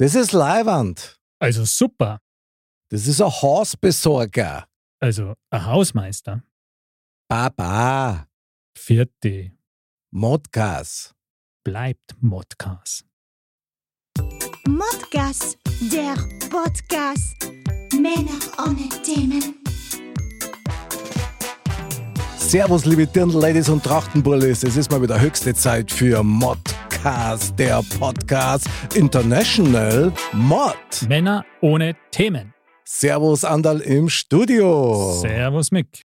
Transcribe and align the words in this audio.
Das 0.00 0.14
ist 0.14 0.30
Leiwand. 0.30 1.18
Also 1.40 1.64
super. 1.64 2.20
Das 2.88 3.08
ist 3.08 3.20
ein 3.20 3.30
Hausbesorger. 3.30 4.68
Also 5.00 5.34
ein 5.50 5.66
Hausmeister. 5.66 6.44
Baba. 7.28 8.28
Vierte. 8.76 9.50
Modcast. 10.12 11.16
Bleibt 11.64 12.14
Modcast. 12.20 13.04
Modcast, 14.68 15.58
der 15.90 16.14
Podcast. 16.48 17.50
Männer 17.92 18.38
ohne 18.64 18.88
Themen. 19.02 19.56
Servus, 22.38 22.84
liebe 22.84 23.04
Dirndl-Ladies 23.08 23.68
und 23.68 23.82
Trachtenbullis. 23.82 24.62
Es 24.62 24.76
ist 24.76 24.92
mal 24.92 25.02
wieder 25.02 25.20
höchste 25.20 25.52
Zeit 25.54 25.90
für 25.90 26.22
Modcast, 26.98 27.56
der 27.56 27.80
Podcast 28.00 28.66
International 28.96 30.12
Mod. 30.32 30.74
Männer 31.08 31.44
ohne 31.60 31.94
Themen. 32.10 32.52
Servus, 32.84 33.44
Andal 33.44 33.80
im 33.80 34.08
Studio. 34.08 35.12
Servus, 35.20 35.70
Mick. 35.70 36.02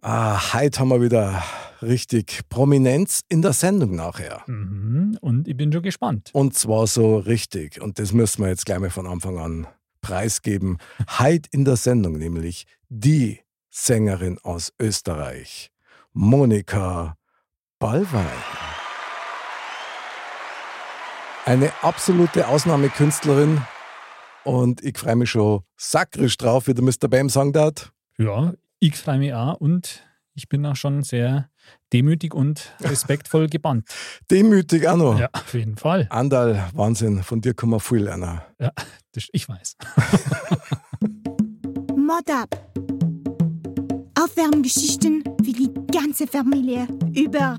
Ah, 0.00 0.54
heute 0.54 0.80
haben 0.80 0.88
wir 0.88 1.02
wieder 1.02 1.42
richtig 1.82 2.48
Prominenz 2.48 3.20
in 3.28 3.42
der 3.42 3.52
Sendung 3.52 3.94
nachher. 3.94 4.42
Mhm. 4.46 5.18
Und 5.20 5.48
ich 5.48 5.56
bin 5.56 5.70
schon 5.70 5.82
gespannt. 5.82 6.30
Und 6.32 6.54
zwar 6.54 6.86
so 6.86 7.18
richtig. 7.18 7.82
Und 7.82 7.98
das 7.98 8.14
müssen 8.14 8.42
wir 8.42 8.48
jetzt 8.48 8.64
gleich 8.64 8.78
mal 8.78 8.88
von 8.88 9.06
Anfang 9.06 9.38
an 9.38 9.66
preisgeben. 10.00 10.78
Heute 11.18 11.50
in 11.52 11.66
der 11.66 11.76
Sendung 11.76 12.14
nämlich 12.14 12.66
die 12.88 13.40
Sängerin 13.68 14.38
aus 14.42 14.72
Österreich, 14.80 15.70
Monika 16.14 17.18
Ballwein. 17.78 18.71
Eine 21.44 21.72
absolute 21.82 22.46
Ausnahmekünstlerin 22.46 23.60
und 24.44 24.80
ich 24.84 24.96
freue 24.96 25.16
mich 25.16 25.30
schon 25.30 25.62
sakrisch 25.76 26.36
drauf, 26.36 26.68
wie 26.68 26.74
der 26.74 26.84
Mr. 26.84 27.08
Bam 27.08 27.28
sagen 27.28 27.52
darf. 27.52 27.92
Ja, 28.16 28.54
ich 28.78 28.96
freue 28.96 29.18
mich 29.18 29.34
auch 29.34 29.56
und 29.56 30.04
ich 30.34 30.48
bin 30.48 30.64
auch 30.64 30.76
schon 30.76 31.02
sehr 31.02 31.50
demütig 31.92 32.32
und 32.32 32.72
respektvoll 32.80 33.48
gebannt. 33.48 33.88
Demütig 34.30 34.86
auch 34.86 34.96
noch. 34.96 35.18
Ja, 35.18 35.30
auf 35.32 35.52
jeden 35.54 35.76
Fall. 35.76 36.06
Andal, 36.10 36.70
Wahnsinn, 36.74 37.24
von 37.24 37.40
dir 37.40 37.54
kann 37.54 37.70
man 37.70 37.80
viel 37.80 38.04
lernen. 38.04 38.40
Ja, 38.60 38.70
das, 39.10 39.26
ich 39.32 39.48
weiß. 39.48 39.76
Mod 41.96 42.30
ab. 42.30 42.72
Aufwärmgeschichten 44.16 45.24
für 45.44 45.52
die 45.52 45.70
ganze 45.92 46.28
Familie 46.28 46.86
über 47.16 47.58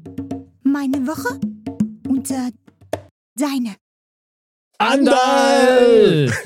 meine 0.63 1.05
Woche 1.05 1.37
und 2.07 2.31
äh, 2.31 2.51
deine. 3.35 3.75
Andal! 4.77 6.31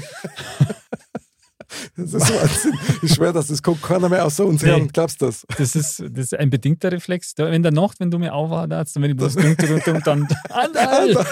Das 1.97 2.13
ist 2.13 2.29
Wahnsinn. 2.33 2.79
Ich 3.03 3.13
schwöre, 3.13 3.33
dass 3.33 3.47
das 3.47 3.61
kommt 3.61 3.81
keiner 3.83 4.07
mehr 4.07 4.23
außer 4.25 4.45
uns 4.45 4.61
Nee. 4.63 4.69
her. 4.69 4.88
Glaubst 4.94 5.21
du 5.21 5.25
das? 5.27 5.45
Das 5.57 5.75
ist, 5.75 5.99
das 5.99 6.25
ist 6.25 6.35
ein 6.35 6.49
bedingter 6.49 6.91
Reflex. 6.91 7.33
Wenn 7.38 7.61
der 7.61 7.71
Nacht, 7.73 7.99
wenn 7.99 8.09
du 8.09 8.17
mir 8.19 8.33
aufhaderst 8.33 8.95
und 8.95 9.03
wenn 9.03 9.11
ich 9.11 9.17
bloß 9.17 9.35
dunkel 9.35 9.73
und 9.73 9.85
dumm, 9.85 10.02
dann 10.03 10.27
Andal! 10.49 11.25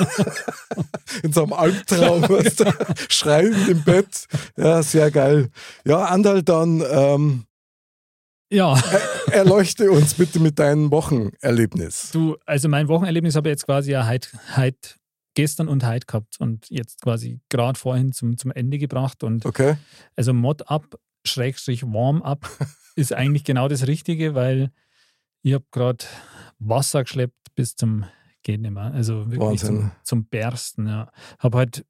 In 1.24 1.32
so 1.32 1.44
einem 1.44 1.54
Albtraum, 1.54 2.22
weißt 2.30 2.60
du, 2.62 2.66
schreiend 3.10 3.68
im 3.70 3.84
Bett. 3.84 4.28
Ja, 4.58 4.84
sehr 4.84 5.10
geil. 5.10 5.50
Ja, 5.86 6.06
Andal, 6.06 6.44
dann 6.44 6.84
ähm, 6.92 7.46
Ja, 8.52 8.78
erleuchte 9.32 9.90
uns 9.90 10.16
bitte 10.16 10.40
mit 10.40 10.60
deinem 10.60 10.92
Wochenerlebnis. 10.92 12.10
du, 12.12 12.36
also 12.46 12.68
mein 12.70 12.88
Wochenerlebnis 12.88 13.36
habe 13.36 13.50
ich 13.50 13.54
jetzt 13.54 13.66
quasi 13.66 13.92
ja 13.92 14.06
heute, 14.08 14.30
heute 14.58 14.90
gestern 15.36 15.68
und 15.68 15.86
heute 15.86 16.06
gehabt 16.06 16.40
und 16.40 16.70
jetzt 16.70 17.02
quasi 17.02 17.40
gerade 17.50 17.78
vorhin 17.78 18.12
zum, 18.12 18.38
zum 18.38 18.52
Ende 18.52 18.78
gebracht. 18.78 19.24
Und 19.24 19.46
Okay? 19.46 19.78
also 20.16 20.34
Mod-Up, 20.34 21.00
Schrägstrich 21.26 21.84
Warm-Up 21.84 22.50
ist 22.96 23.14
eigentlich 23.14 23.44
genau 23.44 23.68
das 23.68 23.88
Richtige, 23.88 24.34
weil 24.36 24.72
ich 25.44 25.54
habe 25.54 25.66
gerade 25.72 26.06
Wasser 26.60 27.04
geschleppt 27.04 27.54
bis 27.56 27.76
zum 27.76 28.06
geht 28.46 28.62
nicht 28.62 28.72
mehr. 28.72 28.94
Also 28.94 29.26
wirklich 29.32 29.62
Wahnsinn. 29.62 29.68
zum, 29.68 29.92
zum 30.04 30.26
Bersten. 30.26 30.88
Ja. 30.88 31.12
Habe 31.40 31.58
halt 31.58 31.86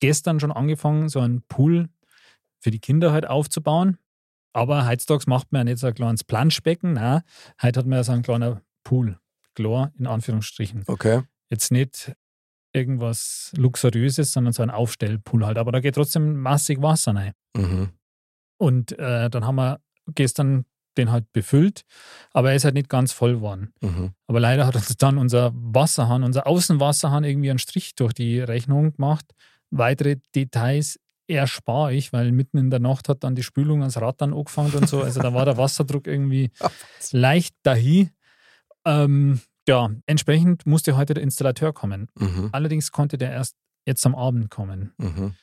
gestern 0.00 0.40
schon 0.40 0.52
angefangen, 0.52 1.08
so 1.08 1.20
einen 1.20 1.42
Pool 1.42 1.88
für 2.58 2.70
die 2.70 2.80
Kinder 2.80 3.12
halt 3.12 3.26
aufzubauen. 3.26 3.96
Aber 4.52 4.86
heutzutage 4.86 5.24
macht 5.28 5.52
man 5.52 5.60
ja 5.60 5.72
nicht 5.72 5.80
so 5.80 5.86
ein 5.86 5.94
kleines 5.94 6.24
Planschbecken. 6.24 6.94
Nein, 6.94 7.22
heute 7.62 7.78
hat 7.78 7.86
man 7.86 7.96
ja 7.98 8.04
so 8.04 8.12
einen 8.12 8.22
kleinen 8.22 8.60
Pool. 8.82 9.18
Klar, 9.54 9.92
in 9.98 10.06
Anführungsstrichen. 10.06 10.84
Okay. 10.86 11.22
Jetzt 11.48 11.70
nicht 11.70 12.12
irgendwas 12.72 13.52
Luxuriöses, 13.56 14.32
sondern 14.32 14.52
so 14.52 14.62
ein 14.62 14.70
Aufstellpool 14.70 15.44
halt. 15.44 15.58
Aber 15.58 15.72
da 15.72 15.80
geht 15.80 15.94
trotzdem 15.94 16.36
massig 16.36 16.80
Wasser 16.82 17.14
rein. 17.14 17.32
Mhm. 17.56 17.90
Und 18.58 18.98
äh, 18.98 19.30
dann 19.30 19.46
haben 19.46 19.56
wir 19.56 19.80
gestern 20.06 20.64
den 20.96 21.10
halt 21.10 21.32
befüllt, 21.32 21.84
aber 22.32 22.50
er 22.50 22.56
ist 22.56 22.64
halt 22.64 22.74
nicht 22.74 22.88
ganz 22.88 23.12
voll 23.12 23.34
geworden. 23.34 23.72
Mhm. 23.80 24.10
Aber 24.26 24.40
leider 24.40 24.66
hat 24.66 24.74
uns 24.74 24.96
dann 24.96 25.18
unser 25.18 25.52
Wasserhahn, 25.54 26.24
unser 26.24 26.46
Außenwasserhahn 26.46 27.24
irgendwie 27.24 27.50
einen 27.50 27.58
Strich 27.58 27.94
durch 27.94 28.12
die 28.12 28.40
Rechnung 28.40 28.92
gemacht. 28.96 29.24
Weitere 29.70 30.16
Details 30.34 30.98
erspare 31.28 31.94
ich, 31.94 32.12
weil 32.12 32.32
mitten 32.32 32.58
in 32.58 32.70
der 32.70 32.80
Nacht 32.80 33.08
hat 33.08 33.22
dann 33.22 33.36
die 33.36 33.44
Spülung 33.44 33.80
ans 33.80 34.00
Rad 34.00 34.20
dann 34.20 34.34
angefangen 34.34 34.72
und 34.74 34.88
so. 34.88 35.00
Also 35.02 35.20
da 35.20 35.32
war 35.32 35.44
der 35.44 35.56
Wasserdruck 35.56 36.06
irgendwie 36.06 36.50
leicht 37.12 37.54
dahin. 37.62 38.10
Ähm, 38.84 39.40
ja, 39.68 39.90
entsprechend 40.06 40.66
musste 40.66 40.96
heute 40.96 41.14
der 41.14 41.22
Installateur 41.22 41.72
kommen. 41.72 42.08
Mhm. 42.18 42.48
Allerdings 42.52 42.90
konnte 42.92 43.18
der 43.18 43.30
erst 43.32 43.56
jetzt 43.86 44.04
am 44.06 44.14
Abend 44.14 44.50
kommen. 44.50 44.92
Mhm. 44.98 45.34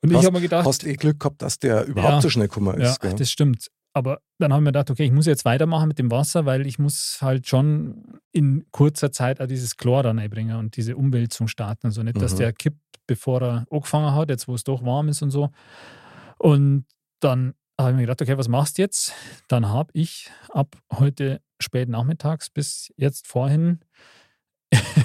Und 0.00 0.10
ich 0.12 0.16
habe 0.18 0.32
mir 0.32 0.40
gedacht, 0.40 0.66
Hast 0.66 0.84
eh 0.86 0.94
Glück 0.94 1.18
gehabt, 1.20 1.42
dass 1.42 1.58
der 1.58 1.84
überhaupt 1.86 2.14
Ja. 2.14 2.20
so 2.20 2.30
schnell 2.30 2.48
gekommen 2.48 2.80
Ja, 2.80 2.90
ist. 2.92 3.00
gell? 3.00 3.14
das 3.14 3.30
stimmt. 3.30 3.68
Aber 3.94 4.20
dann 4.38 4.52
haben 4.52 4.62
wir 4.62 4.68
gedacht, 4.70 4.90
okay, 4.90 5.04
ich 5.04 5.12
muss 5.12 5.26
jetzt 5.26 5.44
weitermachen 5.44 5.88
mit 5.88 5.98
dem 5.98 6.10
Wasser, 6.10 6.46
weil 6.46 6.66
ich 6.66 6.78
muss 6.78 7.18
halt 7.20 7.48
schon 7.48 8.20
in 8.32 8.64
kurzer 8.70 9.10
Zeit 9.10 9.40
auch 9.40 9.46
dieses 9.46 9.76
Chlor 9.76 10.04
dann 10.04 10.18
einbringen 10.20 10.56
und 10.56 10.76
diese 10.76 10.96
Umwälzung 10.96 11.48
starten. 11.48 11.88
Also 11.88 12.02
nicht, 12.04 12.20
dass 12.20 12.34
Mhm. 12.34 12.38
der 12.38 12.52
kippt, 12.52 12.80
bevor 13.08 13.42
er 13.42 13.66
angefangen 13.70 14.14
hat, 14.14 14.28
jetzt 14.30 14.46
wo 14.46 14.54
es 14.54 14.62
doch 14.62 14.84
warm 14.84 15.08
ist 15.08 15.22
und 15.22 15.30
so. 15.30 15.50
Und 16.38 16.84
dann 17.20 17.54
habe 17.80 17.90
ich 17.90 17.96
mir 17.96 18.02
gedacht, 18.02 18.22
okay, 18.22 18.38
was 18.38 18.46
machst 18.48 18.78
du 18.78 18.82
jetzt? 18.82 19.12
Dann 19.48 19.68
habe 19.68 19.90
ich 19.94 20.30
ab 20.50 20.76
heute 20.92 21.40
spät 21.60 21.88
nachmittags 21.88 22.50
bis 22.50 22.92
jetzt 22.96 23.26
vorhin 23.26 23.80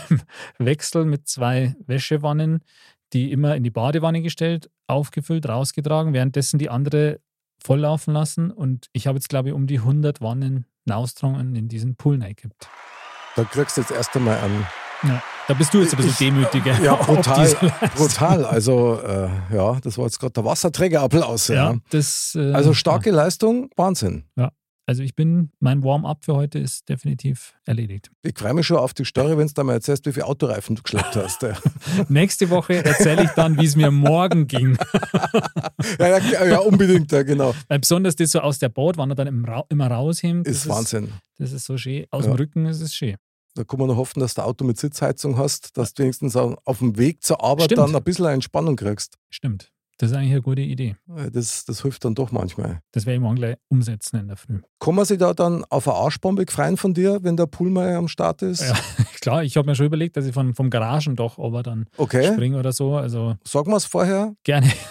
im 0.09 0.21
Wechsel 0.59 1.05
mit 1.05 1.27
zwei 1.27 1.75
Wäschewannen, 1.85 2.63
die 3.13 3.31
immer 3.31 3.55
in 3.55 3.63
die 3.63 3.71
Badewanne 3.71 4.21
gestellt, 4.21 4.69
aufgefüllt, 4.87 5.47
rausgetragen, 5.47 6.13
währenddessen 6.13 6.59
die 6.59 6.69
andere 6.69 7.19
volllaufen 7.63 8.13
lassen. 8.13 8.51
Und 8.51 8.87
ich 8.91 9.07
habe 9.07 9.17
jetzt, 9.17 9.29
glaube 9.29 9.49
ich, 9.49 9.55
um 9.55 9.67
die 9.67 9.79
100 9.79 10.19
Wannen 10.21 10.65
Naustrungen 10.85 11.55
in 11.55 11.69
diesen 11.69 11.95
Pool 11.95 12.21
reingekippt. 12.21 12.67
Da 13.35 13.43
kriegst 13.45 13.77
du 13.77 13.81
jetzt 13.81 13.91
erst 13.91 14.15
einmal 14.15 14.37
einen. 14.39 14.67
Ja, 15.03 15.21
da 15.47 15.53
bist 15.53 15.73
du 15.73 15.79
jetzt 15.81 15.93
ein 15.93 15.97
bisschen 15.97 16.11
Ich- 16.11 16.17
demütiger. 16.17 16.79
Ja, 16.83 16.95
brutal. 17.03 17.47
brutal. 17.95 18.45
Also, 18.45 18.99
äh, 19.01 19.29
ja, 19.55 19.79
das 19.81 19.97
war 19.97 20.05
jetzt 20.05 20.19
gerade 20.19 20.33
der 20.33 20.45
Wasserträgerapplaus. 20.45 21.47
Ja. 21.49 21.71
Ja, 21.71 21.77
das, 21.89 22.35
äh, 22.35 22.51
Also 22.53 22.73
starke 22.73 23.11
Leistung, 23.11 23.69
Wahnsinn. 23.77 24.25
Also 24.85 25.01
ich 25.01 25.15
bin, 25.15 25.51
mein 25.59 25.81
Warm-up 25.83 26.25
für 26.25 26.35
heute 26.35 26.59
ist 26.59 26.89
definitiv 26.89 27.53
erledigt. 27.65 28.11
Ich 28.21 28.37
freue 28.37 28.53
mich 28.53 28.67
schon 28.67 28.77
auf 28.77 28.93
die 28.93 29.05
Story, 29.05 29.37
wenn 29.37 29.47
du 29.47 29.53
da 29.53 29.63
mal 29.63 29.73
erzählst, 29.73 30.05
wie 30.05 30.11
viele 30.11 30.25
Autoreifen 30.25 30.75
du 30.75 30.81
geschleppt 30.83 31.15
hast. 31.15 31.41
Ja, 31.41 31.57
Nächste 32.09 32.49
Woche 32.49 32.83
erzähle 32.83 33.23
ich 33.23 33.29
dann, 33.31 33.57
wie 33.57 33.65
es 33.65 33.77
mir 33.77 33.91
morgen 33.91 34.45
ging. 34.47 34.77
ja, 35.99 36.17
ja, 36.17 36.45
ja 36.45 36.59
unbedingt, 36.59 37.11
ja, 37.13 37.23
genau. 37.23 37.53
Weil 37.69 37.79
besonders 37.79 38.15
das 38.17 38.31
so 38.31 38.39
aus 38.41 38.59
der 38.59 38.69
Bordwanne 38.69 39.15
dann 39.15 39.27
im 39.27 39.45
Ra 39.45 39.63
immer 39.69 39.87
raushebt. 39.87 40.45
Ist 40.47 40.67
Wahnsinn. 40.67 41.13
Das 41.37 41.53
ist 41.53 41.65
so 41.65 41.77
schön. 41.77 42.05
Aus 42.11 42.25
dem 42.25 42.33
Rücken 42.33 42.65
ist 42.65 42.81
es 42.81 42.93
schön. 42.93 43.15
Da 43.55 43.63
kann 43.63 43.77
man 43.79 43.87
nur 43.87 43.97
hoffen, 43.97 44.19
dass 44.19 44.33
du 44.33 44.41
ein 44.41 44.47
Auto 44.47 44.65
mit 44.65 44.79
Sitzheizung 44.79 45.37
hast, 45.37 45.77
dass 45.77 45.93
du 45.93 46.03
wenigstens 46.03 46.35
au- 46.35 46.57
auf 46.65 46.79
dem 46.79 46.97
Weg 46.97 47.23
zur 47.23 47.43
Arbeit 47.43 47.65
Stimmt. 47.65 47.79
dann 47.79 47.95
ein 47.95 48.03
bisschen 48.03 48.25
Entspannung 48.25 48.75
kriegst. 48.75 49.17
Stimmt. 49.29 49.71
Das 50.03 50.11
ist 50.11 50.17
eigentlich 50.17 50.31
eine 50.31 50.41
gute 50.41 50.61
Idee. 50.61 50.97
Das, 51.31 51.63
das 51.63 51.81
hilft 51.81 52.03
dann 52.03 52.13
doch 52.13 52.33
manchmal. 52.33 52.81
Das 52.91 53.05
werde 53.05 53.15
ich 53.15 53.21
morgen 53.21 53.37
gleich 53.37 53.55
umsetzen 53.69 54.19
in 54.19 54.27
der 54.27 54.35
Früh. 54.35 54.59
Kann 54.81 54.95
man 54.95 55.05
sich 55.05 55.17
da 55.17 55.33
dann 55.33 55.63
auf 55.69 55.87
eine 55.87 55.95
Arschbombe 55.95 56.43
freuen 56.49 56.75
von 56.75 56.93
dir, 56.93 57.19
wenn 57.23 57.37
der 57.37 57.47
mal 57.61 57.95
am 57.95 58.09
Start 58.09 58.41
ist? 58.41 58.63
Ja, 58.63 58.75
klar, 59.21 59.43
ich 59.45 59.55
habe 59.55 59.65
mir 59.65 59.75
schon 59.75 59.85
überlegt, 59.85 60.17
dass 60.17 60.25
ich 60.25 60.33
von, 60.33 60.53
vom 60.55 60.69
Garagendach 60.69 61.37
aber 61.37 61.63
dann 61.63 61.85
Okay, 61.95 62.33
springe 62.33 62.59
oder 62.59 62.73
so. 62.73 62.97
Also 62.97 63.37
sag 63.45 63.65
mal 63.67 63.77
es 63.77 63.85
vorher. 63.85 64.33
gerne. 64.43 64.69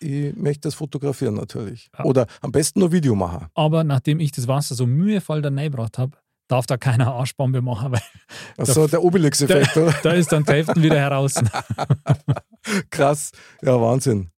Ich 0.00 0.36
möchte 0.36 0.60
das 0.68 0.74
fotografieren 0.74 1.34
natürlich. 1.34 1.88
Ja. 1.98 2.04
Oder 2.04 2.26
am 2.42 2.52
besten 2.52 2.80
nur 2.80 2.92
Video 2.92 3.14
machen. 3.14 3.46
Aber 3.54 3.84
nachdem 3.84 4.20
ich 4.20 4.32
das 4.32 4.46
Wasser 4.46 4.74
so 4.74 4.86
mühevoll 4.86 5.40
da 5.40 5.48
reingebracht 5.48 5.96
habe, 5.96 6.18
darf 6.46 6.66
da 6.66 6.76
keiner 6.76 7.06
Arschbombe 7.14 7.62
machen, 7.62 7.92
weil 7.92 8.02
Also 8.58 8.86
der 8.86 9.02
Obelix-Effekt, 9.02 9.76
oder? 9.78 9.94
da 10.02 10.10
ist 10.12 10.30
dann 10.30 10.44
die 10.44 10.52
Hälfte 10.52 10.82
wieder 10.82 10.98
heraus. 10.98 11.34
Krass. 12.90 13.32
Ja, 13.62 13.80
Wahnsinn. 13.80 14.30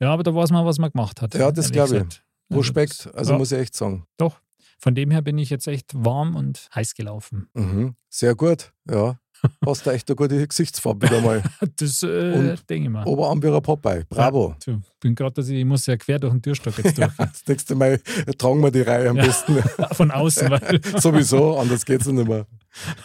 Ja, 0.00 0.12
aber 0.12 0.22
da 0.22 0.34
weiß 0.34 0.50
man, 0.50 0.64
was 0.66 0.78
man 0.78 0.90
gemacht 0.90 1.22
hat. 1.22 1.34
Ja, 1.34 1.50
das 1.50 1.70
glaube 1.72 1.96
ich. 1.96 2.02
gesagt. 2.02 2.22
Also 2.50 2.60
Respekt. 2.60 3.06
das- 3.06 3.14
Also 3.14 3.32
ja, 3.32 3.38
muss 3.38 3.52
ich 3.52 3.58
echt 3.58 3.74
sagen. 3.74 4.06
Doch. 4.18 4.38
Von 4.78 4.94
dem 4.94 5.10
her 5.10 5.22
bin 5.22 5.38
ich 5.38 5.48
jetzt 5.48 5.66
echt 5.68 5.92
warm 5.94 6.36
und 6.36 6.68
heiß 6.74 6.94
gelaufen. 6.94 7.48
Mhm. 7.54 7.94
Sehr 8.10 8.34
gut. 8.34 8.72
Ja. 8.90 9.18
Hast 9.66 9.86
du 9.86 9.90
echt 9.90 10.08
eine 10.08 10.16
gute 10.16 10.46
Gesichtsfarbe 10.46 11.08
wieder 11.08 11.20
mal. 11.22 11.42
Das 11.76 12.02
äh, 12.02 12.32
Und 12.32 12.68
denke 12.70 12.84
ich 12.88 12.90
mal. 12.90 13.04
Ein 13.06 13.62
Popeye. 13.62 14.04
Bravo. 14.08 14.54
Ja, 14.66 14.78
bin 15.00 15.14
gerade, 15.14 15.32
dass 15.34 15.48
ich, 15.48 15.58
ich 15.58 15.64
muss 15.64 15.86
ja 15.86 15.96
quer 15.96 16.18
durch 16.18 16.32
den 16.32 16.42
Türstock 16.42 16.76
jetzt 16.78 16.96
durch. 16.98 17.10
Das 17.16 17.46
nächste 17.46 17.74
Mal 17.74 17.98
tragen 18.38 18.62
wir 18.62 18.70
die 18.70 18.82
Reihe 18.82 19.08
am 19.10 19.16
Ja. 19.16 19.24
besten. 19.26 19.58
Von 19.92 20.10
außen. 20.10 20.50
Weil 20.50 20.80
Sowieso, 21.00 21.58
anders 21.58 21.84
geht's 21.84 22.06
nicht 22.06 22.28
mehr. 22.28 22.46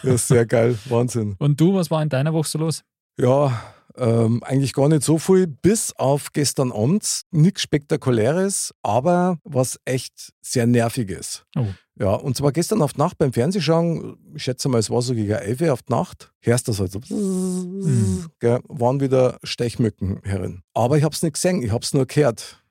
Ja, 0.02 0.16
sehr 0.18 0.44
geil. 0.46 0.78
Wahnsinn. 0.86 1.36
Und 1.38 1.58
du, 1.60 1.74
was 1.74 1.90
war 1.90 2.02
in 2.02 2.08
deiner 2.10 2.32
Woche 2.34 2.48
so 2.48 2.58
los? 2.58 2.82
Ja, 3.18 3.62
ähm, 3.96 4.42
eigentlich 4.42 4.72
gar 4.72 4.88
nicht 4.88 5.02
so 5.02 5.18
viel, 5.18 5.46
bis 5.46 5.92
auf 5.96 6.32
gestern 6.32 6.72
Abend. 6.72 7.22
Nichts 7.30 7.62
Spektakuläres, 7.62 8.74
aber 8.82 9.38
was 9.44 9.78
echt 9.84 10.32
sehr 10.40 10.66
Nerviges. 10.66 11.44
Oh. 11.56 11.66
Ja, 11.98 12.14
und 12.14 12.36
zwar 12.36 12.52
gestern 12.52 12.80
auf 12.80 12.96
Nacht 12.96 13.18
beim 13.18 13.32
Fernsehschauen, 13.32 14.16
ich 14.34 14.42
schätze 14.42 14.68
mal, 14.68 14.78
es 14.78 14.90
war 14.90 15.02
so 15.02 15.14
gegen 15.14 15.30
11 15.30 15.60
Uhr 15.60 15.72
auf 15.72 15.80
Nacht, 15.88 16.32
hörst 16.40 16.66
du 16.66 16.72
das 16.72 16.80
halt 16.80 16.92
so, 16.92 17.00
gell, 18.40 18.60
waren 18.68 19.00
wieder 19.00 19.38
Stechmücken 19.42 20.20
herin. 20.24 20.62
Aber 20.72 20.96
ich 20.96 21.04
hab's 21.04 21.22
nicht 21.22 21.34
gesehen, 21.34 21.62
ich 21.62 21.70
hab's 21.70 21.92
nur 21.92 22.06
gehört. 22.06 22.64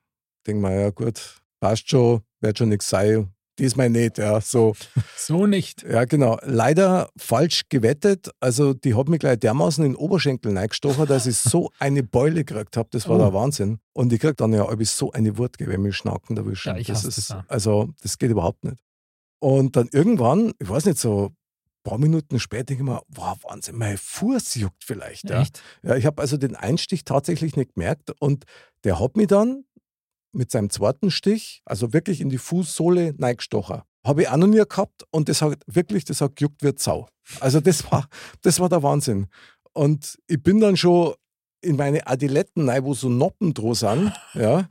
Denk 0.46 0.60
mal, 0.60 0.72
ja 0.72 0.90
gut, 0.90 1.40
passt 1.60 1.88
schon, 1.88 2.22
wird 2.40 2.58
schon 2.58 2.70
nichts 2.70 2.88
sein. 2.88 3.32
Diesmal 3.58 3.90
nicht, 3.90 4.16
ja, 4.18 4.40
so. 4.40 4.74
So 5.16 5.46
nicht. 5.46 5.82
Ja, 5.82 6.06
genau. 6.06 6.38
Leider 6.42 7.10
falsch 7.18 7.64
gewettet. 7.68 8.30
Also, 8.40 8.72
die 8.72 8.94
hat 8.94 9.08
mich 9.08 9.20
gleich 9.20 9.38
dermaßen 9.40 9.84
in 9.84 9.92
den 9.92 9.96
Oberschenkel 9.96 10.56
reingestochen, 10.56 11.06
dass 11.06 11.26
ich 11.26 11.36
so 11.36 11.70
eine 11.78 12.02
Beule 12.02 12.44
gekriegt 12.44 12.76
habe. 12.78 12.88
Das 12.92 13.08
war 13.08 13.16
Oh. 13.16 13.18
der 13.18 13.34
Wahnsinn. 13.34 13.78
Und 13.92 14.10
ich 14.12 14.20
krieg 14.20 14.36
dann 14.38 14.52
ja 14.54 14.64
irgendwie 14.64 14.86
so 14.86 15.12
eine 15.12 15.36
Wut, 15.36 15.56
wenn 15.58 15.82
mich 15.82 15.96
Schnacken 15.96 16.36
erwischen. 16.36 16.68
Ja, 16.70 16.76
ich 16.78 16.86
das 16.86 17.04
ist, 17.04 17.30
das. 17.30 17.36
Also, 17.48 17.90
das 18.02 18.16
geht 18.18 18.30
überhaupt 18.30 18.64
nicht. 18.64 18.78
Und 19.38 19.76
dann 19.76 19.88
irgendwann, 19.92 20.52
ich 20.58 20.68
weiß 20.70 20.86
nicht, 20.86 20.98
so 20.98 21.26
ein 21.26 21.36
paar 21.90 21.98
Minuten 21.98 22.38
später, 22.40 22.64
denke 22.64 22.84
ich 22.84 22.88
mir, 22.88 23.02
wow, 23.08 23.36
Wahnsinn, 23.42 23.76
mein 23.76 23.98
Fuß 23.98 24.54
juckt 24.54 24.82
vielleicht. 24.84 25.28
Ja, 25.28 25.42
Echt? 25.42 25.62
ja 25.82 25.96
ich 25.96 26.06
habe 26.06 26.22
also 26.22 26.36
den 26.38 26.56
Einstich 26.56 27.04
tatsächlich 27.04 27.56
nicht 27.56 27.74
gemerkt. 27.74 28.12
Und 28.18 28.44
der 28.84 28.98
hat 28.98 29.16
mich 29.16 29.26
dann 29.26 29.64
mit 30.32 30.50
seinem 30.50 30.70
zweiten 30.70 31.10
Stich, 31.10 31.62
also 31.64 31.92
wirklich 31.92 32.20
in 32.20 32.28
die 32.28 32.38
Fußsohle 32.38 33.14
reingestochen. 33.18 33.82
Habe 34.04 34.22
ich 34.22 34.28
auch 34.28 34.36
noch 34.36 34.46
nie 34.48 34.62
gehabt 34.68 35.04
und 35.10 35.28
das 35.28 35.42
hat 35.42 35.58
wirklich, 35.66 36.04
das 36.04 36.20
hat 36.20 36.36
gejuckt 36.36 36.62
wie 36.62 36.72
Sau. 36.76 37.06
Also 37.40 37.60
das 37.60 37.90
war, 37.90 38.08
das 38.42 38.58
war 38.58 38.68
der 38.68 38.82
Wahnsinn. 38.82 39.28
Und 39.72 40.18
ich 40.26 40.42
bin 40.42 40.60
dann 40.60 40.76
schon 40.76 41.14
in 41.64 41.76
meine 41.76 42.04
Adiletten 42.08 42.68
rein, 42.68 42.84
wo 42.84 42.92
so 42.94 43.08
Noppen 43.08 43.54
dran 43.54 43.74
sind, 43.74 44.12
ja, 44.34 44.68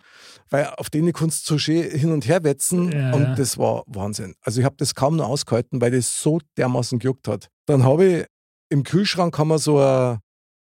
weil 0.50 0.66
auf 0.78 0.90
denen 0.90 1.14
kannst 1.14 1.50
du 1.50 1.54
so 1.54 1.58
schön 1.58 1.90
hin 1.90 2.12
und 2.12 2.28
her 2.28 2.44
wetzen 2.44 2.92
Ja, 2.92 3.14
und 3.14 3.40
das 3.40 3.58
war 3.58 3.84
Wahnsinn. 3.88 4.36
Also 4.42 4.60
ich 4.60 4.66
habe 4.66 4.76
das 4.78 4.94
kaum 4.94 5.16
noch 5.16 5.30
ausgehalten, 5.30 5.80
weil 5.80 5.92
das 5.92 6.22
so 6.22 6.40
dermaßen 6.58 7.00
gejuckt 7.00 7.30
hat. 7.30 7.48
Dann 7.66 7.86
habe 7.86 8.06
ich 8.06 8.26
im 8.70 8.84
Kühlschrank 8.84 9.38
haben 9.38 9.48
wir 9.48 9.60
so 9.60 9.80
ein 9.80 10.20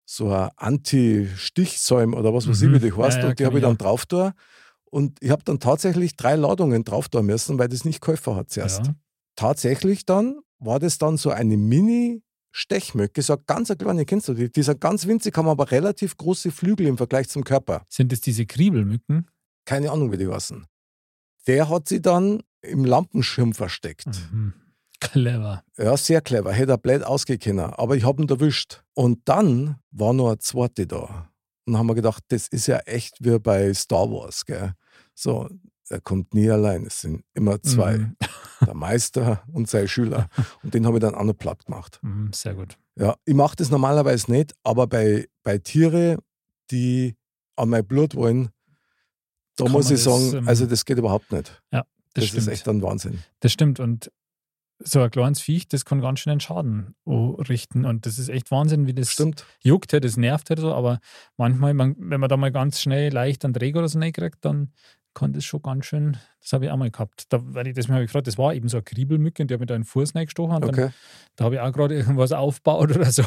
so 0.06 0.31
ein 0.31 0.50
Anti-Stichsäum 0.56 2.14
oder 2.14 2.32
was 2.34 2.48
weiß 2.48 2.62
ich, 2.62 2.69
Mhm. 2.69 2.75
wie 2.75 2.78
die 2.90 2.92
heißt, 2.96 3.16
Ja, 3.19 3.22
ja, 3.25 3.28
und 3.31 3.38
die 3.38 3.44
habe 3.46 3.58
ich 3.58 3.62
ich 3.64 3.69
dann 3.69 3.78
drauf 3.78 4.06
da. 4.06 4.32
Und 4.94 5.19
ich 5.20 5.31
habe 5.31 5.43
dann 5.43 5.58
tatsächlich 5.58 6.14
drei 6.14 6.37
Ladungen 6.37 6.85
drauf 6.85 7.08
da 7.08 7.20
müssen, 7.20 7.58
weil 7.58 7.67
das 7.67 7.85
nicht 7.85 8.00
geholfen 8.00 8.37
hat 8.37 8.50
zuerst. 8.50 8.87
Ja. 8.87 8.94
Tatsächlich 9.35 10.06
dann 10.06 10.38
war 10.61 10.79
das 10.79 10.99
dann 10.99 11.17
so 11.17 11.31
eine 11.31 11.56
Mini-Stechmücke, 11.56 13.20
so 13.20 13.32
eine 13.32 13.43
ganz 13.44 13.73
eine 13.73 13.76
kleine, 13.76 14.05
kennst 14.05 14.29
du 14.29 14.35
die? 14.35 14.52
Die 14.52 14.62
sind 14.62 14.81
ganz 14.81 15.08
winzig, 15.08 15.37
haben 15.37 15.49
aber 15.49 15.73
relativ 15.73 16.17
große 16.17 16.52
Flügel 16.52 16.87
im 16.87 16.96
Vergleich 16.96 17.29
zum 17.29 17.43
Körper. 17.43 17.85
Sind 17.88 18.12
es 18.12 18.20
diese 18.20 18.46
Kriebelmücken? 18.46 19.29
Keine 19.64 19.91
Ahnung, 19.91 20.12
wie 20.12 20.17
die 20.17 20.29
heißen. 20.29 20.64
Der 21.49 21.69
hat 21.69 21.88
sie 21.88 22.00
dann 22.00 22.44
im 22.62 22.85
Lampenschirm 22.85 23.52
versteckt. 23.52 24.06
Mhm. 24.32 24.52
Clever. 25.00 25.64
Ja, 25.76 25.96
sehr 25.96 26.20
clever. 26.20 26.52
Hätte 26.52 26.70
er 26.70 26.79
blöd 26.79 27.02
ausgehen 27.02 27.58
Aber 27.58 27.96
ich 27.96 28.05
habe 28.05 28.23
ihn 28.23 28.29
erwischt. 28.29 28.85
Und 28.94 29.23
dann 29.25 29.81
war 29.91 30.12
noch 30.12 30.29
eine 30.29 30.38
zweite 30.38 30.87
da. 30.87 31.32
Und 31.67 31.73
dann 31.73 31.79
haben 31.79 31.88
wir 31.88 31.96
gedacht, 31.96 32.23
das 32.29 32.46
ist 32.46 32.69
ja 32.69 32.79
echt 32.79 33.17
wie 33.25 33.41
bei 33.41 33.75
Star 33.75 34.08
Wars. 34.08 34.44
Gell? 34.46 34.73
So, 35.14 35.49
er 35.88 36.00
kommt 36.00 36.34
nie 36.34 36.50
allein. 36.50 36.87
Es 36.87 37.00
sind 37.02 37.25
immer 37.34 37.62
zwei. 37.62 37.99
Mhm. 37.99 38.16
Der 38.66 38.75
Meister 38.75 39.43
und 39.52 39.69
sein 39.69 39.88
Schüler. 39.88 40.28
Und 40.62 40.72
den 40.75 40.87
habe 40.87 40.96
ich 40.96 41.02
dann 41.02 41.14
auch 41.14 41.25
noch 41.25 41.34
platt 41.37 41.66
gemacht. 41.66 41.99
Mhm, 42.02 42.32
sehr 42.32 42.55
gut. 42.55 42.78
Ja, 42.96 43.14
ich 43.26 43.34
mache 43.34 43.56
das 43.56 43.70
normalerweise 43.70 44.31
nicht, 44.31 44.55
aber 44.62 44.87
bei, 44.87 45.28
bei 45.43 45.58
Tiere, 45.58 46.19
die 46.70 47.14
an 47.56 47.69
mein 47.69 47.87
Blut 47.87 48.14
wollen, 48.14 48.49
da 49.56 49.64
Kann 49.64 49.72
muss 49.72 49.90
ich 49.90 50.02
das, 50.02 50.05
sagen, 50.05 50.38
ähm, 50.38 50.49
also 50.49 50.66
das 50.66 50.84
geht 50.84 50.99
überhaupt 50.99 51.31
nicht. 51.32 51.60
Das, 51.70 51.82
Das, 52.14 52.25
stimmt. 52.26 52.38
ist 52.43 52.49
echt 52.49 52.69
ein 52.69 52.81
Wahnsinn. 52.82 53.22
Das 53.40 53.52
stimmt. 53.52 53.81
Und 53.81 54.10
so 54.78 55.00
ein 55.00 55.10
kleines 55.10 55.40
Viech, 55.40 55.69
das 55.69 55.84
kann 55.84 56.00
ganz 56.00 56.20
schön 56.20 56.31
einen 56.32 56.40
Schaden 56.40 56.94
richten. 57.06 57.84
Und 57.84 58.06
das 58.06 58.19
ist 58.19 58.28
echt 58.28 58.50
Wahnsinn, 58.50 58.87
wie 58.87 58.94
das 58.94 59.10
Stimmt. 59.10 59.44
juckt, 59.60 59.93
ja, 59.93 60.00
das 60.00 60.17
nervt 60.17 60.50
halt 60.50 60.58
so. 60.60 60.72
Aber 60.75 60.99
manchmal, 61.37 61.75
man, 61.75 61.94
wenn 61.99 62.20
man 62.20 62.28
da 62.28 62.37
mal 62.37 62.50
ganz 62.52 62.81
schnell 62.81 63.12
leicht 63.12 63.44
einen 63.44 63.55
Träger 63.55 63.81
oder 63.81 63.88
so 63.88 64.00
kriegt, 64.00 64.44
dann 64.44 64.72
kann 65.14 65.32
das 65.32 65.44
schon 65.44 65.62
ganz 65.62 65.87
schön, 65.87 66.16
das 66.40 66.52
habe 66.52 66.66
ich 66.66 66.70
auch 66.70 66.76
mal 66.76 66.90
gehabt. 66.90 67.32
Da, 67.32 67.40
weil 67.43 67.66
ich 67.69 67.75
das 67.75 67.88
ich 67.88 67.90
gefragt, 67.94 68.26
das 68.26 68.37
war 68.37 68.55
eben 68.55 68.69
so 68.69 68.76
eine 68.78 68.84
Kriebelmücke 68.84 69.43
und 69.43 69.49
die 69.50 69.55
hat 69.55 69.61
mir 69.61 69.66
da 69.66 69.75
einen 69.75 69.84
Fuß 69.84 70.14
reingestochen. 70.14 70.56
Und 70.56 70.62
dann, 70.62 70.70
Okay. 70.70 70.90
da 71.37 71.44
habe 71.44 71.55
ich 71.55 71.61
auch 71.61 71.72
gerade 71.72 71.94
irgendwas 71.99 72.32
aufgebaut 72.32 72.94
oder 72.94 73.11
so. 73.11 73.22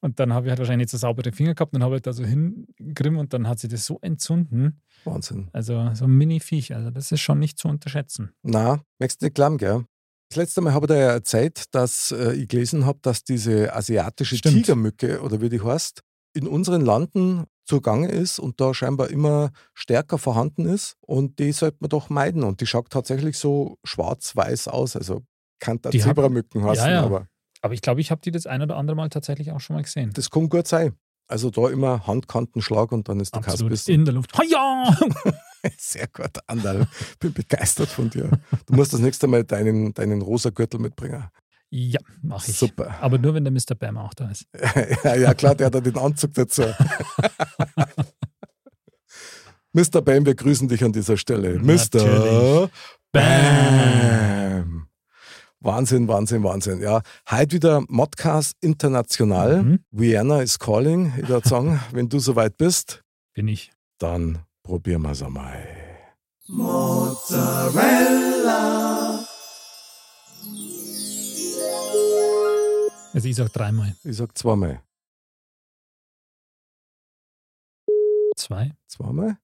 Und 0.00 0.20
dann 0.20 0.32
habe 0.32 0.46
ich 0.46 0.50
halt 0.50 0.58
wahrscheinlich 0.58 0.84
nicht 0.86 0.90
so 0.90 0.98
saubere 0.98 1.32
Finger 1.32 1.54
gehabt 1.54 1.74
und 1.74 1.82
habe 1.82 1.94
halt 1.94 2.06
da 2.06 2.12
so 2.12 2.24
hingrimm 2.24 3.16
und 3.18 3.32
dann 3.32 3.48
hat 3.48 3.58
sich 3.58 3.70
das 3.70 3.84
so 3.86 3.98
entzünden. 4.02 4.80
Wahnsinn. 5.04 5.48
Also 5.52 5.90
so 5.94 6.04
ein 6.04 6.10
Mini-Viech. 6.16 6.74
Also 6.74 6.90
das 6.90 7.10
ist 7.12 7.20
schon 7.20 7.38
nicht 7.38 7.58
zu 7.58 7.68
unterschätzen. 7.68 8.32
Na, 8.42 8.82
merkst 8.98 9.20
du 9.22 9.26
nicht 9.26 9.34
glauben, 9.34 9.58
gell? 9.58 9.84
Das 10.30 10.36
letzte 10.36 10.60
Mal 10.60 10.72
habe 10.74 10.86
ich 10.86 10.88
dir 10.88 10.98
ja 10.98 11.12
erzählt, 11.12 11.64
dass 11.72 12.10
äh, 12.10 12.32
ich 12.34 12.48
gelesen 12.48 12.84
habe, 12.84 12.98
dass 13.02 13.22
diese 13.22 13.74
asiatische 13.74 14.36
Stimmt. 14.36 14.56
Tigermücke 14.56 15.20
oder 15.22 15.40
wie 15.40 15.48
die 15.48 15.60
heißt, 15.60 16.00
in 16.34 16.48
unseren 16.48 16.80
Landen 16.82 17.44
zugange 17.66 18.08
ist 18.08 18.38
und 18.38 18.60
da 18.60 18.72
scheinbar 18.72 19.10
immer 19.10 19.50
stärker 19.74 20.16
vorhanden 20.18 20.64
ist. 20.66 20.96
Und 21.00 21.38
die 21.38 21.52
sollte 21.52 21.78
man 21.80 21.90
doch 21.90 22.08
meiden. 22.08 22.42
Und 22.44 22.60
die 22.62 22.66
schaut 22.66 22.88
tatsächlich 22.90 23.38
so 23.38 23.76
schwarz-weiß 23.84 24.68
aus. 24.68 24.96
Also 24.96 25.22
kann 25.60 25.80
da 25.82 25.90
Die 25.90 26.00
haben- 26.02 26.08
Zebramücken 26.10 26.64
heißen, 26.64 26.86
Ja, 26.86 26.92
ja. 26.92 27.02
aber 27.04 27.26
Aber 27.62 27.74
ich 27.74 27.82
glaube, 27.82 28.00
ich 28.00 28.10
habe 28.10 28.20
die 28.22 28.30
das 28.30 28.46
ein 28.46 28.62
oder 28.62 28.76
andere 28.76 28.96
Mal 28.96 29.08
tatsächlich 29.10 29.50
auch 29.52 29.60
schon 29.60 29.74
mal 29.76 29.82
gesehen. 29.82 30.12
das 30.14 30.30
kann 30.30 30.48
gut 30.48 30.66
sein. 30.68 30.94
Also 31.28 31.50
da 31.50 31.68
immer 31.70 32.06
Handkantenschlag 32.06 32.92
und 32.92 33.08
dann 33.08 33.18
ist 33.18 33.34
der 33.34 33.40
bissen. 33.40 33.92
In 33.92 34.04
der 34.04 34.14
Luft. 34.14 34.30
Ja! 34.48 34.96
Sehr 35.76 36.06
gut, 36.06 36.30
Andal. 36.46 36.86
Bin 37.18 37.32
begeistert 37.32 37.88
von 37.88 38.08
dir. 38.10 38.30
Du 38.66 38.74
musst 38.74 38.92
das 38.92 39.00
nächste 39.00 39.26
Mal 39.26 39.42
deinen, 39.42 39.92
deinen 39.92 40.22
rosa 40.22 40.50
Gürtel 40.50 40.78
mitbringen. 40.78 41.24
Ja, 41.78 42.00
mache 42.22 42.50
ich. 42.50 42.56
Super. 42.56 42.96
Aber 43.02 43.18
nur, 43.18 43.34
wenn 43.34 43.44
der 43.44 43.52
Mr. 43.52 43.74
Bam 43.78 43.98
auch 43.98 44.14
da 44.14 44.30
ist. 44.30 44.46
ja, 45.04 45.14
ja, 45.14 45.34
klar, 45.34 45.54
der 45.54 45.66
hat 45.66 45.74
ja 45.74 45.82
den 45.82 45.98
Anzug 45.98 46.32
dazu. 46.32 46.62
Mr. 49.74 50.00
Bam, 50.00 50.24
wir 50.24 50.34
grüßen 50.34 50.68
dich 50.68 50.82
an 50.82 50.92
dieser 50.92 51.18
Stelle. 51.18 51.58
Mr. 51.58 52.70
Bam. 53.12 54.88
Wahnsinn, 55.60 56.08
Wahnsinn, 56.08 56.42
Wahnsinn. 56.44 56.80
Ja, 56.80 57.02
heute 57.30 57.56
wieder 57.56 57.82
Modcast 57.88 58.54
International. 58.62 59.62
Mhm. 59.62 59.80
Vienna 59.90 60.40
is 60.40 60.58
calling. 60.58 61.12
Ich 61.20 61.28
würde 61.28 61.46
sagen, 61.46 61.78
wenn 61.92 62.08
du 62.08 62.20
soweit 62.20 62.56
bist, 62.56 63.02
Bin 63.34 63.48
ich. 63.48 63.70
dann 63.98 64.38
probieren 64.62 65.02
wir 65.02 65.10
es 65.10 65.22
einmal. 65.22 65.62
Also 73.16 73.28
ich 73.30 73.36
sage 73.36 73.48
dreimal. 73.48 73.96
Ich 74.04 74.18
sag 74.18 74.36
zweimal. 74.36 74.82
Zwei. 78.36 78.72
Zweimal. 78.86 79.38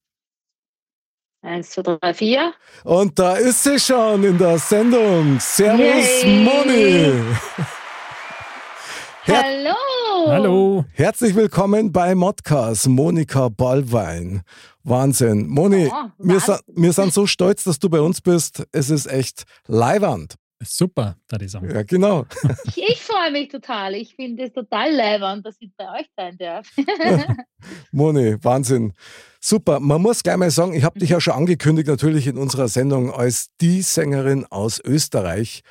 Eins, 1.40 1.70
zwei, 1.70 1.80
drei, 1.80 2.12
vier. 2.12 2.52
Und 2.84 3.18
da 3.18 3.36
ist 3.36 3.64
sie 3.64 3.80
schon 3.80 4.24
in 4.24 4.36
der 4.36 4.58
Sendung. 4.58 5.40
Servus, 5.40 6.22
Yay. 6.22 6.44
Moni. 6.44 7.22
Her 9.24 9.42
Hallo! 9.42 10.26
Hallo. 10.26 10.84
Herzlich 10.92 11.34
willkommen 11.34 11.92
bei 11.92 12.14
Modcast, 12.14 12.88
Monika 12.88 13.48
Ballwein. 13.48 14.42
Wahnsinn. 14.82 15.46
Moni, 15.46 15.90
Oh, 15.90 16.10
wir, 16.18 16.40
sind, 16.40 16.60
wir 16.66 16.92
sind 16.92 17.14
so 17.14 17.26
stolz, 17.26 17.64
dass 17.64 17.78
du 17.78 17.88
bei 17.88 18.02
uns 18.02 18.20
bist. 18.20 18.64
Es 18.72 18.90
ist 18.90 19.06
echt 19.06 19.44
leiwand. 19.66 20.34
Super, 20.64 21.16
da 21.28 21.38
ich 21.40 21.50
sagen. 21.50 21.70
Ja, 21.70 21.82
genau. 21.82 22.26
Ich, 22.64 22.78
ich 22.78 23.00
freue 23.02 23.30
mich 23.30 23.48
total. 23.48 23.94
Ich 23.94 24.14
finde 24.14 24.44
es 24.44 24.52
total 24.52 24.92
leibend, 24.92 25.44
dass 25.44 25.56
ich 25.60 25.70
bei 25.76 26.00
euch 26.00 26.06
sein 26.16 26.36
darf. 26.38 26.66
Moni, 27.92 28.36
Wahnsinn. 28.42 28.92
Super. 29.40 29.80
Man 29.80 30.00
muss 30.00 30.22
gleich 30.22 30.36
mal 30.36 30.50
sagen, 30.50 30.74
ich 30.74 30.84
habe 30.84 30.98
dich 30.98 31.10
ja 31.10 31.20
schon 31.20 31.34
angekündigt, 31.34 31.88
natürlich 31.88 32.26
in 32.26 32.38
unserer 32.38 32.68
Sendung 32.68 33.10
als 33.12 33.48
die 33.60 33.82
Sängerin 33.82 34.46
aus 34.46 34.80
Österreich. 34.82 35.62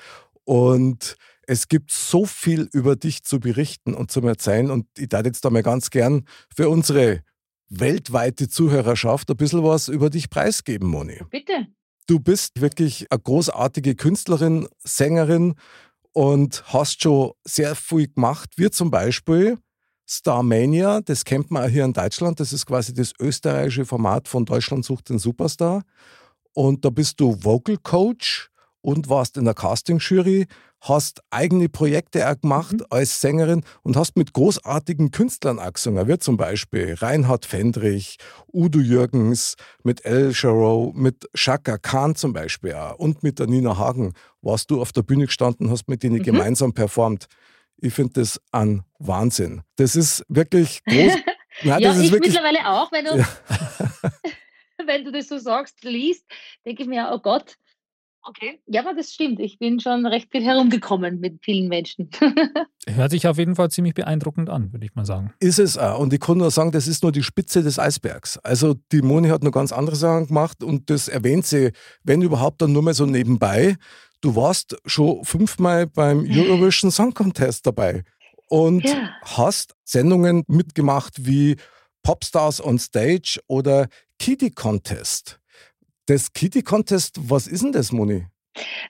Und 0.43 1.15
es 1.47 1.67
gibt 1.67 1.91
so 1.91 2.25
viel 2.25 2.69
über 2.71 2.95
dich 2.95 3.23
zu 3.23 3.39
berichten 3.39 3.93
und 3.93 4.11
zu 4.11 4.21
erzählen. 4.21 4.71
Und 4.71 4.87
ich 4.97 5.09
darf 5.09 5.25
jetzt 5.25 5.43
da 5.43 5.49
mal 5.49 5.63
ganz 5.63 5.89
gern 5.89 6.25
für 6.53 6.69
unsere 6.69 7.21
weltweite 7.69 8.49
Zuhörerschaft 8.49 9.29
ein 9.29 9.37
bisschen 9.37 9.63
was 9.63 9.87
über 9.87 10.09
dich 10.09 10.29
preisgeben, 10.29 10.89
Moni. 10.89 11.19
Bitte. 11.29 11.67
Du 12.11 12.19
bist 12.19 12.59
wirklich 12.59 13.09
eine 13.09 13.21
großartige 13.21 13.95
Künstlerin, 13.95 14.67
Sängerin 14.79 15.55
und 16.11 16.61
hast 16.73 17.01
schon 17.01 17.31
sehr 17.45 17.73
viel 17.73 18.09
gemacht, 18.09 18.49
wie 18.57 18.69
zum 18.69 18.91
Beispiel 18.91 19.57
Starmania, 20.05 20.99
das 20.99 21.23
kennt 21.23 21.51
man 21.51 21.63
auch 21.63 21.69
hier 21.69 21.85
in 21.85 21.93
Deutschland, 21.93 22.41
das 22.41 22.51
ist 22.51 22.65
quasi 22.65 22.93
das 22.93 23.13
österreichische 23.17 23.85
Format 23.85 24.27
von 24.27 24.43
Deutschland 24.43 24.83
sucht 24.83 25.07
den 25.07 25.19
Superstar. 25.19 25.83
Und 26.51 26.83
da 26.83 26.89
bist 26.89 27.17
du 27.21 27.41
Vocal 27.45 27.77
Coach 27.77 28.49
und 28.81 29.07
warst 29.07 29.37
in 29.37 29.45
der 29.45 29.53
Casting-Jury, 29.53 30.47
hast 30.81 31.21
eigene 31.29 31.69
Projekte 31.69 32.29
auch 32.29 32.39
gemacht 32.39 32.73
mhm. 32.73 32.85
als 32.89 33.21
Sängerin 33.21 33.63
und 33.83 33.95
hast 33.95 34.17
mit 34.17 34.33
großartigen 34.33 35.11
Künstlern 35.11 35.59
auch 35.59 35.73
gesungen, 35.73 36.07
wie 36.07 36.17
zum 36.17 36.37
Beispiel 36.37 36.95
Reinhard 36.95 37.45
Fendrich, 37.45 38.17
Udo 38.51 38.79
Jürgens, 38.79 39.55
mit 39.83 40.03
El 40.05 40.31
Jarreau, 40.33 40.91
mit 40.95 41.29
Shaka 41.33 41.77
Khan 41.77 42.15
zum 42.15 42.33
Beispiel 42.33 42.73
auch 42.73 42.97
und 42.97 43.23
mit 43.23 43.39
der 43.39 43.47
Nina 43.47 43.77
Hagen 43.77 44.13
warst 44.41 44.71
du 44.71 44.81
auf 44.81 44.91
der 44.91 45.03
Bühne 45.03 45.27
gestanden, 45.27 45.69
hast 45.69 45.87
mit 45.87 46.03
denen 46.03 46.17
mhm. 46.17 46.23
gemeinsam 46.23 46.73
performt. 46.73 47.27
Ich 47.77 47.93
finde 47.93 48.13
das 48.21 48.39
ein 48.51 48.83
Wahnsinn. 48.99 49.61
Das 49.75 49.95
ist 49.95 50.23
wirklich 50.27 50.83
groß. 50.85 51.13
Nein, 51.63 51.79
ja, 51.81 51.91
ich 51.91 52.11
wirklich... 52.11 52.33
mittlerweile 52.33 52.67
auch, 52.67 52.91
wenn 52.91 53.05
du, 53.05 53.17
ja. 53.17 53.27
wenn 54.85 55.03
du 55.03 55.11
das 55.11 55.27
so 55.27 55.37
sagst, 55.37 55.83
liest, 55.83 56.25
denke 56.65 56.83
ich 56.83 56.89
mir, 56.89 57.09
oh 57.13 57.19
Gott, 57.19 57.57
Okay. 58.23 58.59
Ja, 58.67 58.81
aber 58.81 58.93
das 58.93 59.11
stimmt. 59.13 59.39
Ich 59.39 59.57
bin 59.57 59.79
schon 59.79 60.05
recht 60.05 60.29
viel 60.31 60.43
herumgekommen 60.43 61.19
mit 61.19 61.43
vielen 61.43 61.67
Menschen. 61.67 62.09
Hört 62.87 63.11
sich 63.11 63.27
auf 63.27 63.37
jeden 63.37 63.55
Fall 63.55 63.71
ziemlich 63.71 63.95
beeindruckend 63.95 64.49
an, 64.49 64.71
würde 64.71 64.85
ich 64.85 64.93
mal 64.93 65.05
sagen. 65.05 65.33
Ist 65.39 65.59
es 65.59 65.77
auch. 65.77 65.99
Und 65.99 66.13
ich 66.13 66.19
kann 66.19 66.37
nur 66.37 66.51
sagen, 66.51 66.71
das 66.71 66.87
ist 66.87 67.01
nur 67.01 67.11
die 67.11 67.23
Spitze 67.23 67.63
des 67.63 67.79
Eisbergs. 67.79 68.37
Also 68.39 68.75
die 68.91 69.01
Moni 69.01 69.29
hat 69.29 69.43
noch 69.43 69.51
ganz 69.51 69.71
andere 69.71 69.95
Sachen 69.95 70.27
gemacht 70.27 70.63
und 70.63 70.89
das 70.89 71.07
erwähnt 71.07 71.45
sie, 71.45 71.71
wenn 72.03 72.21
überhaupt, 72.21 72.61
dann 72.61 72.73
nur 72.73 72.83
mal 72.83 72.93
so 72.93 73.05
nebenbei. 73.05 73.75
Du 74.21 74.35
warst 74.35 74.77
schon 74.85 75.23
fünfmal 75.23 75.87
beim 75.87 76.25
Eurovision 76.29 76.91
Song 76.91 77.13
Contest 77.13 77.65
dabei 77.65 78.03
und 78.49 78.83
ja. 78.83 79.09
hast 79.23 79.75
Sendungen 79.83 80.43
mitgemacht 80.47 81.25
wie 81.25 81.55
Popstars 82.03 82.63
on 82.63 82.77
Stage 82.77 83.39
oder 83.47 83.87
Kitty 84.19 84.51
Contest. 84.51 85.40
Das 86.11 86.33
Kitty 86.33 86.61
Contest, 86.61 87.17
was 87.29 87.47
ist 87.47 87.63
denn 87.63 87.71
das, 87.71 87.93
Moni? 87.93 88.25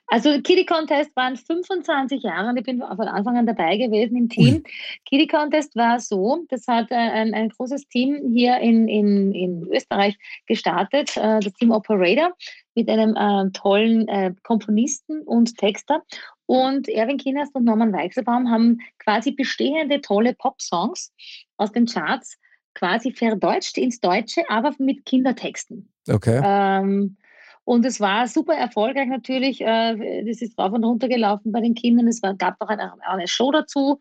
Also 0.08 0.30
Kitty 0.42 0.66
Contest 0.66 1.14
waren 1.14 1.36
25 1.36 2.20
Jahre 2.20 2.48
und 2.48 2.56
ich 2.56 2.64
bin 2.64 2.80
von 2.80 3.06
Anfang 3.06 3.36
an 3.36 3.46
dabei 3.46 3.76
gewesen 3.76 4.16
im 4.16 4.28
Team. 4.28 4.54
Ui. 4.56 4.62
Kitty 5.08 5.28
Contest 5.28 5.76
war 5.76 6.00
so, 6.00 6.44
das 6.48 6.66
hat 6.66 6.90
äh, 6.90 6.96
ein, 6.96 7.32
ein 7.32 7.50
großes 7.50 7.86
Team 7.86 8.32
hier 8.34 8.58
in, 8.58 8.88
in, 8.88 9.32
in 9.34 9.68
Österreich 9.70 10.18
gestartet, 10.48 11.16
äh, 11.16 11.38
das 11.38 11.52
Team 11.52 11.70
Operator 11.70 12.32
mit 12.74 12.88
einem 12.88 13.14
äh, 13.14 13.52
tollen 13.52 14.08
äh, 14.08 14.34
Komponisten 14.42 15.22
und 15.22 15.56
Texter. 15.56 16.02
Und 16.46 16.88
Erwin 16.88 17.18
Kienast 17.18 17.54
und 17.54 17.62
Norman 17.62 17.92
Weichselbaum 17.92 18.50
haben 18.50 18.78
quasi 18.98 19.30
bestehende 19.30 20.00
tolle 20.00 20.34
Pop-Songs 20.34 21.12
aus 21.56 21.70
den 21.70 21.86
Charts 21.86 22.36
quasi 22.74 23.12
verdeutscht 23.12 23.78
ins 23.78 24.00
Deutsche, 24.00 24.42
aber 24.48 24.74
mit 24.78 25.04
Kindertexten. 25.04 25.91
Okay. 26.08 26.40
Ähm, 26.44 27.16
und 27.64 27.86
es 27.86 28.00
war 28.00 28.26
super 28.26 28.54
erfolgreich 28.54 29.08
natürlich. 29.08 29.60
Äh, 29.60 30.24
das 30.26 30.42
ist 30.42 30.58
rauf 30.58 30.72
und 30.72 30.84
runter 30.84 31.08
gelaufen 31.08 31.52
bei 31.52 31.60
den 31.60 31.74
Kindern. 31.74 32.08
Es 32.08 32.22
war, 32.22 32.34
gab 32.34 32.56
auch 32.60 32.68
eine, 32.68 32.92
eine 33.02 33.28
Show 33.28 33.52
dazu 33.52 33.98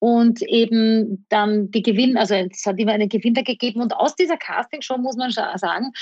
und 0.00 0.42
eben 0.42 1.26
dann 1.28 1.70
die 1.70 1.82
Gewinn, 1.82 2.16
also 2.16 2.34
es 2.34 2.64
hat 2.64 2.78
immer 2.78 2.92
einen 2.92 3.08
Gewinner 3.08 3.42
gegeben 3.42 3.80
und 3.80 3.92
aus 3.94 4.14
dieser 4.14 4.36
Castingshow 4.36 4.96
muss 4.96 5.16
man 5.16 5.30
sagen, 5.30 5.92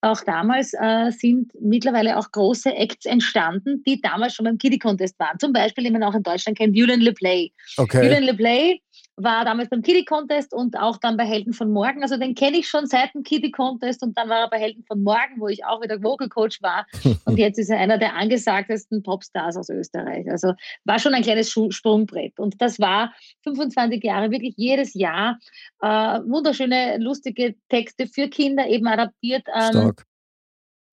auch 0.00 0.20
damals 0.24 0.72
äh, 0.74 1.10
sind 1.10 1.52
mittlerweile 1.60 2.16
auch 2.16 2.30
große 2.30 2.74
Acts 2.74 3.04
entstanden, 3.04 3.82
die 3.86 4.00
damals 4.00 4.34
schon 4.34 4.44
beim 4.44 4.58
Kiddie 4.58 4.78
Contest 4.78 5.18
waren. 5.18 5.38
Zum 5.38 5.52
Beispiel, 5.52 5.84
den 5.84 5.92
man 5.92 6.02
auch 6.02 6.14
in 6.14 6.22
Deutschland 6.22 6.56
kennt, 6.56 6.76
Julian 6.76 7.00
LePlay. 7.00 7.52
Okay. 7.76 8.04
Julian 8.04 8.22
LePlay 8.22 8.80
war 9.16 9.44
damals 9.44 9.68
beim 9.68 9.82
Kiddie 9.82 10.04
Contest 10.04 10.54
und 10.54 10.78
auch 10.78 10.96
dann 10.96 11.16
bei 11.16 11.24
Helden 11.24 11.52
von 11.52 11.70
Morgen. 11.70 12.02
Also 12.02 12.16
den 12.16 12.34
kenne 12.34 12.58
ich 12.58 12.68
schon 12.68 12.86
seit 12.86 13.14
dem 13.14 13.22
Kiddie 13.22 13.50
Contest 13.50 14.02
und 14.02 14.16
dann 14.16 14.28
war 14.28 14.40
er 14.40 14.50
bei 14.50 14.58
Helden 14.58 14.84
von 14.84 15.02
Morgen, 15.02 15.38
wo 15.38 15.48
ich 15.48 15.64
auch 15.64 15.82
wieder 15.82 16.02
Vocal 16.02 16.28
Coach 16.28 16.62
war. 16.62 16.86
und 17.24 17.38
jetzt 17.38 17.58
ist 17.58 17.70
er 17.70 17.78
einer 17.78 17.98
der 17.98 18.14
angesagtesten 18.14 19.02
Popstars 19.02 19.56
aus 19.56 19.68
Österreich. 19.68 20.30
Also 20.30 20.54
war 20.84 20.98
schon 20.98 21.14
ein 21.14 21.22
kleines 21.22 21.50
Sprungbrett. 21.50 22.38
Und 22.38 22.60
das 22.60 22.80
war 22.80 23.12
25 23.44 24.02
Jahre, 24.02 24.30
wirklich 24.30 24.54
jedes 24.56 24.94
Jahr 24.94 25.38
äh, 25.80 25.86
wunderschöne, 25.86 26.98
lustige 26.98 27.54
Texte 27.68 28.06
für 28.06 28.28
Kinder 28.28 28.66
eben 28.66 28.86
adaptiert 28.86 29.46
an 29.52 29.72
Stark. 29.72 30.06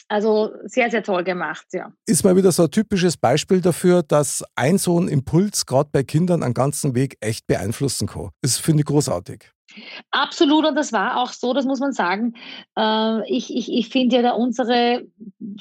Also 0.09 0.51
sehr, 0.63 0.89
sehr 0.89 1.03
toll 1.03 1.23
gemacht, 1.23 1.67
ja. 1.71 1.93
Ist 2.07 2.23
mal 2.23 2.35
wieder 2.35 2.51
so 2.51 2.63
ein 2.63 2.71
typisches 2.71 3.15
Beispiel 3.15 3.61
dafür, 3.61 4.01
dass 4.01 4.43
ein 4.55 4.79
so 4.79 4.99
ein 4.99 5.07
Impuls 5.07 5.67
gerade 5.67 5.89
bei 5.91 6.01
Kindern 6.01 6.41
einen 6.41 6.55
ganzen 6.55 6.95
Weg 6.95 7.17
echt 7.21 7.45
beeinflussen 7.45 8.07
kann. 8.07 8.29
Das 8.41 8.57
finde 8.57 8.81
ich 8.81 8.87
großartig. 8.87 9.51
Absolut, 10.09 10.65
und 10.65 10.75
das 10.75 10.91
war 10.91 11.17
auch 11.17 11.31
so, 11.31 11.53
das 11.53 11.65
muss 11.65 11.79
man 11.79 11.91
sagen. 11.91 12.33
Äh, 12.75 13.29
ich 13.29 13.55
ich, 13.55 13.71
ich 13.71 13.89
finde 13.89 14.15
ja 14.15 14.21
da 14.23 14.31
unsere 14.31 15.05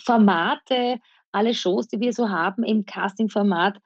Formate, 0.02 0.98
alle 1.30 1.52
Shows, 1.52 1.88
die 1.88 2.00
wir 2.00 2.14
so 2.14 2.30
haben 2.30 2.64
im 2.64 2.86
Casting-Format, 2.86 3.78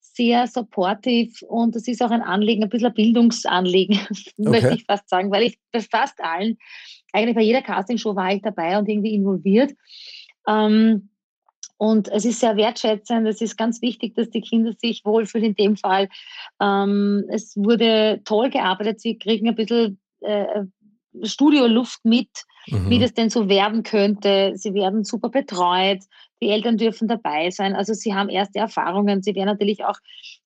sehr 0.00 0.46
supportive 0.46 1.46
und 1.46 1.76
das 1.76 1.86
ist 1.86 2.02
auch 2.02 2.10
ein 2.10 2.22
Anliegen, 2.22 2.62
ein 2.62 2.68
bisschen 2.68 2.88
ein 2.88 2.94
Bildungsanliegen, 2.94 3.98
okay. 4.10 4.32
möchte 4.36 4.74
ich 4.74 4.84
fast 4.84 5.08
sagen, 5.08 5.30
weil 5.30 5.44
ich 5.44 5.58
bei 5.72 5.80
fast 5.80 6.20
allen, 6.20 6.58
eigentlich 7.12 7.36
bei 7.36 7.42
jeder 7.42 7.62
Castingshow 7.62 8.16
war 8.16 8.32
ich 8.32 8.42
dabei 8.42 8.78
und 8.78 8.88
irgendwie 8.88 9.14
involviert. 9.14 9.72
Ähm, 10.48 11.10
und 11.76 12.08
es 12.08 12.26
ist 12.26 12.40
sehr 12.40 12.56
wertschätzend, 12.56 13.26
es 13.26 13.40
ist 13.40 13.56
ganz 13.56 13.80
wichtig, 13.80 14.14
dass 14.14 14.28
die 14.28 14.42
Kinder 14.42 14.74
sich 14.74 15.02
wohlfühlen 15.04 15.46
in 15.46 15.54
dem 15.54 15.76
Fall. 15.76 16.08
Ähm, 16.60 17.24
es 17.30 17.56
wurde 17.56 18.20
toll 18.24 18.50
gearbeitet, 18.50 19.00
sie 19.00 19.18
kriegen 19.18 19.48
ein 19.48 19.54
bisschen 19.54 19.98
äh, 20.20 20.64
Studioluft 21.22 22.04
mit, 22.04 22.28
mhm. 22.66 22.90
wie 22.90 22.98
das 22.98 23.14
denn 23.14 23.30
so 23.30 23.48
werden 23.48 23.82
könnte. 23.82 24.52
Sie 24.54 24.74
werden 24.74 25.04
super 25.04 25.28
betreut, 25.28 26.00
die 26.42 26.48
Eltern 26.48 26.76
dürfen 26.76 27.08
dabei 27.08 27.50
sein. 27.50 27.74
Also 27.74 27.92
sie 27.92 28.14
haben 28.14 28.28
erste 28.28 28.58
Erfahrungen. 28.58 29.22
Sie 29.22 29.34
werden 29.34 29.46
natürlich 29.46 29.84
auch 29.84 29.98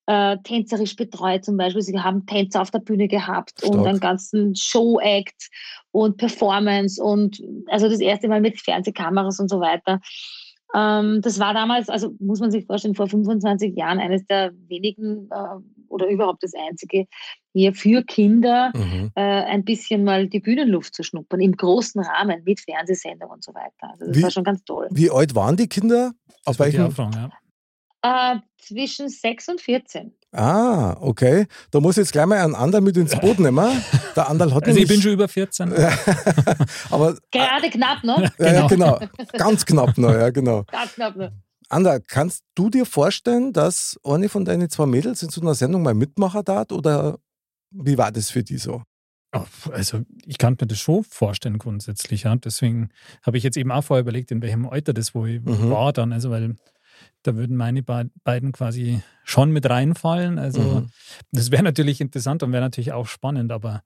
äh, 0.06 0.36
tänzerisch 0.42 0.96
betreut 0.96 1.44
zum 1.44 1.56
Beispiel. 1.56 1.82
Sie 1.82 1.98
haben 1.98 2.26
Tänzer 2.26 2.62
auf 2.62 2.70
der 2.70 2.80
Bühne 2.80 3.08
gehabt 3.08 3.52
Stark. 3.58 3.74
und 3.74 3.86
einen 3.86 4.00
ganzen 4.00 4.56
Show-Act 4.56 5.50
und 5.92 6.16
Performance 6.16 7.02
und 7.02 7.40
also 7.68 7.88
das 7.88 8.00
erste 8.00 8.28
Mal 8.28 8.40
mit 8.40 8.60
Fernsehkameras 8.60 9.38
und 9.38 9.48
so 9.48 9.60
weiter. 9.60 10.00
Ähm, 10.74 11.20
das 11.22 11.38
war 11.38 11.54
damals, 11.54 11.88
also 11.88 12.14
muss 12.18 12.40
man 12.40 12.50
sich 12.50 12.66
vorstellen, 12.66 12.96
vor 12.96 13.06
25 13.06 13.76
Jahren 13.76 14.00
eines 14.00 14.26
der 14.26 14.52
wenigen 14.66 15.28
äh, 15.30 15.73
oder 15.94 16.08
überhaupt 16.08 16.42
das 16.42 16.52
einzige 16.54 17.06
hier 17.52 17.72
für 17.72 18.02
Kinder 18.02 18.72
mhm. 18.74 19.12
äh, 19.14 19.20
ein 19.20 19.64
bisschen 19.64 20.04
mal 20.04 20.28
die 20.28 20.40
Bühnenluft 20.40 20.94
zu 20.94 21.02
schnuppern, 21.04 21.40
im 21.40 21.56
großen 21.56 22.02
Rahmen 22.02 22.42
mit 22.44 22.60
Fernsehsendung 22.60 23.30
und 23.30 23.44
so 23.44 23.54
weiter. 23.54 23.92
Also 23.92 24.06
das 24.06 24.16
wie, 24.16 24.22
war 24.22 24.30
schon 24.30 24.44
ganz 24.44 24.64
toll. 24.64 24.88
Wie 24.90 25.10
alt 25.10 25.34
waren 25.34 25.56
die 25.56 25.68
Kinder? 25.68 26.12
Auf 26.44 26.58
welchem? 26.58 26.86
Anfang, 26.86 27.12
ja. 27.12 27.30
Äh, 28.02 28.40
zwischen 28.58 29.08
6 29.08 29.48
und 29.48 29.60
14. 29.60 30.12
Ah, 30.32 30.96
okay. 31.00 31.46
Da 31.70 31.80
muss 31.80 31.96
ich 31.96 32.02
jetzt 32.02 32.12
gleich 32.12 32.26
mal 32.26 32.38
einen 32.38 32.54
anderen 32.54 32.84
mit 32.84 32.96
ins 32.96 33.18
Boot 33.18 33.38
nehmen. 33.38 33.82
Der 34.16 34.28
Anderl 34.28 34.52
hat 34.52 34.64
also 34.66 34.78
ich 34.78 34.88
bin 34.88 35.00
schon 35.00 35.12
über 35.12 35.28
14. 35.28 35.72
aber, 36.90 37.16
Gerade 37.30 37.70
knapp 37.70 38.02
noch. 38.02 38.20
Ja, 38.38 38.66
genau. 38.66 38.98
genau. 38.98 39.00
Ganz 39.32 39.64
knapp 39.64 39.96
noch, 39.96 40.12
ja, 40.12 40.28
genau. 40.30 40.64
Ganz 40.64 40.94
knapp 40.94 41.16
noch. 41.16 41.30
Ander, 41.74 42.00
kannst 42.00 42.44
du 42.54 42.70
dir 42.70 42.86
vorstellen, 42.86 43.52
dass 43.52 43.98
eine 44.04 44.28
von 44.28 44.44
deinen 44.44 44.70
zwei 44.70 44.86
Mädels 44.86 45.22
in 45.24 45.30
so 45.30 45.40
einer 45.40 45.54
Sendung 45.54 45.82
mal 45.82 45.94
mitmachen 45.94 46.44
darf 46.44 46.70
oder 46.70 47.18
wie 47.72 47.98
war 47.98 48.12
das 48.12 48.30
für 48.30 48.44
die 48.44 48.58
so? 48.58 48.82
Also 49.72 50.02
ich 50.24 50.38
kann 50.38 50.56
mir 50.60 50.68
das 50.68 50.78
schon 50.78 51.02
vorstellen 51.02 51.58
grundsätzlich. 51.58 52.22
Ja. 52.22 52.36
Deswegen 52.36 52.90
habe 53.22 53.36
ich 53.36 53.42
jetzt 53.42 53.56
eben 53.56 53.72
auch 53.72 53.82
vorher 53.82 54.02
überlegt, 54.02 54.30
in 54.30 54.40
welchem 54.40 54.68
Alter 54.68 54.94
das 54.94 55.16
wo 55.16 55.26
ich 55.26 55.40
mhm. 55.40 55.70
war 55.70 55.92
dann. 55.92 56.12
Also 56.12 56.30
weil 56.30 56.54
da 57.24 57.34
würden 57.34 57.56
meine 57.56 57.82
beiden 57.82 58.52
quasi 58.52 59.02
schon 59.24 59.50
mit 59.50 59.68
reinfallen. 59.68 60.38
Also 60.38 60.60
mhm. 60.60 60.90
das 61.32 61.50
wäre 61.50 61.64
natürlich 61.64 62.00
interessant 62.00 62.44
und 62.44 62.52
wäre 62.52 62.62
natürlich 62.62 62.92
auch 62.92 63.08
spannend, 63.08 63.50
aber 63.50 63.82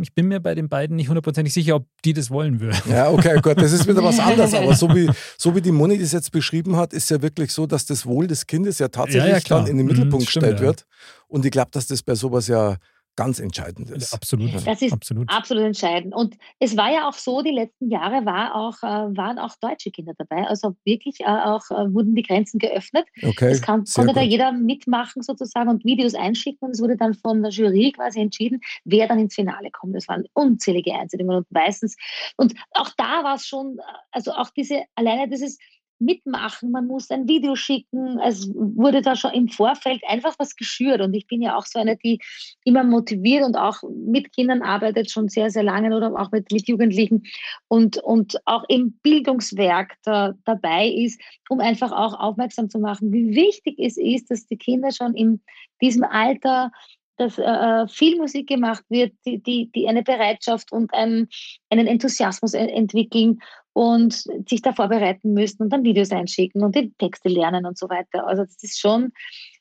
ich 0.00 0.14
bin 0.14 0.28
mir 0.28 0.38
bei 0.38 0.54
den 0.54 0.68
beiden 0.68 0.94
nicht 0.94 1.08
hundertprozentig 1.08 1.52
sicher, 1.52 1.74
ob 1.74 1.86
die 2.04 2.12
das 2.12 2.30
wollen 2.30 2.60
würden. 2.60 2.80
Ja, 2.88 3.10
okay, 3.10 3.40
gut, 3.40 3.60
das 3.60 3.72
ist 3.72 3.88
wieder 3.88 4.02
was 4.04 4.18
anderes. 4.20 4.54
Aber 4.54 4.76
so 4.76 4.88
wie, 4.94 5.10
so 5.36 5.56
wie 5.56 5.60
die 5.60 5.72
Moni 5.72 5.98
das 5.98 6.12
jetzt 6.12 6.30
beschrieben 6.30 6.76
hat, 6.76 6.92
ist 6.92 7.10
ja 7.10 7.20
wirklich 7.20 7.52
so, 7.52 7.66
dass 7.66 7.84
das 7.84 8.06
Wohl 8.06 8.28
des 8.28 8.46
Kindes 8.46 8.78
ja 8.78 8.88
tatsächlich 8.88 9.32
ja, 9.32 9.38
ja, 9.38 9.40
dann 9.48 9.66
in 9.66 9.78
den 9.78 9.86
Mittelpunkt 9.86 10.20
mhm, 10.20 10.26
gestellt 10.26 10.60
wird. 10.60 10.86
Und 11.26 11.44
ich 11.44 11.50
glaube, 11.50 11.70
dass 11.72 11.88
das 11.88 12.02
bei 12.02 12.14
sowas 12.14 12.46
ja 12.46 12.76
ganz 13.16 13.38
entscheidend 13.38 13.90
ist. 13.90 14.14
Absolut. 14.14 14.54
Das 14.54 14.80
ist 14.80 14.92
absolut. 14.92 15.28
absolut 15.28 15.64
entscheidend. 15.64 16.14
Und 16.14 16.36
es 16.58 16.76
war 16.76 16.90
ja 16.90 17.08
auch 17.08 17.14
so, 17.14 17.42
die 17.42 17.50
letzten 17.50 17.90
Jahre 17.90 18.24
war 18.24 18.54
auch, 18.54 18.82
äh, 18.82 19.16
waren 19.16 19.38
auch 19.38 19.54
deutsche 19.60 19.90
Kinder 19.90 20.14
dabei. 20.16 20.46
Also 20.46 20.76
wirklich 20.84 21.20
äh, 21.20 21.24
auch 21.24 21.70
äh, 21.70 21.92
wurden 21.92 22.14
die 22.14 22.22
Grenzen 22.22 22.58
geöffnet. 22.58 23.06
Okay, 23.22 23.50
es 23.50 23.60
kann, 23.60 23.84
konnte 23.84 24.14
gut. 24.14 24.16
da 24.16 24.22
jeder 24.22 24.52
mitmachen 24.52 25.22
sozusagen 25.22 25.68
und 25.68 25.84
Videos 25.84 26.14
einschicken. 26.14 26.66
Und 26.66 26.70
es 26.72 26.80
wurde 26.80 26.96
dann 26.96 27.14
von 27.14 27.42
der 27.42 27.50
Jury 27.50 27.92
quasi 27.92 28.20
entschieden, 28.20 28.60
wer 28.84 29.08
dann 29.08 29.18
ins 29.18 29.34
Finale 29.34 29.70
kommt. 29.70 29.94
Das 29.94 30.08
waren 30.08 30.24
unzählige 30.32 30.94
Einsendungen 30.94 31.38
und 31.38 31.52
meistens. 31.52 31.96
Und 32.36 32.54
auch 32.72 32.90
da 32.96 33.24
war 33.24 33.34
es 33.34 33.46
schon, 33.46 33.78
also 34.10 34.32
auch 34.32 34.50
diese, 34.50 34.82
alleine 34.94 35.28
dieses 35.28 35.58
mitmachen, 36.04 36.70
man 36.70 36.86
muss 36.86 37.10
ein 37.10 37.28
Video 37.28 37.54
schicken. 37.54 38.18
Es 38.20 38.48
wurde 38.54 39.02
da 39.02 39.16
schon 39.16 39.32
im 39.32 39.48
Vorfeld 39.48 40.02
einfach 40.06 40.34
was 40.38 40.56
geschürt. 40.56 41.00
Und 41.00 41.14
ich 41.14 41.26
bin 41.26 41.42
ja 41.42 41.56
auch 41.56 41.66
so 41.66 41.78
eine, 41.78 41.96
die 41.96 42.20
immer 42.64 42.84
motiviert 42.84 43.44
und 43.44 43.56
auch 43.56 43.82
mit 43.90 44.32
Kindern 44.32 44.62
arbeitet, 44.62 45.10
schon 45.10 45.28
sehr, 45.28 45.50
sehr 45.50 45.62
lange 45.62 45.96
oder 45.96 46.14
auch 46.18 46.30
mit, 46.32 46.50
mit 46.52 46.68
Jugendlichen 46.68 47.22
und, 47.68 47.98
und 47.98 48.36
auch 48.44 48.64
im 48.68 48.92
Bildungswerk 49.02 49.96
da, 50.04 50.34
dabei 50.44 50.88
ist, 50.88 51.20
um 51.48 51.60
einfach 51.60 51.92
auch 51.92 52.18
aufmerksam 52.18 52.68
zu 52.68 52.78
machen, 52.78 53.12
wie 53.12 53.34
wichtig 53.34 53.76
es 53.78 53.96
ist, 53.96 54.30
dass 54.30 54.46
die 54.46 54.58
Kinder 54.58 54.90
schon 54.92 55.14
in 55.14 55.40
diesem 55.80 56.04
Alter 56.04 56.70
dass 57.16 57.38
äh, 57.38 57.42
äh, 57.42 57.88
viel 57.88 58.16
Musik 58.16 58.48
gemacht 58.48 58.84
wird, 58.88 59.12
die, 59.26 59.42
die, 59.42 59.70
die 59.74 59.88
eine 59.88 60.02
Bereitschaft 60.02 60.72
und 60.72 60.92
einen, 60.94 61.28
einen 61.70 61.86
Enthusiasmus 61.86 62.54
entwickeln 62.54 63.40
und 63.72 64.24
sich 64.48 64.62
da 64.62 64.72
vorbereiten 64.72 65.32
müssen 65.32 65.62
und 65.62 65.70
dann 65.70 65.84
Videos 65.84 66.10
einschicken 66.10 66.62
und 66.62 66.74
die 66.74 66.92
Texte 66.98 67.28
lernen 67.28 67.66
und 67.66 67.78
so 67.78 67.88
weiter. 67.88 68.26
Also 68.26 68.44
das 68.44 68.62
ist 68.62 68.80
schon, 68.80 69.12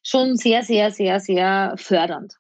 schon 0.04 0.36
sehr, 0.36 0.64
sehr, 0.64 0.92
sehr, 0.92 1.20
sehr 1.20 1.76
fördernd. 1.78 2.36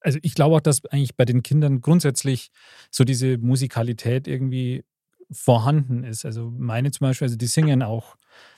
Also 0.00 0.18
ich 0.22 0.34
glaube 0.34 0.56
auch, 0.56 0.60
dass 0.60 0.84
eigentlich 0.86 1.16
bei 1.16 1.24
den 1.24 1.42
Kindern 1.42 1.80
grundsätzlich 1.80 2.50
so 2.90 3.04
diese 3.04 3.38
Musikalität 3.38 4.28
irgendwie 4.28 4.84
vorhanden 5.30 6.04
ist. 6.04 6.24
Also 6.24 6.52
meine 6.56 6.90
zum 6.90 7.06
Beispiel, 7.06 7.26
also 7.26 7.36
die 7.36 7.46
singen 7.46 7.82
auch 7.82 8.16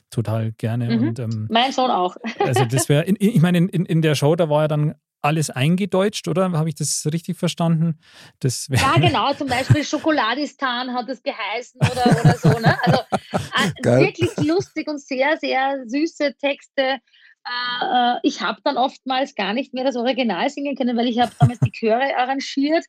total 0.09 0.51
gerne. 0.53 0.97
Mhm. 0.97 1.07
Und, 1.07 1.19
ähm, 1.19 1.47
mein 1.49 1.71
Sohn 1.71 1.91
auch. 1.91 2.15
Also 2.39 2.65
das 2.65 2.89
wäre, 2.89 3.05
ich 3.05 3.41
meine, 3.41 3.57
in, 3.59 3.85
in 3.85 4.01
der 4.01 4.15
Show, 4.15 4.35
da 4.35 4.49
war 4.49 4.63
ja 4.63 4.67
dann 4.67 4.95
alles 5.21 5.49
eingedeutscht, 5.49 6.27
oder? 6.27 6.51
Habe 6.51 6.69
ich 6.69 6.75
das 6.75 7.07
richtig 7.11 7.37
verstanden? 7.37 7.99
Das 8.39 8.67
ja, 8.69 8.95
genau. 8.95 9.33
Zum 9.33 9.47
Beispiel 9.47 9.83
Schokoladistan 9.83 10.93
hat 10.93 11.09
es 11.09 11.21
geheißen 11.21 11.79
oder, 11.81 12.21
oder 12.21 12.35
so. 12.37 12.49
Ne? 12.59 12.77
Also 12.83 12.99
äh, 13.31 13.83
wirklich 13.83 14.35
lustig 14.37 14.87
und 14.87 15.01
sehr, 15.01 15.37
sehr 15.37 15.83
süße 15.85 16.35
Texte. 16.39 16.81
Äh, 16.81 17.85
äh 17.85 18.19
ich 18.23 18.41
habe 18.41 18.59
dann 18.63 18.77
oftmals 18.77 19.35
gar 19.35 19.53
nicht 19.53 19.73
mehr 19.73 19.83
das 19.83 19.95
Original 19.95 20.49
singen 20.49 20.75
können, 20.75 20.97
weil 20.97 21.07
ich 21.07 21.19
habe 21.19 21.31
damals 21.39 21.59
die 21.59 21.71
Chöre 21.71 22.15
arrangiert, 22.17 22.85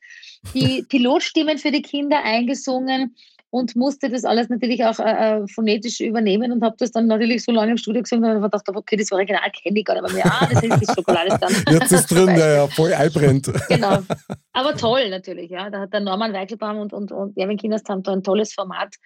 die 0.54 0.84
Pilotstimmen 0.88 1.58
für 1.58 1.72
die 1.72 1.82
Kinder 1.82 2.22
eingesungen 2.22 3.16
und 3.50 3.74
musste 3.74 4.08
das 4.08 4.24
alles 4.24 4.48
natürlich 4.48 4.84
auch 4.84 4.98
äh, 5.00 5.40
äh 5.40 5.46
phonetisch 5.48 6.00
übernehmen 6.00 6.52
und 6.52 6.62
habe 6.62 6.76
das 6.78 6.92
dann 6.92 7.06
natürlich 7.08 7.44
so 7.44 7.52
lange 7.52 7.72
im 7.72 7.76
Studio 7.76 8.02
gesungen 8.02 8.30
und 8.30 8.42
habe 8.42 8.58
gedacht, 8.58 8.68
okay, 8.76 8.96
das 8.96 9.10
Original 9.10 9.50
kenne 9.50 9.80
ich 9.80 9.84
gar 9.84 10.00
nicht 10.00 10.14
mehr. 10.14 10.26
Ah, 10.26 10.46
das 10.50 10.62
ist 10.62 10.80
die 10.80 10.86
Schokolade 10.86 11.36
dann. 11.40 11.52
Jetzt 11.74 11.92
ist 11.92 12.06
drin, 12.10 12.28
ja, 12.28 12.54
ja, 12.54 12.68
voll 12.68 12.92
einbrennt. 12.94 13.50
Genau. 13.68 13.98
Aber 14.52 14.76
toll 14.76 15.10
natürlich, 15.10 15.50
ja. 15.50 15.70
Da 15.70 15.80
hat 15.80 15.92
der 15.92 16.00
Norman 16.00 16.32
Weichelbaum 16.32 16.78
und, 16.78 16.92
und, 16.92 17.12
und 17.12 17.36
Erwin 17.36 17.56
Kinders 17.56 17.82
haben 17.88 18.02
da 18.02 18.12
ein 18.12 18.22
tolles 18.22 18.52
Format 18.52 18.96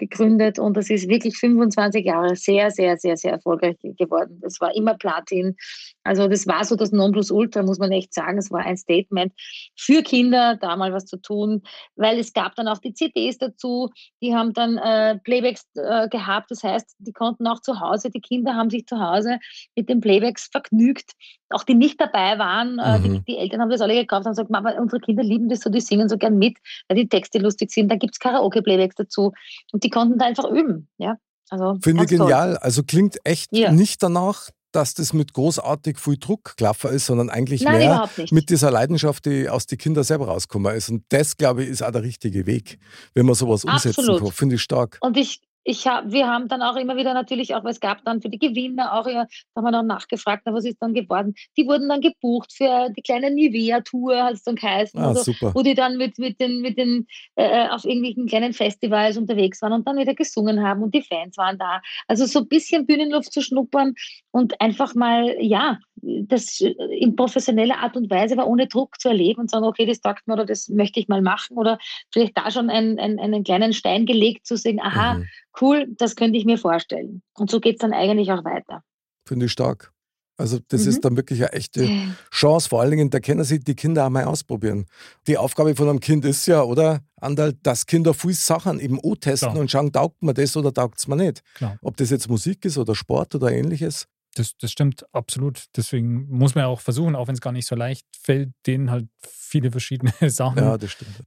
gegründet 0.00 0.58
und 0.58 0.76
das 0.76 0.90
ist 0.90 1.08
wirklich 1.08 1.36
25 1.36 2.04
Jahre 2.04 2.34
sehr, 2.34 2.72
sehr, 2.72 2.96
sehr, 2.96 3.16
sehr 3.16 3.32
erfolgreich 3.32 3.76
geworden. 3.80 4.40
Das 4.42 4.60
war 4.60 4.74
immer 4.74 4.94
Platin. 4.94 5.56
Also 6.02 6.26
das 6.26 6.46
war 6.46 6.64
so 6.64 6.74
das 6.74 6.90
Nonplusultra, 6.90 7.62
muss 7.62 7.78
man 7.78 7.92
echt 7.92 8.12
sagen. 8.12 8.38
Es 8.38 8.50
war 8.50 8.60
ein 8.60 8.76
Statement 8.76 9.32
für 9.76 10.02
Kinder, 10.02 10.56
da 10.60 10.76
mal 10.76 10.92
was 10.92 11.06
zu 11.06 11.18
tun, 11.18 11.62
weil 11.94 12.18
es 12.18 12.32
gab 12.32 12.56
dann 12.56 12.66
auch 12.66 12.78
die 12.78 12.94
CDs 12.94 13.38
dazu, 13.38 13.90
die 14.22 14.34
haben 14.34 14.52
dann 14.52 14.78
äh, 14.78 15.18
Playbacks 15.18 15.66
äh, 15.74 16.08
gehabt. 16.08 16.50
Das 16.50 16.64
heißt, 16.64 16.96
die 16.98 17.12
konnten 17.12 17.46
auch 17.46 17.60
zu 17.60 17.80
Hause, 17.80 18.10
die 18.10 18.20
Kinder 18.20 18.54
haben 18.54 18.70
sich 18.70 18.86
zu 18.86 18.98
Hause 18.98 19.38
mit 19.76 19.88
den 19.88 20.00
Playbacks 20.00 20.48
vergnügt. 20.50 21.12
Auch 21.50 21.64
die 21.64 21.74
nicht 21.74 22.00
dabei 22.00 22.38
waren, 22.38 22.78
äh, 22.78 22.98
mhm. 22.98 23.02
die, 23.02 23.32
die, 23.32 23.38
Eltern 23.38 23.60
haben 23.60 23.70
das 23.70 23.80
alle 23.80 23.94
gekauft 23.94 24.24
und 24.24 24.32
gesagt, 24.32 24.50
Mama, 24.50 24.70
unsere 24.78 25.00
Kinder 25.00 25.24
lieben 25.24 25.48
das 25.48 25.60
so, 25.60 25.70
die 25.70 25.80
singen 25.80 26.08
so 26.08 26.16
gern 26.16 26.38
mit, 26.38 26.58
weil 26.88 26.96
die 26.96 27.08
Texte 27.08 27.38
lustig 27.38 27.72
sind. 27.72 27.90
Da 27.90 27.96
gibt 27.96 28.14
es 28.14 28.20
Karaoke-Playbacks 28.20 28.94
dazu. 28.94 29.32
Und 29.72 29.82
die 29.82 29.89
konnten 29.90 30.18
da 30.18 30.26
einfach 30.26 30.48
üben. 30.50 30.88
Ja? 30.98 31.16
Also, 31.50 31.76
Finde 31.82 32.04
ich 32.04 32.10
genial. 32.10 32.54
Toll. 32.54 32.58
Also 32.58 32.82
klingt 32.82 33.18
echt 33.24 33.48
ja. 33.52 33.72
nicht 33.72 34.02
danach, 34.02 34.50
dass 34.72 34.94
das 34.94 35.12
mit 35.12 35.32
großartig 35.32 35.98
viel 35.98 36.16
Druck 36.16 36.56
klaffer 36.56 36.90
ist, 36.90 37.06
sondern 37.06 37.28
eigentlich 37.28 37.62
Nein, 37.62 37.78
mehr 37.78 38.08
mit 38.30 38.50
dieser 38.50 38.70
Leidenschaft, 38.70 39.26
die 39.26 39.48
aus 39.48 39.66
den 39.66 39.78
Kindern 39.78 40.04
selber 40.04 40.26
rauskommen 40.26 40.74
ist. 40.74 40.90
Und 40.90 41.04
das, 41.08 41.36
glaube 41.36 41.64
ich, 41.64 41.70
ist 41.70 41.82
auch 41.82 41.90
der 41.90 42.02
richtige 42.02 42.46
Weg, 42.46 42.78
wenn 43.14 43.26
man 43.26 43.34
sowas 43.34 43.64
umsetzen 43.64 44.00
Absolut. 44.00 44.22
kann. 44.22 44.32
Finde 44.32 44.54
ich 44.54 44.62
stark. 44.62 44.98
Und 45.00 45.16
ich, 45.16 45.40
ich 45.64 45.86
hab, 45.86 46.10
wir 46.10 46.26
haben 46.26 46.48
dann 46.48 46.62
auch 46.62 46.76
immer 46.76 46.96
wieder 46.96 47.14
natürlich 47.14 47.54
auch, 47.54 47.64
es 47.64 47.80
gab 47.80 48.04
dann 48.04 48.22
für 48.22 48.30
die 48.30 48.38
Gewinner 48.38 48.94
auch, 48.94 49.06
ja, 49.06 49.24
da 49.24 49.28
haben 49.56 49.64
wir 49.64 49.72
dann 49.72 49.86
nachgefragt, 49.86 50.42
na, 50.46 50.54
was 50.54 50.64
ist 50.64 50.78
dann 50.80 50.94
geworden? 50.94 51.34
Die 51.56 51.66
wurden 51.66 51.88
dann 51.88 52.00
gebucht 52.00 52.52
für 52.52 52.88
die 52.96 53.02
kleine 53.02 53.30
Nivea-Tour, 53.30 54.24
hat 54.24 54.34
es 54.34 54.42
dann 54.42 54.56
geheißen, 54.56 54.98
ah, 54.98 55.08
also, 55.08 55.32
wo 55.54 55.62
die 55.62 55.74
dann 55.74 55.96
mit, 55.98 56.18
mit 56.18 56.40
den, 56.40 56.60
mit 56.62 56.78
den 56.78 57.06
äh, 57.36 57.44
äh, 57.44 57.68
auf 57.68 57.84
irgendwelchen 57.84 58.26
kleinen 58.26 58.52
Festivals 58.52 59.16
unterwegs 59.16 59.60
waren 59.60 59.72
und 59.72 59.86
dann 59.86 59.98
wieder 59.98 60.14
gesungen 60.14 60.62
haben 60.62 60.82
und 60.82 60.94
die 60.94 61.02
Fans 61.02 61.36
waren 61.36 61.58
da. 61.58 61.82
Also 62.08 62.24
so 62.26 62.40
ein 62.40 62.48
bisschen 62.48 62.86
Bühnenluft 62.86 63.32
zu 63.32 63.42
schnuppern 63.42 63.94
und 64.30 64.60
einfach 64.60 64.94
mal, 64.94 65.36
ja, 65.40 65.78
das 66.02 66.60
in 66.60 67.14
professioneller 67.14 67.78
Art 67.78 67.96
und 67.96 68.10
Weise, 68.10 68.34
aber 68.34 68.46
ohne 68.46 68.66
Druck 68.66 68.98
zu 68.98 69.08
erleben 69.08 69.40
und 69.42 69.50
sagen, 69.50 69.66
okay, 69.66 69.84
das 69.84 70.00
taugt 70.00 70.26
mir 70.26 70.34
oder 70.34 70.46
das 70.46 70.68
möchte 70.70 70.98
ich 70.98 71.08
mal 71.08 71.20
machen 71.20 71.58
oder 71.58 71.78
vielleicht 72.10 72.38
da 72.38 72.50
schon 72.50 72.70
einen, 72.70 72.98
einen, 72.98 73.20
einen 73.20 73.44
kleinen 73.44 73.74
Stein 73.74 74.06
gelegt 74.06 74.46
zu 74.46 74.56
sehen, 74.56 74.80
aha, 74.80 75.14
mhm 75.14 75.26
cool, 75.60 75.86
das 75.98 76.16
könnte 76.16 76.38
ich 76.38 76.44
mir 76.44 76.58
vorstellen. 76.58 77.22
Und 77.34 77.50
so 77.50 77.60
geht 77.60 77.76
es 77.76 77.80
dann 77.80 77.92
eigentlich 77.92 78.30
auch 78.32 78.44
weiter. 78.44 78.82
Finde 79.26 79.46
ich 79.46 79.52
stark. 79.52 79.92
Also 80.40 80.58
das 80.68 80.84
mhm. 80.84 80.88
ist 80.88 81.04
dann 81.04 81.16
wirklich 81.16 81.40
eine 81.42 81.52
echte 81.52 81.86
Chance. 82.30 82.70
Vor 82.70 82.80
allen 82.80 82.92
Dingen, 82.92 83.10
da 83.10 83.20
können 83.20 83.44
sie 83.44 83.60
die 83.60 83.74
Kinder 83.74 84.06
auch 84.06 84.10
mal 84.10 84.24
ausprobieren. 84.24 84.86
Die 85.26 85.36
Aufgabe 85.36 85.76
von 85.76 85.88
einem 85.88 86.00
Kind 86.00 86.24
ist 86.24 86.46
ja, 86.46 86.62
oder, 86.62 87.00
Andal, 87.20 87.52
dass 87.62 87.84
Kinder 87.84 88.14
viele 88.14 88.32
Sachen 88.32 88.80
eben 88.80 88.98
auch 89.00 89.16
testen 89.16 89.50
Klar. 89.50 89.60
und 89.60 89.70
schauen, 89.70 89.92
taugt 89.92 90.22
man 90.22 90.34
das 90.34 90.56
oder 90.56 90.72
taugt 90.72 90.98
es 90.98 91.06
mir 91.06 91.16
nicht. 91.16 91.42
Klar. 91.54 91.76
Ob 91.82 91.98
das 91.98 92.08
jetzt 92.08 92.30
Musik 92.30 92.64
ist 92.64 92.78
oder 92.78 92.94
Sport 92.94 93.34
oder 93.34 93.52
ähnliches. 93.52 94.06
Das, 94.34 94.56
das 94.56 94.70
stimmt 94.70 95.04
absolut. 95.12 95.64
Deswegen 95.76 96.28
muss 96.28 96.54
man 96.54 96.62
ja 96.62 96.68
auch 96.68 96.80
versuchen, 96.80 97.16
auch 97.16 97.26
wenn 97.26 97.34
es 97.34 97.40
gar 97.40 97.52
nicht 97.52 97.66
so 97.66 97.74
leicht 97.74 98.06
fällt, 98.16 98.50
denen 98.66 98.90
halt 98.90 99.08
viele 99.20 99.70
verschiedene 99.70 100.12
Sachen 100.30 100.58
ja, 100.58 100.78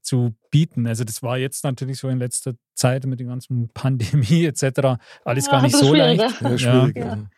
zu 0.01 0.35
bieten. 0.51 0.87
Also 0.87 1.03
das 1.03 1.21
war 1.21 1.37
jetzt 1.37 1.63
natürlich 1.63 1.99
so 1.99 2.07
in 2.07 2.19
letzter 2.19 2.53
Zeit 2.75 3.05
mit 3.05 3.19
der 3.19 3.27
ganzen 3.27 3.69
Pandemie 3.73 4.45
etc. 4.45 4.97
alles 5.25 5.45
ja, 5.47 5.51
gar 5.51 5.61
nicht 5.61 5.75
so 5.75 5.93
leicht. 5.93 6.41
Ja. 6.61 7.29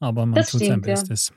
Aber 0.00 0.26
man 0.26 0.34
das 0.34 0.50
tut 0.50 0.60
stimmt, 0.60 0.70
sein 0.70 0.80
Bestes. 0.82 1.32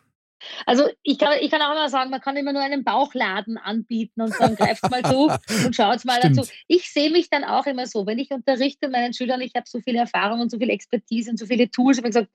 Also 0.65 0.87
ich 1.03 1.17
kann, 1.17 1.37
ich 1.41 1.49
kann 1.49 1.61
auch 1.61 1.71
immer 1.71 1.89
sagen, 1.89 2.11
man 2.11 2.21
kann 2.21 2.37
immer 2.37 2.53
nur 2.53 2.61
einen 2.61 2.83
Bauchladen 2.83 3.57
anbieten 3.57 4.21
und 4.21 4.33
sagen, 4.33 4.55
greift 4.55 4.89
mal 4.89 5.03
zu 5.03 5.29
und 5.65 5.75
schaut 5.75 6.05
mal 6.05 6.19
Stimmt. 6.19 6.37
dazu. 6.37 6.51
Ich 6.67 6.91
sehe 6.91 7.09
mich 7.11 7.29
dann 7.29 7.43
auch 7.43 7.65
immer 7.65 7.87
so, 7.87 8.05
wenn 8.05 8.19
ich 8.19 8.31
unterrichte 8.31 8.89
meinen 8.89 9.13
Schülern, 9.13 9.41
ich 9.41 9.53
habe 9.55 9.65
so 9.67 9.79
viel 9.79 9.95
Erfahrung 9.95 10.41
und 10.41 10.51
so 10.51 10.59
viel 10.59 10.69
Expertise 10.69 11.31
und 11.31 11.37
so 11.37 11.45
viele 11.45 11.69
Tools, 11.69 11.97
ich 11.97 12.03
habe 12.03 12.09
gesagt, 12.09 12.29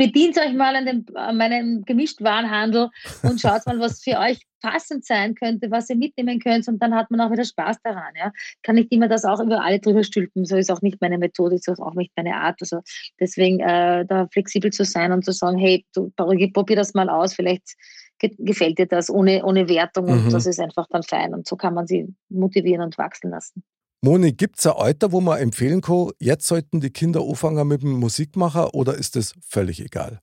bedient 0.00 0.38
euch 0.38 0.54
mal 0.54 0.74
an, 0.74 0.86
den, 0.86 1.04
an 1.14 1.36
meinem 1.36 1.84
Gemischtwarenhandel 1.84 2.88
und 3.22 3.38
schaut 3.38 3.66
mal, 3.66 3.78
was 3.80 4.02
für 4.02 4.18
euch 4.18 4.40
passend 4.62 5.04
sein 5.04 5.34
könnte, 5.34 5.70
was 5.70 5.90
ihr 5.90 5.96
mitnehmen 5.96 6.40
könnt 6.40 6.66
und 6.68 6.78
dann 6.82 6.94
hat 6.94 7.10
man 7.10 7.20
auch 7.20 7.30
wieder 7.30 7.44
Spaß 7.44 7.82
daran. 7.82 8.14
Ja. 8.18 8.32
Kann 8.62 8.76
nicht 8.76 8.90
immer 8.92 9.08
das 9.08 9.26
auch 9.26 9.40
über 9.40 9.62
alle 9.62 9.78
drüber 9.78 10.02
stülpen, 10.02 10.46
so 10.46 10.56
ist 10.56 10.70
auch 10.70 10.80
nicht 10.80 11.02
meine 11.02 11.18
Methode, 11.18 11.58
so 11.58 11.72
ist 11.72 11.80
auch 11.80 11.92
nicht 11.92 12.12
meine 12.16 12.34
Art. 12.34 12.56
Also 12.62 12.80
deswegen 13.20 13.60
äh, 13.60 14.06
da 14.06 14.26
flexibel 14.28 14.72
zu 14.72 14.86
sein 14.86 15.12
und 15.12 15.22
zu 15.22 15.32
sagen, 15.32 15.58
hey, 15.58 15.84
du 15.94 16.10
probier 16.16 16.76
das 16.76 16.94
mal 16.94 17.10
aus, 17.10 17.34
vielleicht 17.34 17.74
gefällt 18.18 18.78
dir 18.78 18.86
das 18.86 19.10
ohne, 19.10 19.44
ohne 19.44 19.68
Wertung 19.68 20.08
und 20.08 20.26
mhm. 20.26 20.30
das 20.30 20.46
ist 20.46 20.60
einfach 20.60 20.86
dann 20.88 21.02
fein 21.02 21.34
und 21.34 21.46
so 21.46 21.56
kann 21.56 21.74
man 21.74 21.86
sie 21.86 22.14
motivieren 22.30 22.82
und 22.82 22.96
wachsen 22.96 23.30
lassen. 23.30 23.62
Moni, 24.02 24.32
gibt 24.32 24.58
es 24.58 24.66
ein 24.66 24.72
Alter, 24.72 25.12
wo 25.12 25.20
man 25.20 25.38
empfehlen 25.40 25.82
kann, 25.82 26.10
jetzt 26.18 26.46
sollten 26.46 26.80
die 26.80 26.90
Kinder 26.90 27.20
anfangen 27.20 27.68
mit 27.68 27.82
dem 27.82 28.00
Musikmacher 28.00 28.74
oder 28.74 28.94
ist 28.94 29.14
das 29.14 29.34
völlig 29.46 29.80
egal? 29.80 30.20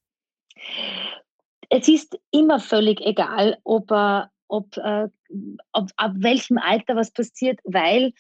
Es 1.69 1.87
ist 1.87 2.17
immer 2.31 2.59
völlig 2.59 3.01
egal, 3.01 3.59
ob, 3.63 3.91
äh, 3.91 4.23
ob, 4.47 4.75
äh, 4.77 5.07
ob 5.73 5.91
ab 5.95 6.13
welchem 6.15 6.57
Alter 6.57 6.95
was 6.95 7.11
passiert, 7.11 7.59
weil 7.65 8.13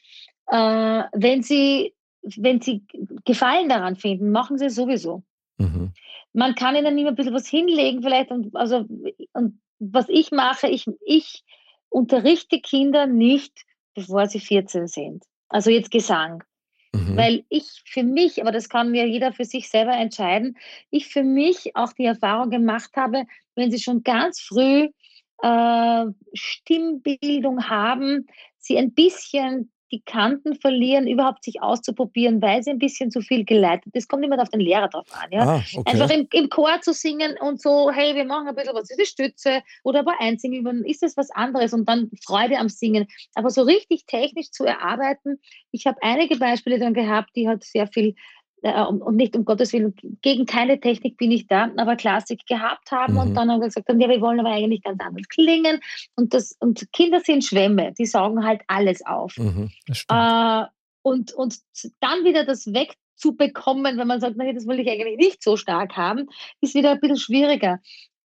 äh, 0.51 1.03
wenn, 1.13 1.41
sie, 1.41 1.95
wenn 2.21 2.61
sie 2.61 2.83
Gefallen 3.25 3.69
daran 3.69 3.95
finden, 3.95 4.29
machen 4.29 4.59
sie 4.59 4.65
es 4.65 4.75
sowieso. 4.75 5.23
Mhm. 5.57 5.91
Man 6.33 6.53
kann 6.53 6.75
ihnen 6.75 6.99
immer 6.99 7.09
ein 7.09 7.15
bisschen 7.15 7.33
was 7.33 7.47
hinlegen, 7.47 8.03
vielleicht. 8.03 8.29
Und, 8.29 8.55
also, 8.55 8.85
und 9.33 9.59
was 9.79 10.07
ich 10.07 10.29
mache, 10.31 10.67
ich, 10.67 10.85
ich 11.03 11.43
unterrichte 11.89 12.59
Kinder 12.59 13.07
nicht, 13.07 13.65
bevor 13.95 14.27
sie 14.27 14.39
14 14.39 14.87
sind 14.87 15.23
also 15.49 15.69
jetzt 15.69 15.91
Gesang. 15.91 16.43
Mhm. 16.93 17.17
Weil 17.17 17.45
ich 17.49 17.83
für 17.85 18.03
mich, 18.03 18.41
aber 18.41 18.51
das 18.51 18.69
kann 18.69 18.93
ja 18.95 19.05
jeder 19.05 19.33
für 19.33 19.45
sich 19.45 19.69
selber 19.69 19.93
entscheiden, 19.93 20.57
ich 20.89 21.07
für 21.07 21.23
mich 21.23 21.75
auch 21.75 21.93
die 21.93 22.05
Erfahrung 22.05 22.49
gemacht 22.49 22.91
habe, 22.95 23.25
wenn 23.55 23.71
sie 23.71 23.79
schon 23.79 24.03
ganz 24.03 24.39
früh 24.39 24.89
äh, 25.41 26.05
Stimmbildung 26.33 27.69
haben, 27.69 28.27
sie 28.57 28.77
ein 28.77 28.93
bisschen 28.93 29.71
die 29.91 30.01
Kanten 30.01 30.55
verlieren, 30.55 31.07
überhaupt 31.07 31.43
sich 31.43 31.61
auszuprobieren, 31.61 32.41
weil 32.41 32.61
sie 32.63 32.71
ein 32.71 32.79
bisschen 32.79 33.11
zu 33.11 33.21
viel 33.21 33.45
geleitet 33.45 33.95
ist. 33.95 34.09
Kommt 34.09 34.25
immer 34.25 34.41
auf 34.41 34.49
den 34.49 34.59
Lehrer 34.59 34.89
drauf 34.89 35.07
an. 35.11 35.31
Ja? 35.31 35.43
Ah, 35.43 35.63
okay. 35.73 35.91
Einfach 35.91 36.09
im, 36.09 36.27
im, 36.31 36.49
Chor 36.49 36.81
zu 36.81 36.93
singen 36.93 37.35
und 37.39 37.61
so, 37.61 37.91
hey, 37.91 38.15
wir 38.15 38.25
machen 38.25 38.47
ein 38.47 38.55
bisschen 38.55 38.73
was, 38.73 38.89
ist 38.89 38.99
die 38.99 39.05
Stütze 39.05 39.61
oder 39.83 39.99
aber 39.99 40.19
einsingen, 40.19 40.83
ist 40.85 41.03
das 41.03 41.15
was 41.15 41.31
anderes 41.31 41.73
und 41.73 41.87
dann 41.87 42.11
Freude 42.25 42.57
am 42.57 42.69
Singen. 42.69 43.07
Aber 43.35 43.49
so 43.49 43.61
richtig 43.61 44.05
technisch 44.05 44.51
zu 44.51 44.65
erarbeiten, 44.65 45.39
ich 45.71 45.87
habe 45.87 45.97
einige 46.01 46.37
Beispiele 46.37 46.79
dann 46.79 46.93
gehabt, 46.93 47.29
die 47.35 47.47
hat 47.47 47.63
sehr 47.63 47.87
viel 47.87 48.15
und 48.61 49.15
nicht 49.15 49.35
um 49.35 49.45
Gottes 49.45 49.71
Willen, 49.71 49.93
gegen 50.21 50.45
keine 50.45 50.79
Technik 50.79 51.17
bin 51.17 51.31
ich 51.31 51.47
da, 51.47 51.69
aber 51.77 51.95
Klassik 51.95 52.45
gehabt 52.47 52.91
haben 52.91 53.13
mhm. 53.13 53.19
und 53.19 53.35
dann 53.35 53.51
haben 53.51 53.61
wir 53.61 53.67
gesagt 53.67 53.87
ja, 53.87 54.09
wir 54.09 54.21
wollen 54.21 54.39
aber 54.39 54.49
eigentlich 54.49 54.83
ganz 54.83 54.99
anders 55.01 55.27
klingen. 55.27 55.79
Und, 56.15 56.33
das, 56.33 56.55
und 56.59 56.91
Kinder 56.91 57.21
sind 57.21 57.43
Schwämme, 57.43 57.93
die 57.97 58.05
saugen 58.05 58.43
halt 58.43 58.61
alles 58.67 59.05
auf. 59.05 59.37
Mhm, 59.37 59.69
äh, 60.09 60.63
und, 61.03 61.33
und 61.33 61.57
dann 61.99 62.25
wieder 62.25 62.45
das 62.45 62.67
wegzubekommen, 62.73 63.97
wenn 63.97 64.07
man 64.07 64.19
sagt, 64.19 64.37
nee, 64.37 64.53
das 64.53 64.67
will 64.67 64.79
ich 64.79 64.89
eigentlich 64.89 65.17
nicht 65.17 65.43
so 65.43 65.55
stark 65.55 65.95
haben, 65.95 66.27
ist 66.59 66.75
wieder 66.75 66.91
ein 66.91 66.99
bisschen 66.99 67.17
schwieriger. 67.17 67.79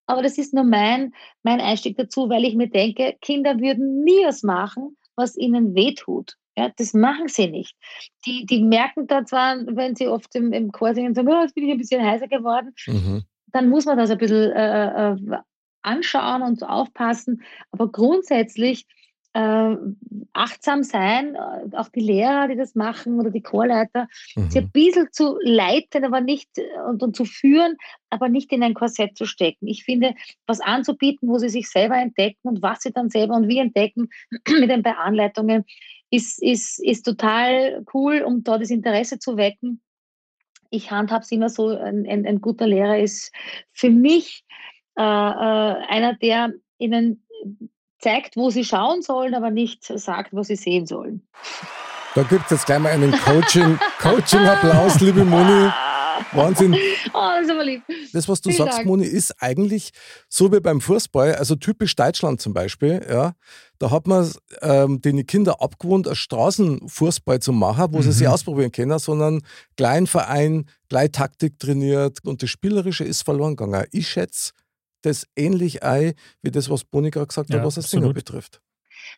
Aber 0.06 0.22
das 0.22 0.38
ist 0.38 0.52
nur 0.52 0.64
mein, 0.64 1.14
mein 1.42 1.60
Einstieg 1.60 1.96
dazu, 1.96 2.28
weil 2.28 2.44
ich 2.44 2.54
mir 2.54 2.68
denke, 2.68 3.16
Kinder 3.20 3.60
würden 3.60 4.02
nie 4.02 4.24
was 4.24 4.42
machen, 4.42 4.96
was 5.14 5.36
ihnen 5.36 5.74
wehtut. 5.74 6.36
Ja, 6.56 6.70
das 6.76 6.92
machen 6.92 7.28
sie 7.28 7.48
nicht. 7.48 7.74
Die, 8.26 8.44
die 8.44 8.62
merken 8.62 9.06
da 9.06 9.24
zwar, 9.24 9.56
wenn 9.66 9.96
sie 9.96 10.08
oft 10.08 10.34
im, 10.34 10.52
im 10.52 10.70
Chor 10.70 10.94
singen, 10.94 11.14
sagen, 11.14 11.28
oh, 11.28 11.42
jetzt 11.42 11.54
bin 11.54 11.64
ich 11.64 11.72
ein 11.72 11.78
bisschen 11.78 12.04
heißer 12.04 12.28
geworden, 12.28 12.74
mhm. 12.86 13.22
dann 13.46 13.68
muss 13.70 13.86
man 13.86 13.96
das 13.96 14.10
ein 14.10 14.18
bisschen 14.18 14.52
äh, 14.52 15.12
äh, 15.12 15.16
anschauen 15.82 16.42
und 16.42 16.62
aufpassen. 16.62 17.42
Aber 17.70 17.90
grundsätzlich 17.90 18.86
äh, 19.34 19.76
achtsam 20.34 20.82
sein, 20.82 21.36
äh, 21.36 21.76
auch 21.76 21.88
die 21.88 22.00
Lehrer, 22.00 22.48
die 22.48 22.56
das 22.56 22.74
machen 22.74 23.18
oder 23.18 23.30
die 23.30 23.42
Chorleiter, 23.42 24.08
mhm. 24.36 24.50
sie 24.50 24.58
ein 24.58 24.70
bisschen 24.70 25.08
zu 25.10 25.38
leiten, 25.42 26.04
aber 26.04 26.20
nicht 26.20 26.50
und, 26.86 27.02
und 27.02 27.16
zu 27.16 27.24
führen, 27.24 27.76
aber 28.10 28.28
nicht 28.28 28.52
in 28.52 28.62
ein 28.62 28.74
Korsett 28.74 29.16
zu 29.16 29.24
stecken. 29.24 29.66
Ich 29.68 29.84
finde, 29.84 30.14
was 30.46 30.60
anzubieten, 30.60 31.28
wo 31.28 31.38
sie 31.38 31.48
sich 31.48 31.70
selber 31.70 31.96
entdecken 31.96 32.46
und 32.46 32.60
was 32.60 32.82
sie 32.82 32.92
dann 32.92 33.08
selber 33.08 33.34
und 33.34 33.48
wie 33.48 33.58
entdecken 33.58 34.10
mit 34.60 34.70
den 34.70 34.82
Beanleitungen, 34.82 35.64
ist, 36.12 36.42
ist, 36.42 36.78
ist 36.78 37.04
total 37.04 37.84
cool, 37.94 38.22
um 38.22 38.44
dort 38.44 38.60
das 38.60 38.70
Interesse 38.70 39.18
zu 39.18 39.38
wecken. 39.38 39.80
Ich 40.68 40.90
handhabe 40.90 41.22
es 41.22 41.32
immer 41.32 41.48
so, 41.48 41.68
ein, 41.68 42.06
ein, 42.06 42.26
ein, 42.26 42.40
guter 42.42 42.66
Lehrer 42.66 42.98
ist 42.98 43.32
für 43.72 43.88
mich 43.88 44.44
äh, 44.98 45.02
äh, 45.02 45.04
einer, 45.04 46.14
der 46.14 46.52
ihnen 46.76 47.26
zeigt, 47.98 48.36
wo 48.36 48.50
sie 48.50 48.64
schauen 48.64 49.00
sollen, 49.00 49.34
aber 49.34 49.50
nicht 49.50 49.84
sagt, 49.84 50.34
was 50.34 50.48
sie 50.48 50.56
sehen 50.56 50.86
sollen. 50.86 51.26
Da 52.14 52.24
gibt 52.24 52.44
es 52.44 52.50
jetzt 52.50 52.66
gleich 52.66 52.78
mal 52.78 52.92
einen 52.92 53.12
Coaching-Applaus, 53.24 54.92
Coaching 54.92 55.06
liebe 55.06 55.24
Moni. 55.24 55.70
Wahnsinn. 56.32 56.74
Oh, 56.74 56.78
das 57.12 57.44
ist 57.44 57.50
aber 57.50 57.64
lieb. 57.64 57.82
Das, 58.12 58.28
was 58.28 58.40
du 58.40 58.50
Vielen 58.50 58.64
sagst, 58.64 58.78
Dank. 58.78 58.88
Moni, 58.88 59.04
ist 59.04 59.42
eigentlich 59.42 59.90
so 60.28 60.52
wie 60.52 60.60
beim 60.60 60.80
Fußball, 60.80 61.34
also 61.34 61.56
typisch 61.56 61.94
Deutschland 61.96 62.40
zum 62.40 62.54
Beispiel. 62.54 63.04
Ja, 63.08 63.34
da 63.78 63.90
hat 63.90 64.06
man 64.06 64.30
ähm, 64.60 65.00
den 65.00 65.26
Kinder 65.26 65.60
abgewohnt, 65.60 66.06
einen 66.06 66.16
Straßenfußball 66.16 67.40
zu 67.40 67.52
machen, 67.52 67.88
wo 67.92 67.98
mhm. 67.98 68.02
sie 68.02 68.12
sich 68.12 68.28
ausprobieren 68.28 68.72
können, 68.72 68.98
sondern 68.98 69.42
kleinen 69.76 70.06
Verein, 70.06 70.66
gleich 70.88 71.12
Taktik 71.12 71.58
trainiert 71.58 72.18
und 72.24 72.42
das 72.42 72.50
Spielerische 72.50 73.04
ist 73.04 73.22
verloren 73.22 73.56
gegangen. 73.56 73.86
Ich 73.90 74.08
schätze 74.08 74.52
das 75.02 75.26
ähnlich 75.36 75.82
ein, 75.82 76.14
wie 76.42 76.50
das, 76.50 76.70
was 76.70 76.84
Boni 76.84 77.10
gerade 77.10 77.26
gesagt 77.26 77.50
ja, 77.50 77.58
hat, 77.58 77.66
was 77.66 77.74
das 77.74 77.90
Singer 77.90 78.12
betrifft. 78.12 78.60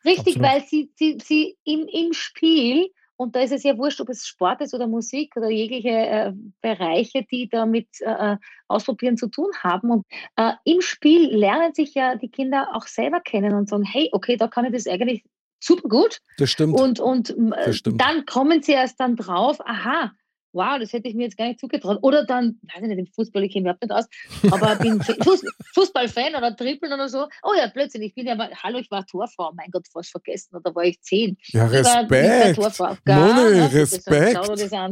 Richtig, 0.04 0.36
absolut. 0.36 0.42
weil 0.42 0.64
sie, 0.66 0.90
sie, 0.96 1.18
sie 1.22 1.56
im, 1.64 1.86
im 1.86 2.12
Spiel 2.12 2.88
und 3.24 3.34
da 3.34 3.40
ist 3.40 3.52
es 3.52 3.62
ja 3.62 3.76
wurscht, 3.78 4.00
ob 4.00 4.10
es 4.10 4.26
Sport 4.26 4.60
ist 4.60 4.74
oder 4.74 4.87
Musik 4.87 5.34
oder 5.37 5.50
jegliche 5.50 5.88
äh, 5.88 6.32
Bereiche, 6.60 7.24
die 7.30 7.48
damit 7.48 7.88
äh, 8.00 8.34
äh, 8.34 8.37
Ausprobieren 8.68 9.16
zu 9.16 9.28
tun 9.28 9.50
haben. 9.62 9.90
Und 9.90 10.06
äh, 10.37 10.52
im 10.64 10.80
Spiel 10.80 11.34
lernen 11.34 11.74
sich 11.74 11.94
ja 11.94 12.16
die 12.16 12.30
Kinder 12.30 12.68
auch 12.74 12.87
selber 12.87 13.20
kennen 13.20 13.54
und 13.54 13.68
sagen, 13.68 13.84
hey, 13.84 14.10
okay, 14.12 14.37
da 14.37 14.46
kann 14.46 14.66
ich 14.66 14.72
das 14.72 14.87
eigentlich 14.87 15.24
super 15.58 15.88
gut. 15.88 16.20
Das 16.38 16.50
stimmt. 16.50 16.78
Und, 16.78 17.00
und 17.00 17.30
äh, 17.30 17.64
das 17.64 17.76
stimmt. 17.76 18.00
dann 18.00 18.26
kommen 18.26 18.62
sie 18.62 18.72
erst 18.72 19.00
dann 19.00 19.16
drauf, 19.16 19.58
aha, 19.66 20.12
wow, 20.54 20.78
das 20.78 20.92
hätte 20.92 21.08
ich 21.08 21.14
mir 21.14 21.24
jetzt 21.24 21.36
gar 21.36 21.48
nicht 21.48 21.60
zugetraut. 21.60 21.98
Oder 22.02 22.24
dann, 22.24 22.58
weiß 22.62 22.82
ich 22.82 22.88
nicht, 22.88 22.98
im 22.98 23.06
Fußball, 23.06 23.42
ich 23.44 23.52
kenne 23.52 23.64
mich 23.64 23.82
überhaupt 23.82 23.82
nicht 23.82 23.92
aus, 23.92 24.52
aber 24.52 24.76
bin 24.76 25.00
Fußballfan 25.74 26.36
oder 26.36 26.56
Trippeln 26.56 26.92
oder 26.92 27.08
so. 27.08 27.26
Oh 27.42 27.52
ja, 27.56 27.68
plötzlich, 27.68 28.02
ich 28.02 28.14
bin 28.14 28.26
ja, 28.26 28.36
hallo, 28.62 28.78
ich 28.78 28.90
war 28.90 29.04
Torfrau, 29.04 29.52
mein 29.54 29.70
Gott, 29.70 29.86
fast 29.92 30.10
vergessen, 30.10 30.56
oder 30.56 30.74
war 30.74 30.84
ich 30.84 31.00
zehn. 31.02 31.36
Ja, 31.48 31.66
Respekt. 31.66 32.58
War, 32.78 32.96
Moni, 33.04 33.60
Respekt. 33.60 34.38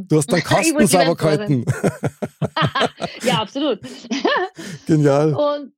Du 0.08 0.16
hast 0.16 0.32
dann 0.32 0.40
Kasten 0.44 0.86
sauber 0.86 1.16
gehalten. 1.16 1.64
ja, 3.22 3.34
absolut. 3.40 3.80
Genial. 4.86 5.34
Und, 5.34 5.72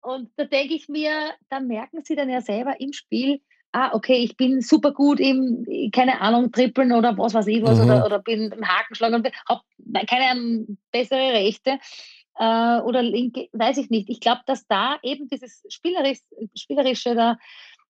und 0.00 0.30
da 0.36 0.44
denke 0.44 0.74
ich 0.74 0.88
mir, 0.88 1.10
da 1.50 1.60
merken 1.60 2.02
sie 2.04 2.16
dann 2.16 2.30
ja 2.30 2.40
selber 2.40 2.80
im 2.80 2.92
Spiel, 2.92 3.40
ah, 3.72 3.90
okay, 3.92 4.16
ich 4.16 4.36
bin 4.36 4.60
super 4.60 4.92
gut 4.92 5.20
im, 5.20 5.66
keine 5.92 6.20
Ahnung, 6.20 6.52
Trippeln 6.52 6.92
oder 6.92 7.16
was 7.18 7.34
weiß 7.34 7.46
ich 7.46 7.62
was, 7.62 7.78
mhm. 7.78 7.84
oder, 7.84 8.06
oder 8.06 8.18
bin 8.20 8.52
im 8.52 8.66
Hakenschlag 8.66 9.12
und 9.12 9.28
habe 9.48 9.62
keine 10.06 10.30
Ahnung, 10.30 10.78
bessere 10.92 11.32
Rechte 11.32 11.78
äh, 12.38 12.80
oder 12.80 13.02
linke, 13.02 13.48
weiß 13.52 13.78
ich 13.78 13.90
nicht. 13.90 14.08
Ich 14.08 14.20
glaube, 14.20 14.42
dass 14.46 14.66
da 14.66 14.98
eben 15.02 15.28
dieses 15.28 15.62
Spielerisch, 15.68 16.20
Spielerische 16.54 17.14
da 17.14 17.36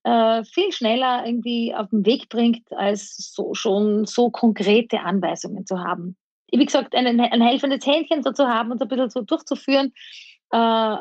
äh, 0.04 0.44
viel 0.44 0.72
schneller 0.72 1.26
irgendwie 1.26 1.74
auf 1.74 1.90
den 1.90 2.06
Weg 2.06 2.28
bringt, 2.28 2.72
als 2.72 3.32
so, 3.34 3.54
schon 3.54 4.06
so 4.06 4.30
konkrete 4.30 5.00
Anweisungen 5.00 5.66
zu 5.66 5.80
haben. 5.80 6.16
Wie 6.52 6.64
gesagt, 6.64 6.94
ein, 6.94 7.20
ein 7.20 7.40
helfendes 7.42 7.84
Händchen 7.84 8.22
so 8.22 8.30
zu 8.30 8.46
haben 8.46 8.70
und 8.70 8.78
so 8.78 8.84
ein 8.84 8.88
bisschen 8.88 9.10
so 9.10 9.22
durchzuführen, 9.22 9.92
äh, 10.52 10.96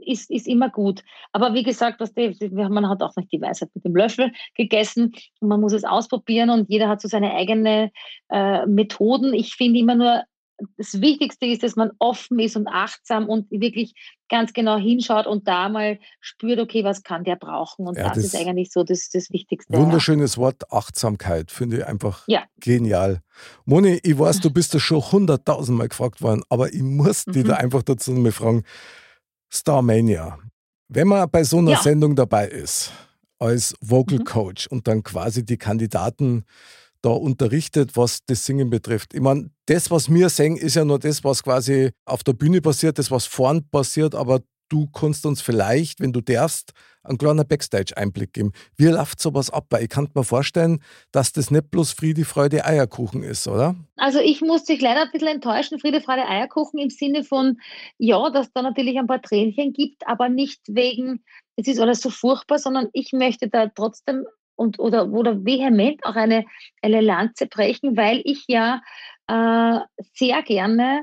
ist, 0.00 0.30
ist 0.30 0.48
immer 0.48 0.68
gut. 0.68 1.02
Aber 1.32 1.54
wie 1.54 1.62
gesagt, 1.62 2.00
was 2.00 2.12
die, 2.14 2.36
man 2.50 2.88
hat 2.88 3.02
auch 3.02 3.14
nicht 3.16 3.32
die 3.32 3.40
Weisheit 3.40 3.70
mit 3.74 3.84
dem 3.84 3.96
Löffel 3.96 4.32
gegessen 4.54 5.14
und 5.40 5.48
man 5.48 5.60
muss 5.60 5.72
es 5.72 5.84
ausprobieren 5.84 6.50
und 6.50 6.68
jeder 6.68 6.88
hat 6.88 7.00
so 7.00 7.08
seine 7.08 7.34
eigenen 7.34 7.90
äh, 8.30 8.66
Methoden. 8.66 9.34
Ich 9.34 9.54
finde 9.54 9.80
immer 9.80 9.94
nur, 9.94 10.22
das 10.76 11.00
Wichtigste 11.00 11.46
ist, 11.46 11.62
dass 11.62 11.76
man 11.76 11.90
offen 11.98 12.38
ist 12.38 12.56
und 12.56 12.68
achtsam 12.68 13.28
und 13.28 13.50
wirklich 13.50 13.94
ganz 14.28 14.52
genau 14.52 14.78
hinschaut 14.78 15.26
und 15.26 15.46
da 15.48 15.68
mal 15.68 15.98
spürt, 16.20 16.58
okay, 16.58 16.84
was 16.84 17.02
kann 17.02 17.24
der 17.24 17.36
brauchen? 17.36 17.86
Und 17.86 17.96
ja, 17.96 18.04
das, 18.04 18.14
das, 18.14 18.24
ist 18.26 18.36
eigentlich 18.36 18.70
so 18.72 18.84
das, 18.84 19.10
das 19.10 19.30
Wichtigste. 19.30 19.76
Wunderschönes 19.76 20.36
ja. 20.36 20.42
Wort, 20.42 20.72
Achtsamkeit, 20.72 21.50
finde 21.50 21.78
ich 21.78 21.86
einfach 21.86 22.24
ja. 22.26 22.44
genial. 22.60 23.20
Moni, 23.64 24.00
ich 24.02 24.18
weiß, 24.18 24.40
du 24.40 24.50
bist 24.50 24.74
da 24.74 24.78
schon 24.78 25.00
hunderttausendmal 25.00 25.88
gefragt 25.88 26.22
worden, 26.22 26.42
aber 26.48 26.72
ich 26.72 26.82
muss 26.82 27.26
mhm. 27.26 27.32
dich 27.32 27.44
da 27.44 27.54
einfach 27.54 27.82
dazu 27.82 28.12
mal 28.12 28.32
fragen, 28.32 28.62
Starmania, 29.50 30.38
wenn 30.88 31.08
man 31.08 31.28
bei 31.30 31.44
so 31.44 31.58
einer 31.58 31.76
Sendung 31.76 32.16
dabei 32.16 32.48
ist, 32.48 32.92
als 33.38 33.74
Vocal 33.80 34.18
mhm. 34.18 34.24
Coach 34.24 34.66
und 34.66 34.88
dann 34.88 35.02
quasi 35.02 35.44
die 35.44 35.58
Kandidaten 35.58 36.44
da 37.04 37.10
unterrichtet, 37.10 37.96
was 37.96 38.20
das 38.26 38.44
Singen 38.44 38.70
betrifft. 38.70 39.14
Ich 39.14 39.20
meine, 39.20 39.50
das, 39.66 39.90
was 39.90 40.12
wir 40.12 40.28
singen, 40.28 40.56
ist 40.56 40.76
ja 40.76 40.84
nur 40.84 40.98
das, 40.98 41.24
was 41.24 41.42
quasi 41.42 41.90
auf 42.04 42.24
der 42.24 42.32
Bühne 42.32 42.60
passiert, 42.60 42.98
das, 42.98 43.10
was 43.10 43.26
vorn 43.26 43.68
passiert, 43.70 44.14
aber 44.14 44.40
du 44.68 44.86
kannst 44.88 45.26
uns 45.26 45.42
vielleicht, 45.42 46.00
wenn 46.00 46.12
du 46.12 46.20
darfst, 46.20 46.72
einen 47.02 47.18
kleinen 47.18 47.46
Backstage-Einblick 47.46 48.32
geben. 48.32 48.52
Wie 48.76 48.86
läuft 48.86 49.20
sowas 49.20 49.50
ab? 49.50 49.66
Weil 49.70 49.82
ich 49.84 49.88
kann 49.90 50.08
mir 50.14 50.24
vorstellen, 50.24 50.82
dass 51.12 51.32
das 51.32 51.50
nicht 51.50 51.70
bloß 51.70 51.92
Friede, 51.92 52.24
Freude, 52.24 52.64
Eierkuchen 52.64 53.22
ist, 53.22 53.46
oder? 53.46 53.76
Also 53.96 54.20
ich 54.20 54.40
muss 54.40 54.64
dich 54.64 54.80
leider 54.80 55.02
ein 55.02 55.10
bisschen 55.12 55.28
enttäuschen, 55.28 55.78
Friede, 55.78 56.00
Freude, 56.00 56.26
Eierkuchen 56.26 56.80
im 56.80 56.90
Sinne 56.90 57.22
von, 57.22 57.58
ja, 57.98 58.30
dass 58.30 58.52
da 58.52 58.62
natürlich 58.62 58.98
ein 58.98 59.06
paar 59.06 59.20
Tränchen 59.20 59.74
gibt, 59.74 60.06
aber 60.06 60.30
nicht 60.30 60.60
wegen, 60.66 61.22
es 61.56 61.68
ist 61.68 61.78
alles 61.78 62.00
so 62.00 62.08
furchtbar, 62.08 62.58
sondern 62.58 62.88
ich 62.94 63.12
möchte 63.12 63.48
da 63.48 63.68
trotzdem 63.68 64.24
und 64.56 64.78
oder, 64.78 65.10
oder 65.10 65.44
vehement 65.44 66.04
auch 66.04 66.16
eine, 66.16 66.44
eine 66.82 67.00
Lanze 67.00 67.46
brechen, 67.46 67.96
weil 67.96 68.22
ich 68.24 68.44
ja 68.48 68.82
äh, 69.26 69.80
sehr 70.14 70.42
gerne 70.42 71.02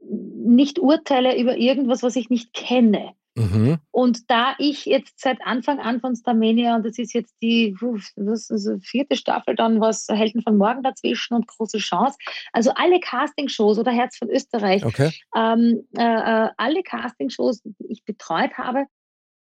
nicht 0.00 0.78
urteile 0.78 1.38
über 1.38 1.56
irgendwas, 1.56 2.02
was 2.02 2.16
ich 2.16 2.30
nicht 2.30 2.52
kenne. 2.52 3.12
Mhm. 3.36 3.78
Und 3.90 4.30
da 4.30 4.54
ich 4.58 4.86
jetzt 4.86 5.20
seit 5.20 5.42
Anfang 5.42 5.78
an 5.78 6.00
von 6.00 6.16
Starmania, 6.16 6.74
und 6.74 6.86
das 6.86 6.98
ist 6.98 7.12
jetzt 7.12 7.34
die 7.42 7.76
das 8.16 8.48
die 8.48 8.80
vierte 8.80 9.14
Staffel, 9.14 9.54
dann 9.54 9.78
was 9.80 10.06
Helden 10.08 10.42
von 10.42 10.56
Morgen 10.56 10.82
dazwischen 10.82 11.34
und 11.34 11.46
große 11.46 11.78
Chance, 11.78 12.16
also 12.52 12.70
alle 12.74 12.98
Castingshows 12.98 13.78
oder 13.78 13.92
Herz 13.92 14.16
von 14.16 14.30
Österreich, 14.30 14.86
okay. 14.86 15.12
ähm, 15.36 15.86
äh, 15.98 16.02
äh 16.02 16.50
alle 16.56 16.82
Castingshows, 16.82 17.62
die 17.62 17.74
ich 17.88 18.04
betreut 18.04 18.54
habe, 18.56 18.86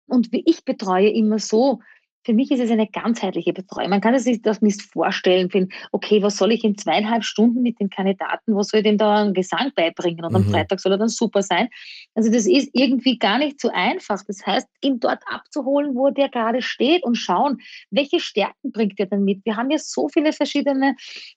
und 0.08 0.32
wie 0.32 0.42
ich 0.46 0.64
betreue 0.64 1.10
immer 1.10 1.38
so, 1.38 1.80
für 2.26 2.34
mich 2.34 2.50
ist 2.50 2.58
es 2.58 2.72
eine 2.72 2.88
ganzheitliche 2.88 3.52
Betreuung. 3.52 3.88
Man 3.88 4.00
kann 4.00 4.18
sich 4.18 4.42
das 4.42 4.60
nicht 4.60 4.82
vorstellen, 4.82 5.48
finden, 5.48 5.72
okay, 5.92 6.22
was 6.22 6.36
soll 6.36 6.50
ich 6.50 6.64
in 6.64 6.76
zweieinhalb 6.76 7.22
Stunden 7.22 7.62
mit 7.62 7.78
den 7.78 7.88
Kandidaten, 7.88 8.56
was 8.56 8.68
soll 8.68 8.80
ich 8.80 8.84
dem 8.84 8.98
da 8.98 9.22
einen 9.22 9.32
Gesang 9.32 9.70
beibringen 9.76 10.24
und 10.24 10.32
mhm. 10.32 10.36
am 10.36 10.44
Freitag 10.44 10.80
soll 10.80 10.90
er 10.90 10.98
dann 10.98 11.08
super 11.08 11.42
sein. 11.42 11.68
Also 12.16 12.32
das 12.32 12.46
ist 12.46 12.70
irgendwie 12.72 13.18
gar 13.18 13.38
nicht 13.38 13.60
so 13.60 13.70
einfach. 13.72 14.24
Das 14.26 14.44
heißt, 14.44 14.66
ihn 14.82 14.98
dort 14.98 15.22
abzuholen, 15.30 15.94
wo 15.94 16.10
der 16.10 16.28
gerade 16.28 16.62
steht 16.62 17.04
und 17.04 17.14
schauen, 17.14 17.58
welche 17.90 18.18
Stärken 18.18 18.72
bringt 18.72 18.98
er 18.98 19.06
denn 19.06 19.22
mit. 19.22 19.44
Wir 19.44 19.56
haben 19.56 19.70
ja 19.70 19.78
so 19.78 20.08
viele 20.08 20.32
verschiedene 20.32 20.96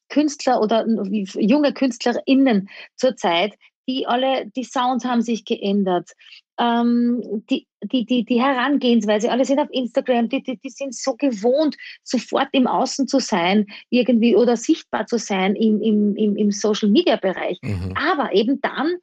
Künstler 0.10 0.60
oder 0.60 0.88
junge 1.36 1.72
KünstlerInnen 1.72 2.68
zurzeit, 2.96 3.54
die 3.90 4.06
alle, 4.06 4.46
die 4.56 4.64
Sounds 4.64 5.04
haben 5.04 5.24
sich 5.24 5.46
geändert. 5.46 6.12
Ähm, 6.60 7.44
die, 7.50 7.66
die, 7.82 8.06
die, 8.06 8.24
die 8.24 8.40
Herangehensweise, 8.40 9.32
alle 9.32 9.46
sind 9.46 9.60
auf 9.60 9.70
Instagram, 9.72 10.30
die, 10.30 10.44
die, 10.44 10.58
die 10.58 10.70
sind 10.70 10.94
so 10.94 11.16
gewohnt, 11.16 11.76
sofort 12.04 12.50
im 12.52 12.68
Außen 12.68 13.08
zu 13.08 13.20
sein, 13.20 13.66
irgendwie 13.90 14.36
oder 14.36 14.58
sichtbar 14.58 15.08
zu 15.08 15.18
sein 15.18 15.56
im, 15.56 15.82
im, 15.82 16.16
im, 16.16 16.36
im 16.36 16.52
Social 16.52 16.90
Media 16.90 17.16
Bereich. 17.16 17.58
Mhm. 17.64 17.96
Aber 17.96 18.34
eben 18.34 18.62
dann 18.62 18.98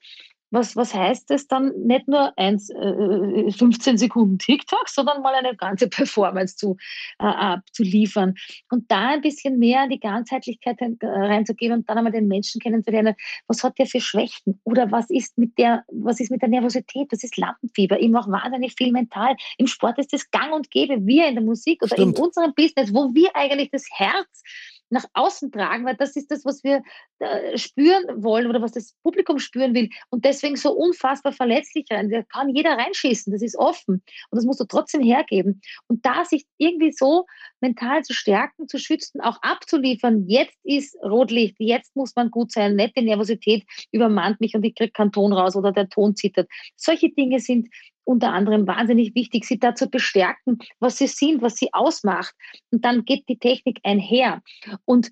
was, 0.56 0.74
was 0.74 0.94
heißt 0.94 1.30
es 1.30 1.46
dann? 1.46 1.72
Nicht 1.84 2.08
nur 2.08 2.36
eins, 2.38 2.70
äh, 2.70 3.52
15 3.52 3.98
Sekunden 3.98 4.38
TikTok, 4.38 4.88
sondern 4.88 5.22
mal 5.22 5.34
eine 5.34 5.54
ganze 5.54 5.88
Performance 5.88 6.56
zu, 6.56 6.76
äh, 7.18 7.58
zu 7.72 7.82
liefern. 7.82 8.34
Und 8.70 8.90
da 8.90 9.10
ein 9.10 9.20
bisschen 9.20 9.58
mehr 9.58 9.84
in 9.84 9.90
die 9.90 10.00
Ganzheitlichkeit 10.00 10.78
reinzugehen 10.80 11.72
und 11.72 11.88
dann 11.88 11.98
einmal 11.98 12.12
den 12.12 12.26
Menschen 12.26 12.60
kennenzulernen, 12.60 13.14
was 13.46 13.62
hat 13.62 13.78
der 13.78 13.86
für 13.86 14.00
Schwächen? 14.00 14.58
Oder 14.64 14.90
was 14.90 15.10
ist 15.10 15.36
mit 15.36 15.58
der, 15.58 15.84
was 15.92 16.20
ist 16.20 16.30
mit 16.30 16.40
der 16.40 16.48
Nervosität, 16.48 17.08
was 17.10 17.22
ist 17.22 17.36
Lampenfieber, 17.36 18.00
ich 18.00 18.08
mache 18.08 18.30
wahnsinnig 18.30 18.74
viel 18.76 18.92
mental. 18.92 19.36
Im 19.58 19.66
Sport 19.66 19.98
ist 19.98 20.12
das 20.12 20.30
gang 20.30 20.54
und 20.54 20.70
gäbe, 20.70 21.06
wir 21.06 21.28
in 21.28 21.34
der 21.34 21.44
Musik 21.44 21.82
oder 21.82 21.96
Stimmt. 21.96 22.18
in 22.18 22.24
unserem 22.24 22.54
Business, 22.54 22.94
wo 22.94 23.14
wir 23.14 23.36
eigentlich 23.36 23.70
das 23.70 23.86
Herz 23.92 24.42
nach 24.90 25.04
außen 25.14 25.50
tragen, 25.50 25.84
weil 25.84 25.96
das 25.96 26.16
ist 26.16 26.30
das, 26.30 26.44
was 26.44 26.62
wir 26.62 26.82
äh, 27.18 27.56
spüren 27.58 28.04
wollen 28.22 28.46
oder 28.46 28.62
was 28.62 28.72
das 28.72 28.94
Publikum 29.02 29.38
spüren 29.38 29.74
will. 29.74 29.88
Und 30.10 30.24
deswegen 30.24 30.56
so 30.56 30.72
unfassbar 30.72 31.32
verletzlich 31.32 31.86
rein. 31.90 32.10
Da 32.10 32.22
kann 32.22 32.54
jeder 32.54 32.72
reinschießen, 32.78 33.32
das 33.32 33.42
ist 33.42 33.56
offen. 33.56 34.02
Und 34.30 34.36
das 34.36 34.44
musst 34.44 34.60
du 34.60 34.64
trotzdem 34.64 35.02
hergeben. 35.02 35.60
Und 35.88 36.04
da 36.06 36.24
sich 36.24 36.46
irgendwie 36.58 36.92
so 36.92 37.26
mental 37.60 38.02
zu 38.02 38.12
stärken, 38.12 38.68
zu 38.68 38.78
schützen, 38.78 39.20
auch 39.20 39.38
abzuliefern, 39.42 40.28
jetzt 40.28 40.58
ist 40.62 40.96
Rotlicht, 41.02 41.56
jetzt 41.58 41.96
muss 41.96 42.14
man 42.14 42.30
gut 42.30 42.52
sein, 42.52 42.76
nicht 42.76 42.96
die 42.96 43.02
Nervosität 43.02 43.64
übermannt 43.92 44.40
mich 44.40 44.54
und 44.54 44.64
ich 44.64 44.74
kriege 44.74 44.92
keinen 44.92 45.12
Ton 45.12 45.32
raus 45.32 45.56
oder 45.56 45.72
der 45.72 45.88
Ton 45.88 46.14
zittert. 46.14 46.48
Solche 46.76 47.10
Dinge 47.10 47.40
sind 47.40 47.68
unter 48.06 48.32
anderem 48.32 48.66
wahnsinnig 48.66 49.14
wichtig, 49.14 49.44
sie 49.44 49.58
dazu 49.58 49.90
bestärken, 49.90 50.58
was 50.78 50.98
sie 50.98 51.08
sind, 51.08 51.42
was 51.42 51.56
sie 51.56 51.72
ausmacht. 51.72 52.34
Und 52.70 52.84
dann 52.84 53.04
geht 53.04 53.28
die 53.28 53.38
Technik 53.38 53.80
einher. 53.82 54.42
Und 54.84 55.10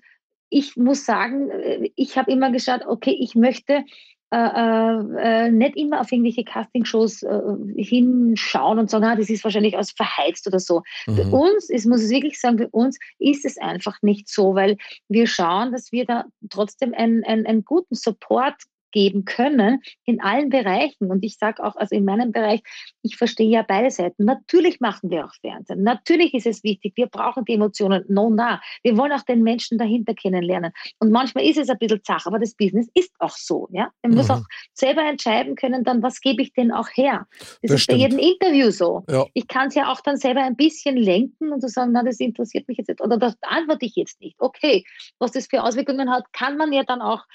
ich 0.49 0.77
muss 0.77 1.05
sagen, 1.05 1.49
äh, 1.49 1.89
ich 1.95 2.17
habe 2.17 2.31
immer 2.31 2.51
geschaut, 2.51 2.85
okay, 2.87 3.15
ich 3.19 3.35
möchte 3.35 3.83
äh, 4.31 4.37
äh, 4.37 5.51
nicht 5.51 5.77
immer 5.77 6.01
auf 6.01 6.11
irgendwelche 6.11 6.43
Castingshows 6.43 7.23
äh, 7.23 7.41
hinschauen 7.77 8.79
und 8.79 8.89
sagen, 8.89 9.05
ah, 9.05 9.15
das 9.15 9.29
ist 9.29 9.43
wahrscheinlich 9.43 9.77
aus 9.77 9.91
verheizt 9.91 10.47
oder 10.47 10.59
so. 10.59 10.81
Mhm. 11.05 11.15
Für 11.15 11.23
uns, 11.27 11.69
ich 11.69 11.85
muss 11.85 12.01
es 12.01 12.09
wirklich 12.09 12.39
sagen, 12.39 12.57
für 12.57 12.69
uns 12.69 12.97
ist 13.19 13.45
es 13.45 13.57
einfach 13.57 14.01
nicht 14.01 14.27
so, 14.27 14.55
weil 14.55 14.77
wir 15.07 15.27
schauen, 15.27 15.71
dass 15.71 15.91
wir 15.91 16.05
da 16.05 16.25
trotzdem 16.49 16.93
einen, 16.93 17.23
einen, 17.23 17.45
einen 17.45 17.65
guten 17.65 17.95
Support 17.95 18.55
geben 18.95 19.25
können 19.25 19.81
in 20.05 20.21
allen 20.21 20.49
Bereichen. 20.49 21.11
Und 21.11 21.23
ich 21.25 21.37
sage 21.37 21.61
auch, 21.61 21.75
also 21.75 21.93
in 21.93 22.05
meinem 22.05 22.31
Bereich, 22.31 22.61
ich 23.03 23.17
verstehe 23.17 23.49
ja 23.49 23.61
beide 23.61 23.91
Seiten. 23.91 24.23
Natürlich 24.23 24.79
machen 24.79 25.09
wir 25.09 25.25
auch 25.25 25.33
Fernsehen. 25.41 25.83
Natürlich 25.83 26.33
ist 26.33 26.47
es 26.47 26.63
wichtig. 26.63 26.93
Wir 26.95 27.07
brauchen 27.07 27.43
die 27.43 27.55
Emotionen. 27.55 28.05
No, 28.07 28.29
na. 28.29 28.61
Wir 28.83 28.97
wollen 28.97 29.11
auch 29.11 29.23
den 29.23 29.43
Menschen 29.43 29.77
dahinter 29.77 30.13
kennenlernen. 30.13 30.71
Und 30.99 31.11
manchmal 31.11 31.43
ist 31.45 31.57
es 31.57 31.69
ein 31.69 31.77
bisschen 31.77 32.03
zach, 32.05 32.25
aber 32.25 32.39
das 32.39 32.55
Business 32.55 32.87
ist 32.93 33.11
auch 33.19 33.35
so. 33.35 33.67
Ja? 33.73 33.91
Man 34.01 34.13
mhm. 34.13 34.17
muss 34.17 34.29
auch 34.29 34.43
selber 34.73 35.03
entscheiden 35.03 35.55
können, 35.55 35.83
dann, 35.83 36.01
was 36.01 36.21
gebe 36.21 36.41
ich 36.41 36.53
denn 36.53 36.71
auch 36.71 36.87
her? 36.93 37.27
Das, 37.37 37.59
das 37.63 37.71
ist 37.71 37.81
stimmt. 37.81 37.99
bei 37.99 38.03
jedem 38.03 38.19
Interview 38.19 38.71
so. 38.71 39.03
Ja. 39.09 39.25
Ich 39.33 39.49
kann 39.49 39.67
es 39.67 39.75
ja 39.75 39.91
auch 39.91 39.99
dann 39.99 40.15
selber 40.15 40.41
ein 40.41 40.55
bisschen 40.55 40.95
lenken 40.95 41.51
und 41.51 41.59
zu 41.59 41.67
sagen, 41.67 41.91
na, 41.91 42.01
das 42.01 42.21
interessiert 42.21 42.69
mich 42.69 42.77
jetzt 42.77 42.87
nicht 42.87 43.01
oder 43.01 43.17
das 43.17 43.35
antworte 43.41 43.85
ich 43.85 43.97
jetzt 43.97 44.21
nicht. 44.21 44.37
Okay, 44.39 44.85
was 45.19 45.33
das 45.33 45.47
für 45.47 45.63
Auswirkungen 45.63 46.09
hat, 46.09 46.31
kann 46.31 46.55
man 46.55 46.71
ja 46.71 46.83
dann 46.83 47.01
auch 47.01 47.25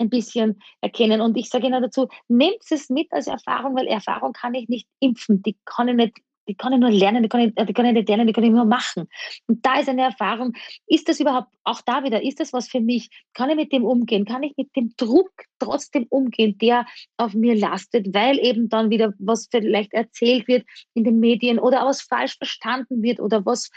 ein 0.00 0.10
bisschen 0.10 0.60
erkennen. 0.80 1.20
Und 1.20 1.36
ich 1.36 1.50
sage 1.50 1.66
Ihnen 1.66 1.82
dazu, 1.82 2.08
nehmt 2.28 2.62
es 2.70 2.88
mit 2.88 3.12
als 3.12 3.26
Erfahrung, 3.26 3.76
weil 3.76 3.86
Erfahrung 3.86 4.32
kann 4.32 4.54
ich 4.54 4.68
nicht 4.68 4.88
impfen, 4.98 5.42
die 5.42 5.56
kann 5.64 5.88
ich 5.88 5.96
nicht 5.96 6.18
die 6.50 6.56
kann 6.56 6.72
ich 6.72 6.80
nur 6.80 6.90
lernen, 6.90 7.22
die 7.22 7.28
kann 7.28 7.40
ich, 7.40 7.54
die 7.54 7.72
kann 7.72 7.86
ich 7.86 7.92
nicht 7.92 8.08
lernen, 8.08 8.26
die 8.26 8.32
kann 8.32 8.42
ich 8.42 8.50
nur 8.50 8.64
machen. 8.64 9.08
Und 9.46 9.64
da 9.64 9.78
ist 9.78 9.88
eine 9.88 10.02
Erfahrung, 10.02 10.52
ist 10.88 11.08
das 11.08 11.20
überhaupt, 11.20 11.48
auch 11.62 11.80
da 11.82 12.02
wieder, 12.02 12.22
ist 12.22 12.40
das 12.40 12.52
was 12.52 12.68
für 12.68 12.80
mich? 12.80 13.08
Kann 13.34 13.50
ich 13.50 13.56
mit 13.56 13.72
dem 13.72 13.84
umgehen? 13.84 14.24
Kann 14.24 14.42
ich 14.42 14.56
mit 14.56 14.74
dem 14.74 14.92
Druck 14.96 15.30
trotzdem 15.60 16.06
umgehen, 16.08 16.58
der 16.58 16.86
auf 17.18 17.34
mir 17.34 17.54
lastet, 17.54 18.12
weil 18.12 18.40
eben 18.40 18.68
dann 18.68 18.90
wieder 18.90 19.12
was 19.18 19.46
vielleicht 19.48 19.92
erzählt 19.92 20.48
wird 20.48 20.66
in 20.94 21.04
den 21.04 21.20
Medien 21.20 21.60
oder 21.60 21.84
was 21.84 22.02
falsch 22.02 22.36
verstanden 22.36 23.00
wird 23.02 23.20
oder 23.20 23.46
was 23.46 23.70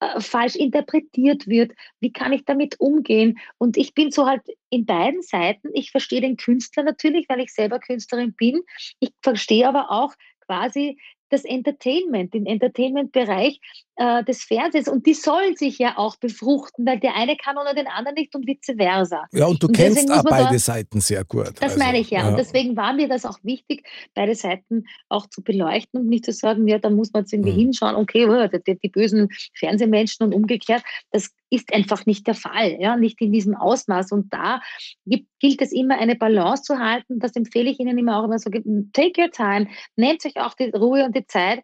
äh, 0.00 0.20
falsch 0.20 0.56
interpretiert 0.56 1.46
wird? 1.46 1.72
Wie 2.00 2.12
kann 2.12 2.34
ich 2.34 2.44
damit 2.44 2.78
umgehen? 2.78 3.38
Und 3.56 3.78
ich 3.78 3.94
bin 3.94 4.10
so 4.10 4.26
halt 4.26 4.42
in 4.68 4.84
beiden 4.84 5.22
Seiten. 5.22 5.70
Ich 5.72 5.92
verstehe 5.92 6.20
den 6.20 6.36
Künstler 6.36 6.82
natürlich, 6.82 7.26
weil 7.30 7.40
ich 7.40 7.54
selber 7.54 7.78
Künstlerin 7.78 8.34
bin. 8.34 8.60
Ich 9.00 9.12
verstehe 9.22 9.66
aber 9.66 9.90
auch 9.90 10.12
quasi 10.44 10.98
das 11.30 11.44
Entertainment, 11.44 12.34
den 12.34 12.46
Entertainment-Bereich 12.46 13.60
äh, 13.98 14.24
des 14.24 14.44
Fernsehens. 14.44 14.88
Und 14.88 15.06
die 15.06 15.14
sollen 15.14 15.56
sich 15.56 15.78
ja 15.78 15.98
auch 15.98 16.16
befruchten, 16.16 16.86
weil 16.86 17.00
der 17.00 17.16
eine 17.16 17.36
kann 17.36 17.56
ohne 17.58 17.74
den 17.74 17.86
anderen 17.88 18.14
nicht 18.14 18.34
und 18.34 18.46
vice 18.46 18.76
versa. 18.76 19.26
Ja, 19.32 19.46
und 19.46 19.62
du 19.62 19.66
und 19.66 19.76
kennst 19.76 20.10
auch 20.10 20.22
beide 20.22 20.52
da, 20.52 20.58
Seiten 20.58 21.00
sehr 21.00 21.24
gut. 21.24 21.54
Das 21.56 21.72
also, 21.72 21.78
meine 21.78 21.98
ich 21.98 22.10
ja. 22.10 22.20
ja. 22.20 22.28
Und 22.28 22.36
deswegen 22.36 22.76
war 22.76 22.92
mir 22.92 23.08
das 23.08 23.24
auch 23.24 23.38
wichtig, 23.42 23.86
beide 24.14 24.34
Seiten 24.34 24.84
auch 25.08 25.26
zu 25.28 25.42
beleuchten 25.42 26.00
und 26.00 26.08
nicht 26.08 26.24
zu 26.24 26.32
sagen, 26.32 26.68
ja, 26.68 26.78
da 26.78 26.90
muss 26.90 27.12
man 27.12 27.22
jetzt 27.22 27.32
irgendwie 27.32 27.52
mhm. 27.52 27.56
hinschauen, 27.56 27.96
okay, 27.96 28.26
oh, 28.26 28.46
die, 28.46 28.78
die, 28.78 28.88
bösen 28.88 29.28
Fernsehmenschen 29.54 30.26
und 30.26 30.34
umgekehrt. 30.34 30.82
Das 31.10 31.30
ist 31.50 31.72
einfach 31.74 32.06
nicht 32.06 32.26
der 32.26 32.34
Fall, 32.34 32.76
ja, 32.78 32.96
nicht 32.96 33.20
in 33.20 33.32
diesem 33.32 33.56
Ausmaß. 33.56 34.12
Und 34.12 34.32
da 34.32 34.60
gibt, 35.06 35.26
gilt 35.40 35.62
es 35.62 35.72
immer, 35.72 35.98
eine 35.98 36.14
Balance 36.14 36.62
zu 36.62 36.78
halten. 36.78 37.18
Das 37.18 37.34
empfehle 37.36 37.70
ich 37.70 37.80
Ihnen 37.80 37.98
immer 37.98 38.20
auch 38.20 38.24
immer 38.24 38.38
so, 38.38 38.50
take 38.50 39.20
your 39.20 39.30
time, 39.30 39.66
nehmt 39.96 40.24
euch 40.24 40.36
auch 40.36 40.54
die 40.54 40.70
Ruhe 40.70 41.04
und 41.04 41.14
die 41.20 41.26
Zeit, 41.26 41.62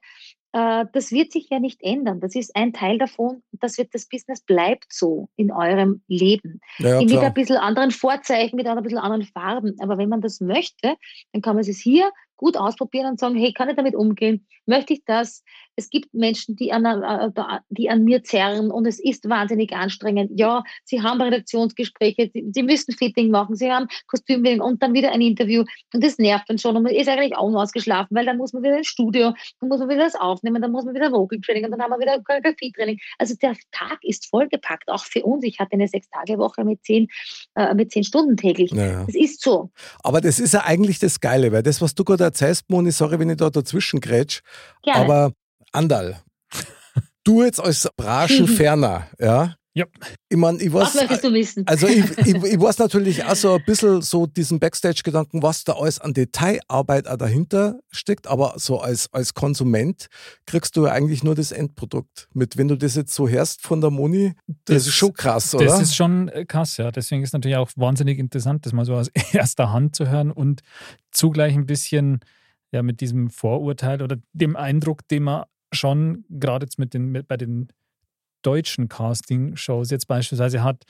äh, 0.55 0.85
das 0.93 1.11
wird 1.11 1.33
sich 1.33 1.49
ja 1.51 1.59
nicht 1.59 1.83
ändern. 1.83 2.21
Das 2.21 2.37
ist 2.37 2.55
ein 2.55 2.73
Teil 2.73 2.99
davon. 2.99 3.43
Das 3.53 3.77
wird 3.77 3.93
das 3.93 4.07
Business 4.07 4.41
bleibt 4.41 4.87
so 4.89 5.29
in 5.37 5.51
eurem 5.51 6.03
Leben. 6.07 6.61
Ja, 6.79 7.01
mit 7.01 7.17
ein 7.17 7.35
bisschen 7.35 7.57
anderen 7.57 7.91
Vorzeichen, 7.91 8.55
mit 8.55 8.67
ein 8.67 8.83
bisschen 8.83 8.99
anderen 8.99 9.25
Farben. 9.25 9.75
Aber 9.81 9.99
wenn 9.99 10.09
man 10.09 10.21
das 10.21 10.41
möchte, 10.41 10.95
dann 11.33 11.43
kann 11.43 11.57
man 11.57 11.65
es 11.69 11.79
hier 11.79 12.11
gut 12.37 12.57
ausprobieren 12.57 13.07
und 13.07 13.21
sagen, 13.21 13.37
hey, 13.37 13.53
kann 13.53 13.69
ich 13.69 13.77
damit 13.77 13.95
umgehen? 13.95 14.47
Möchte 14.67 14.95
ich 14.95 15.05
das? 15.05 15.43
Es 15.77 15.91
gibt 15.91 16.15
Menschen, 16.15 16.57
die 16.57 16.73
an, 16.73 16.85
äh, 16.85 17.31
die 17.69 17.91
an 17.91 18.05
mir 18.05 18.23
zerren 18.23 18.71
und 18.71 18.87
es 18.87 19.01
ist 19.01 19.29
wahnsinnig 19.29 19.73
anstrengend. 19.73 20.33
Ja, 20.39 20.63
sie 20.85 21.03
haben 21.03 21.21
Redaktionsgespräche, 21.21 22.31
sie 22.33 22.63
müssen 22.63 22.93
Fitting 22.93 23.31
machen, 23.31 23.57
sie 23.57 23.71
haben 23.71 23.89
Kostümwillen 24.07 24.61
und 24.61 24.83
dann 24.83 24.95
wieder 24.95 25.13
ein 25.13 25.21
Interview 25.21 25.65
und 25.93 26.05
das 26.05 26.19
nervt 26.19 26.49
dann 26.49 26.59
schon 26.59 26.77
und 26.77 26.85
man 26.85 26.93
ist 26.93 27.09
eigentlich 27.09 27.37
auch 27.37 27.53
ausgeschlafen, 27.55 28.17
weil 28.17 28.25
dann 28.25 28.37
muss 28.37 28.53
man 28.53 28.63
wieder 28.63 28.79
ins 28.79 28.87
Studio, 28.87 29.35
dann 29.61 29.69
muss 29.69 29.81
man 29.81 29.89
wieder 29.89 30.05
das 30.05 30.15
aufnehmen, 30.15 30.63
dann 30.63 30.73
muss 30.73 30.85
man 30.85 30.95
wieder 30.95 31.13
Vocal 31.13 31.41
Training 31.41 31.65
und 31.65 31.73
dann 31.73 31.83
haben 31.83 31.91
wir 31.91 31.99
wieder 31.99 32.23
Choreografie 32.23 32.73
Training. 32.73 32.99
Also 33.19 33.35
der 33.41 33.55
Tag 33.73 33.99
ist 34.03 34.27
vollgepackt, 34.29 34.89
auch 34.89 35.05
für 35.05 35.23
uns. 35.25 35.45
Ich 35.45 35.59
hatte 35.59 35.73
eine 35.73 35.89
Sechs-Tage-Woche 35.89 36.65
mit 36.65 36.85
zehn, 36.85 37.09
äh, 37.55 37.75
mit 37.75 37.91
zehn 37.91 38.05
Stunden 38.05 38.37
täglich. 38.37 38.71
Ja. 38.73 39.05
Das 39.05 39.15
ist 39.15 39.43
so. 39.43 39.71
Aber 40.03 40.21
das 40.21 40.39
ist 40.39 40.55
ja 40.55 40.65
eigentlich 40.65 40.99
das 40.99 41.21
Geile, 41.21 41.53
weil 41.53 41.63
das, 41.63 41.81
was 41.81 41.95
du 41.95 42.05
gerade 42.05 42.24
erzählst, 42.25 42.69
Moni, 42.69 42.91
sorry, 42.91 43.19
wenn 43.19 43.31
ich 43.31 43.37
da 43.37 43.51
dazwischen 43.51 44.01
grätsch, 44.01 44.41
aber 44.87 45.33
Andal, 45.73 46.23
du 47.25 47.43
jetzt 47.43 47.61
als 47.61 47.89
Branchenferner, 47.97 49.09
ja, 49.19 49.55
ja. 49.75 49.87
Ich 50.29 50.37
mein, 50.37 50.61
ich 50.61 50.73
weiß, 50.73 50.83
was 50.83 50.95
möchtest 50.95 51.25
du 51.25 51.33
wissen? 51.33 51.67
Also 51.67 51.89
ich, 51.89 52.05
ich, 52.19 52.35
ich 52.35 52.61
weiß 52.61 52.79
natürlich 52.79 53.25
auch 53.25 53.35
so 53.35 53.55
ein 53.55 53.65
bisschen 53.65 54.03
so 54.03 54.27
diesen 54.27 54.61
Backstage-Gedanken, 54.61 55.43
was 55.43 55.65
da 55.65 55.73
alles 55.73 55.99
an 55.99 56.15
Detailarbeit 56.15 57.09
auch 57.09 57.17
dahinter 57.17 57.81
steckt, 57.91 58.29
aber 58.29 58.55
so 58.57 58.79
als, 58.79 59.13
als 59.13 59.35
Konsument 59.35 60.07
kriegst 60.47 60.77
du 60.77 60.87
ja 60.87 60.93
eigentlich 60.93 61.25
nur 61.25 61.35
das 61.35 61.51
Endprodukt 61.51 62.29
mit. 62.33 62.57
Wenn 62.57 62.69
du 62.69 62.77
das 62.77 62.95
jetzt 62.95 63.15
so 63.15 63.29
hörst 63.29 63.63
von 63.63 63.81
der 63.81 63.91
Moni, 63.91 64.35
das, 64.47 64.77
das 64.77 64.87
ist 64.87 64.95
schon 64.95 65.13
krass, 65.13 65.55
oder? 65.57 65.65
Das 65.65 65.81
ist 65.81 65.97
schon 65.97 66.29
äh, 66.29 66.45
krass, 66.45 66.77
ja. 66.77 66.93
Deswegen 66.93 67.23
ist 67.23 67.31
es 67.31 67.33
natürlich 67.33 67.57
auch 67.57 67.71
wahnsinnig 67.75 68.21
interessant, 68.21 68.65
das 68.67 68.73
mal 68.73 68.85
so 68.85 68.95
aus 68.95 69.09
erster 69.33 69.73
Hand 69.73 69.97
zu 69.97 70.09
hören 70.09 70.31
und 70.31 70.63
zugleich 71.11 71.55
ein 71.55 71.67
bisschen 71.67 72.21
ja 72.71 72.83
mit 72.85 73.01
diesem 73.01 73.29
Vorurteil 73.29 74.03
oder 74.03 74.19
dem 74.33 74.55
Eindruck, 74.55 75.09
den 75.09 75.25
man 75.25 75.45
schon 75.73 76.25
gerade 76.29 76.67
jetzt 76.67 76.79
mit 76.79 76.95
den, 76.95 77.07
mit, 77.07 77.27
bei 77.27 77.37
den 77.37 77.69
deutschen 78.45 78.89
Casting-Shows 78.89 79.91
jetzt 79.91 80.07
beispielsweise 80.07 80.63
hat, 80.63 80.85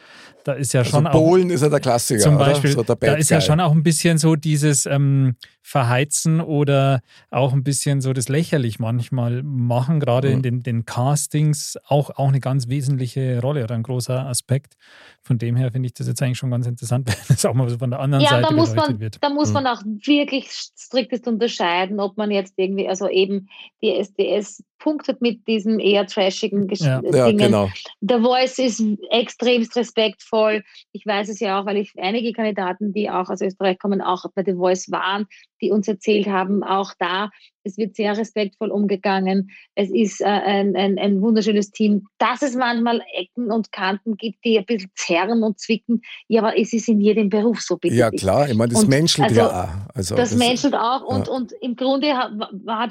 da 0.45 0.53
ist 0.53 0.73
ja 0.73 0.81
also 0.81 0.91
schon 0.91 1.05
Polen 1.05 1.51
auch. 1.51 1.55
ist 1.55 1.63
ja 1.63 1.69
der 1.69 1.81
Klassiker. 1.81 2.21
Zum 2.21 2.39
Beispiel, 2.39 2.73
so 2.73 2.83
da 2.83 3.15
ist 3.15 3.31
ja 3.31 3.41
schon 3.41 3.61
auch 3.61 3.73
ein 3.73 3.83
bisschen 3.83 4.19
so 4.19 4.37
dieses, 4.37 4.87
ähm, 4.87 5.37
verheizen 5.67 6.43
oder 6.43 7.01
auch 7.31 7.55
ein 7.55 7.65
bisschen 7.65 8.03
so 8.03 8.13
das 8.13 8.29
lächerlich 8.29 8.79
manchmal 8.79 9.43
machen, 9.43 9.99
gerade 9.99 10.29
Mhm. 10.29 10.35
in 10.35 10.43
den, 10.43 10.63
den 10.63 10.85
Castings 10.85 11.79
auch, 11.89 12.11
auch 12.11 12.29
eine 12.29 12.39
ganz 12.39 12.69
wesentliche 12.69 13.41
Rolle 13.41 13.65
oder 13.65 13.75
ein 13.75 13.83
großer 13.83 14.27
Aspekt. 14.27 14.77
Von 15.23 15.39
dem 15.39 15.57
her 15.57 15.73
finde 15.73 15.87
ich 15.87 15.95
das 15.95 16.07
jetzt 16.07 16.21
eigentlich 16.23 16.37
schon 16.37 16.51
ganz 16.51 16.67
interessant, 16.67 17.07
wenn 17.09 17.17
das 17.29 17.47
auch 17.47 17.55
mal 17.55 17.69
so 17.71 17.79
von 17.79 17.91
der 17.91 18.01
anderen 18.01 18.23
Ja, 18.25 18.31
Seite 18.31 18.49
da 18.49 18.51
muss 18.53 18.75
man, 18.75 19.01
wird. 19.01 19.17
da 19.23 19.31
muss 19.31 19.49
Mhm. 19.49 19.55
man 19.55 19.67
auch 19.69 19.83
wirklich 19.85 20.51
striktest 20.51 21.27
unterscheiden, 21.27 21.99
ob 21.99 22.19
man 22.19 22.31
jetzt 22.31 22.53
irgendwie, 22.57 22.87
also 22.87 23.09
eben 23.09 23.49
die 23.83 23.91
SDS 23.95 24.63
punktet 24.79 25.23
mit 25.23 25.49
diesem 25.49 25.79
eher 25.81 26.07
trashigen 26.07 26.69
Gesch 26.69 26.83
Ja. 26.83 27.01
Ja, 27.11 27.31
genau. 27.33 27.71
The 28.03 28.19
Voice 28.21 28.59
ist 28.59 28.83
extremst 29.11 29.75
respektvoll. 29.77 30.63
Ich 30.93 31.07
weiß 31.07 31.31
es 31.31 31.41
ja 31.41 31.59
auch, 31.59 31.65
weil 31.65 31.79
ich 31.79 31.93
einige 31.97 32.33
Kandidaten, 32.35 32.93
die 32.93 33.09
auch 33.09 33.31
aus 33.31 33.41
Österreich 33.41 33.79
kommen, 33.79 34.03
auch 34.03 34.27
bei 34.35 34.45
The 34.45 34.53
Voice 34.53 34.91
waren, 34.91 35.25
die 35.65 35.71
uns 35.71 35.89
erzählt 35.89 36.27
haben, 36.27 36.63
auch 36.63 36.93
da, 36.99 37.31
es 37.65 37.79
wird 37.79 37.97
sehr 37.97 38.17
respektvoll 38.17 38.71
umgegangen. 38.71 39.51
Es 39.75 39.91
ist 39.91 40.21
äh, 40.21 40.25
ein, 40.27 40.77
ein, 40.77 40.99
ein 40.99 41.23
wunderschönes 41.23 41.71
Team. 41.71 42.07
Dass 42.19 42.43
es 42.43 42.55
manchmal 42.55 43.03
Ecken 43.15 43.51
und 43.51 43.73
Kanten 43.73 44.17
gibt, 44.17 44.45
die 44.45 44.59
ein 44.59 44.67
bisschen 44.67 44.91
zerren 44.95 45.43
und 45.43 45.59
zwicken, 45.59 46.03
ja, 46.29 46.43
aber 46.43 46.59
es 46.59 46.73
ist 46.73 46.89
in 46.89 47.01
jedem 47.01 47.31
Beruf 47.31 47.63
so, 47.63 47.79
bitte. 47.79 47.95
Ja, 47.95 48.11
klar. 48.11 48.49
Ich 48.49 48.55
meine, 48.55 48.73
das 48.75 48.83
Und 48.83 48.91
menschelt 48.91 49.29
also, 49.29 49.41
ja 49.41 49.65
auch. 49.65 49.97
Also, 49.97 50.15
Das 50.15 50.35
menschelt 50.35 50.75
auch 50.75 51.03
und, 51.03 51.27
ja. 51.27 51.33
und 51.33 51.53
im 51.63 51.75
Grunde 51.75 52.15
hat, 52.15 52.33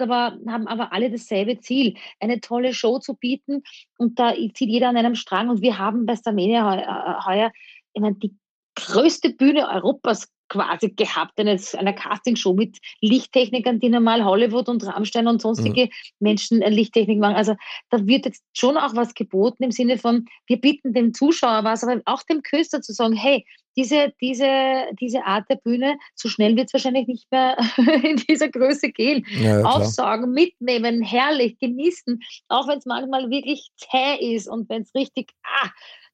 aber, 0.01 0.37
haben 0.47 0.67
aber 0.67 0.91
alle 0.91 1.11
dasselbe 1.11 1.59
Ziel, 1.59 1.95
eine 2.19 2.41
tolle 2.41 2.73
Show 2.73 2.97
zu 2.97 3.13
bieten 3.13 3.61
und 3.97 4.17
da 4.17 4.33
zieht 4.33 4.69
jeder 4.69 4.89
an 4.89 4.97
einem 4.97 5.15
Strang 5.15 5.49
und 5.49 5.61
wir 5.61 5.77
haben 5.77 6.05
bei 6.05 6.15
Starmania 6.15 6.69
heu- 6.69 6.81
äh, 6.81 7.25
heuer 7.25 7.51
ich 7.93 8.01
meine, 8.01 8.15
die 8.15 8.35
größte 8.75 9.31
Bühne 9.31 9.67
Europas 9.69 10.27
quasi 10.49 10.89
gehabt, 10.89 11.39
eine, 11.39 11.59
eine 11.77 11.95
Castingshow 11.95 12.53
mit 12.53 12.77
Lichttechnikern, 13.01 13.79
die 13.79 13.89
normal 13.89 14.23
Hollywood 14.23 14.69
und 14.69 14.85
Rammstein 14.85 15.27
und 15.27 15.41
sonstige 15.41 15.89
Menschen 16.19 16.61
äh, 16.61 16.69
Lichttechnik 16.69 17.19
machen. 17.19 17.35
Also 17.35 17.55
da 17.89 18.05
wird 18.05 18.25
jetzt 18.25 18.43
schon 18.53 18.77
auch 18.77 18.95
was 18.95 19.15
geboten 19.15 19.63
im 19.63 19.71
Sinne 19.71 19.97
von, 19.97 20.25
wir 20.45 20.61
bieten 20.61 20.93
dem 20.93 21.13
Zuschauer 21.13 21.63
was, 21.63 21.83
aber 21.83 22.01
auch 22.05 22.21
dem 22.23 22.43
Künstler 22.43 22.81
zu 22.81 22.93
sagen, 22.93 23.15
hey, 23.15 23.45
diese, 23.75 24.13
diese, 24.21 24.83
diese 24.99 25.25
Art 25.25 25.49
der 25.49 25.55
Bühne, 25.55 25.97
so 26.13 26.29
schnell 26.29 26.55
wird 26.55 26.67
es 26.67 26.73
wahrscheinlich 26.73 27.07
nicht 27.07 27.31
mehr 27.31 27.57
in 28.03 28.17
dieser 28.17 28.49
Größe 28.49 28.91
gehen. 28.91 29.25
ja, 29.31 29.41
ja, 29.41 29.59
klar. 29.61 29.75
Aufsagen, 29.77 30.31
mitnehmen, 30.31 31.01
herrlich, 31.01 31.57
genießen, 31.57 32.21
auch 32.49 32.67
wenn 32.67 32.77
es 32.77 32.85
manchmal 32.85 33.31
wirklich 33.31 33.69
zäh 33.77 34.35
ist 34.35 34.47
und 34.47 34.69
wenn 34.69 34.83
es 34.83 34.93
richtig 34.93 35.31
ah, 35.43 35.69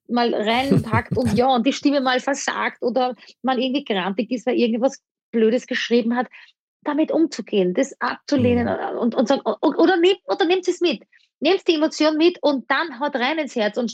mal 0.10 0.34
reinpackt 0.34 1.16
und 1.18 1.34
ja, 1.34 1.48
und 1.54 1.66
die 1.66 1.74
Stimme 1.74 2.02
mal 2.02 2.20
versagt 2.20 2.82
oder 2.82 3.16
man 3.42 3.60
irgendwie 3.60 3.84
krampig 3.86 4.32
ist, 4.32 4.46
weil 4.46 4.56
irgendwas 4.56 5.00
Blödes 5.32 5.68
geschrieben 5.68 6.16
hat, 6.16 6.28
damit 6.84 7.12
umzugehen, 7.12 7.74
das 7.74 7.94
abzulehnen 8.00 8.68
Mhm. 8.68 8.98
und, 9.00 9.16
und 9.16 9.28
sagen, 9.28 9.42
oder 9.44 9.98
nehmt 9.98 10.20
oder 10.26 10.46
nehmt 10.46 10.68
es 10.68 10.82
mit. 10.82 11.04
Nehmt 11.42 11.66
die 11.68 11.76
Emotion 11.76 12.18
mit 12.18 12.38
und 12.42 12.70
dann 12.70 13.00
haut 13.00 13.16
rein 13.16 13.38
ins 13.40 13.56
Herz 13.56 13.78
und 13.78 13.94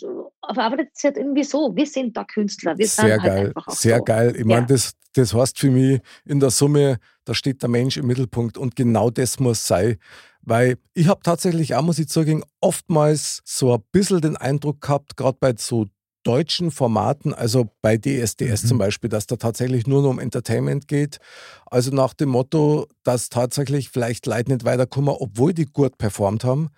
verarbeitet 0.52 0.90
es 0.96 1.04
halt 1.04 1.18
irgendwie 1.18 1.44
so. 1.44 1.76
Wir 1.76 1.86
sind 1.86 2.18
da 2.18 2.24
Künstler. 2.24 2.76
Wir 2.78 2.88
sind 2.88 3.06
Sehr 3.06 3.22
halt 3.22 3.24
geil, 3.24 3.48
einfach 3.48 3.68
auch 3.68 3.74
sehr 3.76 3.98
so. 4.00 4.04
geil. 4.04 4.32
Ich 4.36 4.40
Ja. 4.40 4.46
meine, 4.46 4.66
das, 4.66 4.94
das 5.14 5.34
heißt 5.34 5.60
für 5.60 5.70
mich 5.70 6.00
in 6.26 6.40
der 6.40 6.50
Summe, 6.50 6.98
da 7.24 7.36
steht 7.36 7.62
der 7.62 7.70
Mensch 7.70 7.98
im 7.98 8.08
Mittelpunkt 8.08 8.58
und 8.58 8.76
genau 8.76 9.12
das 9.12 9.40
muss 9.40 9.66
sein. 9.68 9.98
Weil 10.42 10.78
ich 10.94 11.08
habe 11.08 11.22
tatsächlich 11.24 11.76
auch, 11.76 11.82
muss 11.84 12.00
ich 12.00 12.08
zugeben, 12.08 12.44
oftmals 12.62 13.42
so 13.46 13.74
ein 13.76 13.84
bisschen 13.92 14.22
den 14.22 14.38
Eindruck 14.38 14.82
gehabt, 14.82 15.16
gerade 15.18 15.38
bei 15.40 15.54
so 15.58 15.86
deutschen 16.26 16.72
Formaten, 16.72 17.34
also 17.34 17.70
bei 17.82 17.98
DSDS 17.98 18.64
Mhm. 18.64 18.68
zum 18.68 18.78
Beispiel, 18.80 19.10
dass 19.10 19.28
da 19.28 19.36
tatsächlich 19.38 19.88
nur 19.88 20.02
noch 20.02 20.10
um 20.10 20.20
Entertainment 20.20 20.88
geht. 20.88 21.20
Also 21.66 21.92
nach 21.92 22.14
dem 22.14 22.30
Motto, 22.30 22.88
dass 23.04 23.30
tatsächlich 23.30 23.90
vielleicht 23.90 24.26
Leute 24.26 24.52
nicht 24.52 24.66
weiterkommen, 24.66 25.16
obwohl 25.18 25.54
die 25.54 25.66
gut 25.66 25.98
performt 25.98 26.44
haben, 26.44 26.70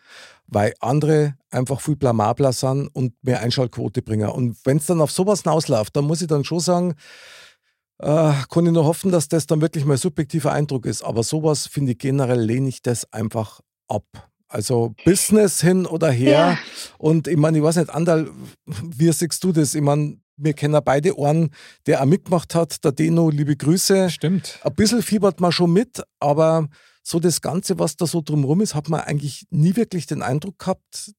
weil 0.47 0.73
andere 0.81 1.35
einfach 1.49 1.81
viel 1.81 1.95
blamabler 1.95 2.51
sind 2.53 2.87
und 2.89 3.13
mehr 3.23 3.41
Einschaltquote 3.41 4.01
bringen. 4.01 4.29
Und 4.29 4.57
wenn 4.65 4.77
es 4.77 4.85
dann 4.85 5.01
auf 5.01 5.11
sowas 5.11 5.43
hinausläuft, 5.43 5.95
dann 5.95 6.05
muss 6.05 6.21
ich 6.21 6.27
dann 6.27 6.43
schon 6.43 6.59
sagen, 6.59 6.95
äh, 7.99 8.33
kann 8.49 8.65
ich 8.65 8.71
nur 8.71 8.85
hoffen, 8.85 9.11
dass 9.11 9.27
das 9.27 9.47
dann 9.47 9.61
wirklich 9.61 9.85
mein 9.85 9.97
subjektiver 9.97 10.51
Eindruck 10.51 10.85
ist. 10.85 11.03
Aber 11.03 11.23
sowas 11.23 11.67
finde 11.67 11.93
ich 11.93 11.97
generell 11.97 12.41
lehne 12.41 12.69
ich 12.69 12.81
das 12.81 13.11
einfach 13.13 13.61
ab. 13.87 14.05
Also 14.49 14.93
Business 15.03 15.61
hin 15.61 15.85
oder 15.85 16.09
her. 16.09 16.31
Ja. 16.31 16.57
Und 16.97 17.27
ich 17.27 17.37
meine, 17.37 17.57
ich 17.57 17.63
weiß 17.63 17.77
nicht, 17.77 17.89
Andal, 17.89 18.29
wie 18.65 19.11
siehst 19.11 19.43
du 19.43 19.51
das? 19.51 19.75
Ich 19.75 19.81
meine, 19.81 20.17
wir 20.37 20.53
kennen 20.53 20.79
beide 20.83 21.17
einen, 21.17 21.49
der 21.85 22.01
auch 22.01 22.05
mitgemacht 22.05 22.55
hat, 22.55 22.83
der 22.83 22.91
Deno, 22.91 23.29
liebe 23.29 23.55
Grüße. 23.57 24.09
Stimmt. 24.09 24.59
Ein 24.63 24.75
bisschen 24.75 25.01
fiebert 25.01 25.41
man 25.41 25.51
schon 25.51 25.73
mit, 25.73 26.03
aber 26.19 26.67
so 27.03 27.19
das 27.19 27.41
Ganze, 27.41 27.79
was 27.79 27.95
da 27.95 28.05
so 28.05 28.21
drumherum 28.21 28.61
ist, 28.61 28.75
hat 28.75 28.89
man 28.89 29.01
eigentlich 29.01 29.45
nie 29.49 29.75
wirklich 29.75 30.05
den 30.05 30.21
Eindruck 30.21 30.59
gehabt, 30.59 31.13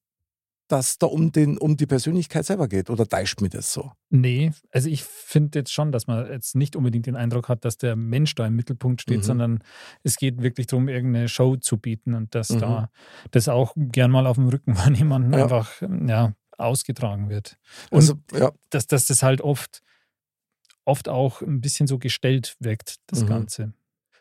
dass 0.71 0.97
da 0.97 1.07
um, 1.07 1.31
den, 1.31 1.57
um 1.57 1.75
die 1.77 1.85
Persönlichkeit 1.85 2.45
selber 2.45 2.67
geht. 2.67 2.89
Oder 2.89 3.07
täuscht 3.07 3.41
mir 3.41 3.49
das 3.49 3.73
so? 3.73 3.91
Nee, 4.09 4.51
also 4.71 4.87
ich 4.87 5.03
finde 5.03 5.59
jetzt 5.59 5.73
schon, 5.73 5.91
dass 5.91 6.07
man 6.07 6.31
jetzt 6.31 6.55
nicht 6.55 6.75
unbedingt 6.75 7.05
den 7.07 7.15
Eindruck 7.15 7.49
hat, 7.49 7.65
dass 7.65 7.77
der 7.77 7.95
Mensch 7.95 8.35
da 8.35 8.47
im 8.47 8.55
Mittelpunkt 8.55 9.01
steht, 9.01 9.17
Mhm. 9.19 9.23
sondern 9.23 9.63
es 10.03 10.15
geht 10.15 10.41
wirklich 10.41 10.67
darum, 10.67 10.87
irgendeine 10.87 11.27
Show 11.27 11.55
zu 11.57 11.77
bieten 11.77 12.13
und 12.13 12.33
dass 12.35 12.49
Mhm. 12.49 12.59
da 12.59 12.89
das 13.31 13.49
auch 13.49 13.73
gern 13.75 14.11
mal 14.11 14.25
auf 14.27 14.37
dem 14.37 14.47
Rücken 14.47 14.75
von 14.75 14.95
jemandem 14.95 15.33
Ja. 15.33 15.43
einfach 15.43 15.81
ja, 16.07 16.33
ausgetragen 16.57 17.29
wird. 17.29 17.57
Und 17.89 17.97
Also, 17.97 18.13
ja. 18.33 18.51
dass, 18.69 18.87
dass 18.87 19.05
das 19.05 19.23
halt 19.23 19.41
oft, 19.41 19.81
oft 20.85 21.09
auch 21.09 21.41
ein 21.41 21.61
bisschen 21.61 21.87
so 21.87 21.97
gestellt 21.99 22.55
wirkt, 22.59 22.95
das 23.07 23.23
Mhm. 23.23 23.27
Ganze. 23.27 23.73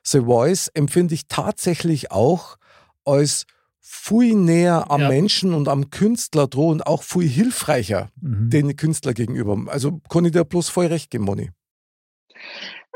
The 0.05 0.21
Voice 0.21 0.69
empfinde 0.69 1.15
ich 1.15 1.29
tatsächlich 1.29 2.11
auch 2.11 2.57
als 3.05 3.47
viel 3.81 4.35
näher 4.35 4.91
am 4.91 5.03
Ja. 5.03 5.09
Menschen 5.09 5.55
und 5.55 5.69
am 5.69 5.91
Künstler 5.91 6.47
dran 6.47 6.65
und 6.65 6.87
auch 6.87 7.03
viel 7.03 7.29
hilfreicher 7.29 8.11
Mhm. 8.21 8.51
den 8.51 8.77
Künstler 8.77 9.15
gegenüber. 9.15 9.57
Also 9.69 10.01
kann 10.09 10.25
ich 10.25 10.33
dir 10.33 10.45
bloß 10.45 10.69
voll 10.69 10.87
recht 10.87 11.11
geben, 11.11 11.25
Moni. 11.25 11.51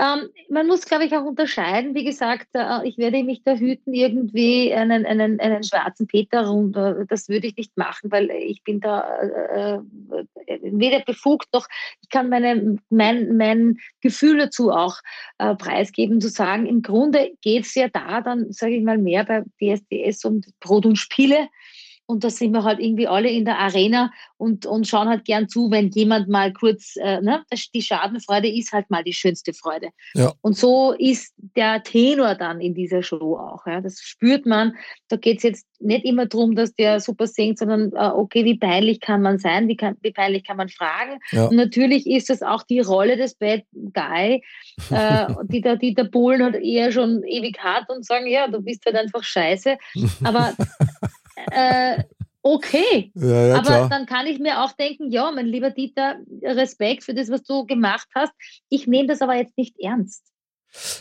Ähm, 0.02 0.30
man 0.48 0.66
muss, 0.66 0.84
glaube 0.84 1.04
ich, 1.04 1.14
auch 1.16 1.24
unterscheiden. 1.24 1.94
Wie 1.94 2.04
gesagt, 2.04 2.48
äh, 2.54 2.86
ich 2.88 2.98
werde 2.98 3.22
mich 3.22 3.44
da 3.44 3.54
hüten, 3.54 3.94
irgendwie 3.94 4.74
einen, 4.74 5.06
einen, 5.06 5.38
einen 5.38 5.62
schwarzen 5.62 6.08
Peter 6.08 6.44
runter. 6.46 7.04
Das 7.06 7.28
würde 7.28 7.46
ich 7.46 7.56
nicht 7.56 7.76
machen, 7.76 8.10
weil 8.10 8.28
ich 8.30 8.64
bin 8.64 8.80
da 8.80 9.00
äh, 9.20 9.74
äh, 9.74 10.58
weder 10.62 11.00
befugt 11.00 11.46
noch 11.52 11.68
ich 12.00 12.08
kann 12.08 12.28
meine, 12.28 12.78
mein, 12.90 13.36
mein 13.36 13.78
Gefühl 14.00 14.38
dazu 14.38 14.70
auch 14.70 14.96
äh, 15.38 15.54
preisgeben, 15.54 16.20
zu 16.20 16.28
sagen, 16.28 16.66
im 16.66 16.82
Grunde 16.82 17.32
geht 17.40 17.64
es 17.64 17.74
ja 17.74 17.88
da 17.88 18.20
dann, 18.20 18.52
sage 18.52 18.74
ich 18.74 18.82
mal, 18.82 18.98
mehr 18.98 19.24
bei 19.24 19.44
DSDS 19.60 20.24
um 20.24 20.40
Brot 20.60 20.84
und 20.84 20.96
Spiele. 20.96 21.48
Und 22.12 22.24
da 22.24 22.30
sind 22.30 22.52
wir 22.52 22.62
halt 22.62 22.78
irgendwie 22.78 23.08
alle 23.08 23.30
in 23.30 23.46
der 23.46 23.58
Arena 23.58 24.12
und, 24.36 24.66
und 24.66 24.86
schauen 24.86 25.08
halt 25.08 25.24
gern 25.24 25.48
zu, 25.48 25.70
wenn 25.70 25.88
jemand 25.88 26.28
mal 26.28 26.52
kurz, 26.52 26.94
äh, 26.96 27.20
ne, 27.22 27.42
die 27.74 27.80
Schadenfreude 27.80 28.48
ist 28.48 28.72
halt 28.72 28.90
mal 28.90 29.02
die 29.02 29.14
schönste 29.14 29.54
Freude. 29.54 29.88
Ja. 30.14 30.32
Und 30.42 30.56
so 30.56 30.92
ist 30.92 31.32
der 31.56 31.82
Tenor 31.82 32.34
dann 32.34 32.60
in 32.60 32.74
dieser 32.74 33.02
Show 33.02 33.36
auch. 33.38 33.66
Ja. 33.66 33.80
Das 33.80 34.00
spürt 34.00 34.44
man. 34.44 34.74
Da 35.08 35.16
geht 35.16 35.38
es 35.38 35.42
jetzt 35.42 35.66
nicht 35.80 36.04
immer 36.04 36.26
darum, 36.26 36.54
dass 36.54 36.74
der 36.74 37.00
super 37.00 37.26
singt, 37.26 37.58
sondern 37.58 37.92
äh, 37.94 38.10
okay, 38.14 38.44
wie 38.44 38.58
peinlich 38.58 39.00
kann 39.00 39.22
man 39.22 39.38
sein, 39.38 39.68
wie, 39.68 39.76
kann, 39.76 39.96
wie 40.02 40.12
peinlich 40.12 40.44
kann 40.44 40.56
man 40.56 40.68
fragen. 40.68 41.18
Ja. 41.30 41.46
Und 41.46 41.56
natürlich 41.56 42.06
ist 42.06 42.30
das 42.30 42.42
auch 42.42 42.62
die 42.62 42.80
Rolle 42.80 43.16
des 43.16 43.34
Bad 43.34 43.64
Guy, 43.72 44.42
äh, 44.90 45.26
die, 45.44 45.60
der, 45.60 45.76
die 45.76 45.94
der 45.94 46.04
Bullen 46.04 46.42
halt 46.42 46.56
eher 46.56 46.92
schon 46.92 47.22
ewig 47.24 47.58
hat 47.58 47.88
und 47.88 48.04
sagen, 48.04 48.26
ja, 48.26 48.48
du 48.48 48.60
bist 48.60 48.84
halt 48.86 48.96
einfach 48.96 49.22
scheiße. 49.22 49.76
Aber 50.24 50.54
äh, 51.50 52.04
okay. 52.42 53.12
Ja, 53.14 53.46
ja, 53.46 53.54
Aber 53.56 53.66
klar. 53.66 53.88
dann 53.88 54.06
kann 54.06 54.26
ich 54.26 54.38
mir 54.38 54.62
auch 54.62 54.72
denken, 54.72 55.10
ja, 55.10 55.30
mein 55.30 55.46
lieber 55.46 55.70
Dieter, 55.70 56.16
Respekt 56.42 57.04
für 57.04 57.14
das, 57.14 57.30
was 57.30 57.42
du 57.42 57.66
gemacht 57.66 58.08
hast. 58.14 58.32
Ich 58.68 58.86
nehme 58.86 59.08
das 59.08 59.22
aber 59.22 59.34
jetzt 59.34 59.56
nicht 59.56 59.78
ernst. 59.80 60.31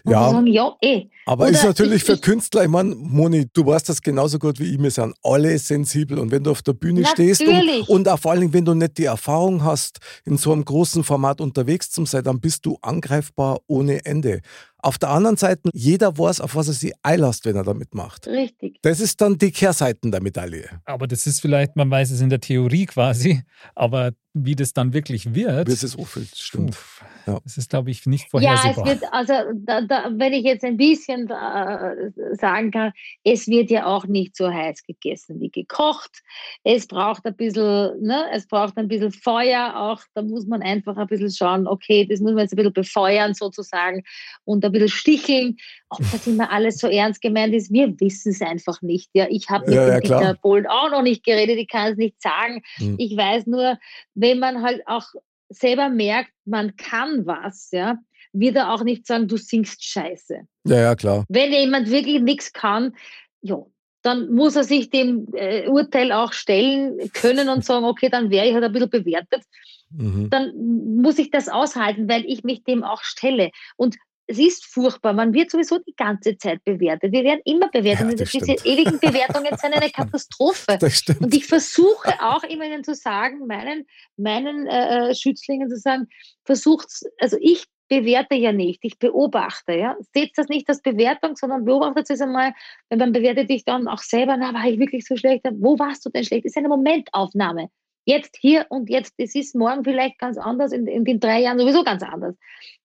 Und 0.04 0.12
Ja. 0.12 0.30
sagen, 0.32 0.48
ja, 0.48 0.76
eh. 0.82 1.08
Aber 1.26 1.44
Oder 1.46 1.52
ist 1.54 1.64
natürlich 1.64 1.98
ich- 1.98 2.04
für 2.04 2.14
ich- 2.14 2.22
Künstler, 2.22 2.64
ich 2.64 2.70
meine, 2.70 2.96
Moni, 2.96 3.48
du 3.54 3.66
weißt 3.66 3.88
das 3.90 4.02
genauso 4.02 4.40
gut 4.40 4.60
wie 4.60 4.74
ich, 4.74 4.82
wir 4.82 4.92
sind 4.92 5.14
alle 5.24 5.58
sensibel. 5.60 6.18
Und 6.20 6.32
wenn 6.32 6.44
du 6.44 6.52
auf 6.52 6.62
der 6.62 6.74
Bühne 6.74 7.06
stehst 7.06 7.42
und, 7.42 7.48
Natürlich. 7.54 7.88
und 7.90 8.08
auch 8.10 8.20
vor 8.20 8.32
allen 8.32 8.42
Dingen, 8.42 8.54
wenn 8.54 8.66
du 8.66 8.74
nicht 8.74 8.98
die 8.98 9.06
Erfahrung 9.06 9.64
hast, 9.64 10.00
in 10.26 10.38
so 10.38 10.52
einem 10.52 10.66
großen 10.66 11.04
Format 11.04 11.40
unterwegs 11.40 11.90
zu 11.92 12.06
sein, 12.06 12.24
dann 12.24 12.40
bist 12.42 12.66
du 12.66 12.78
angreifbar 12.82 13.60
ohne 13.68 14.04
Ende. 14.06 14.42
Auf 14.84 14.98
der 14.98 15.10
anderen 15.10 15.38
Seite, 15.38 15.70
jeder 15.74 16.18
weiß, 16.18 16.42
auf 16.42 16.56
was 16.56 16.68
er 16.68 16.74
sich 16.74 16.92
einlässt, 17.04 17.46
wenn 17.46 17.56
er 17.56 17.64
damit 17.64 17.94
macht. 17.94 18.26
Richtig. 18.26 18.80
Das 18.82 19.00
ist 19.00 19.22
dann 19.22 19.38
die 19.38 19.52
Kehrseiten 19.52 20.12
der 20.12 20.24
Medaille. 20.24 20.68
Aber 20.86 21.06
das 21.06 21.28
ist 21.28 21.40
vielleicht, 21.40 21.76
man 21.76 21.92
weiß 21.92 22.10
es 22.10 22.20
in 22.20 22.30
der 22.32 22.40
Theorie 22.42 22.88
quasi, 22.88 23.44
aber 23.76 24.12
wie 24.34 24.56
das 24.56 24.74
dann 24.74 24.94
wirklich 24.94 25.36
wird, 25.36 25.68
Wie 25.68 25.72
es 25.74 25.84
ist 25.84 26.00
auch 26.00 26.08
viel, 26.08 26.26
stimmt. 26.34 26.72
puh, 26.72 27.06
Ja. 27.26 27.40
Das 27.44 27.58
ist, 27.58 27.70
glaube 27.70 27.92
ich, 27.92 28.06
nicht 28.06 28.28
Ja, 28.34 28.54
es 28.54 28.62
vorhersehbar. 28.62 28.86
wird, 28.86 29.04
also 29.12 29.34
da, 29.56 29.82
da, 29.82 30.10
wenn 30.14 30.34
ich 30.34 30.44
jetzt 30.44 30.64
ein 30.64 30.78
bisschen 30.78 31.30
äh, 31.30 32.36
sagen 32.36 32.72
kann, 32.72 32.92
es 33.24 33.48
wird 33.48 33.70
ja 33.70 33.86
auch 33.86 34.06
nicht 34.06 34.36
so 34.36 34.52
heiß 34.52 34.84
gegessen 34.84 35.40
wie 35.40 35.50
gekocht. 35.50 36.22
Es 36.64 36.88
braucht 36.88 37.26
ein 37.26 37.36
bisschen, 37.36 38.02
ne, 38.02 38.26
es 38.34 38.48
braucht 38.48 38.78
ein 38.78 38.88
bisschen 38.88 39.12
Feuer 39.12 39.74
auch. 39.76 40.02
Da 40.14 40.22
muss 40.22 40.46
man 40.48 40.62
einfach 40.62 40.98
ein 40.98 41.08
bisschen 41.08 41.32
schauen, 41.32 41.68
okay, 41.68 42.06
das 42.06 42.20
muss 42.20 42.32
man 42.32 42.40
jetzt 42.42 42.54
ein 42.54 42.58
bisschen 42.58 42.74
befeuern 42.74 43.34
sozusagen 43.34 44.04
und 44.46 44.64
ein 44.66 44.72
bisschen 44.72 44.90
sticheln. 44.90 45.58
Ob 45.90 46.00
das 46.12 46.26
immer 46.28 46.52
alles 46.52 46.78
so 46.78 46.88
ernst 46.88 47.22
gemeint 47.22 47.54
ist, 47.54 47.72
wir 47.72 48.00
wissen 48.00 48.32
es 48.32 48.42
einfach 48.42 48.82
nicht. 48.82 49.10
Ja, 49.14 49.28
ich 49.30 49.50
habe 49.50 49.66
mit 49.66 49.76
Ja, 49.76 49.88
ja. 49.88 50.00
Dieter 50.00 50.38
Bohlen 50.42 50.66
auch 50.68 50.90
noch 50.90 51.02
nicht 51.02 51.24
geredet, 51.24 51.58
ich 51.58 51.68
kann 51.68 51.92
es 51.92 51.98
nicht 51.98 52.22
sagen. 52.22 52.62
Hm. 52.78 52.96
Ich 52.98 53.16
weiß 53.18 53.46
nur, 53.48 53.78
wenn 54.16 54.40
man 54.40 54.62
halt 54.64 54.82
auch 54.88 55.04
selber 55.52 55.90
merkt, 55.90 56.32
man 56.46 56.76
kann 56.76 57.26
was, 57.26 57.70
ja, 57.72 57.98
wird 58.34 58.56
er 58.56 58.74
auch 58.74 58.84
nicht 58.84 59.06
sagen, 59.06 59.28
du 59.28 59.38
singst 59.38 59.84
scheiße. 59.84 60.42
Ja, 60.66 60.80
ja, 60.80 60.96
klar. 60.96 61.26
Wenn 61.28 61.52
jemand 61.52 61.90
wirklich 61.90 62.22
nichts 62.22 62.54
kann, 62.54 62.96
ja, 63.42 63.66
dann 64.02 64.32
muss 64.32 64.56
er 64.56 64.64
sich 64.64 64.90
dem 64.90 65.28
äh, 65.34 65.68
Urteil 65.68 66.12
auch 66.12 66.34
stellen 66.34 66.98
können 67.14 67.50
und 67.50 67.66
sagen, 67.66 67.86
okay, 67.86 68.10
dann 68.10 68.30
wäre 68.30 68.48
ich 68.48 68.54
halt 68.54 68.64
ein 68.64 68.72
bisschen 68.72 68.90
bewertet. 68.90 69.44
Mhm. 69.92 70.30
Dann 70.30 70.54
muss 71.02 71.20
ich 71.20 71.32
das 71.32 71.50
aushalten, 71.50 72.10
weil 72.10 72.24
ich 72.26 72.44
mich 72.44 72.64
dem 72.64 72.84
auch 72.84 73.04
stelle. 73.04 73.52
Und 73.76 73.98
es 74.28 74.40
ist 74.40 74.66
furchtbar. 74.66 75.14
Man 75.14 75.34
wird 75.34 75.52
sowieso 75.52 75.80
die 75.80 75.96
ganze 75.96 76.38
Zeit 76.38 76.64
bewertet. 76.64 77.12
Wir 77.12 77.24
werden 77.24 77.42
immer 77.46 77.70
bewertet. 77.70 78.10
Ja, 78.10 78.16
das 78.16 78.32
diese 78.32 78.54
ewigen 78.66 79.00
Bewertungen 79.02 79.56
sind 79.58 79.74
eine 79.74 79.90
Katastrophe. 79.90 80.78
Und 81.20 81.34
ich 81.34 81.46
versuche 81.46 82.14
auch 82.22 82.44
immer 82.44 82.66
ihnen 82.66 82.84
zu 82.84 82.96
sagen, 82.96 83.46
meinen, 83.48 83.86
meinen 84.18 84.68
äh, 84.68 85.10
äh, 85.10 85.16
Schützlingen 85.16 85.70
zu 85.70 85.78
sagen, 85.78 86.08
versucht's, 86.46 87.04
also 87.20 87.38
ich 87.42 87.66
bewerte 87.90 88.36
ja 88.36 88.54
nicht, 88.54 88.80
ich 88.84 88.98
beobachte, 89.00 89.74
ja. 89.74 89.98
Seht 90.14 90.32
das 90.38 90.48
nicht 90.48 90.70
als 90.70 90.82
Bewertung, 90.82 91.36
sondern 91.36 91.66
beobachtet 91.66 92.10
es 92.10 92.22
einmal, 92.22 92.54
wenn 92.90 93.00
man 93.00 93.12
bewertet 93.12 93.50
dich 93.50 93.66
dann 93.66 93.90
auch 93.90 94.00
selber, 94.00 94.38
na, 94.38 94.54
war 94.54 94.66
ich 94.66 94.80
wirklich 94.80 95.06
so 95.06 95.18
schlecht? 95.18 95.44
Wo 95.60 95.78
warst 95.78 96.06
du 96.06 96.10
denn 96.10 96.24
schlecht? 96.24 96.46
Das 96.46 96.52
ist 96.52 96.58
eine 96.58 96.70
Momentaufnahme. 96.70 97.70
Jetzt, 98.06 98.38
hier 98.40 98.66
und 98.70 98.90
jetzt. 98.90 99.14
Es 99.18 99.36
ist 99.36 99.56
morgen 99.56 99.84
vielleicht 99.84 100.18
ganz 100.18 100.38
anders, 100.38 100.72
in, 100.72 100.88
in 100.88 101.06
den 101.06 101.20
drei 101.20 101.42
Jahren 101.42 101.60
sowieso 101.60 101.84
ganz 101.84 102.04
anders. 102.04 102.36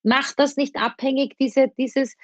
Macht 0.03 0.39
das 0.39 0.57
nicht 0.57 0.77
abhängig, 0.77 1.37
diese, 1.39 1.73
dieses 1.79 2.17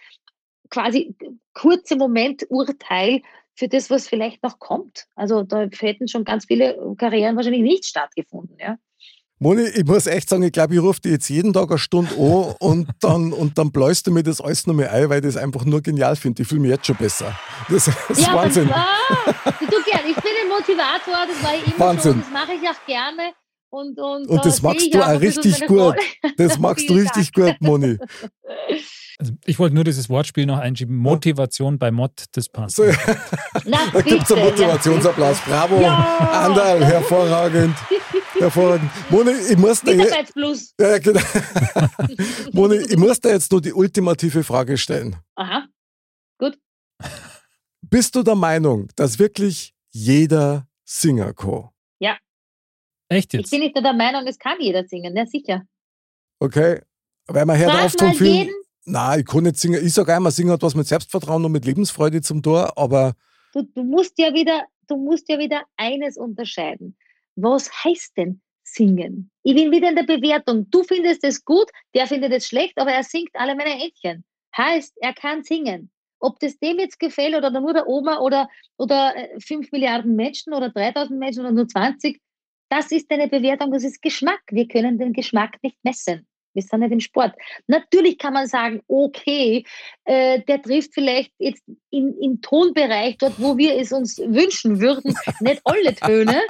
quasi 0.69 1.15
kurze 1.55 1.97
Momenturteil 1.97 3.23
für 3.55 3.69
das, 3.69 3.91
was 3.91 4.09
vielleicht 4.09 4.43
noch 4.43 4.59
kommt. 4.59 5.07
Also 5.15 5.43
da 5.43 5.69
hätten 5.79 6.09
schon 6.09 6.25
ganz 6.25 6.47
viele 6.47 6.95
Karrieren 6.99 7.37
wahrscheinlich 7.37 7.63
nicht 7.63 7.85
stattgefunden. 7.85 8.57
Ja. 8.59 8.79
Moni, 9.43 9.63
ich 9.63 9.85
muss 9.85 10.07
echt 10.07 10.29
sagen, 10.29 10.45
ich 10.45 10.53
glaube, 10.53 10.75
ich 10.75 10.81
rufe 10.81 11.01
dich 11.01 11.13
jetzt 11.13 11.29
jeden 11.29 11.53
Tag 11.53 11.69
eine 11.69 11.79
Stunde 11.79 12.15
an 12.15 12.55
und 12.61 12.89
dann, 13.01 13.33
und 13.33 13.59
dann 13.59 13.73
bläust 13.73 14.07
du 14.07 14.13
mir 14.13 14.23
das 14.23 14.41
alles 14.41 14.69
nochmal 14.69 14.87
ein, 14.87 15.09
weil 15.09 15.19
ich 15.19 15.35
das 15.35 15.37
einfach 15.37 15.65
nur 15.65 15.83
genial 15.83 16.15
finde. 16.15 16.43
Ich 16.43 16.49
fühle 16.49 16.61
mich 16.61 16.71
jetzt 16.71 16.87
schon 16.87 16.95
besser. 16.95 17.37
Das, 17.69 17.87
das 17.87 18.19
ist 18.19 18.25
ja, 18.25 18.35
Wahnsinn. 18.37 18.69
Das, 18.69 18.77
ah, 18.77 19.51
du 19.59 19.83
gern. 19.83 20.07
Ich 20.09 20.15
bin 20.15 20.33
ein 20.42 20.42
Motivator, 20.59 21.27
das 21.27 21.43
war 21.43 21.55
ich 21.55 21.67
immer 21.67 21.79
Wahnsinn. 21.79 22.13
schon, 22.13 22.21
das 22.21 22.31
mache 22.31 22.53
ich 22.55 22.69
auch 22.69 22.87
gerne. 22.87 23.33
Und, 23.71 23.99
und, 23.99 24.29
Und 24.29 24.37
da 24.37 24.43
das 24.43 24.57
sehe 24.57 24.69
machst 24.69 24.95
du 24.95 25.01
auch 25.03 25.21
richtig 25.21 25.67
gut. 25.67 25.97
Das 26.37 26.59
machst 26.59 26.89
du 26.91 26.95
richtig 26.95 27.33
gut, 27.33 27.57
Moni. 27.61 27.99
Also 29.19 29.35
ich 29.45 29.59
wollte 29.61 29.75
nur 29.77 29.85
dieses 29.85 30.09
Wortspiel 30.09 30.47
noch 30.47 30.59
einschieben. 30.59 30.97
Motivation 30.97 31.79
bei 31.79 31.93
Mod, 31.93 32.25
das 32.33 32.49
passt. 32.49 32.75
So, 32.77 32.83
Na, 33.65 33.79
da 33.93 34.01
gibt 34.01 34.23
es 34.25 34.33
einen 34.33 34.43
Motivationsapplaus. 34.45 35.39
Bravo, 35.47 35.81
Ja. 35.81 36.19
Anderl, 36.47 36.85
hervorragend. 36.85 37.77
Hervorragend. 38.39 38.91
Moni, 39.11 39.31
ich 39.49 39.57
muss 39.57 39.81
dir 39.83 39.95
jetzt, 39.95 40.35
ja, 40.81 40.99
genau. 40.99 41.21
Moni, 42.53 42.77
ich 42.79 42.97
muss 42.97 43.21
dir 43.21 43.31
jetzt 43.31 43.53
nur 43.53 43.61
die 43.61 43.73
ultimative 43.73 44.43
Frage 44.43 44.77
stellen. 44.77 45.15
Aha. 45.37 45.67
Bist 47.83 48.15
du 48.17 48.23
der 48.25 48.35
Meinung, 48.35 48.89
dass 48.97 49.19
wirklich 49.21 49.73
jeder 49.93 50.67
singen 50.85 51.35
kann? 51.35 51.71
Echt 53.13 53.35
Ich 53.35 53.41
jetzt? 53.41 53.51
bin 53.51 53.61
nicht 53.61 53.75
nur 53.75 53.83
der 53.83 53.93
Meinung, 53.93 54.27
es 54.27 54.39
kann 54.39 54.59
jeder 54.59 54.85
singen, 54.87 55.15
ja 55.17 55.27
sicher. 55.27 55.63
Okay? 56.39 56.81
Weil 57.27 57.47
man 57.47 57.59
hört 57.59 57.73
von 57.99 58.09
mal 58.09 58.15
vielen. 58.15 58.35
jeden, 58.35 58.55
Nein, 58.85 59.21
ich 59.21 59.27
kann 59.27 59.45
nicht 59.45 59.59
singen. 59.59 59.85
Ich 59.85 59.93
sage 59.93 60.15
einmal, 60.15 60.33
singen 60.33 60.51
hat 60.51 60.63
was 60.63 60.75
mit 60.75 60.87
Selbstvertrauen 60.87 61.45
und 61.45 61.53
mit 61.53 61.65
Lebensfreude 61.65 62.21
zum 62.21 62.43
Tor, 62.43 62.77
aber 62.77 63.15
du, 63.53 63.63
du 63.63 63.85
musst 63.85 64.19
ja 64.19 64.35
wieder, 64.35 64.65
du 64.89 64.97
musst 64.97 65.29
ja 65.29 65.39
wieder 65.39 65.63
eines 65.77 66.17
unterscheiden. 66.17 66.97
Was 67.37 67.71
heißt 67.85 68.17
denn 68.17 68.41
singen? 68.65 69.31
Ich 69.43 69.55
bin 69.55 69.71
wieder 69.71 69.91
in 69.91 69.97
der 69.97 70.03
Bewertung. 70.03 70.69
Du 70.71 70.83
findest 70.83 71.23
es 71.23 71.45
gut, 71.45 71.71
der 71.95 72.07
findet 72.07 72.33
es 72.33 72.47
schlecht, 72.47 72.79
aber 72.79 72.93
er 72.93 73.05
singt 73.05 73.31
alle 73.35 73.55
meine 73.55 73.85
Entchen. 73.85 74.25
Heißt, 74.57 74.95
er 75.01 75.15
kann 75.15 75.45
singen. 75.45 75.91
Ob 76.23 76.39
das 76.41 76.59
dem 76.59 76.79
jetzt 76.79 76.99
gefällt 76.99 77.35
oder 77.35 77.51
nur 77.51 77.73
der 77.73 77.89
Oma 77.89 78.19
oder, 78.19 78.49
oder 78.77 79.15
äh, 79.17 79.41
5 79.41 79.73
Milliarden 79.73 80.17
Menschen 80.17 80.55
oder 80.55 80.71
3000 80.71 81.19
Menschen 81.19 81.41
oder 81.41 81.53
nur 81.53 81.69
20, 81.69 82.21
das 82.69 82.91
ist 82.91 83.11
eine 83.11 83.29
Bewertung, 83.29 83.73
das 83.73 83.85
ist 83.85 84.01
Geschmack. 84.01 84.41
Wir 84.51 84.67
können 84.67 84.99
den 84.99 85.13
Geschmack 85.13 85.57
nicht 85.63 85.77
messen. 85.83 86.27
Wir 86.55 86.63
sind 86.63 86.81
nicht 86.81 86.93
im 86.93 87.01
Sport. 87.01 87.35
Natürlich 87.67 88.19
kann 88.19 88.35
man 88.35 88.47
sagen, 88.47 88.83
okay, 88.87 89.65
äh, 90.05 90.41
der 90.43 90.63
trifft 90.63 90.95
vielleicht 90.95 91.33
jetzt 91.39 91.65
in, 91.91 92.17
im 92.21 92.41
Tonbereich, 92.41 93.19
dort 93.19 93.41
wo 93.41 93.57
wir 93.57 93.77
es 93.77 93.93
uns 93.93 94.19
wünschen 94.19 94.81
würden, 94.81 95.15
nicht 95.41 95.61
alle 95.65 95.95
Töne, 95.95 96.43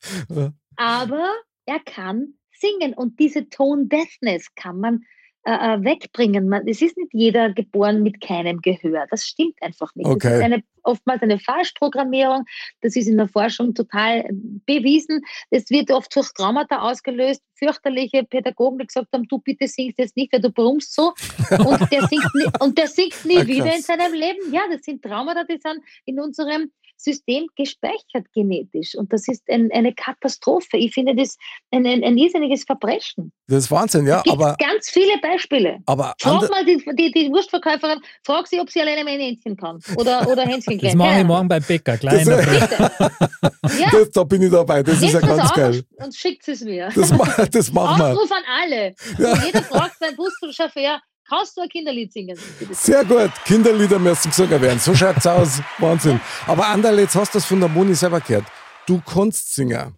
aber 0.76 1.32
er 1.66 1.80
kann 1.80 2.34
singen 2.52 2.94
und 2.94 3.18
diese 3.18 3.48
Tone 3.48 3.86
Deafness 3.86 4.54
kann 4.54 4.78
man 4.78 5.04
äh, 5.44 5.52
äh, 5.74 5.84
wegbringen. 5.84 6.48
Man, 6.48 6.68
es 6.68 6.80
ist 6.82 6.96
nicht 6.96 7.10
jeder 7.12 7.52
geboren 7.52 8.02
mit 8.02 8.20
keinem 8.20 8.60
Gehör. 8.60 9.06
Das 9.10 9.24
stimmt 9.26 9.60
einfach 9.60 9.92
nicht. 9.96 10.06
Das 10.06 10.14
Okay. 10.14 10.36
ist 10.38 10.42
eine, 10.44 10.62
oftmals 10.84 11.20
eine 11.22 11.38
Falschprogrammierung. 11.38 12.44
Das 12.80 12.94
ist 12.94 13.08
in 13.08 13.16
der 13.16 13.26
Forschung 13.28 13.74
total 13.74 14.18
äh, 14.20 14.28
bewiesen. 14.66 15.20
Es 15.50 15.68
wird 15.70 15.90
oft 15.90 16.14
durch 16.14 16.32
Traumata 16.34 16.82
ausgelöst. 16.82 17.42
Fürchterliche 17.56 18.24
Pädagogen, 18.24 18.78
die 18.78 18.86
gesagt 18.86 19.08
haben, 19.12 19.26
du 19.28 19.38
bitte 19.38 19.66
singst 19.66 19.98
jetzt 19.98 20.16
nicht, 20.16 20.32
weil 20.32 20.40
du 20.40 20.50
brummst 20.50 20.94
so. 20.94 21.12
Und 21.50 21.90
der 21.92 22.06
singt 22.06 22.34
nie, 22.34 22.46
und 22.60 22.78
der 22.78 22.86
singt 22.86 23.24
nie 23.24 23.38
Ah, 23.38 23.46
wieder 23.46 23.74
in 23.74 23.82
seinem 23.82 24.12
Leben. 24.12 24.52
Ja, 24.52 24.62
das 24.70 24.82
sind 24.82 25.02
Traumata, 25.02 25.44
die 25.44 25.58
sind 25.60 25.80
in 26.04 26.20
unserem 26.20 26.70
System 27.02 27.46
gespeichert 27.56 28.26
genetisch. 28.34 28.94
Und 28.94 29.12
das 29.12 29.28
ist 29.28 29.42
ein, 29.50 29.70
eine 29.72 29.92
Katastrophe. 29.94 30.76
Ich 30.76 30.92
finde 30.94 31.14
das 31.14 31.36
ein, 31.70 31.86
ein, 31.86 32.02
ein 32.04 32.16
irrsinniges 32.16 32.64
Verbrechen. 32.64 33.32
das 33.48 33.64
ist 33.64 33.70
Wahnsinn, 33.70 34.06
ja. 34.06 34.18
Es 34.18 34.22
gibt 34.24 34.36
Aber, 34.36 34.56
ganz 34.58 34.90
viele 34.90 35.18
Beispiele. 35.20 35.78
aber 35.86 36.14
Frag 36.20 36.48
mal 36.50 36.64
die, 36.64 36.76
die, 36.96 37.10
die 37.12 37.30
Wurstverkäuferin, 37.30 37.98
frag 38.24 38.46
sie, 38.46 38.60
ob 38.60 38.70
sie 38.70 38.80
alleine 38.80 39.04
mein 39.04 39.18
Hähnchen 39.20 39.56
kann. 39.56 39.78
Oder, 39.96 40.26
oder 40.28 40.42
Hänschen 40.42 40.72
Das 40.78 40.80
klein. 40.92 40.96
mache 40.98 41.20
ich 41.20 41.26
morgen 41.26 41.48
bei 41.48 41.60
Bäcker. 41.60 41.96
Das- 41.96 42.00
Kleiner 42.00 42.36
Bitte. 42.36 42.90
Ja, 43.78 43.88
das, 43.90 44.10
da 44.10 44.24
bin 44.24 44.42
ich 44.42 44.50
dabei. 44.50 44.82
Das 44.82 44.96
ist 45.00 45.12
ja 45.12 45.20
nehmt 45.20 45.30
das 45.30 45.38
ganz 45.38 45.52
geil. 45.54 45.84
Und, 45.96 46.14
schickt 46.14 46.46
es 46.48 46.62
mir. 46.62 46.90
Das, 46.94 47.10
das 47.50 47.72
machen 47.72 47.98
wir. 47.98 48.12
Aufruf 48.12 48.30
an 48.32 48.42
alle. 48.62 48.94
Ja. 49.18 49.32
Und 49.32 49.44
jeder 49.46 49.62
fragt 49.62 49.98
beim 50.00 50.14
Buschauffeur, 50.16 51.00
kannst 51.32 51.56
du 51.56 51.62
ein 51.62 51.68
Kinderlied 51.68 52.12
singen? 52.12 52.36
Sehr 52.72 53.04
gut. 53.04 53.30
Kinderlieder 53.44 53.98
müssen 53.98 54.28
gesungen 54.30 54.60
werden. 54.60 54.78
So 54.78 54.94
schaut's 54.94 55.26
aus. 55.26 55.60
Wahnsinn. 55.78 56.20
Aber 56.46 56.66
Anderl, 56.68 56.98
jetzt 57.00 57.14
hast 57.16 57.34
du 57.34 57.38
das 57.38 57.46
von 57.46 57.60
der 57.60 57.68
Moni 57.68 57.94
selber 57.94 58.20
gehört. 58.20 58.44
Du 58.86 59.00
kannst 59.00 59.54
singen. 59.54 59.94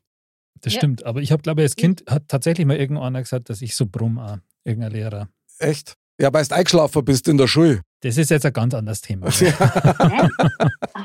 Das 0.60 0.72
Ja. 0.74 0.78
stimmt. 0.80 1.04
Aber 1.04 1.20
ich 1.20 1.32
habe, 1.32 1.42
glaube 1.42 1.60
ich, 1.60 1.64
als 1.66 1.76
Kind 1.76 2.04
hat 2.08 2.28
tatsächlich 2.28 2.66
mal 2.66 2.76
irgendeiner 2.76 3.20
gesagt, 3.20 3.50
dass 3.50 3.60
ich 3.62 3.74
so 3.74 3.86
brumm 3.86 4.18
auch. 4.18 4.38
Irgendein 4.64 4.92
Lehrer. 4.92 5.28
Echt? 5.58 5.96
Ja, 6.20 6.32
weil 6.32 6.44
du 6.46 6.54
eingeschlafen 6.54 7.04
bist 7.04 7.26
in 7.28 7.36
der 7.38 7.48
Schule. 7.48 7.80
Das 8.00 8.16
ist 8.18 8.30
jetzt 8.30 8.46
ein 8.46 8.52
ganz 8.52 8.74
anderes 8.74 9.00
Thema. 9.00 9.28
Nein. 9.98 10.30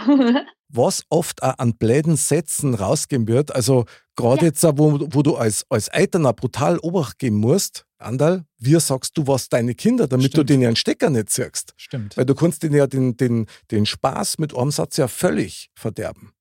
Was 0.72 1.04
oft 1.10 1.42
auch 1.42 1.58
an 1.58 1.74
bläden 1.78 2.16
Sätzen 2.16 2.76
rausgehen 2.76 3.28
wird, 3.28 3.54
also 3.56 3.86
gerade 4.16 4.42
Ja. 4.42 4.48
jetzt, 4.48 4.64
wo, 4.64 5.00
wo 5.12 5.24
du 5.24 5.36
als, 5.36 5.66
als 5.70 5.88
Eltern 5.88 6.24
brutal 6.36 6.78
Obacht 6.80 7.18
geben 7.18 7.38
musst, 7.38 7.86
Andal, 7.98 8.46
wie 8.60 8.80
sagst 8.80 9.18
du 9.18 9.26
was 9.26 9.50
deine 9.50 9.74
Kinder, 9.74 10.08
damit 10.08 10.28
Stimmt. 10.28 10.38
du 10.50 10.54
denen 10.54 10.68
einen 10.68 10.76
Stecker 10.76 11.10
nicht 11.10 11.30
ziehst? 11.30 11.74
Stimmt. 11.76 12.16
Weil 12.18 12.26
du 12.26 12.36
kannst 12.36 12.62
denen 12.62 12.76
ja 12.76 12.86
den, 12.86 13.18
den, 13.18 13.48
den 13.72 13.86
Spaß 13.88 14.38
mit 14.38 14.56
einem 14.56 14.70
Satz 14.72 14.98
ja 14.98 15.08
völlig 15.08 15.70
verderben. 15.76 16.34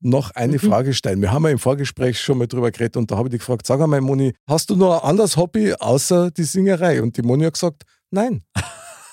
noch 0.05 0.31
eine 0.35 0.53
Mhm. 0.53 0.59
Frage 0.59 0.93
stellen. 0.93 1.21
Wir 1.21 1.31
haben 1.31 1.43
ja 1.45 1.49
im 1.49 1.59
Vorgespräch 1.59 2.19
schon 2.19 2.37
mal 2.37 2.47
drüber 2.47 2.71
geredet 2.71 2.95
und 2.95 3.09
da 3.09 3.17
habe 3.17 3.27
ich 3.27 3.31
dich 3.31 3.39
gefragt, 3.39 3.65
sag 3.65 3.81
einmal 3.81 4.01
Moni, 4.01 4.33
hast 4.47 4.69
du 4.69 4.75
noch 4.75 5.01
ein 5.03 5.09
anderes 5.09 5.35
Hobby 5.35 5.73
außer 5.73 6.31
die 6.31 6.43
Singerei? 6.43 7.01
Und 7.01 7.17
die 7.17 7.23
Moni 7.23 7.43
hat 7.45 7.53
gesagt, 7.53 7.83
nein. 8.11 8.43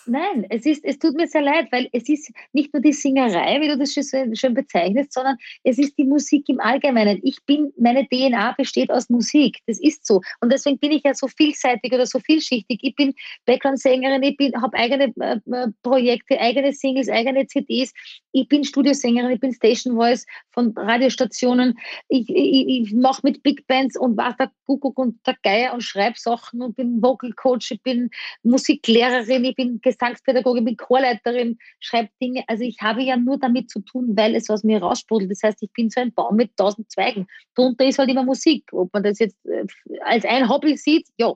Nein, 0.07 0.45
es, 0.51 0.67
ist, 0.67 0.85
es 0.85 0.99
tut 0.99 1.15
mir 1.15 1.29
sehr 1.29 1.43
leid, 1.43 1.69
weil 1.71 1.89
es 1.93 2.09
ist 2.09 2.33
nicht 2.53 2.73
nur 2.75 2.83
die 2.83 2.93
Singerei, 2.93 3.61
wie 3.61 3.69
du 3.69 3.79
das 3.79 3.93
schön, 3.93 4.35
schön 4.35 4.53
bezeichnest, 4.53 5.13
sondern 5.13 5.37
es 5.63 5.79
ist 5.79 5.97
die 5.97 6.05
Musik 6.05 6.49
im 6.49 6.59
Allgemeinen. 6.59 7.21
Ich 7.23 7.39
bin, 7.47 7.73
meine 7.79 8.07
DNA 8.09 8.53
besteht 8.59 8.91
aus 8.91 9.09
Musik. 9.11 9.59
Das 9.69 9.79
ist 9.81 10.05
so. 10.05 10.21
Und 10.41 10.53
deswegen 10.53 10.79
bin 10.79 10.91
ich 10.91 11.03
ja 11.05 11.15
so 11.15 11.29
vielseitig 11.29 11.93
oder 11.93 12.07
so 12.07 12.19
vielschichtig. 12.19 12.81
Ich 12.83 12.97
bin 12.97 13.15
Background-Sängerin, 13.47 14.23
ich 14.25 14.37
habe 14.61 14.77
eigene 14.77 15.13
äh, 15.21 15.39
äh, 15.53 15.69
Projekte, 15.85 16.41
eigene 16.41 16.73
Singles, 16.73 17.09
eigene 17.09 17.47
CDs. 17.47 17.93
Ich 18.33 18.49
bin 18.49 18.65
Studiosängerin, 18.65 19.31
ich 19.31 19.41
bin 19.41 19.53
Station 19.53 19.95
Voice 19.95 20.27
von 20.51 20.73
Radiostationen. 20.77 21.79
Ich, 22.09 22.29
ich, 22.29 22.69
ich 22.69 22.93
mache 22.95 23.21
mit 23.25 23.43
Big 23.43 23.67
Bands 23.67 23.99
und 23.99 24.17
was 24.17 24.37
der 24.37 24.51
Kuckuck 24.67 24.99
und 24.99 25.27
der 25.27 25.37
Geier 25.43 25.75
und 25.75 25.83
schreibe 25.83 26.19
Sachen 26.19 26.63
und 26.63 26.77
bin 26.77 27.03
Vocal 27.03 27.33
Coach, 27.33 27.73
ich 27.73 27.83
bin 27.83 28.11
Musiklehrerin, 28.43 29.45
ich 29.45 29.55
bin 29.55 29.81
Gesangspädagogin, 29.83 30.65
bin 30.65 30.77
Chorleiterin, 30.77 31.59
schreibe 31.81 32.09
Dinge. 32.21 32.45
Also 32.47 32.65
ich 32.65 32.79
habe 32.81 33.03
ja 33.03 33.17
nur 33.17 33.39
damit 33.39 33.71
zu 33.71 33.81
tun, 33.81 34.17
weil 34.17 34.35
es 34.35 34.49
aus 34.51 34.65
mir 34.65 34.81
raussprudelt. 34.81 35.31
Das 35.31 35.43
heißt, 35.43 35.63
ich 35.63 35.73
bin 35.73 35.91
so 35.91 36.01
ein 36.01 36.13
Baum 36.13 36.37
mit 36.37 36.57
tausend 36.57 36.91
Zweigen. 36.91 37.27
Darunter 37.55 37.85
ist 37.85 37.99
halt 37.99 38.11
immer 38.11 38.25
Musik. 38.25 38.65
Ob 38.73 38.93
man 38.93 39.03
das 39.03 39.19
jetzt 39.19 39.37
äh, 39.47 39.67
als 40.05 40.25
ein 40.25 40.49
Hobby 40.49 40.77
sieht, 40.77 41.09
ja. 41.19 41.35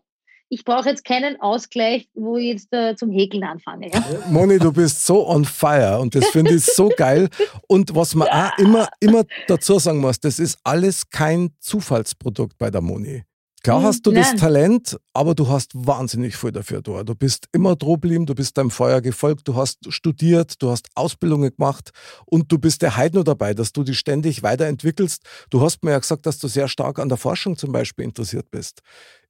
Ich 0.49 0.65
brauche 0.65 0.89
jetzt 0.89 1.05
keinen 1.05 1.41
Ausgleich, 1.41 2.09
wo 2.15 2.37
ich 2.37 2.47
jetzt 2.47 2.73
äh, 2.73 2.95
zum 2.95 3.11
Häkeln 3.11 3.43
anfange. 3.43 3.91
Ja? 3.93 4.05
Moni, 4.31 4.59
du 4.59 4.73
bist 4.73 5.05
so 5.05 5.29
on 5.29 5.45
fire 5.45 5.99
und 5.99 6.15
das 6.15 6.27
finde 6.29 6.55
ich 6.55 6.65
so 6.65 6.89
geil. 6.97 7.29
Und 7.67 7.95
was 7.95 8.15
man 8.15 8.29
auch 8.29 8.57
immer, 8.59 8.89
immer 9.01 9.25
dazu 9.49 9.79
sagen 9.79 9.99
muss, 9.99 10.21
das 10.21 10.39
ist 10.39 10.59
alles 10.63 11.09
kein 11.11 11.51
Zufallsprodukt 11.59 12.57
bei 12.59 12.71
der 12.71 12.81
Moni. 12.81 13.25
Klar 13.67 13.81
hm, 13.81 13.87
hast 13.87 14.07
du 14.07 14.13
Nein. 14.13 14.23
das 14.23 14.41
Talent, 14.41 14.97
aber 15.13 15.35
du 15.35 15.49
hast 15.49 15.73
wahnsinnig 15.75 16.37
viel 16.37 16.53
dafür 16.53 16.83
da. 16.83 17.03
Du 17.03 17.17
bist 17.17 17.49
immer 17.51 17.75
drohblieben, 17.75 18.25
du 18.25 18.37
bist 18.37 18.57
deinem 18.57 18.71
Feuer 18.71 19.01
gefolgt, 19.01 19.49
du 19.49 19.57
hast 19.57 19.93
studiert, 19.93 20.63
du 20.63 20.71
hast 20.71 20.87
Ausbildungen 20.95 21.51
gemacht 21.51 21.91
und 22.27 22.53
du 22.53 22.59
bist 22.59 22.83
der 22.83 22.97
Heidner 22.97 23.25
dabei, 23.25 23.55
dass 23.55 23.73
du 23.73 23.83
dich 23.83 23.99
ständig 23.99 24.45
weiterentwickelst. 24.45 25.25
Du 25.51 25.63
hast 25.63 25.83
mir 25.83 25.91
ja 25.91 25.99
gesagt, 25.99 26.27
dass 26.27 26.39
du 26.39 26.47
sehr 26.47 26.69
stark 26.69 27.01
an 27.01 27.09
der 27.09 27.19
Forschung 27.19 27.57
zum 27.57 27.73
Beispiel 27.73 28.05
interessiert 28.05 28.53
bist. 28.53 28.83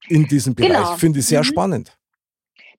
In 0.08 0.26
diesem 0.26 0.54
Bereich. 0.54 0.68
Genau. 0.68 0.96
Finde 0.96 1.20
ich 1.20 1.26
sehr 1.26 1.40
mhm. 1.40 1.44
spannend. 1.44 1.95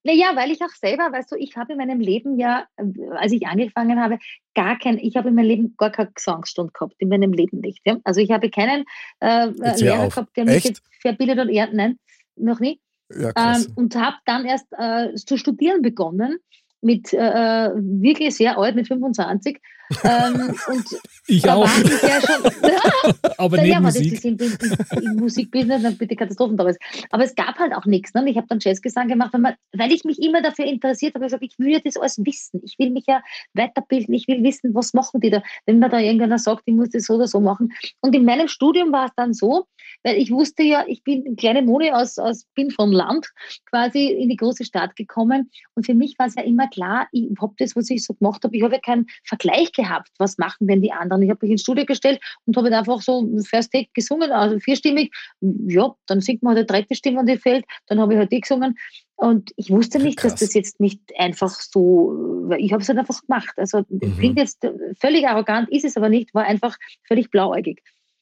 Naja, 0.04 0.36
weil 0.36 0.52
ich 0.52 0.62
auch 0.62 0.70
selber, 0.70 1.12
weißt 1.12 1.32
du, 1.32 1.36
ich 1.36 1.56
habe 1.56 1.74
in 1.74 1.78
meinem 1.78 2.00
Leben 2.00 2.38
ja, 2.38 2.68
als 3.16 3.32
ich 3.32 3.46
angefangen 3.48 4.00
habe, 4.00 4.20
gar 4.56 4.78
kein, 4.78 4.98
ich 4.98 5.16
habe 5.16 5.30
in 5.30 5.36
meinem 5.36 5.48
Leben 5.48 5.76
gar 5.78 5.92
keine 5.92 6.12
Gesangsstunde 6.12 6.72
gehabt, 6.74 6.96
in 7.00 7.10
meinem 7.10 7.34
Leben 7.34 7.60
nicht. 7.60 7.82
Ja? 7.86 7.98
Also 8.04 8.22
ich 8.22 8.32
habe 8.32 8.50
keinen 8.50 8.86
äh, 9.20 9.48
Lehrer 9.80 10.04
auf. 10.04 10.16
gehabt, 10.16 10.36
der 10.38 10.46
mich 10.46 10.56
Echt? 10.56 10.66
jetzt 10.66 10.84
verbildet 11.02 11.40
und 11.40 11.50
ehrt, 11.50 11.74
nein, 11.74 12.00
noch 12.36 12.60
nie. 12.60 12.80
Ja, 13.10 13.32
ähm, 13.36 13.68
und 13.76 13.96
habe 13.96 14.18
dann 14.26 14.46
erst 14.46 14.68
äh, 14.78 15.14
zu 15.16 15.38
studieren 15.38 15.82
begonnen 15.82 16.40
mit 16.82 17.14
äh, 17.14 17.18
äh, 17.18 17.72
wirklich 17.76 18.36
sehr 18.36 18.58
alt, 18.58 18.76
mit 18.76 18.88
25. 18.88 19.60
ähm, 20.04 20.56
und 20.68 20.86
ich 21.28 21.50
auch. 21.50 21.68
Ich 21.88 22.02
ja 22.02 22.22
schon, 22.22 23.14
aber 23.38 23.64
ja, 23.64 23.80
Musik. 23.80 24.12
Das 24.12 24.20
ist 24.20 24.26
im, 24.26 24.38
im, 24.40 25.04
im 25.04 25.16
Musikbusiness 25.18 25.84
dann 25.84 25.98
bitte 25.98 26.16
Katastrophen 26.16 26.58
damals. 26.58 26.78
Aber 27.12 27.24
es 27.24 27.36
gab 27.36 27.58
halt 27.58 27.74
auch 27.74 27.86
nichts. 27.86 28.14
Ne? 28.14 28.30
Ich 28.30 28.38
habe 28.38 28.48
dann 28.48 28.60
Jazzgesang 28.60 29.08
gemacht, 29.08 29.34
weil, 29.34 29.42
man, 29.42 29.54
weil 29.74 29.92
ich 29.92 30.04
mich 30.04 30.22
immer 30.22 30.42
dafür 30.42 30.66
interessiert 30.66 31.16
habe. 31.16 31.26
Ich 31.26 31.32
gesagt, 31.32 31.44
ich 31.44 31.58
will 31.60 31.72
ja 31.72 31.80
das 31.84 31.98
alles 31.98 32.18
wissen. 32.20 32.62
Ich 32.64 32.78
will 32.80 32.90
mich 32.92 33.06
ja 33.08 33.22
weiterbilden. 33.54 34.14
Ich 34.14 34.28
will 34.28 34.44
wissen, 34.44 34.74
was 34.74 34.94
machen 34.94 35.22
die 35.22 35.30
da. 35.30 35.42
Wenn 35.66 35.80
mir 35.80 35.90
da 35.90 36.00
irgendeiner 36.00 36.40
sagt, 36.40 36.64
ich 36.66 36.74
muss 36.74 36.90
das 36.90 37.04
so 37.04 37.16
oder 37.16 37.28
so 37.28 37.40
machen. 37.40 37.72
Und 38.02 38.16
in 38.16 38.26
meinem 38.26 38.48
Studium 38.48 38.92
war 38.92 39.06
es 39.06 39.12
dann 39.16 39.34
so, 39.34 39.66
weil 40.04 40.18
ich 40.18 40.32
wusste 40.32 40.64
ja, 40.64 40.86
ich 40.88 41.04
bin 41.04 41.26
eine 41.26 41.36
kleine 41.36 41.62
Moni 41.62 41.92
aus, 41.92 42.18
aus 42.18 42.46
bin 42.56 42.72
vom 42.72 42.92
Land 42.92 43.32
quasi 43.70 44.08
in 44.08 44.30
die 44.30 44.36
große 44.36 44.66
Stadt 44.66 44.96
gekommen. 44.96 45.50
Und 45.76 45.86
für 45.86 45.94
mich 45.94 46.18
war 46.18 46.28
es 46.28 46.36
ja 46.36 46.44
immer 46.44 46.68
klar, 46.68 47.08
ich 47.12 47.30
habe 47.42 47.54
das, 47.58 47.76
was 47.76 47.90
ich 47.90 48.04
so 48.04 48.14
gemacht 48.14 48.44
habe, 48.44 48.56
ich 48.56 48.64
habe 48.64 48.76
ja 48.76 48.82
keinen 48.82 49.08
Vergleich 49.24 49.72
gehabt. 49.78 50.10
Was 50.18 50.38
machen 50.38 50.68
denn 50.68 50.82
die 50.82 50.92
anderen? 50.92 51.22
Ich 51.22 51.30
habe 51.30 51.40
mich 51.44 51.52
ins 51.52 51.62
Studio 51.62 51.86
gestellt 51.86 52.20
und 52.46 52.58
habe 52.58 52.76
einfach 52.76 53.02
so 53.02 53.26
First 53.48 53.72
Take 53.72 53.90
gesungen, 53.94 54.32
also 54.32 54.60
vierstimmig. 54.60 55.14
Ja, 55.40 55.96
dann 56.08 56.20
singt 56.20 56.44
man 56.44 56.56
halt 56.56 56.70
eine 56.70 56.82
dritte 56.82 56.96
Stimme, 56.96 57.24
die 57.24 57.38
fällt. 57.38 57.66
Dann 57.88 58.02
habe 58.02 58.14
ich 58.14 58.20
halt 58.20 58.32
die 58.32 58.42
gesungen. 58.42 58.78
Und 59.16 59.52
ich 59.56 59.72
wusste 59.72 60.00
nicht, 60.00 60.18
Krass. 60.18 60.34
dass 60.34 60.42
das 60.42 60.54
jetzt 60.54 60.80
nicht 60.80 61.02
einfach 61.18 61.50
so, 61.50 62.52
ich 62.58 62.74
habe 62.74 62.84
es 62.84 62.90
halt 62.90 63.00
einfach 63.00 63.22
gemacht. 63.22 63.54
Also 63.56 63.84
mhm. 63.90 64.18
klingt 64.18 64.38
jetzt 64.38 64.68
völlig 65.00 65.28
arrogant, 65.28 65.70
ist 65.70 65.86
es 65.86 65.98
aber 65.98 66.10
nicht, 66.10 66.34
war 66.34 66.44
einfach 66.44 66.78
völlig 67.08 67.32
blauäugig. 67.32 67.82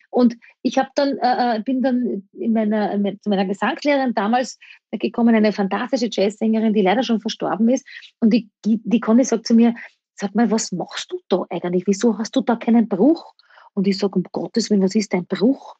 Und 0.10 0.38
ich 0.62 0.78
habe 0.78 0.90
dann, 0.96 1.18
äh, 1.18 1.58
äh 1.58 1.62
bin 1.62 1.82
dann 1.82 2.30
in 2.32 2.54
meiner, 2.54 2.92
zu 3.20 3.30
meiner 3.30 3.44
Gesangslehrerin 3.44 4.14
damals 4.14 4.58
gekommen, 4.92 5.36
eine 5.36 5.52
fantastische 5.52 6.08
Jazzsängerin, 6.10 6.74
die 6.74 6.82
leider 6.82 7.04
schon 7.04 7.20
verstorben 7.20 7.68
ist. 7.68 7.86
Und 8.22 8.32
die, 8.32 8.50
die, 8.64 8.80
die 8.86 9.02
Conny 9.02 9.26
sagt 9.26 9.46
zu 9.46 9.54
mir, 9.54 9.76
sag 10.16 10.36
mal, 10.36 10.50
was 10.52 10.72
machst 10.72 11.12
du 11.12 11.20
da 11.30 11.46
eigentlich? 11.50 11.84
Wieso 11.86 12.18
hast 12.18 12.36
du 12.36 12.42
da 12.42 12.56
keinen 12.56 12.88
Bruch? 12.88 13.34
Und 13.74 13.88
ich 13.88 13.98
sage, 13.98 14.16
um 14.16 14.24
Gottes 14.32 14.70
Willen, 14.70 14.82
was 14.82 14.96
ist 14.96 15.14
ein 15.14 15.26
Bruch? 15.26 15.76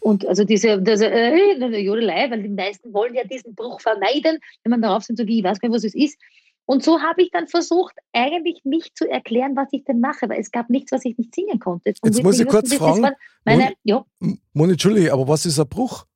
Und 0.00 0.26
also 0.26 0.44
diese, 0.44 0.80
diese 0.80 1.10
äh, 1.10 1.80
Jodelei, 1.80 2.30
weil 2.30 2.42
die 2.42 2.48
meisten 2.48 2.92
wollen 2.94 3.14
ja 3.14 3.24
diesen 3.24 3.54
Bruch 3.54 3.80
vermeiden, 3.80 4.38
wenn 4.62 4.70
man 4.70 4.82
darauf 4.82 5.02
sind, 5.02 5.16
so 5.16 5.24
ich 5.24 5.42
weiß 5.42 5.60
gar 5.60 5.68
nicht, 5.68 5.76
was 5.76 5.84
es 5.84 5.94
ist. 5.94 6.18
Und 6.66 6.82
so 6.82 7.00
habe 7.00 7.22
ich 7.22 7.30
dann 7.30 7.46
versucht, 7.46 7.94
eigentlich 8.12 8.60
mich 8.64 8.92
zu 8.94 9.08
erklären, 9.08 9.54
was 9.54 9.68
ich 9.70 9.84
denn 9.84 10.00
mache, 10.00 10.28
weil 10.28 10.40
es 10.40 10.50
gab 10.50 10.68
nichts, 10.68 10.90
was 10.92 11.04
ich 11.04 11.16
nicht 11.16 11.34
singen 11.34 11.60
konnte. 11.60 11.94
Und 12.00 12.14
Jetzt 12.14 12.22
muss 12.22 12.40
ich 12.40 12.48
kurz 12.48 12.74
fragen, 12.74 13.08
meine, 13.44 13.62
Moni, 13.62 13.76
ja. 13.84 14.04
Moni, 14.52 14.72
Entschuldige, 14.72 15.12
aber 15.12 15.28
was 15.28 15.46
ist 15.46 15.60
ein 15.60 15.68
Bruch? 15.68 16.06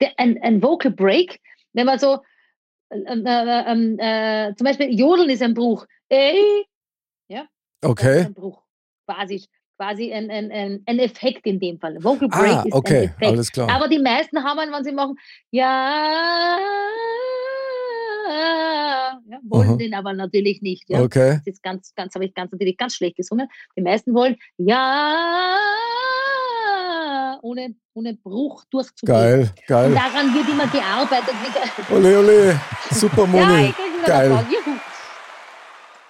Der, 0.00 0.12
ein, 0.16 0.40
ein 0.42 0.62
Vocal 0.62 0.90
Break, 0.90 1.38
wenn 1.74 1.84
man 1.84 1.98
so, 1.98 2.18
äh, 2.90 2.96
äh, 2.98 3.72
ähm, 3.72 3.98
äh, 3.98 4.54
zum 4.56 4.64
Beispiel 4.64 4.98
Jodeln 4.98 5.30
ist 5.30 5.42
ein 5.42 5.54
Bruch. 5.54 5.86
Ey, 6.08 6.64
ja? 7.28 7.46
Okay. 7.82 8.26
ein 8.26 8.34
Bruch, 8.34 8.62
quasi 9.06 9.46
quasi 9.80 10.12
ein, 10.12 10.30
ein, 10.30 10.52
ein, 10.52 10.82
ein, 10.84 10.98
Effekt 10.98 11.46
in 11.46 11.58
dem 11.58 11.78
Fall. 11.78 11.96
Vocal 12.04 12.28
Break 12.28 12.52
ah, 12.52 12.62
ist 12.66 12.74
okay, 12.74 12.96
ein 12.96 13.04
Effekt. 13.04 13.24
Alles 13.24 13.50
klar. 13.50 13.70
Aber 13.70 13.88
die 13.88 13.98
meisten 13.98 14.44
haben, 14.44 14.70
wenn 14.70 14.84
sie 14.84 14.92
machen, 14.92 15.16
ja, 15.50 16.58
ja, 19.26 19.38
wollen 19.42 19.68
Aha. 19.70 19.76
den 19.76 19.94
aber 19.94 20.12
natürlich 20.12 20.60
nicht. 20.60 20.84
Ja. 20.90 21.02
Okay. 21.02 21.36
Das 21.38 21.46
ist 21.46 21.62
ganz, 21.62 21.94
ganz, 21.94 22.14
habe 22.14 22.26
ich 22.26 22.34
ganz 22.34 22.52
natürlich 22.52 22.76
ganz 22.76 22.94
schlecht 22.94 23.16
gesungen. 23.16 23.48
Die 23.74 23.80
meisten 23.80 24.12
wollen 24.12 24.36
ja 24.58 25.56
ohne, 27.42 27.74
ohne 27.94 28.14
Bruch 28.14 28.64
durchzugehen. 28.70 29.16
Geil, 29.16 29.50
geil. 29.66 29.88
Und 29.88 29.94
daran 29.94 30.34
wird 30.34 30.48
immer 30.48 30.66
gearbeitet. 30.66 31.34
Ole, 31.90 32.18
ole, 32.18 32.60
super 32.90 33.26
Moni. 33.26 33.74
Ja, 34.06 34.06
geil. 34.06 34.46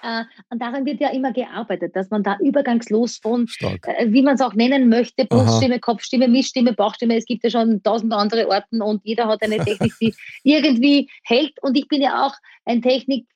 Äh, 0.03 0.23
und 0.49 0.61
daran 0.61 0.85
wird 0.85 0.99
ja 0.99 1.09
immer 1.09 1.31
gearbeitet, 1.31 1.95
dass 1.95 2.09
man 2.09 2.23
da 2.23 2.37
übergangslos 2.39 3.17
von, 3.17 3.47
äh, 3.61 4.07
wie 4.07 4.23
man 4.23 4.35
es 4.35 4.41
auch 4.41 4.53
nennen 4.53 4.89
möchte, 4.89 5.25
Bruststimme, 5.25 5.79
Kopfstimme, 5.79 6.27
Mischstimme, 6.27 6.73
Bauchstimme, 6.73 7.17
es 7.17 7.25
gibt 7.25 7.43
ja 7.43 7.51
schon 7.51 7.83
tausend 7.83 8.11
andere 8.13 8.47
Orten 8.47 8.81
und 8.81 9.01
jeder 9.03 9.27
hat 9.27 9.43
eine 9.43 9.63
Technik, 9.63 9.93
die 10.01 10.15
irgendwie 10.43 11.09
hält. 11.23 11.53
Und 11.61 11.77
ich 11.77 11.87
bin 11.87 12.01
ja 12.01 12.25
auch 12.25 12.33
ein 12.65 12.81
Technik- 12.81 13.27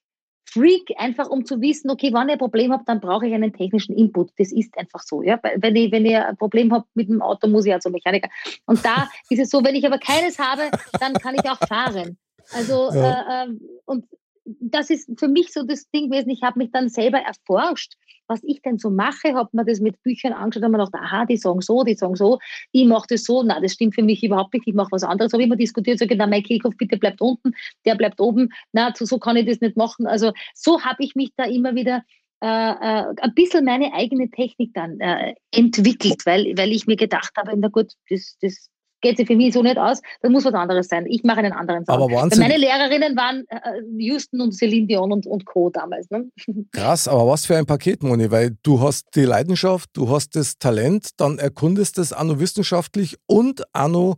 Freak, 0.47 0.93
einfach 0.97 1.29
um 1.29 1.45
zu 1.45 1.59
wissen, 1.61 1.89
okay, 1.89 2.09
wann 2.13 2.29
ich 2.29 2.33
ein 2.33 2.39
Problem 2.39 2.71
habe, 2.71 2.83
dann 2.85 3.01
brauche 3.01 3.27
ich 3.27 3.33
einen 3.33 3.51
technischen 3.51 3.95
Input. 3.95 4.31
Das 4.37 4.51
ist 4.51 4.77
einfach 4.77 5.01
so. 5.01 5.21
Ja? 5.21 5.39
Wenn, 5.57 5.75
ich, 5.75 5.91
wenn 5.91 6.05
ich 6.05 6.15
ein 6.15 6.37
Problem 6.37 6.71
habe 6.71 6.85
mit 6.93 7.09
dem 7.09 7.21
Auto, 7.21 7.47
muss 7.47 7.65
ich 7.65 7.71
ja 7.71 7.79
zum 7.79 7.91
Mechaniker. 7.91 8.29
Und 8.65 8.83
da 8.85 9.09
ist 9.29 9.39
es 9.39 9.49
so, 9.49 9.63
wenn 9.63 9.75
ich 9.75 9.85
aber 9.85 9.97
keines 9.97 10.39
habe, 10.39 10.63
dann 10.99 11.13
kann 11.15 11.35
ich 11.35 11.49
auch 11.49 11.59
fahren. 11.67 12.17
Also, 12.53 12.91
ja. 12.93 13.43
äh, 13.43 13.45
ähm, 13.45 13.61
und 13.85 14.05
das 14.45 14.89
ist 14.89 15.09
für 15.19 15.27
mich 15.27 15.51
so 15.51 15.63
das 15.63 15.89
Ding 15.89 16.09
gewesen. 16.09 16.29
Ich 16.29 16.43
habe 16.43 16.59
mich 16.59 16.71
dann 16.71 16.89
selber 16.89 17.19
erforscht, 17.19 17.93
was 18.27 18.43
ich 18.43 18.61
denn 18.61 18.77
so 18.77 18.89
mache, 18.89 19.33
habe 19.33 19.49
mir 19.53 19.65
das 19.65 19.79
mit 19.79 20.01
Büchern 20.03 20.33
angeschaut 20.33 20.63
und 20.63 20.71
mir 20.71 20.77
gedacht, 20.77 20.95
aha, 20.95 21.25
die 21.25 21.37
sagen 21.37 21.61
so, 21.61 21.83
die 21.83 21.95
sagen 21.95 22.15
so, 22.15 22.39
ich 22.71 22.85
mache 22.85 23.07
das 23.09 23.23
so, 23.23 23.43
na, 23.43 23.59
das 23.59 23.73
stimmt 23.73 23.95
für 23.95 24.03
mich 24.03 24.23
überhaupt 24.23 24.53
nicht, 24.53 24.67
ich 24.67 24.73
mache 24.73 24.91
was 24.91 25.03
anderes. 25.03 25.33
Habe 25.33 25.43
immer 25.43 25.55
diskutiert, 25.55 25.99
sage, 25.99 26.15
na, 26.15 26.27
mein 26.27 26.43
Kehlkopf 26.43 26.75
bitte 26.77 26.97
bleibt 26.97 27.21
unten, 27.21 27.53
der 27.85 27.95
bleibt 27.95 28.19
oben, 28.19 28.49
na, 28.71 28.93
so, 28.95 29.05
so 29.05 29.19
kann 29.19 29.37
ich 29.37 29.45
das 29.45 29.61
nicht 29.61 29.77
machen. 29.77 30.07
Also 30.07 30.31
so 30.53 30.81
habe 30.81 31.03
ich 31.03 31.15
mich 31.15 31.31
da 31.35 31.45
immer 31.45 31.75
wieder 31.75 32.03
äh, 32.41 32.47
äh, 32.47 33.13
ein 33.21 33.33
bisschen 33.33 33.65
meine 33.65 33.93
eigene 33.93 34.29
Technik 34.29 34.73
dann 34.73 34.99
äh, 34.99 35.33
entwickelt, 35.51 36.25
weil, 36.25 36.53
weil 36.57 36.71
ich 36.71 36.85
mir 36.85 36.97
gedacht 36.97 37.31
habe, 37.37 37.53
na 37.57 37.69
gut, 37.69 37.93
das, 38.09 38.37
das 38.41 38.69
geht 39.01 39.17
sich 39.17 39.27
für 39.27 39.35
mich 39.35 39.53
so 39.53 39.61
nicht 39.61 39.77
aus, 39.77 40.01
dann 40.21 40.31
muss 40.31 40.45
was 40.45 40.53
anderes 40.53 40.87
sein. 40.87 41.05
Ich 41.07 41.23
mache 41.23 41.39
einen 41.39 41.53
anderen 41.53 41.85
Sound. 41.85 42.01
Aber 42.01 42.11
Wahnsinn. 42.11 42.39
Meine 42.41 42.57
Lehrerinnen 42.57 43.15
waren 43.15 43.45
äh, 43.49 43.81
Houston 43.97 44.41
und 44.41 44.53
Celine 44.53 44.87
Dion 44.87 45.11
und, 45.11 45.27
und 45.27 45.45
Co. 45.45 45.69
damals. 45.69 46.09
Ne? 46.09 46.29
Krass, 46.71 47.07
aber 47.07 47.27
was 47.27 47.45
für 47.45 47.57
ein 47.57 47.65
Paket, 47.65 48.03
Moni, 48.03 48.31
weil 48.31 48.57
du 48.63 48.81
hast 48.81 49.15
die 49.15 49.25
Leidenschaft, 49.25 49.89
du 49.93 50.09
hast 50.09 50.35
das 50.35 50.57
Talent, 50.57 51.09
dann 51.17 51.37
erkundest 51.37 51.97
es 51.97 52.13
auch 52.13 52.23
noch 52.23 52.39
wissenschaftlich 52.39 53.17
und 53.27 53.63
auch 53.73 53.87
noch 53.87 54.15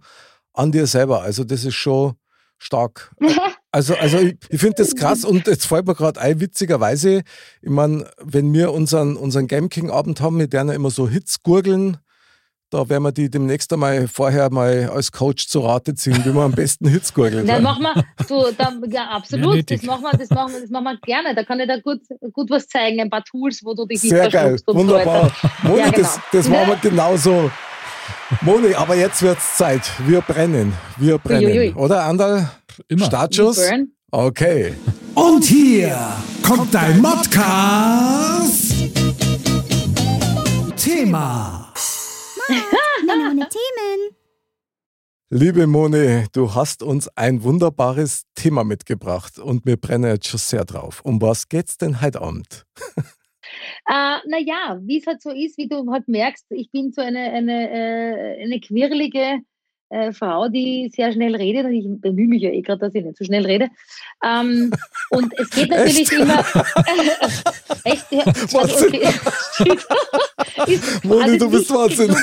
an 0.54 0.72
dir 0.72 0.88
selber. 0.88 1.22
Also 1.22 1.44
das 1.44 1.66
ist 1.66 1.76
schon 1.76 2.14
stark. 2.58 3.12
Also, 3.70 3.96
also 3.96 4.18
ich, 4.18 4.38
ich 4.50 4.60
finde 4.60 4.78
das 4.78 4.96
krass 4.96 5.24
und 5.26 5.46
jetzt 5.46 5.68
fällt 5.68 5.86
mir 5.86 5.94
gerade 5.94 6.20
ein, 6.20 6.40
witzigerweise, 6.40 7.22
ich 7.62 7.70
meine, 7.70 8.10
wenn 8.24 8.52
wir 8.52 8.72
unseren, 8.72 9.18
unseren 9.18 9.46
Game 9.46 9.70
King 9.70 9.92
Abend 9.92 10.20
haben, 10.22 10.38
mit 10.38 10.54
der 10.54 10.62
immer 10.74 10.90
so 10.90 11.08
Hits 11.08 11.44
gurgeln, 11.44 11.98
Da 12.70 12.90
werden 12.90 13.04
wir 13.04 13.14
die 13.14 13.30
demnächst 13.30 13.72
einmal 13.72 14.10
vorher 14.10 14.52
mal 14.52 14.90
als 14.94 15.10
Coach 15.10 15.48
zu 15.48 15.62
Rate 15.62 15.96
ziehen, 15.96 16.20
wie 16.26 16.30
man 16.32 16.46
am 16.46 16.52
besten 16.52 16.90
Hits 16.90 17.14
gurgelt. 17.14 17.48
Wir, 17.48 17.60
du, 18.28 18.44
dann, 18.58 18.84
ja, 18.92 19.08
absolut, 19.08 19.72
das 19.72 19.84
machen, 19.84 20.04
wir, 20.04 20.18
das, 20.18 20.30
machen 20.30 20.52
wir, 20.52 20.62
das 20.62 20.70
machen 20.70 20.84
wir 20.84 20.98
gerne. 20.98 21.34
Da 21.34 21.46
kann 21.46 21.62
ich 21.62 21.68
da 21.68 21.80
gut, 21.80 22.02
gut 22.34 22.50
was 22.50 22.68
zeigen, 22.68 23.00
ein 23.00 23.10
paar 23.10 23.24
Tools, 23.24 23.62
wo 23.64 23.74
du 23.74 23.86
dich 23.86 24.02
Sehr 24.02 24.30
geil, 24.30 24.60
wunderbar. 24.68 25.32
So 25.42 25.68
Moni, 25.70 25.80
ja, 25.80 25.92
genau. 25.92 25.98
das, 25.98 26.20
das 26.34 26.50
machen 26.50 26.68
wir 26.68 26.90
genauso. 26.90 27.50
Moni, 28.42 28.74
aber 28.74 28.96
jetzt 28.96 29.22
wird 29.22 29.38
es 29.38 29.56
Zeit. 29.56 29.90
Wir 30.06 30.20
brennen. 30.20 30.74
Wir 30.98 31.18
brennen. 31.20 31.46
Uiuiui. 31.46 31.74
Oder, 31.74 32.04
Andal? 32.04 32.52
Immer. 32.90 33.06
Startschuss? 33.06 33.62
Okay. 34.12 34.74
Und 35.14 35.46
hier 35.46 35.98
kommt 36.44 36.74
dein 36.74 37.00
Modcast. 37.02 38.74
Mama, 43.06 43.32
ohne 43.32 43.48
Themen. 43.50 44.16
Liebe 45.30 45.68
Moni, 45.68 46.26
du 46.32 46.56
hast 46.56 46.82
uns 46.82 47.10
ein 47.18 47.44
wunderbares 47.44 48.24
Thema 48.36 48.64
mitgebracht 48.64 49.40
und 49.40 49.66
wir 49.66 49.76
brennen 49.76 50.10
jetzt 50.10 50.28
schon 50.28 50.40
sehr 50.40 50.64
drauf. 50.64 51.02
Um 51.04 51.22
was 51.22 51.50
geht's 51.50 51.78
denn 51.78 52.02
heute 52.02 52.22
Abend? 52.22 52.66
Äh, 53.90 54.20
naja, 54.28 54.78
wie 54.82 55.00
es 55.00 55.08
halt 55.08 55.22
so 55.22 55.30
ist, 55.30 55.58
wie 55.58 55.70
du 55.70 55.90
halt 55.90 56.10
merkst, 56.10 56.46
ich 56.50 56.70
bin 56.70 56.92
so 56.92 57.02
eine, 57.02 57.32
eine, 57.32 57.72
äh, 57.72 58.44
eine 58.44 58.60
quirlige 58.60 59.40
äh, 59.90 60.12
Frau, 60.12 60.50
die 60.50 60.92
sehr 60.94 61.12
schnell 61.14 61.36
redet 61.36 61.66
und 61.66 61.74
ich 61.74 61.86
bemühe 61.88 62.28
mich 62.28 62.42
ja 62.42 62.50
eh 62.50 62.62
gerade, 62.62 62.80
dass 62.80 62.96
ich 62.96 63.04
nicht 63.04 63.18
so 63.18 63.24
schnell 63.24 63.46
rede. 63.46 63.70
Ähm, 64.24 64.72
und 65.12 65.34
es 65.38 65.50
geht 65.50 65.70
natürlich 65.72 66.12
immer. 66.12 66.40
echt? 67.84 68.12
Ja, 68.12 68.24
also, 68.26 68.86
okay. 68.86 69.10
Moni, 71.04 71.38
du 71.38 71.50
bist 71.50 71.70
Wahnsinn. 71.70 72.16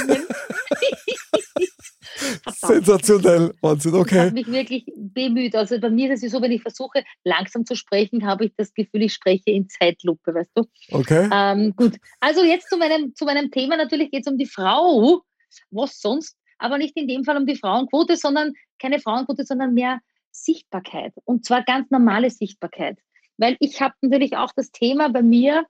Sensationell, 2.53 3.55
Wahnsinn, 3.61 3.95
okay. 3.95 4.15
Ich 4.15 4.21
habe 4.21 4.33
mich 4.33 4.47
wirklich 4.47 4.85
bemüht. 4.97 5.55
Also 5.55 5.79
bei 5.81 5.91
mir 5.91 6.13
ist 6.13 6.23
es 6.23 6.33
so, 6.33 6.41
wenn 6.41 6.53
ich 6.53 6.63
versuche, 6.63 7.03
langsam 7.25 7.67
zu 7.67 7.75
sprechen, 7.75 8.27
habe 8.27 8.47
ich 8.47 8.53
das 8.57 8.73
Gefühl, 8.75 9.03
ich 9.03 9.15
spreche 9.15 9.51
in 9.51 9.69
Zeitlupe, 9.69 10.35
weißt 10.35 10.51
du? 10.55 10.65
Okay. 10.91 11.29
Ähm, 11.33 11.75
gut, 11.77 11.97
also 12.21 12.43
jetzt 12.45 12.69
zu 12.69 12.77
meinem, 12.77 13.15
zu 13.15 13.25
meinem 13.25 13.51
Thema. 13.51 13.77
Natürlich 13.77 14.11
geht 14.11 14.27
es 14.27 14.33
um 14.33 14.39
die 14.39 14.47
Frau. 14.47 15.23
Was 15.71 16.01
sonst? 16.01 16.37
Aber 16.59 16.79
nicht 16.79 16.97
in 16.97 17.09
dem 17.09 17.25
Fall 17.25 17.37
um 17.37 17.47
die 17.47 17.57
Frauenquote, 17.57 18.17
sondern 18.17 18.53
keine 18.79 18.99
Frauenquote, 18.99 19.45
sondern 19.45 19.75
mehr 19.75 20.01
Sichtbarkeit. 20.31 21.13
Und 21.25 21.45
zwar 21.45 21.63
ganz 21.63 21.91
normale 21.91 22.31
Sichtbarkeit. 22.31 22.99
Weil 23.37 23.57
ich 23.61 23.81
habe 23.81 23.95
natürlich 24.01 24.37
auch 24.37 24.53
das 24.55 24.71
Thema 24.71 25.09
bei 25.09 25.23
mir 25.23 25.67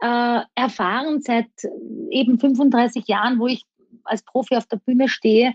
äh, 0.00 0.40
erfahren 0.54 1.20
seit 1.20 1.50
eben 2.10 2.38
35 2.38 3.06
Jahren, 3.08 3.38
wo 3.38 3.46
ich 3.46 3.64
als 4.04 4.22
Profi 4.22 4.56
auf 4.56 4.66
der 4.66 4.78
Bühne 4.78 5.08
stehe, 5.08 5.54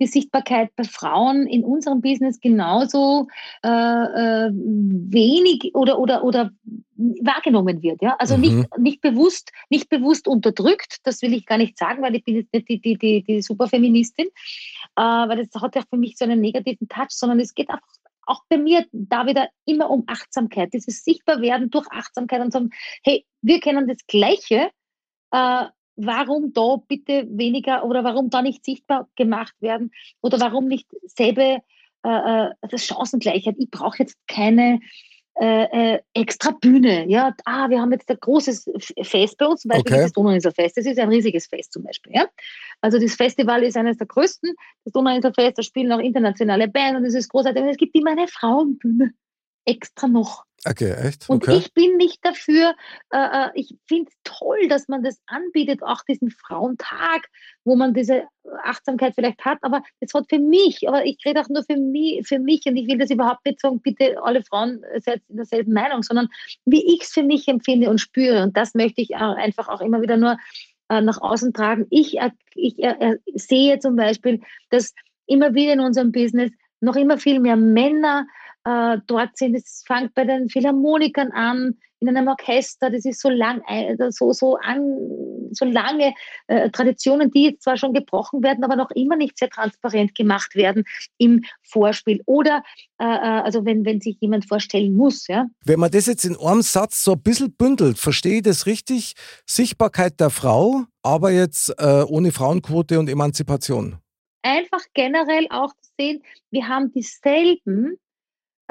die 0.00 0.06
Sichtbarkeit 0.06 0.70
bei 0.76 0.84
Frauen 0.84 1.46
in 1.46 1.64
unserem 1.64 2.00
Business 2.00 2.40
genauso 2.40 3.28
äh, 3.62 3.68
äh, 3.68 4.50
wenig 4.52 5.74
oder, 5.74 5.98
oder, 5.98 6.24
oder 6.24 6.50
wahrgenommen 6.96 7.82
wird. 7.82 8.02
Ja? 8.02 8.16
Also 8.18 8.36
mhm. 8.36 8.40
nicht, 8.40 8.78
nicht, 8.78 9.00
bewusst, 9.00 9.52
nicht 9.68 9.88
bewusst 9.88 10.26
unterdrückt, 10.26 10.98
das 11.04 11.22
will 11.22 11.34
ich 11.34 11.46
gar 11.46 11.58
nicht 11.58 11.78
sagen, 11.78 12.02
weil 12.02 12.14
ich 12.14 12.24
bin 12.24 12.36
jetzt 12.36 12.52
nicht 12.52 12.68
die, 12.68 12.80
die, 12.80 12.98
die, 12.98 13.22
die 13.22 13.42
Superfeministin, 13.42 14.26
äh, 14.96 15.02
weil 15.02 15.44
das 15.44 15.62
hat 15.62 15.76
ja 15.76 15.82
für 15.88 15.98
mich 15.98 16.16
so 16.16 16.24
einen 16.24 16.40
negativen 16.40 16.88
Touch, 16.88 17.10
sondern 17.10 17.40
es 17.40 17.54
geht 17.54 17.70
auch 17.70 17.78
auch 18.26 18.44
bei 18.48 18.58
mir 18.58 18.86
da 18.92 19.26
wieder 19.26 19.48
immer 19.64 19.90
um 19.90 20.04
Achtsamkeit, 20.06 20.72
dieses 20.72 21.02
Sichtbarwerden 21.02 21.70
durch 21.70 21.90
Achtsamkeit 21.90 22.40
und 22.40 22.52
sagen, 22.52 22.70
hey, 23.02 23.26
wir 23.42 23.58
kennen 23.58 23.88
das 23.88 24.06
Gleiche, 24.06 24.70
äh, 25.32 25.64
warum 26.04 26.52
da 26.52 26.76
bitte 26.88 27.26
weniger 27.30 27.84
oder 27.84 28.04
warum 28.04 28.30
da 28.30 28.42
nicht 28.42 28.64
sichtbar 28.64 29.08
gemacht 29.16 29.54
werden 29.60 29.92
oder 30.20 30.40
warum 30.40 30.66
nicht 30.66 30.86
selbe 31.04 31.58
äh, 32.04 32.08
äh 32.08 32.50
das 32.68 32.86
Chancengleichheit. 32.86 33.56
Ich 33.58 33.70
brauche 33.70 33.98
jetzt 33.98 34.16
keine 34.26 34.80
äh, 35.40 35.94
äh, 35.94 36.00
extra 36.12 36.50
Bühne. 36.50 37.08
Ja, 37.08 37.34
ah, 37.46 37.70
wir 37.70 37.80
haben 37.80 37.92
jetzt 37.92 38.10
ein 38.10 38.18
großes 38.20 38.70
Fest 39.02 39.38
bei 39.38 39.46
uns, 39.46 39.62
zum 39.62 39.70
Beispiel 39.70 39.94
okay. 39.94 40.02
das 40.02 40.12
Donauinselfest. 40.12 40.76
Das 40.76 40.84
ist 40.84 40.98
ein 40.98 41.08
riesiges 41.08 41.46
Fest 41.46 41.72
zum 41.72 41.82
Beispiel. 41.82 42.12
Ja? 42.14 42.26
Also 42.82 42.98
das 42.98 43.14
Festival 43.14 43.62
ist 43.62 43.76
eines 43.76 43.96
der 43.96 44.06
größten. 44.06 44.52
Das 44.84 44.92
Donauinselfest, 44.92 45.56
da 45.56 45.62
spielen 45.62 45.92
auch 45.92 45.98
internationale 45.98 46.68
Bands 46.68 46.98
und 46.98 47.06
es 47.06 47.14
ist 47.14 47.30
großartig. 47.30 47.62
Und 47.62 47.68
es 47.70 47.78
gibt 47.78 47.96
immer 47.96 48.10
eine 48.10 48.28
Frauenbühne 48.28 49.14
extra 49.70 50.08
noch. 50.08 50.44
Okay, 50.66 50.92
echt? 50.92 51.28
Und 51.30 51.48
ich 51.48 51.72
bin 51.72 51.96
nicht 51.96 52.18
dafür, 52.22 52.74
äh, 53.10 53.46
äh 53.46 53.50
ich 53.54 53.74
finde 53.88 54.10
es 54.10 54.16
toll, 54.24 54.68
dass 54.68 54.88
man 54.88 55.02
das 55.02 55.18
anbietet, 55.26 55.82
auch 55.82 56.02
diesen 56.06 56.30
Frauentag, 56.30 57.28
wo 57.64 57.76
man 57.76 57.94
diese 57.94 58.24
Achtsamkeit 58.62 59.14
vielleicht 59.14 59.42
hat, 59.42 59.58
aber 59.62 59.82
das 60.00 60.12
hat 60.12 60.26
für 60.28 60.38
mich, 60.38 60.86
aber 60.86 61.06
ich 61.06 61.18
rede 61.24 61.40
auch 61.40 61.48
nur 61.48 61.62
für 61.64 61.78
mich, 61.78 62.26
für 62.26 62.38
mich 62.38 62.66
und 62.66 62.76
ich 62.76 62.88
will 62.88 62.98
das 62.98 63.10
überhaupt 63.10 63.46
nicht 63.46 63.60
sagen, 63.60 63.80
bitte 63.80 64.22
alle 64.22 64.42
Frauen 64.42 64.82
seid 65.02 65.22
in 65.28 65.36
derselben 65.36 65.72
Meinung, 65.72 66.02
sondern 66.02 66.28
wie 66.66 66.94
ich 66.94 67.04
es 67.04 67.10
für 67.10 67.22
mich 67.22 67.48
empfinde 67.48 67.88
und 67.88 67.98
spüre 67.98 68.42
und 68.42 68.54
das 68.54 68.74
möchte 68.74 69.00
ich 69.00 69.16
auch 69.16 69.36
einfach 69.36 69.68
auch 69.68 69.80
immer 69.80 70.02
wieder 70.02 70.18
nur 70.18 70.36
äh, 70.90 71.00
nach 71.00 71.22
außen 71.22 71.54
tragen. 71.54 71.86
Ich, 71.88 72.18
ich 72.54 72.78
äh, 72.82 73.16
sehe 73.34 73.78
zum 73.78 73.96
Beispiel, 73.96 74.40
dass 74.68 74.92
immer 75.26 75.54
wieder 75.54 75.72
in 75.72 75.80
unserem 75.80 76.12
Business 76.12 76.50
noch 76.80 76.96
immer 76.96 77.16
viel 77.16 77.40
mehr 77.40 77.56
Männer 77.56 78.26
äh, 78.64 78.98
dort 79.06 79.36
sind. 79.36 79.54
Es 79.54 79.84
fängt 79.86 80.14
bei 80.14 80.24
den 80.24 80.48
Philharmonikern 80.48 81.32
an, 81.32 81.78
in 82.00 82.08
einem 82.08 82.28
Orchester. 82.28 82.90
Das 82.90 83.04
ist 83.04 83.20
so 83.20 83.28
lang, 83.28 83.62
äh, 83.68 83.96
so, 84.10 84.32
so, 84.32 84.56
an, 84.56 84.80
so 85.52 85.64
lange 85.64 86.14
äh, 86.46 86.70
Traditionen, 86.70 87.30
die 87.30 87.44
jetzt 87.44 87.62
zwar 87.62 87.76
schon 87.76 87.92
gebrochen 87.92 88.42
werden, 88.42 88.64
aber 88.64 88.76
noch 88.76 88.90
immer 88.90 89.16
nicht 89.16 89.38
sehr 89.38 89.50
transparent 89.50 90.14
gemacht 90.14 90.54
werden 90.54 90.84
im 91.18 91.44
Vorspiel. 91.62 92.22
Oder 92.26 92.62
äh, 92.98 93.04
äh, 93.04 93.42
also 93.42 93.64
wenn, 93.64 93.84
wenn 93.84 94.00
sich 94.00 94.16
jemand 94.20 94.46
vorstellen 94.48 94.94
muss. 94.94 95.26
Ja. 95.26 95.46
Wenn 95.64 95.80
man 95.80 95.90
das 95.90 96.06
jetzt 96.06 96.24
in 96.24 96.36
einem 96.36 96.62
Satz 96.62 97.04
so 97.04 97.12
ein 97.12 97.22
bisschen 97.22 97.52
bündelt, 97.52 97.98
verstehe 97.98 98.36
ich 98.36 98.42
das 98.42 98.66
richtig? 98.66 99.14
Sichtbarkeit 99.46 100.20
der 100.20 100.30
Frau, 100.30 100.84
aber 101.02 101.30
jetzt 101.30 101.74
äh, 101.78 102.02
ohne 102.08 102.32
Frauenquote 102.32 102.98
und 102.98 103.08
Emanzipation. 103.08 103.98
Einfach 104.42 104.82
generell 104.94 105.46
auch 105.50 105.72
zu 105.74 105.90
sehen, 105.98 106.22
wir 106.50 106.66
haben 106.66 106.92
dieselben 106.92 107.98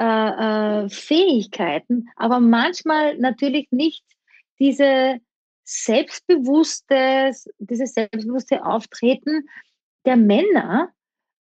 äh, 0.00 0.84
äh, 0.84 0.88
Fähigkeiten, 0.88 2.08
aber 2.16 2.40
manchmal 2.40 3.18
natürlich 3.18 3.68
nicht 3.70 4.02
diese 4.58 5.20
selbstbewusste, 5.64 7.32
dieses 7.58 7.92
selbstbewusste 7.92 8.64
Auftreten 8.64 9.46
der 10.06 10.16
Männer. 10.16 10.88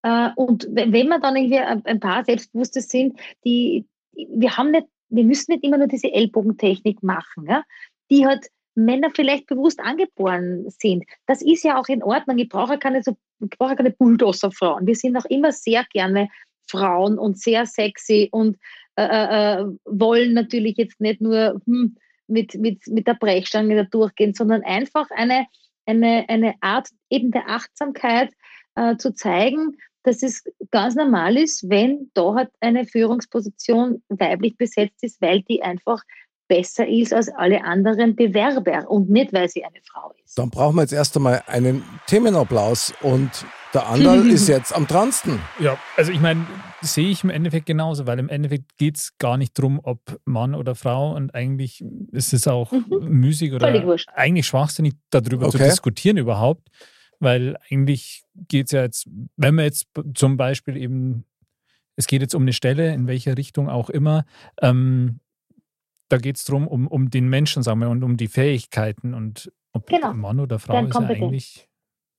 Äh, 0.02 0.30
und 0.36 0.68
wenn 0.72 1.08
man 1.08 1.22
dann 1.22 1.36
irgendwie 1.36 1.60
ein 1.60 2.00
paar 2.00 2.26
Selbstbewusste 2.26 2.82
sind, 2.82 3.20
die, 3.46 3.86
wir 4.14 4.58
haben 4.58 4.72
nicht, 4.72 4.88
wir 5.10 5.24
müssen 5.24 5.52
nicht 5.52 5.64
immer 5.64 5.78
nur 5.78 5.88
diese 5.88 6.12
Ellbogentechnik 6.12 7.04
machen, 7.04 7.46
ja, 7.48 7.64
die 8.10 8.26
halt 8.26 8.48
Männer 8.74 9.12
vielleicht 9.16 9.46
bewusst 9.46 9.80
angeboren 9.80 10.66
sind. 10.70 11.06
Das 11.28 11.44
ist 11.44 11.64
ja 11.64 11.80
auch 11.80 11.90
in 11.90 12.02
Ordnung. 12.02 12.40
Ich 12.40 12.50
brauche 12.50 12.80
keine, 12.80 13.04
so, 13.04 13.18
ich 13.40 13.58
brauche 13.58 13.76
keine 13.76 13.92
Bulldozer-Frauen. 13.92 14.88
Wir 14.88 14.96
sind 14.96 15.16
auch 15.16 15.26
immer 15.26 15.52
sehr 15.52 15.86
gerne 15.94 16.30
Frauen 16.68 17.18
und 17.18 17.40
sehr 17.40 17.66
sexy 17.66 18.30
und 18.32 18.58
äh, 18.96 19.04
äh, 19.04 19.62
äh, 19.62 19.66
wollen 19.86 20.34
natürlich 20.34 20.78
jetzt 20.78 21.00
nicht 21.00 21.22
nur 21.22 21.62
hm, 21.66 21.98
mit, 22.28 22.56
mit, 22.56 22.88
mit 22.88 23.08
der 23.08 23.14
Brechstange 23.14 23.76
da 23.76 23.84
durchgehen, 23.84 24.34
sondern 24.34 24.64
einfach 24.64 25.10
eine, 25.12 25.46
eine, 25.86 26.26
eine 26.28 26.56
Art 26.62 26.90
eben 27.10 27.32
der 27.32 27.48
Achtsamkeit 27.48 28.32
äh, 28.76 28.98
zu 28.98 29.14
zeigen, 29.14 29.78
dass 30.04 30.24
es 30.24 30.44
ganz 30.72 30.96
normal 30.96 31.38
ist, 31.38 31.70
wenn 31.70 32.10
dort 32.14 32.50
eine 32.60 32.86
Führungsposition 32.86 34.02
weiblich 34.10 34.58
besetzt 34.58 35.04
ist, 35.04 35.22
weil 35.22 35.42
die 35.44 35.62
einfach 35.62 36.02
besser 36.48 36.88
ist 36.88 37.14
als 37.14 37.30
alle 37.30 37.64
anderen 37.64 38.16
Bewerber 38.16 38.90
und 38.90 39.10
nicht, 39.10 39.34
weil 39.34 39.50
sie 39.50 39.64
eine 39.64 39.80
Frau 39.84 40.14
ist. 40.24 40.38
Dann 40.38 40.50
brauchen 40.50 40.76
wir 40.76 40.82
jetzt 40.82 40.94
erst 40.94 41.16
einmal 41.16 41.44
einen 41.48 41.84
Themenapplaus 42.08 42.94
und 43.02 43.30
der 43.74 43.88
Anderl 43.88 44.28
ist 44.32 44.48
jetzt 44.48 44.74
am 44.74 44.88
dransten. 44.88 45.40
Ja, 45.60 45.78
also 45.96 46.12
ich 46.12 46.20
meine, 46.20 46.46
sehe 46.82 47.10
ich 47.10 47.24
im 47.24 47.30
Endeffekt 47.30 47.66
genauso, 47.66 48.08
weil 48.08 48.20
im 48.20 48.30
Endeffekt 48.30 48.78
geht 48.78 48.98
es 48.98 49.18
gar 49.18 49.38
nicht 49.38 49.58
darum, 49.58 49.80
ob 49.84 50.20
Mann 50.26 50.56
oder 50.56 50.76
Frau 50.76 51.16
und 51.16 51.34
eigentlich 51.36 51.84
ist 52.12 52.34
es 52.34 52.48
auch 52.48 52.72
mhm. 52.72 52.86
müßig 53.02 53.54
oder 53.54 53.68
eigentlich 53.68 54.48
schwachsinnig, 54.48 54.96
darüber 55.10 55.48
okay. 55.48 55.58
zu 55.58 55.64
diskutieren 55.64 56.18
überhaupt, 56.18 56.70
weil 57.20 57.58
eigentlich 57.70 58.24
geht 58.48 58.68
es 58.68 58.72
ja 58.72 58.84
jetzt, 58.84 59.08
wenn 59.36 59.56
man 59.56 59.66
jetzt 59.66 59.88
zum 60.14 60.38
Beispiel 60.38 60.78
eben, 60.78 61.26
es 61.96 62.08
geht 62.08 62.22
jetzt 62.22 62.36
um 62.36 62.44
eine 62.44 62.54
Stelle, 62.54 62.94
in 62.94 63.08
welcher 63.08 63.38
Richtung 63.38 63.70
auch 63.70 63.90
immer, 63.90 64.26
ähm, 64.62 65.20
da 66.10 66.18
geht 66.18 66.38
es 66.38 66.46
darum, 66.46 66.68
um, 66.68 66.88
um 66.88 67.10
den 67.10 67.28
Menschen, 67.28 67.64
sagen 67.64 67.80
wir, 67.80 67.90
und 67.90 68.04
um 68.04 68.18
die 68.18 68.28
Fähigkeiten 68.28 69.14
und 69.14 69.52
ob 69.74 69.88
genau. 69.88 70.14
Mann 70.14 70.40
oder 70.40 70.60
Frau 70.60 70.84
ist 70.86 70.94
ja 70.94 71.02
eigentlich, 71.02 71.68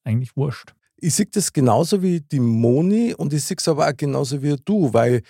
eigentlich 0.04 0.36
wurscht. 0.36 0.74
Ich 0.96 1.14
sehe 1.14 1.26
das 1.26 1.52
genauso 1.52 2.02
wie 2.02 2.20
die 2.20 2.40
Moni 2.40 3.14
und 3.14 3.32
ich 3.32 3.44
sehe 3.44 3.56
es 3.56 3.68
aber 3.68 3.88
auch 3.88 3.96
genauso 3.96 4.42
wie 4.42 4.56
du, 4.64 4.92
weil 4.92 5.22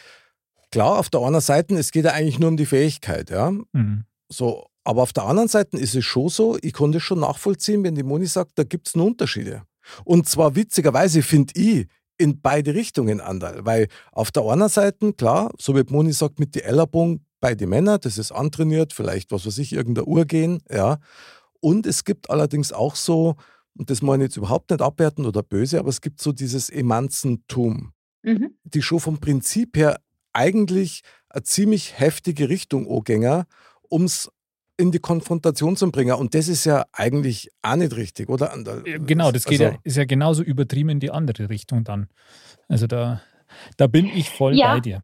klar, 0.71 0.99
auf 0.99 1.11
der 1.11 1.21
einen 1.21 1.41
Seite, 1.41 1.75
es 1.77 1.91
geht 1.91 2.05
ja 2.05 2.13
eigentlich 2.13 2.39
nur 2.39 2.51
um 2.51 2.57
die 2.57 2.67
Fähigkeit, 2.67 3.31
ja. 3.31 3.51
Mhm. 3.73 4.05
So, 4.31 4.67
aber 4.85 5.03
auf 5.03 5.13
der 5.13 5.25
anderen 5.25 5.49
Seite 5.49 5.77
ist 5.77 5.95
es 5.95 6.05
schon 6.05 6.29
so, 6.29 6.59
ich 6.63 6.73
konnte 6.73 7.01
schon 7.01 7.21
nachvollziehen, 7.21 7.85
wenn 7.85 7.95
die 7.95 8.03
Moni 8.03 8.27
sagt, 8.27 8.53
da 8.57 8.65
gibt 8.65 8.89
es 8.89 8.95
Unterschiede. 8.95 9.63
Und 10.05 10.29
zwar 10.29 10.55
witzigerweise 10.55 11.23
finde 11.23 11.53
ich 11.57 11.87
in 12.19 12.41
beide 12.41 12.75
Richtungen 12.75 13.21
Andal, 13.21 13.65
weil 13.65 13.89
auf 14.13 14.31
der 14.31 14.45
einen 14.45 14.69
Seite, 14.69 15.13
klar, 15.13 15.53
so 15.59 15.77
wie 15.77 15.85
Moni 15.89 16.13
sagt, 16.13 16.41
mit 16.41 16.55
die 16.55 16.63
Ellerbogen 16.63 17.25
bei 17.41 17.55
den 17.55 17.69
Männern, 17.69 17.99
das 18.01 18.19
ist 18.19 18.33
antrainiert, 18.33 18.93
vielleicht 18.93 19.31
was 19.33 19.47
weiß 19.47 19.59
ich, 19.59 19.73
irgendeine 19.73 20.07
Uhr 20.07 20.25
gehen, 20.25 20.63
ja. 20.71 20.99
Und 21.61 21.87
es 21.87 22.05
gibt 22.05 22.31
allerdings 22.31 22.73
auch 22.73 22.95
so, 22.97 23.37
und 23.77 23.91
das 23.91 24.03
meine 24.03 24.25
ich 24.25 24.29
jetzt 24.31 24.37
überhaupt 24.37 24.71
nicht 24.71 24.83
abwertend 24.83 25.27
oder 25.27 25.43
böse, 25.43 25.79
aber 25.79 25.89
es 25.89 26.01
gibt 26.01 26.21
so 26.21 26.33
dieses 26.33 26.71
Emanzentum, 26.71 27.93
Mhm. 28.23 28.51
die 28.65 28.83
schon 28.83 29.01
vom 29.01 29.19
Prinzip 29.19 29.77
her 29.77 30.01
eigentlich 30.33 31.03
eine 31.31 31.43
ziemlich 31.45 31.99
heftige 31.99 32.49
Richtung 32.49 32.91
angänger, 32.91 33.47
um 33.89 34.05
es 34.05 34.31
in 34.77 34.93
die 34.93 34.99
Konfrontation 35.01 35.77
zu 35.77 35.91
bringen. 35.91 36.15
Und 36.15 36.35
das 36.35 36.47
ist 36.49 36.65
ja 36.65 36.85
eigentlich 36.93 37.51
auch 37.63 37.75
nicht 37.77 37.97
richtig, 37.97 38.29
oder? 38.29 38.53
Andal? 38.53 38.83
Äh, 38.87 38.99
Genau, 39.01 39.33
das 39.33 39.45
geht 39.45 39.61
Also- 39.61 39.73
ja, 39.75 39.81
ist 39.83 39.97
ja 39.97 40.05
genauso 40.05 40.43
übertrieben 40.43 40.91
in 40.91 41.01
die 41.01 41.11
andere 41.11 41.49
Richtung 41.49 41.83
dann. 41.85 42.09
Also 42.69 42.87
da, 42.87 43.21
da 43.77 43.87
bin 43.89 44.07
ich 44.07 44.31
voll 44.31 44.55
Ja. 44.57 44.75
bei 44.75 44.81
dir. 44.81 45.03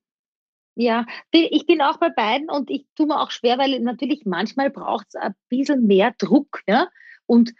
Ja, 0.76 1.06
ich 1.30 1.66
bin 1.66 1.80
auch 1.80 1.98
bei 1.98 2.10
beiden 2.10 2.50
und 2.50 2.70
ich 2.70 2.86
tue 2.96 3.06
mir 3.06 3.20
auch 3.20 3.30
schwer, 3.30 3.58
weil 3.58 3.78
natürlich 3.80 4.22
manchmal 4.24 4.70
braucht 4.70 5.06
es 5.08 5.14
ein 5.14 5.34
bisschen 5.48 5.86
mehr 5.86 6.14
Druck. 6.18 6.62
Ja? 6.66 6.88
Und 7.26 7.52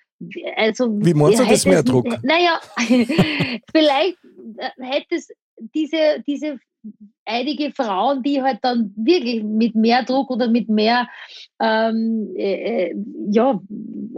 also, 0.57 0.89
Wie 1.05 1.15
meinst 1.15 1.41
du 1.41 1.45
das 1.45 1.65
mehr 1.65 1.83
Druck? 1.83 2.07
Naja, 2.23 2.61
vielleicht 3.73 4.17
äh, 4.57 4.71
hätte 4.79 5.17
es 5.17 5.29
diese, 5.59 6.23
diese 6.27 6.59
einige 7.25 7.73
Frauen, 7.73 8.23
die 8.23 8.43
halt 8.43 8.59
dann 8.63 8.93
wirklich 8.97 9.43
mit 9.43 9.75
mehr 9.75 10.03
Druck 10.03 10.31
oder 10.31 10.49
mit 10.49 10.69
mehr 10.69 11.09
ähm, 11.61 12.35
äh, 12.37 12.89
äh, 12.91 12.95
ja, 13.31 13.61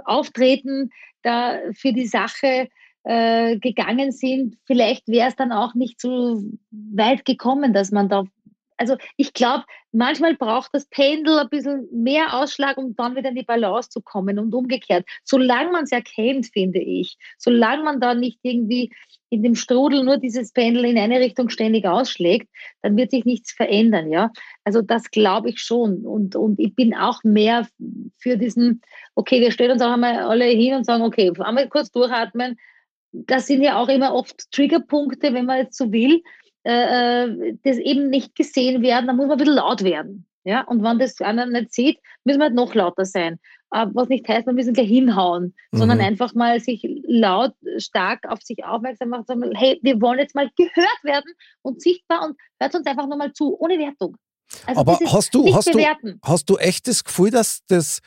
Auftreten 0.04 0.90
da 1.22 1.58
für 1.72 1.92
die 1.92 2.06
Sache 2.06 2.68
äh, 3.04 3.58
gegangen 3.58 4.10
sind, 4.10 4.56
vielleicht 4.64 5.06
wäre 5.08 5.28
es 5.28 5.36
dann 5.36 5.52
auch 5.52 5.74
nicht 5.74 6.00
so 6.00 6.42
weit 6.70 7.24
gekommen, 7.24 7.72
dass 7.72 7.92
man 7.92 8.08
da. 8.08 8.24
Also 8.76 8.96
ich 9.16 9.32
glaube, 9.32 9.64
manchmal 9.92 10.36
braucht 10.36 10.70
das 10.74 10.86
Pendel 10.86 11.38
ein 11.38 11.48
bisschen 11.48 11.88
mehr 11.92 12.34
Ausschlag, 12.34 12.76
um 12.76 12.94
dann 12.94 13.16
wieder 13.16 13.30
in 13.30 13.36
die 13.36 13.42
Balance 13.42 13.88
zu 13.88 14.00
kommen 14.00 14.38
und 14.38 14.54
umgekehrt. 14.54 15.06
Solange 15.24 15.72
man 15.72 15.84
es 15.84 15.92
erkennt, 15.92 16.46
finde 16.52 16.80
ich, 16.80 17.16
solange 17.38 17.82
man 17.84 18.00
da 18.00 18.14
nicht 18.14 18.38
irgendwie 18.42 18.92
in 19.28 19.42
dem 19.42 19.54
Strudel 19.54 20.04
nur 20.04 20.18
dieses 20.18 20.52
Pendel 20.52 20.84
in 20.84 20.98
eine 20.98 21.18
Richtung 21.18 21.48
ständig 21.48 21.84
ausschlägt, 21.86 22.48
dann 22.82 22.96
wird 22.96 23.10
sich 23.10 23.24
nichts 23.24 23.52
verändern, 23.52 24.10
ja. 24.10 24.30
Also 24.64 24.82
das 24.82 25.10
glaube 25.10 25.50
ich 25.50 25.60
schon. 25.60 26.04
Und, 26.04 26.36
und 26.36 26.60
ich 26.60 26.74
bin 26.74 26.94
auch 26.94 27.24
mehr 27.24 27.66
für 28.18 28.36
diesen, 28.36 28.82
okay, 29.14 29.40
wir 29.40 29.50
stellen 29.50 29.72
uns 29.72 29.82
auch 29.82 29.92
einmal 29.92 30.18
alle 30.20 30.44
hin 30.44 30.74
und 30.74 30.84
sagen, 30.84 31.02
okay, 31.02 31.32
einmal 31.40 31.68
kurz 31.68 31.90
durchatmen. 31.90 32.56
Das 33.12 33.46
sind 33.46 33.62
ja 33.62 33.78
auch 33.78 33.88
immer 33.88 34.14
oft 34.14 34.50
Triggerpunkte, 34.52 35.32
wenn 35.32 35.46
man 35.46 35.58
jetzt 35.58 35.76
so 35.76 35.90
will, 35.90 36.22
äh, 36.66 37.24
äh, 37.24 37.56
das 37.62 37.78
eben 37.78 38.10
nicht 38.10 38.34
gesehen 38.34 38.82
werden, 38.82 39.06
dann 39.06 39.16
muss 39.16 39.26
man 39.26 39.36
ein 39.36 39.38
bisschen 39.38 39.54
laut 39.54 39.84
werden. 39.84 40.26
Ja? 40.44 40.62
Und 40.62 40.82
wenn 40.82 40.98
das 40.98 41.20
einer 41.20 41.46
nicht 41.46 41.72
sieht, 41.72 41.98
müssen 42.24 42.40
wir 42.40 42.46
halt 42.46 42.54
noch 42.54 42.74
lauter 42.74 43.04
sein. 43.04 43.38
Äh, 43.72 43.86
was 43.92 44.08
nicht 44.08 44.26
heißt, 44.28 44.46
wir 44.46 44.52
müssen 44.52 44.74
gleich 44.74 44.88
hinhauen, 44.88 45.54
sondern 45.72 45.98
Mhm. 45.98 46.04
einfach 46.04 46.34
mal 46.34 46.58
sich 46.60 46.86
laut, 47.06 47.52
stark 47.78 48.28
auf 48.28 48.42
sich 48.42 48.64
aufmerksam 48.64 49.10
machen, 49.10 49.24
sagen, 49.26 49.50
hey, 49.54 49.78
wir 49.82 50.00
wollen 50.00 50.18
jetzt 50.18 50.34
mal 50.34 50.50
gehört 50.56 51.04
werden 51.04 51.32
und 51.62 51.80
sichtbar 51.80 52.24
und 52.24 52.36
hört 52.60 52.74
uns 52.74 52.86
einfach 52.86 53.06
nur 53.06 53.16
mal 53.16 53.32
zu, 53.32 53.56
ohne 53.58 53.78
Wertung. 53.78 54.16
Also 54.66 54.80
Aber 54.80 54.98
hast 55.04 55.34
du, 55.34 55.54
hast, 55.54 55.74
du, 55.74 55.84
hast 56.24 56.50
du 56.50 56.56
echt 56.56 56.86
das 56.88 57.04
Gefühl, 57.04 57.30
dass 57.30 57.64
das 57.66 58.00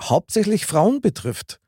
hauptsächlich 0.00 0.66
Frauen 0.66 1.00
betrifft? 1.00 1.59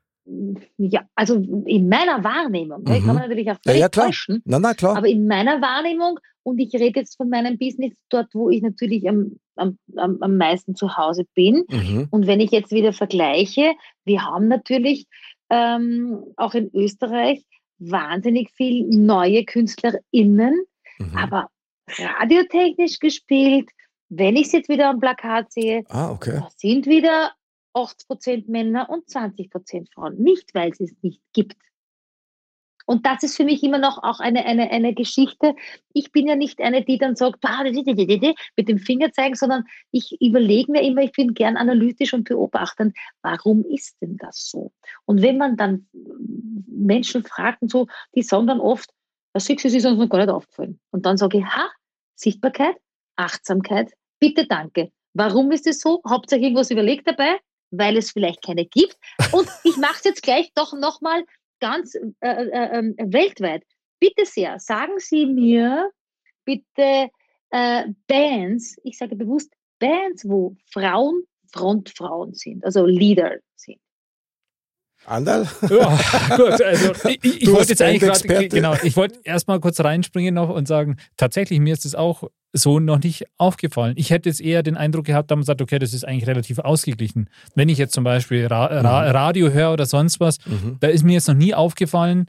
Ja, 0.77 1.01
also 1.15 1.35
in 1.65 1.89
meiner 1.89 2.23
Wahrnehmung, 2.23 2.83
ne, 2.83 2.99
Mhm. 2.99 3.05
kann 3.05 3.15
man 3.15 3.27
natürlich 3.27 3.49
auch 3.51 3.55
Ja, 3.55 3.59
völlig 3.65 3.81
ja, 3.81 3.89
klar. 3.89 4.05
täuschen, 4.07 4.41
Na, 4.45 4.57
na, 4.59 4.73
klar. 4.73 4.95
aber 4.95 5.07
in 5.07 5.27
meiner 5.27 5.61
Wahrnehmung, 5.61 6.19
und 6.43 6.59
ich 6.59 6.73
rede 6.73 6.99
jetzt 7.01 7.17
von 7.17 7.29
meinem 7.29 7.57
Business 7.57 7.93
dort, 8.09 8.27
wo 8.33 8.49
ich 8.49 8.61
natürlich 8.61 9.07
am, 9.09 9.37
am, 9.55 9.77
am 9.97 10.17
am 10.21 10.37
meisten 10.37 10.75
zu 10.75 10.95
Hause 10.97 11.25
bin, 11.35 11.65
Mhm. 11.69 12.07
und 12.09 12.25
wenn 12.27 12.39
ich 12.39 12.51
jetzt 12.51 12.71
wieder 12.71 12.93
vergleiche, 12.93 13.73
wir 14.05 14.23
haben 14.25 14.47
natürlich 14.47 15.05
ähm, 15.49 16.23
auch 16.37 16.53
in 16.53 16.69
Österreich 16.73 17.45
wahnsinnig 17.79 18.51
viel 18.51 18.85
neue 18.87 19.43
KünstlerInnen, 19.43 20.63
Mhm. 20.99 21.17
aber 21.17 21.49
radiotechnisch 21.97 22.99
gespielt, 22.99 23.69
wenn 24.09 24.35
ich 24.35 24.47
es 24.47 24.51
jetzt 24.53 24.69
wieder 24.69 24.89
am 24.89 24.99
Plakat 24.99 25.51
sehe, 25.51 25.83
Ah, 25.89 26.11
okay. 26.11 26.39
da 26.39 26.47
sind 26.55 26.85
wieder 26.85 27.31
80% 27.73 28.49
Männer 28.49 28.89
und 28.89 29.07
20% 29.07 29.91
Frauen. 29.93 30.17
Nicht, 30.17 30.53
weil 30.53 30.71
es 30.71 30.79
es 30.79 30.93
nicht 31.01 31.21
gibt. 31.33 31.57
Und 32.85 33.05
das 33.05 33.23
ist 33.23 33.37
für 33.37 33.45
mich 33.45 33.63
immer 33.63 33.77
noch 33.77 34.03
auch 34.03 34.19
eine, 34.19 34.45
eine, 34.45 34.69
eine 34.69 34.93
Geschichte. 34.93 35.55
Ich 35.93 36.11
bin 36.11 36.27
ja 36.27 36.35
nicht 36.35 36.59
eine, 36.59 36.83
die 36.83 36.97
dann 36.97 37.15
sagt, 37.15 37.43
mit 38.57 38.67
dem 38.67 38.77
Finger 38.77 39.11
zeigen, 39.13 39.35
sondern 39.35 39.63
ich 39.91 40.17
überlege 40.21 40.71
mir 40.71 40.81
immer, 40.81 41.01
ich 41.01 41.13
bin 41.13 41.33
gern 41.33 41.55
analytisch 41.55 42.13
und 42.13 42.25
beobachtend, 42.27 42.97
warum 43.21 43.63
ist 43.65 44.01
denn 44.01 44.17
das 44.17 44.49
so? 44.49 44.73
Und 45.05 45.21
wenn 45.21 45.37
man 45.37 45.55
dann 45.55 45.87
Menschen 46.67 47.23
fragt 47.23 47.61
und 47.61 47.71
so, 47.71 47.87
die 48.15 48.23
sagen 48.23 48.47
dann 48.47 48.59
oft, 48.59 48.89
das 49.33 49.49
ist 49.49 49.85
uns 49.85 49.97
noch 49.97 50.09
gar 50.09 50.19
nicht 50.19 50.29
aufgefallen. 50.29 50.79
Und 50.91 51.05
dann 51.05 51.17
sage 51.17 51.39
ich, 51.39 51.45
ha, 51.45 51.69
Sichtbarkeit, 52.15 52.75
Achtsamkeit, 53.15 53.93
bitte 54.19 54.45
danke. 54.45 54.91
Warum 55.13 55.51
ist 55.51 55.67
es 55.67 55.79
so? 55.79 56.01
Hauptsache 56.07 56.41
irgendwas 56.41 56.71
überlegt 56.71 57.07
dabei, 57.07 57.39
weil 57.77 57.97
es 57.97 58.11
vielleicht 58.11 58.43
keine 58.43 58.65
gibt. 58.65 58.97
Und 59.31 59.47
ich 59.63 59.77
mache 59.77 59.95
es 59.97 60.03
jetzt 60.03 60.23
gleich 60.23 60.51
doch 60.55 60.73
nochmal 60.73 61.23
ganz 61.59 61.95
äh, 61.95 62.01
äh, 62.21 62.79
äh, 62.79 62.93
weltweit. 63.11 63.63
Bitte 63.99 64.25
sehr, 64.25 64.59
sagen 64.59 64.93
Sie 64.97 65.25
mir 65.25 65.91
bitte 66.45 67.09
äh, 67.51 67.85
Bands, 68.07 68.75
ich 68.83 68.97
sage 68.97 69.15
bewusst 69.15 69.53
Bands, 69.79 70.27
wo 70.27 70.55
Frauen 70.71 71.23
Frontfrauen 71.53 72.33
sind, 72.33 72.65
also 72.65 72.85
Leader 72.85 73.37
sind. 73.55 73.79
Andal? 75.05 75.47
Ja, 75.69 75.99
gut, 76.37 76.61
also 76.61 76.91
ich, 77.09 77.41
ich, 77.41 77.51
wollte 77.51 77.69
jetzt 77.69 77.81
eigentlich 77.81 78.01
gerade, 78.01 78.47
genau, 78.47 78.75
ich 78.83 78.95
wollte 78.95 79.19
erstmal 79.23 79.59
kurz 79.59 79.79
reinspringen 79.79 80.33
noch 80.33 80.49
und 80.49 80.67
sagen, 80.67 80.97
tatsächlich, 81.17 81.59
mir 81.59 81.73
ist 81.73 81.85
das 81.85 81.95
auch 81.95 82.29
so 82.53 82.79
noch 82.79 82.99
nicht 82.99 83.25
aufgefallen. 83.37 83.95
Ich 83.97 84.11
hätte 84.11 84.29
jetzt 84.29 84.39
eher 84.39 84.63
den 84.63 84.77
Eindruck 84.77 85.05
gehabt, 85.05 85.31
da 85.31 85.35
man 85.35 85.43
sagt, 85.43 85.61
okay, 85.61 85.79
das 85.79 85.93
ist 85.93 86.07
eigentlich 86.07 86.27
relativ 86.27 86.59
ausgeglichen. 86.59 87.29
Wenn 87.55 87.67
ich 87.67 87.77
jetzt 87.79 87.93
zum 87.93 88.03
Beispiel 88.03 88.45
Ra 88.45 88.65
Ra 88.67 89.11
Radio 89.11 89.49
höre 89.51 89.73
oder 89.73 89.85
sonst 89.85 90.19
was, 90.19 90.37
Mhm. 90.45 90.77
da 90.79 90.87
ist 90.87 91.03
mir 91.03 91.13
jetzt 91.13 91.27
noch 91.27 91.35
nie 91.35 91.53
aufgefallen, 91.53 92.27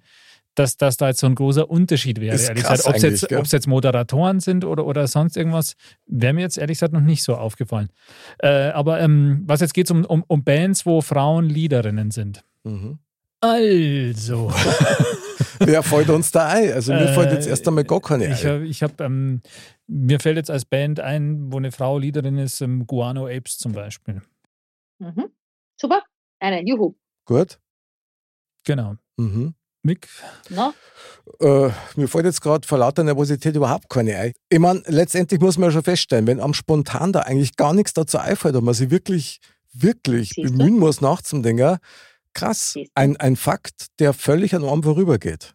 dass, 0.54 0.76
dass 0.76 0.96
da 0.96 1.08
jetzt 1.08 1.20
so 1.20 1.26
ein 1.26 1.34
großer 1.34 1.68
Unterschied 1.68 2.20
wäre. 2.20 2.34
Ist 2.34 2.48
ehrlich 2.48 2.62
gesagt, 2.62 2.86
ob 2.86 2.94
es 2.94 3.02
jetzt, 3.02 3.52
jetzt 3.52 3.66
Moderatoren 3.66 4.40
sind 4.40 4.64
oder, 4.64 4.86
oder 4.86 5.06
sonst 5.08 5.36
irgendwas, 5.36 5.74
wäre 6.06 6.32
mir 6.32 6.42
jetzt 6.42 6.58
ehrlich 6.58 6.76
gesagt 6.76 6.92
noch 6.92 7.00
nicht 7.00 7.22
so 7.22 7.34
aufgefallen. 7.34 7.88
Äh, 8.38 8.68
aber 8.68 9.00
ähm, 9.00 9.42
was 9.46 9.60
jetzt 9.60 9.74
geht 9.74 9.90
um, 9.90 10.04
um, 10.04 10.24
um 10.26 10.44
Bands, 10.44 10.86
wo 10.86 11.00
Frauen 11.00 11.48
Leaderinnen 11.48 12.10
sind. 12.10 12.44
Mhm. 12.64 12.98
Also, 13.40 14.50
Wer 15.58 15.82
fällt 15.82 16.08
uns 16.08 16.30
da 16.32 16.48
ein? 16.48 16.72
Also 16.72 16.92
mir 16.92 17.10
Äh, 17.10 17.14
fällt 17.14 17.32
jetzt 17.32 17.46
erst 17.46 17.66
einmal 17.68 17.84
gar 17.84 18.00
keine 18.00 18.26
ich 18.32 18.44
ein. 18.46 18.52
habe, 18.54 18.66
ich 18.66 18.82
hab, 18.82 19.00
ähm, 19.00 19.42
mir 19.86 20.18
fällt 20.18 20.36
jetzt 20.36 20.50
als 20.50 20.64
Band 20.64 20.98
ein, 21.00 21.52
wo 21.52 21.58
eine 21.58 21.70
Frau 21.72 21.98
Leaderin 21.98 22.38
ist, 22.38 22.60
ähm, 22.62 22.86
Guano 22.86 23.26
Apes 23.26 23.58
zum 23.58 23.72
Beispiel. 23.72 24.22
Mhm. 24.98 25.26
Super, 25.78 26.02
eine, 26.40 26.66
juhu. 26.66 26.94
Gut. 27.26 27.58
Genau. 28.64 28.94
Mhm. 29.16 29.54
Mick, 29.82 30.08
No? 30.48 30.72
Äh, 31.40 31.70
mir 31.96 32.08
fällt 32.08 32.24
jetzt 32.24 32.40
gerade 32.40 32.66
vor 32.66 32.78
lauter 32.78 33.04
Nervosität 33.04 33.54
überhaupt 33.54 33.90
keine 33.90 34.16
ein. 34.16 34.32
Ich 34.48 34.58
meine, 34.58 34.82
letztendlich 34.86 35.40
muss 35.40 35.58
man 35.58 35.68
ja 35.68 35.72
schon 35.72 35.82
feststellen, 35.82 36.26
wenn 36.26 36.40
am 36.40 36.54
spontan 36.54 37.12
da 37.12 37.20
eigentlich 37.20 37.56
gar 37.56 37.74
nichts 37.74 37.92
dazu 37.92 38.16
einfällt 38.16 38.56
und 38.56 38.64
man 38.64 38.72
sich 38.72 38.90
wirklich, 38.90 39.40
wirklich 39.74 40.30
Siehst 40.30 40.48
du? 40.48 40.56
bemühen 40.56 40.78
muss 40.78 41.02
nachzudenken, 41.02 41.76
krass, 42.34 42.76
ein, 42.94 43.16
ein 43.16 43.36
Fakt, 43.36 43.86
der 43.98 44.12
völlig 44.12 44.54
an 44.54 44.64
einem 44.64 44.82
vorübergeht. 44.82 45.54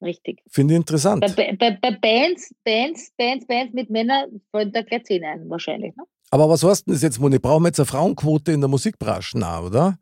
Richtig. 0.00 0.42
Finde 0.48 0.74
ich 0.74 0.78
interessant. 0.78 1.20
Bei, 1.36 1.56
bei, 1.56 1.72
bei 1.72 1.90
Bands, 1.90 2.54
Bands, 2.64 3.12
Bands, 3.16 3.46
Bands 3.46 3.74
mit 3.74 3.90
Männern 3.90 4.40
fallen 4.52 4.72
da 4.72 4.82
gleich 4.82 5.04
zehn 5.04 5.24
ein, 5.24 5.48
wahrscheinlich. 5.50 5.96
Ne? 5.96 6.04
Aber 6.30 6.48
was 6.48 6.62
heißt 6.62 6.86
denn 6.86 6.94
das 6.94 7.02
jetzt, 7.02 7.18
Moni? 7.18 7.38
Brauchen 7.38 7.64
wir 7.64 7.68
jetzt 7.68 7.80
eine 7.80 7.86
Frauenquote 7.86 8.52
in 8.52 8.60
der 8.60 8.68
Musikbranche? 8.68 9.38
Nein, 9.38 9.64
oder? 9.64 9.98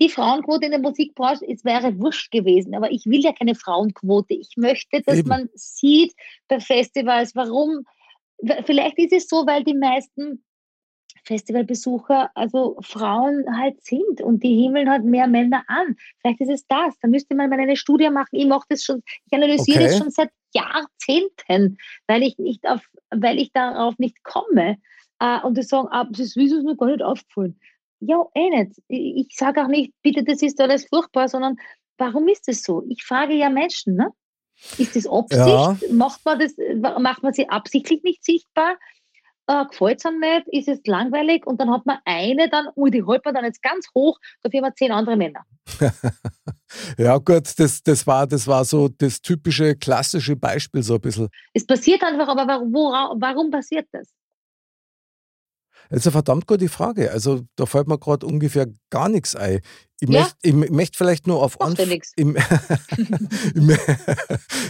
Die 0.00 0.08
Frauenquote 0.08 0.66
in 0.66 0.72
der 0.72 0.80
Musikbranche, 0.80 1.44
es 1.48 1.64
wäre 1.64 1.98
wurscht 1.98 2.30
gewesen, 2.30 2.74
aber 2.74 2.90
ich 2.90 3.06
will 3.06 3.20
ja 3.20 3.32
keine 3.32 3.54
Frauenquote. 3.54 4.34
Ich 4.34 4.54
möchte, 4.56 5.00
dass 5.02 5.18
Eben. 5.18 5.28
man 5.28 5.48
sieht 5.54 6.14
bei 6.48 6.60
Festivals, 6.60 7.34
warum. 7.34 7.84
Vielleicht 8.66 8.98
ist 8.98 9.12
es 9.12 9.28
so, 9.28 9.46
weil 9.46 9.62
die 9.62 9.74
meisten 9.74 10.44
Festivalbesucher 11.24 12.30
also 12.34 12.76
Frauen 12.82 13.44
halt 13.58 13.82
sind 13.84 14.20
und 14.20 14.42
die 14.42 14.62
himmeln 14.62 14.90
halt 14.90 15.04
mehr 15.04 15.26
Männer 15.26 15.64
an. 15.66 15.96
Vielleicht 16.20 16.40
ist 16.40 16.50
es 16.50 16.66
das. 16.66 16.98
Da 17.00 17.08
müsste 17.08 17.34
man 17.34 17.50
mal 17.50 17.60
eine 17.60 17.76
Studie 17.76 18.10
machen. 18.10 18.28
Ich 18.32 18.46
mache 18.46 18.66
das 18.68 18.82
schon, 18.82 19.02
ich 19.26 19.32
analysiere 19.32 19.84
das 19.84 19.92
Okay. 19.92 20.02
schon 20.02 20.10
seit 20.10 20.30
Jahrzehnten, 20.52 21.78
weil 22.06 22.22
ich 22.22 22.38
nicht 22.38 22.66
auf, 22.68 22.80
weil 23.10 23.38
ich 23.38 23.52
darauf 23.52 23.98
nicht 23.98 24.22
komme. 24.22 24.78
Äh, 25.18 25.40
und 25.40 25.56
die 25.56 25.62
sagen, 25.62 25.88
ah, 25.90 26.04
das 26.04 26.20
ist 26.20 26.36
wie 26.36 26.46
ist 26.46 26.62
noch 26.62 26.76
gar 26.76 26.86
nicht 26.86 27.02
aufgefallen. 27.02 27.58
Ja, 28.00 28.24
eh 28.34 28.50
nicht. 28.50 28.82
Ich, 28.88 29.28
ich 29.28 29.36
sage 29.36 29.62
auch 29.62 29.68
nicht, 29.68 29.92
bitte, 30.02 30.24
das 30.24 30.42
ist 30.42 30.60
alles 30.60 30.86
furchtbar, 30.88 31.28
sondern 31.28 31.56
warum 31.98 32.26
ist 32.28 32.48
das 32.48 32.62
so? 32.62 32.84
Ich 32.88 33.04
frage 33.04 33.34
ja 33.34 33.48
Menschen, 33.48 33.94
ne? 33.94 34.10
Ist 34.78 34.96
das 34.96 35.06
Absicht? 35.06 35.46
Ja. 35.46 35.76
Macht, 35.90 36.24
man 36.24 36.38
das, 36.38 36.54
macht 37.00 37.22
man 37.22 37.32
sie 37.32 37.48
absichtlich 37.48 38.02
nicht 38.02 38.24
sichtbar? 38.24 38.76
Äh, 39.46 39.64
Gefällt 39.66 39.98
es 39.98 40.06
einem 40.06 40.20
nicht? 40.20 40.48
Ist 40.48 40.68
es 40.68 40.80
langweilig? 40.86 41.46
Und 41.46 41.60
dann 41.60 41.70
hat 41.70 41.84
man 41.86 41.98
eine 42.04 42.48
dann, 42.48 42.68
ui, 42.76 42.90
die 42.90 43.02
holt 43.02 43.24
man 43.24 43.34
dann 43.34 43.44
jetzt 43.44 43.62
ganz 43.62 43.86
hoch, 43.94 44.18
dafür 44.42 44.58
haben 44.58 44.68
wir 44.68 44.74
zehn 44.74 44.92
andere 44.92 45.16
Männer. 45.16 45.44
Ja, 46.96 47.18
gut, 47.18 47.58
das, 47.58 47.82
das, 47.82 48.06
war, 48.06 48.26
das 48.26 48.46
war 48.46 48.64
so 48.64 48.88
das 48.88 49.20
typische, 49.20 49.76
klassische 49.76 50.36
Beispiel, 50.36 50.82
so 50.82 50.94
ein 50.94 51.00
bisschen. 51.00 51.28
Es 51.52 51.66
passiert 51.66 52.02
einfach, 52.02 52.28
aber 52.28 52.46
warum, 52.46 52.72
warum 52.72 53.50
passiert 53.50 53.86
das? 53.92 54.08
Das 55.92 56.00
ist 56.00 56.06
eine 56.06 56.12
verdammt 56.12 56.46
gute 56.46 56.70
Frage. 56.70 57.10
Also, 57.10 57.42
da 57.54 57.66
fällt 57.66 57.86
mir 57.86 57.98
gerade 57.98 58.24
ungefähr 58.24 58.66
gar 58.88 59.10
nichts 59.10 59.36
ein. 59.36 59.60
Ich 60.00 60.08
Ja. 60.08 60.20
möchte 60.20 60.36
ich 60.40 60.54
möcht 60.70 60.96
vielleicht 60.96 61.26
nur 61.26 61.42
auf 61.42 61.58
Macht. 61.58 61.78
Ich, 61.80 61.90
ich, 62.16 62.24
möchte 62.24 62.46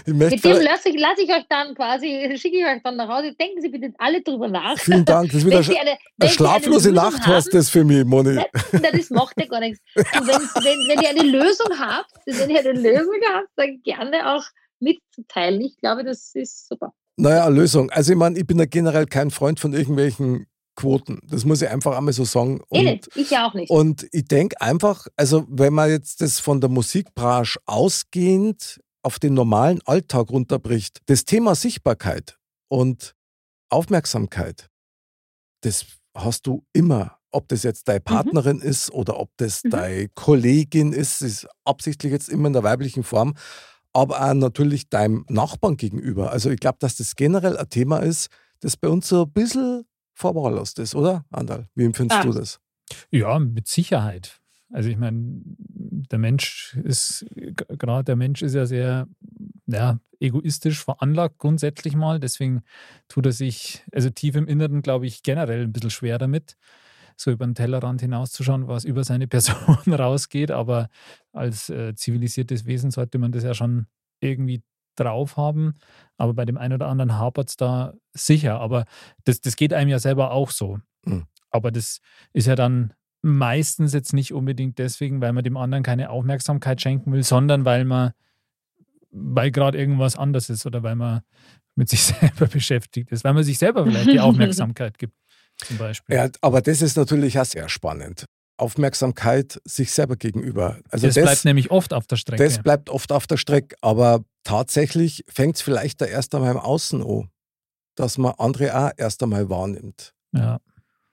Mit 0.05 0.45
dem 0.45 0.61
lasse 0.62 0.89
ich, 0.89 1.01
lass 1.01 1.18
ich 1.18 1.31
euch 1.31 1.45
dann 1.49 1.77
quasi, 1.77 2.37
schicke 2.37 2.59
ich 2.59 2.66
euch 2.66 2.83
dann 2.83 2.97
nach 2.97 3.09
Hause. 3.09 3.37
Denken 3.41 3.62
Sie 3.62 3.68
bitte 3.68 3.93
alle 3.99 4.20
drüber 4.20 4.49
nach. 4.49 4.77
Vielen 4.79 5.05
Dank. 5.05 5.31
Das 5.31 5.45
ist 5.45 5.47
wieder 5.47 5.59
eine, 5.59 5.81
eine, 5.81 5.97
eine 6.18 6.31
schlaflose 6.31 6.89
eine 6.89 6.97
Nacht, 6.97 7.25
hast 7.25 7.55
das 7.55 7.70
für 7.70 7.85
mich, 7.85 8.05
Moni. 8.05 8.35
Nein, 8.73 8.83
das 8.93 9.11
macht 9.11 9.39
ja 9.39 9.47
gar 9.47 9.61
nichts. 9.61 9.79
Und 9.95 10.27
wenn, 10.27 10.41
wenn, 10.64 10.89
wenn 10.89 11.03
ihr 11.03 11.09
eine 11.09 11.23
Lösung 11.23 11.68
habt, 11.79 12.11
wenn 12.27 12.51
ihr 12.51 12.59
eine 12.59 12.73
Lösung 12.73 13.14
habt, 13.33 13.49
dann 13.55 13.81
gerne 13.85 14.35
auch 14.35 14.45
mitzuteilen. 14.81 15.61
Ich 15.61 15.77
glaube, 15.77 16.03
das 16.03 16.33
ist 16.35 16.66
super. 16.66 16.93
Naja, 17.16 17.47
Lösung. 17.47 17.91
Also, 17.91 18.11
ich 18.12 18.18
meine, 18.18 18.37
ich 18.37 18.47
bin 18.47 18.59
ja 18.59 18.64
generell 18.64 19.07
kein 19.07 19.31
Freund 19.31 19.61
von 19.61 19.73
irgendwelchen 19.73 20.47
Quoten. 20.75 21.20
Das 21.29 21.45
muss 21.45 21.61
ich 21.62 21.68
einfach 21.68 21.97
einmal 21.97 22.12
so 22.12 22.25
sagen. 22.25 22.61
Eh 22.70 22.79
Und, 22.79 22.85
nicht. 22.85 23.09
Ich 23.16 23.31
ja 23.31 23.47
auch 23.49 23.55
nicht. 23.55 23.70
und 23.70 24.07
ich 24.12 24.25
denke 24.25 24.61
einfach, 24.61 25.07
also, 25.16 25.45
wenn 25.49 25.73
man 25.75 25.91
jetzt 25.91 26.20
das 26.20 26.41
von 26.41 26.61
der 26.61 26.70
Musikbranche 26.70 27.59
ausgehend 27.66 28.81
auf 29.03 29.18
den 29.18 29.35
normalen 29.35 29.81
Alltag 29.85 30.31
runterbricht, 30.31 31.01
das 31.07 31.25
Thema 31.25 31.55
Sichtbarkeit 31.55 32.39
und 32.68 33.14
Aufmerksamkeit, 33.70 34.68
das 35.62 35.85
hast 36.16 36.47
du 36.47 36.64
immer. 36.73 37.18
Ob 37.35 37.49
das 37.49 37.62
jetzt 37.62 37.89
deine 37.89 38.01
Partnerin 38.01 38.61
ist 38.61 38.91
oder 38.93 39.18
ob 39.18 39.31
das 39.39 39.64
Mhm. 39.64 39.70
deine 39.70 40.09
Kollegin 40.11 40.93
ist, 40.93 41.23
ist 41.23 41.47
absichtlich 41.64 42.12
jetzt 42.12 42.29
immer 42.29 42.49
in 42.49 42.53
der 42.53 42.62
weiblichen 42.62 43.03
Form, 43.05 43.35
aber 43.95 44.20
auch 44.23 44.35
natürlich 44.35 44.91
deinem 44.91 45.25
Nachbarn 45.31 45.79
gegenüber. 45.79 46.31
Also 46.31 46.51
ich 46.51 46.61
glaube, 46.61 46.77
dass 46.81 46.97
das 46.97 47.16
generell 47.16 47.57
ein 47.57 47.68
Thema 47.70 47.99
ist, 48.01 48.29
das 48.61 48.77
bei 48.77 48.89
uns 48.89 49.09
so 49.09 49.23
ein 49.23 49.33
bisschen 49.33 49.85
verwahrlost 50.23 50.79
ist, 50.79 50.95
oder, 50.95 51.25
Andal? 51.31 51.68
Wie 51.75 51.85
empfindest 51.85 52.20
Ah. 52.20 52.25
du 52.25 52.33
das? 52.33 52.61
Ja, 53.11 53.39
mit 53.39 53.68
Sicherheit. 53.68 54.41
Also 54.70 54.89
ich 54.89 54.97
meine, 54.97 55.43
der 55.45 56.18
Mensch 56.18 56.79
ist, 56.83 57.27
gerade 57.68 58.05
der 58.05 58.16
Mensch 58.16 58.41
ist 58.43 58.55
ja 58.55 58.64
sehr 58.64 59.07
ja, 59.66 59.99
egoistisch 60.20 60.83
veranlagt 60.83 61.39
grundsätzlich 61.39 61.95
mal. 61.95 62.18
Deswegen 62.20 62.62
tut 63.09 63.27
er 63.27 63.33
sich, 63.33 63.85
also 63.93 64.09
tief 64.11 64.35
im 64.35 64.47
Inneren, 64.47 64.81
glaube 64.81 65.07
ich, 65.07 65.23
generell 65.23 65.62
ein 65.64 65.73
bisschen 65.73 65.91
schwer 65.91 66.16
damit, 66.18 66.57
so 67.16 67.31
über 67.31 67.45
den 67.47 67.55
Tellerrand 67.55 68.01
hinauszuschauen, 68.01 68.66
was 68.66 68.85
über 68.85 69.05
seine 69.05 69.27
Person 69.35 69.93
rausgeht. 69.93 70.51
Aber 70.51 70.89
als 71.33 71.68
äh, 71.68 71.95
zivilisiertes 71.95 72.64
Wesen 72.64 72.91
sollte 72.91 73.18
man 73.18 73.33
das 73.33 73.45
ja 73.45 73.53
schon 73.55 73.87
irgendwie 74.20 74.62
drauf 74.97 75.36
haben. 75.36 75.74
Aber 76.16 76.34
bei 76.34 76.45
dem 76.45 76.59
einen 76.59 76.74
oder 76.74 76.88
anderen 76.88 77.18
hapert 77.18 77.51
es 77.51 77.57
da 77.57 77.95
sicher. 78.12 78.61
Aber 78.61 78.84
das, 79.24 79.40
das 79.40 79.57
geht 79.57 79.72
einem 79.72 79.90
ja 79.90 79.99
selber 79.99 80.30
auch 80.30 80.51
so. 80.51 80.78
Mhm. 81.05 81.26
Aber 81.51 81.70
das 81.70 82.01
ist 82.32 82.47
ja 82.47 82.55
dann 82.55 82.95
meistens 83.22 83.93
jetzt 83.93 84.12
nicht 84.12 84.32
unbedingt 84.32 84.78
deswegen, 84.78 85.20
weil 85.20 85.32
man 85.32 85.45
dem 85.45 85.57
anderen 85.57 85.84
keine 85.84 86.11
Aufmerksamkeit 86.11 86.80
schenken 86.80 87.12
will, 87.12 87.22
sondern 87.22 87.64
weil 87.64 87.84
man, 87.84 88.12
weil 89.11 89.51
gerade 89.51 89.78
irgendwas 89.78 90.16
anders 90.16 90.51
ist 90.51 90.66
oder 90.66 90.82
weil 90.82 90.97
man 90.97 91.20
mit 91.76 91.88
sich 91.88 92.03
selber 92.03 92.47
beschäftigt 92.47 93.12
ist, 93.12 93.24
weil 93.24 93.34
man 93.34 93.45
sich 93.45 93.59
selber 93.59 93.84
vielleicht 93.84 94.11
die 94.11 94.20
Aufmerksamkeit 94.20 94.99
gibt, 94.99 95.14
zum 95.57 95.78
Beispiel. 95.78 96.16
Ja, 96.16 96.28
aber 96.40 96.61
das 96.62 96.82
ist 96.82 96.97
natürlich 96.97 97.38
auch 97.38 97.45
sehr 97.45 97.68
spannend. 97.68 98.26
Aufmerksamkeit 98.57 99.61
sich 99.64 99.92
selber 99.92 100.16
gegenüber. 100.16 100.78
Also 100.90 101.07
das, 101.07 101.14
bleibt 101.16 101.44
nämlich 101.44 101.70
oft 101.70 101.92
auf 101.92 102.07
der 102.07 102.16
Strecke. 102.16 102.42
Das 102.44 102.62
bleibt 102.62 102.90
oft 102.90 103.12
auf 103.12 103.26
der 103.26 103.36
Strecke, 103.36 103.76
aber 103.80 104.24
tatsächlich 104.44 105.24
fängt 105.28 105.57
es 105.57 105.62
vielleicht 105.62 106.00
da 106.00 106.05
erst 106.07 106.34
einmal 106.34 106.53
im 106.53 106.59
Außen 106.59 107.03
an, 107.03 107.28
dass 107.96 108.18
man 108.18 108.32
andere 108.38 108.74
auch 108.76 108.90
erst 108.96 109.22
einmal 109.22 109.48
wahrnimmt. 109.50 110.12
ja. 110.34 110.59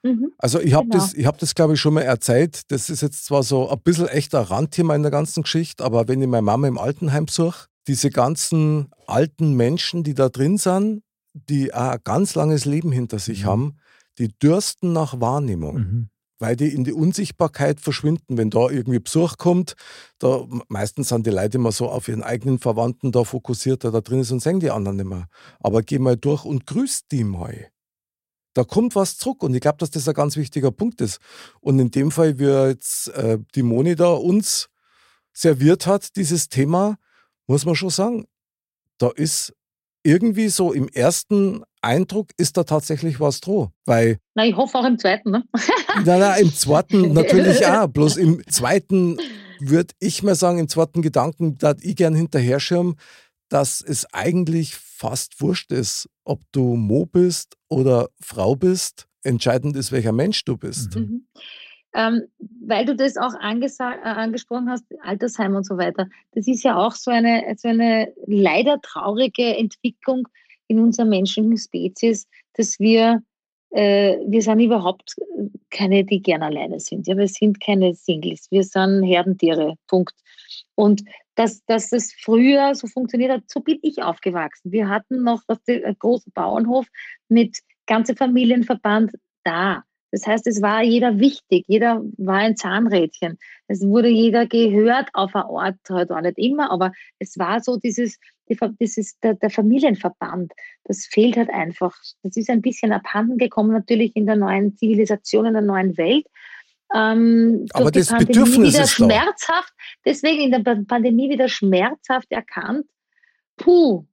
Mhm. 0.01 0.31
Also 0.37 0.61
ich 0.61 0.73
habe 0.75 0.87
Genau. 0.87 1.03
das, 1.03 1.13
ich 1.13 1.25
hab 1.25 1.37
das 1.39 1.53
glaube 1.55 1.73
ich, 1.73 1.81
schon 1.81 1.93
mal 1.93 2.03
erzählt. 2.03 2.71
Das 2.71 2.89
ist 2.89 3.01
jetzt 3.01 3.25
zwar 3.25 3.43
so 3.43 3.69
ein 3.69 3.81
bisschen 3.81 4.07
echt 4.07 4.33
ein 4.33 4.45
Randthema 4.45 4.95
in 4.95 5.01
der 5.01 5.11
ganzen 5.11 5.43
Geschichte, 5.43 5.83
aber 5.83 6.07
wenn 6.07 6.21
ich 6.21 6.27
meine 6.29 6.41
Mama 6.41 6.69
im 6.69 6.77
Altenheim 6.77 7.27
suche, 7.27 7.67
diese 7.85 8.09
ganzen 8.09 8.91
alten 9.07 9.55
Menschen, 9.55 10.03
die 10.05 10.13
da 10.13 10.29
drin 10.29 10.57
sind, 10.57 11.03
die 11.33 11.73
auch 11.73 11.89
ein 11.91 11.99
ganz 12.05 12.33
langes 12.35 12.63
Leben 12.63 12.93
hinter 12.93 13.19
sich 13.19 13.43
Mhm. 13.43 13.47
haben, 13.47 13.77
die 14.19 14.29
dürsten 14.29 14.93
nach 14.93 15.19
Wahrnehmung 15.19 15.75
Mhm. 15.75 16.09
Weil 16.39 16.55
die 16.55 16.73
in 16.73 16.83
die 16.83 16.93
Unsichtbarkeit 16.93 17.79
verschwinden. 17.79 18.37
Wenn 18.37 18.49
da 18.49 18.69
irgendwie 18.69 18.99
Besuch 18.99 19.37
kommt, 19.37 19.75
da 20.17 20.45
meistens 20.69 21.09
sind 21.09 21.25
die 21.25 21.31
Leute 21.31 21.57
immer 21.57 21.71
so 21.71 21.89
auf 21.89 22.07
ihren 22.07 22.23
eigenen 22.23 22.59
Verwandten 22.59 23.11
da 23.11 23.23
fokussiert, 23.23 23.83
der 23.83 23.91
da 23.91 24.01
drin 24.01 24.21
ist 24.21 24.31
und 24.31 24.41
sehen 24.41 24.59
die 24.59 24.71
anderen 24.71 24.97
nicht 24.97 25.09
mehr. 25.09 25.27
Aber 25.59 25.81
geh 25.83 25.99
mal 25.99 26.17
durch 26.17 26.45
und 26.45 26.65
grüß 26.65 27.07
die 27.11 27.25
mal. 27.25 27.67
Da 28.53 28.63
kommt 28.63 28.95
was 28.95 29.17
zurück 29.17 29.43
und 29.43 29.53
ich 29.53 29.61
glaube, 29.61 29.77
dass 29.77 29.91
das 29.91 30.07
ein 30.07 30.13
ganz 30.13 30.35
wichtiger 30.35 30.71
Punkt 30.71 31.01
ist. 31.01 31.19
Und 31.59 31.77
in 31.79 31.91
dem 31.91 32.09
Fall, 32.09 32.39
wie 32.39 32.45
jetzt 32.45 33.09
äh, 33.09 33.37
die 33.53 33.63
Moni 33.63 33.95
da 33.95 34.11
uns 34.13 34.69
serviert 35.33 35.85
hat, 35.85 36.15
dieses 36.15 36.49
Thema, 36.49 36.97
muss 37.47 37.65
man 37.65 37.75
schon 37.75 37.89
sagen, 37.89 38.25
da 38.97 39.09
ist 39.09 39.53
irgendwie 40.09 40.49
so 40.49 40.73
im 40.73 40.87
ersten 40.87 41.63
Eindruck 41.81 42.29
ist 42.37 42.57
da 42.57 42.63
tatsächlich 42.63 43.19
was 43.19 43.41
dran. 43.41 43.69
Weil 43.85 44.17
Na, 44.33 44.43
ich 44.43 44.55
hoffe 44.55 44.79
auch 44.79 44.85
im 44.85 44.97
zweiten. 44.97 45.29
Ne? 45.29 45.43
Nein, 46.03 46.19
nein, 46.19 46.41
im 46.41 46.53
zweiten 46.53 47.13
natürlich 47.13 47.65
auch. 47.65 47.87
Bloß 47.87 48.17
im 48.17 48.41
zweiten 48.47 49.17
würde 49.59 49.93
ich 49.99 50.23
mal 50.23 50.35
sagen, 50.35 50.57
im 50.57 50.67
zweiten 50.67 51.01
Gedanken, 51.01 51.57
da 51.57 51.75
ich 51.79 51.95
gern 51.95 52.15
hinterher 52.15 52.59
schirm, 52.59 52.95
dass 53.49 53.81
es 53.81 54.05
eigentlich 54.13 54.75
fast 54.75 55.41
wurscht 55.41 55.71
ist, 55.71 56.09
ob 56.23 56.41
du 56.51 56.75
Mo 56.75 57.05
bist 57.05 57.55
oder 57.67 58.09
Frau 58.19 58.55
bist. 58.55 59.07
Entscheidend 59.23 59.75
ist, 59.75 59.91
welcher 59.91 60.13
Mensch 60.13 60.43
du 60.45 60.57
bist. 60.57 60.95
Mhm. 60.95 61.27
Ähm, 61.93 62.23
weil 62.61 62.85
du 62.85 62.95
das 62.95 63.17
auch 63.17 63.33
äh, 63.33 63.37
angesprochen 63.39 64.69
hast, 64.69 64.85
Altersheim 65.01 65.55
und 65.55 65.65
so 65.65 65.77
weiter. 65.77 66.07
Das 66.33 66.47
ist 66.47 66.63
ja 66.63 66.77
auch 66.77 66.93
so 66.93 67.09
eine, 67.09 67.55
so 67.57 67.67
eine 67.67 68.13
leider 68.27 68.79
traurige 68.81 69.57
Entwicklung 69.57 70.27
in 70.67 70.79
unserer 70.79 71.07
menschlichen 71.07 71.57
Spezies, 71.57 72.27
dass 72.53 72.79
wir, 72.79 73.23
äh, 73.71 74.17
wir 74.27 74.41
sind 74.41 74.59
überhaupt 74.59 75.15
keine, 75.71 76.03
die 76.03 76.21
gern 76.21 76.43
alleine 76.43 76.79
sind. 76.79 77.07
Ja, 77.07 77.17
wir 77.17 77.27
sind 77.27 77.59
keine 77.59 77.93
Singles, 77.95 78.47
wir 78.51 78.63
sind 78.63 79.03
Herdentiere. 79.03 79.75
Punkt. 79.87 80.13
Und 80.75 81.03
dass, 81.35 81.63
dass 81.65 81.89
das 81.89 82.13
früher 82.13 82.75
so 82.75 82.87
funktioniert 82.87 83.31
hat, 83.31 83.43
so 83.47 83.61
bin 83.61 83.79
ich 83.81 84.03
aufgewachsen. 84.03 84.71
Wir 84.71 84.89
hatten 84.89 85.23
noch 85.23 85.41
einen 85.67 85.97
großen 85.97 86.31
Bauernhof 86.33 86.85
mit 87.29 87.59
ganze 87.85 88.15
Familienverband 88.15 89.13
da. 89.43 89.83
Das 90.11 90.25
heißt, 90.25 90.47
es 90.47 90.61
war 90.61 90.81
jeder 90.81 91.19
wichtig, 91.19 91.65
jeder 91.67 92.01
war 92.17 92.37
ein 92.37 92.55
Zahnrädchen. 92.57 93.37
Es 93.67 93.81
wurde 93.85 94.09
jeder 94.09 94.47
gehört 94.47 95.09
auf 95.13 95.35
einer 95.35 95.49
Ort, 95.49 95.75
halt 95.89 96.11
auch 96.11 96.21
nicht 96.21 96.37
immer, 96.37 96.71
aber 96.71 96.91
es 97.19 97.37
war 97.37 97.61
so 97.61 97.77
dieses, 97.77 98.17
die, 98.49 98.55
Ver- 98.55 98.73
das 98.79 98.97
ist 98.97 99.23
der, 99.23 99.35
der 99.35 99.51
Familienverband. 99.51 100.51
Das 100.85 101.05
fehlt 101.05 101.37
halt 101.37 101.51
einfach. 101.51 101.95
Das 102.23 102.35
ist 102.35 102.49
ein 102.49 102.61
bisschen 102.61 102.91
abhanden 102.91 103.37
gekommen, 103.37 103.71
natürlich 103.71 104.15
in 104.15 104.25
der 104.25 104.35
neuen 104.35 104.75
Zivilisation, 104.75 105.45
in 105.45 105.53
der 105.53 105.61
neuen 105.61 105.95
Welt. 105.97 106.25
Ähm, 106.91 107.67
Aber 107.73 107.91
das 107.91 108.07
Bedürfnis 108.07 108.73
wieder 108.73 108.83
ist 108.83 108.99
da. 108.99 109.05
schmerzhaft, 109.05 109.73
deswegen 110.05 110.41
in 110.41 110.51
der 110.51 110.59
Pa- 110.59 110.83
Pandemie 110.87 111.29
wieder 111.29 111.47
schmerzhaft 111.47 112.31
erkannt, 112.31 112.87
puh, 113.57 114.05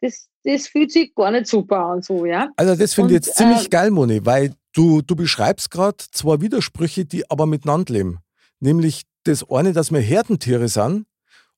das, 0.00 0.28
das 0.44 0.68
fühlt 0.68 0.92
sich 0.92 1.14
gar 1.14 1.30
nicht 1.30 1.46
super 1.46 1.78
an, 1.78 2.00
so, 2.00 2.24
ja. 2.24 2.48
Also 2.56 2.74
das 2.74 2.94
finde 2.94 3.10
ich 3.10 3.16
jetzt 3.16 3.34
ziemlich 3.34 3.66
äh, 3.66 3.68
geil, 3.68 3.90
Moni, 3.90 4.24
weil 4.24 4.54
du, 4.76 5.02
du 5.02 5.16
beschreibst 5.16 5.70
gerade 5.70 5.96
zwei 6.12 6.40
Widersprüche, 6.40 7.04
die 7.04 7.30
aber 7.30 7.46
miteinander 7.46 7.92
leben. 7.94 8.18
Nämlich 8.60 9.02
das 9.24 9.48
eine, 9.50 9.72
dass 9.72 9.90
wir 9.90 10.00
Herdentiere 10.00 10.68
sind 10.68 11.06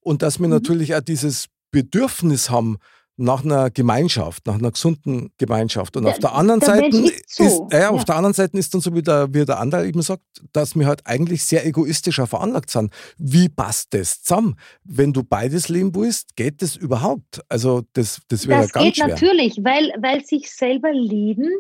und 0.00 0.22
dass 0.22 0.38
wir 0.38 0.46
Mhm. 0.46 0.54
natürlich 0.54 0.94
auch 0.94 1.00
dieses 1.00 1.46
Bedürfnis 1.70 2.48
haben 2.50 2.78
nach 3.20 3.44
einer 3.44 3.68
Gemeinschaft, 3.70 4.46
nach 4.46 4.54
einer 4.54 4.70
gesunden 4.70 5.30
Gemeinschaft. 5.38 5.96
Und 5.96 6.04
Der- 6.04 6.12
auf 6.12 6.18
der 6.20 6.34
anderen 6.34 6.60
der 6.60 6.68
Seite 6.68 6.96
ist 6.96 7.34
so, 7.34 7.68
ja, 7.72 7.78
ja. 7.80 7.90
auf 7.90 8.04
der 8.04 8.14
anderen 8.16 8.32
Seite 8.32 8.56
ist 8.56 8.72
dann 8.72 8.80
so 8.80 8.94
wie 8.94 9.02
der, 9.02 9.32
wie 9.34 9.44
der 9.44 9.58
andere 9.58 9.86
eben 9.86 10.00
sagt, 10.02 10.22
dass 10.52 10.76
wir 10.76 10.86
halt 10.86 11.04
eigentlich 11.04 11.42
sehr 11.44 11.66
egoistischer 11.66 12.26
veranlagt 12.28 12.70
sind. 12.70 12.92
Wie 13.18 13.48
passt 13.48 13.92
das 13.92 14.22
zusammen? 14.22 14.54
Wenn 14.84 15.12
du 15.12 15.24
beides 15.24 15.68
leben 15.68 15.94
willst, 15.94 16.36
geht 16.36 16.62
das 16.62 16.76
überhaupt? 16.76 17.40
Also 17.48 17.82
das, 17.94 18.20
das 18.28 18.46
wäre 18.46 18.62
Das 18.62 18.72
ganz 18.72 18.84
geht 18.86 18.96
schwer. 18.96 19.08
natürlich, 19.08 19.58
weil, 19.64 19.92
weil 20.00 20.24
sich 20.24 20.50
selber 20.50 20.92
lieben 20.92 21.50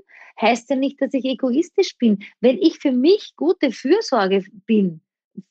heißt 0.40 0.70
ja 0.70 0.76
nicht, 0.76 1.02
dass 1.02 1.12
ich 1.14 1.24
egoistisch 1.24 1.96
bin. 1.98 2.20
Wenn 2.40 2.58
ich 2.58 2.78
für 2.78 2.92
mich 2.92 3.32
gute 3.36 3.72
Fürsorge 3.72 4.44
bin, 4.66 5.00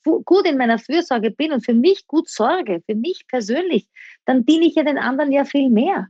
gut 0.03 0.45
in 0.45 0.57
meiner 0.57 0.79
Fürsorge 0.79 1.31
bin 1.31 1.51
und 1.51 1.65
für 1.65 1.73
mich 1.73 2.07
gut 2.07 2.29
sorge, 2.29 2.81
für 2.85 2.95
mich 2.95 3.25
persönlich, 3.27 3.87
dann 4.25 4.45
diene 4.45 4.65
ich 4.65 4.75
ja 4.75 4.83
den 4.83 4.97
anderen 4.97 5.31
ja 5.31 5.45
viel 5.45 5.69
mehr. 5.69 6.07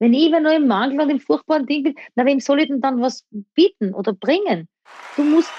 Wenn 0.00 0.12
ich 0.12 0.26
immer 0.26 0.40
nur 0.40 0.52
im 0.52 0.66
Mangel 0.66 1.00
und 1.00 1.10
im 1.10 1.20
furchtbaren 1.20 1.66
Ding 1.66 1.84
bin, 1.84 1.94
na, 2.14 2.26
wem 2.26 2.40
soll 2.40 2.60
ich 2.60 2.68
denn 2.68 2.80
dann 2.80 3.00
was 3.00 3.24
bieten 3.54 3.94
oder 3.94 4.12
bringen? 4.12 4.68
Du 5.16 5.22
musst, 5.22 5.50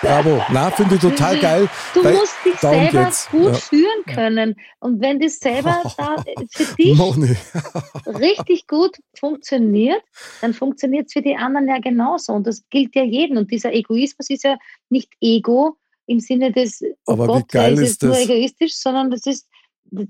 Bravo. 0.00 0.42
Na, 0.50 0.70
finde 0.70 0.94
ich 0.94 1.00
total 1.00 1.38
geil. 1.38 1.68
du 1.94 2.04
Weil 2.04 2.14
musst 2.14 2.34
dich 2.44 2.54
selber 2.56 3.04
geht's. 3.04 3.28
gut 3.30 3.44
Ja. 3.46 3.54
führen 3.54 4.04
können. 4.06 4.56
Und 4.80 5.00
wenn 5.00 5.20
das 5.20 5.38
selber 5.38 5.82
da 5.96 6.16
für 6.50 6.74
dich 6.76 6.98
richtig 8.06 8.66
gut 8.66 8.96
funktioniert, 9.18 10.02
dann 10.40 10.54
funktioniert 10.54 11.06
es 11.08 11.12
für 11.12 11.22
die 11.22 11.36
anderen 11.36 11.68
ja 11.68 11.78
genauso. 11.78 12.32
Und 12.32 12.46
das 12.46 12.62
gilt 12.70 12.94
ja 12.94 13.02
jeden. 13.04 13.36
Und 13.36 13.50
dieser 13.50 13.72
Egoismus 13.72 14.30
ist 14.30 14.44
ja 14.44 14.56
nicht 14.88 15.12
Ego 15.20 15.76
im 16.06 16.20
Sinne 16.20 16.50
des, 16.52 16.82
oh 17.06 17.12
Aber 17.12 17.24
wie 17.24 17.32
Gott, 17.40 17.48
geil 17.48 17.74
der 17.76 17.84
ist 17.84 17.90
ist 17.90 18.02
jetzt 18.02 18.02
nur 18.02 18.12
das? 18.12 18.20
egoistisch, 18.24 18.74
sondern 18.76 19.10
das 19.10 19.26
ist, 19.26 19.46
das, 19.84 20.08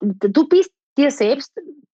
du 0.00 0.48
bist 0.48 0.70
dir 0.96 1.10
selbst 1.10 1.52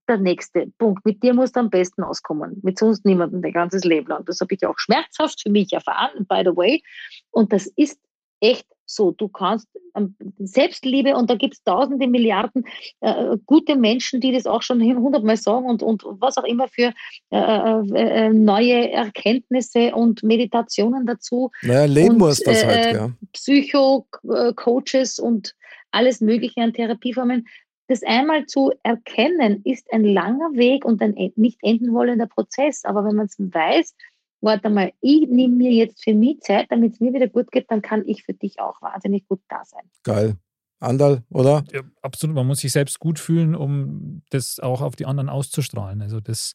der 0.09 0.19
nächste 0.19 0.73
Punkt. 0.79 1.05
Mit 1.05 1.23
dir 1.23 1.35
musst 1.35 1.57
du 1.57 1.61
am 1.61 1.71
besten 1.71 2.03
auskommen. 2.03 2.61
Mit 2.63 2.79
sonst 2.79 3.05
niemandem 3.05 3.43
dein 3.43 3.53
ganzes 3.53 3.85
Leben 3.85 4.09
lang. 4.09 4.25
Das 4.25 4.41
habe 4.41 4.55
ich 4.55 4.67
auch 4.67 4.79
schmerzhaft 4.79 5.43
für 5.43 5.51
mich 5.51 5.73
erfahren, 5.73 6.27
by 6.29 6.43
the 6.45 6.57
way. 6.57 6.83
Und 7.31 7.53
das 7.53 7.67
ist 7.77 7.99
echt 8.41 8.67
so. 8.87 9.13
Du 9.13 9.29
kannst 9.29 9.69
ähm, 9.95 10.17
Selbstliebe 10.39 11.15
und 11.15 11.31
da 11.31 11.35
gibt 11.35 11.55
es 11.55 11.63
tausende 11.63 12.07
Milliarden 12.07 12.65
äh, 13.01 13.37
gute 13.47 13.77
Menschen, 13.77 14.21
die 14.21 14.33
das 14.33 14.47
auch 14.47 14.63
schon 14.63 14.81
hundertmal 14.81 15.37
sagen 15.37 15.67
und, 15.67 15.83
und 15.83 16.03
was 16.05 16.39
auch 16.39 16.45
immer 16.45 16.69
für 16.69 16.93
äh, 17.31 17.37
äh, 17.37 18.27
äh, 18.27 18.31
neue 18.31 18.91
Erkenntnisse 18.91 19.95
und 19.95 20.23
Meditationen 20.23 21.07
dazu. 21.07 21.51
Naja, 21.63 21.85
leben 21.85 22.13
Und, 22.13 22.19
muss 22.19 22.41
das 22.41 22.63
äh, 22.63 22.67
halt, 22.67 22.95
ja. 22.95 23.11
Psycho-Coaches 23.33 25.19
und 25.19 25.55
alles 25.91 26.21
Mögliche 26.21 26.61
an 26.61 26.73
Therapieformen. 26.73 27.47
Das 27.89 28.03
einmal 28.03 28.47
zu 28.47 28.73
erkennen, 28.83 29.63
ist 29.65 29.93
ein 29.93 30.05
langer 30.05 30.53
Weg 30.53 30.85
und 30.85 31.03
ein 31.03 31.15
nicht 31.37 31.59
enden 31.63 31.93
wollender 31.93 32.27
Prozess. 32.27 32.85
Aber 32.85 33.05
wenn 33.05 33.17
man 33.17 33.27
es 33.27 33.37
weiß, 33.39 33.95
warte 34.41 34.71
mal, 34.71 34.93
ich 35.01 35.29
nehme 35.29 35.57
mir 35.57 35.73
jetzt 35.73 36.05
für 36.05 36.15
mich 36.15 36.41
Zeit, 36.41 36.67
damit 36.71 36.95
es 36.95 37.01
mir 37.01 37.13
wieder 37.13 37.29
gut 37.29 37.51
geht, 37.51 37.71
dann 37.71 37.83
kann 37.83 38.07
ich 38.07 38.25
für 38.25 38.35
dich 38.35 38.61
auch 38.61 38.81
wahnsinnig 38.83 39.27
gut 39.27 39.41
da 39.49 39.65
sein. 39.65 39.83
Geil. 40.05 40.37
Andal, 40.81 41.25
oder? 41.31 41.65
Ja, 41.73 41.81
absolut, 42.03 42.37
man 42.37 42.47
muss 42.47 42.61
sich 42.61 42.71
selbst 42.71 43.01
gut 43.01 43.19
fühlen, 43.19 43.57
um 43.57 44.23
das 44.31 44.61
auch 44.61 44.81
auf 44.81 44.95
die 44.95 45.07
anderen 45.07 45.29
auszustrahlen. 45.29 46.03
Also 46.03 46.21
das, 46.21 46.55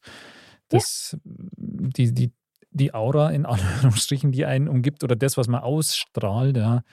das 0.70 1.18
die, 1.26 2.14
die, 2.14 2.32
die 2.72 2.94
Aura 2.94 3.32
in 3.32 3.46
Anführungsstrichen, 3.46 4.32
die 4.32 4.46
einen 4.46 4.70
umgibt 4.70 5.04
oder 5.04 5.16
das, 5.16 5.36
was 5.36 5.48
man 5.48 5.62
ausstrahlt, 5.62 6.56
ja, 6.56 6.84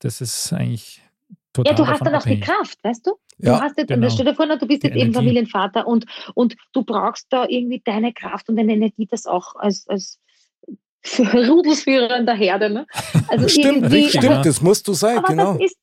das 0.00 0.20
ist 0.20 0.52
eigentlich 0.52 1.02
Ja, 1.58 1.72
du 1.74 1.86
hast 1.86 2.00
dann 2.00 2.14
auch 2.14 2.22
die 2.22 2.40
abhängig. 2.40 2.44
Kraft, 2.44 2.78
weißt 2.82 3.06
du? 3.06 3.12
Ja, 3.38 3.58
du 3.58 3.64
hast 3.64 3.78
jetzt, 3.78 3.88
genau. 3.88 4.08
stell 4.10 4.26
dir 4.26 4.34
vor, 4.34 4.46
du 4.46 4.66
bist 4.66 4.82
Die 4.82 4.88
jetzt 4.88 4.96
eben. 4.96 5.12
Familienvater 5.12 5.86
und, 5.86 6.06
und 6.34 6.56
du 6.72 6.84
brauchst 6.84 7.26
da 7.30 7.46
irgendwie 7.48 7.80
deine 7.84 8.12
Kraft 8.12 8.48
und 8.48 8.56
deine 8.56 8.72
Energie, 8.72 9.06
das 9.06 9.26
auch 9.26 9.54
als, 9.56 9.86
als 9.88 10.20
Rudelsführer 11.18 12.16
in 12.18 12.26
der 12.26 12.34
Herde. 12.34 12.70
Ne? 12.70 12.86
Also 13.28 13.48
Stimmt, 13.48 13.90
richtig, 13.90 14.22
stimmt, 14.22 14.46
das 14.46 14.60
musst 14.60 14.88
du 14.88 14.94
sein, 14.94 15.18
Aber 15.18 15.28
genau. 15.28 15.54
das 15.54 15.66
ist, 15.66 15.76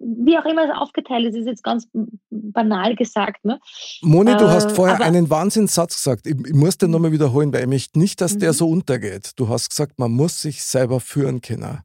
wie 0.00 0.38
auch 0.38 0.44
immer 0.44 0.64
es 0.64 0.76
aufgeteilt 0.76 1.26
ist, 1.26 1.36
ist 1.36 1.46
jetzt 1.46 1.64
ganz 1.64 1.88
banal 2.30 2.94
gesagt. 2.94 3.44
Ne? 3.44 3.58
Moni, 4.02 4.36
du 4.36 4.44
Äh, 4.44 4.48
hast 4.48 4.72
vorher 4.72 4.96
aber- 4.96 5.04
einen 5.04 5.28
Wahnsinnssatz 5.30 5.96
gesagt. 5.96 6.26
Ich, 6.26 6.34
ich 6.46 6.54
muss 6.54 6.78
den 6.78 6.90
nochmal 6.90 7.12
wiederholen, 7.12 7.52
weil 7.52 7.62
ich 7.62 7.66
möchte 7.68 7.98
nicht, 7.98 8.20
dass 8.20 8.38
der 8.38 8.50
Mhm. 8.50 8.56
so 8.56 8.68
untergeht. 8.68 9.32
Du 9.36 9.48
hast 9.48 9.70
gesagt, 9.70 9.98
man 9.98 10.12
muss 10.12 10.40
sich 10.40 10.62
selber 10.62 11.00
führen 11.00 11.40
können. 11.40 11.80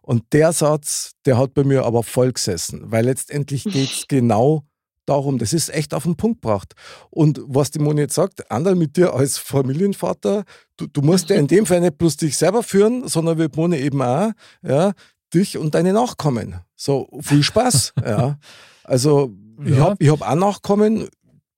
Und 0.00 0.32
der 0.32 0.52
Satz, 0.52 1.12
der 1.26 1.36
hat 1.38 1.52
bei 1.54 1.64
mir 1.64 1.84
aber 1.84 2.02
voll 2.02 2.32
gesessen, 2.32 2.82
weil 2.86 3.04
letztendlich 3.04 3.64
geht 3.64 3.90
es 3.90 4.04
genau 4.08 4.64
darum. 5.08 5.38
Das 5.38 5.52
ist 5.52 5.68
echt 5.70 5.94
auf 5.94 6.04
den 6.04 6.16
Punkt 6.16 6.42
gebracht. 6.42 6.74
Und 7.10 7.40
was 7.46 7.70
die 7.70 7.78
Moni 7.78 8.00
jetzt 8.02 8.14
sagt, 8.14 8.50
Andal 8.50 8.74
mit 8.74 8.96
dir 8.96 9.14
als 9.14 9.38
Familienvater, 9.38 10.44
du, 10.76 10.86
du 10.86 11.02
musst 11.02 11.30
ja 11.30 11.36
in 11.36 11.46
dem 11.46 11.66
Fall 11.66 11.80
nicht 11.80 11.98
bloß 11.98 12.16
dich 12.16 12.36
selber 12.36 12.62
führen, 12.62 13.06
sondern 13.08 13.38
wie 13.38 13.48
Moni 13.54 13.76
eben 13.78 14.02
auch, 14.02 14.30
ja, 14.62 14.92
dich 15.34 15.58
und 15.58 15.74
deine 15.74 15.92
Nachkommen. 15.92 16.56
So, 16.76 17.08
viel 17.20 17.42
Spaß. 17.42 17.92
ja. 18.04 18.38
Also, 18.84 19.32
ich 19.64 19.70
Ja. 19.76 19.84
habe 19.84 19.96
ich 19.98 20.10
hab 20.10 20.22
auch 20.22 20.34
Nachkommen. 20.34 21.08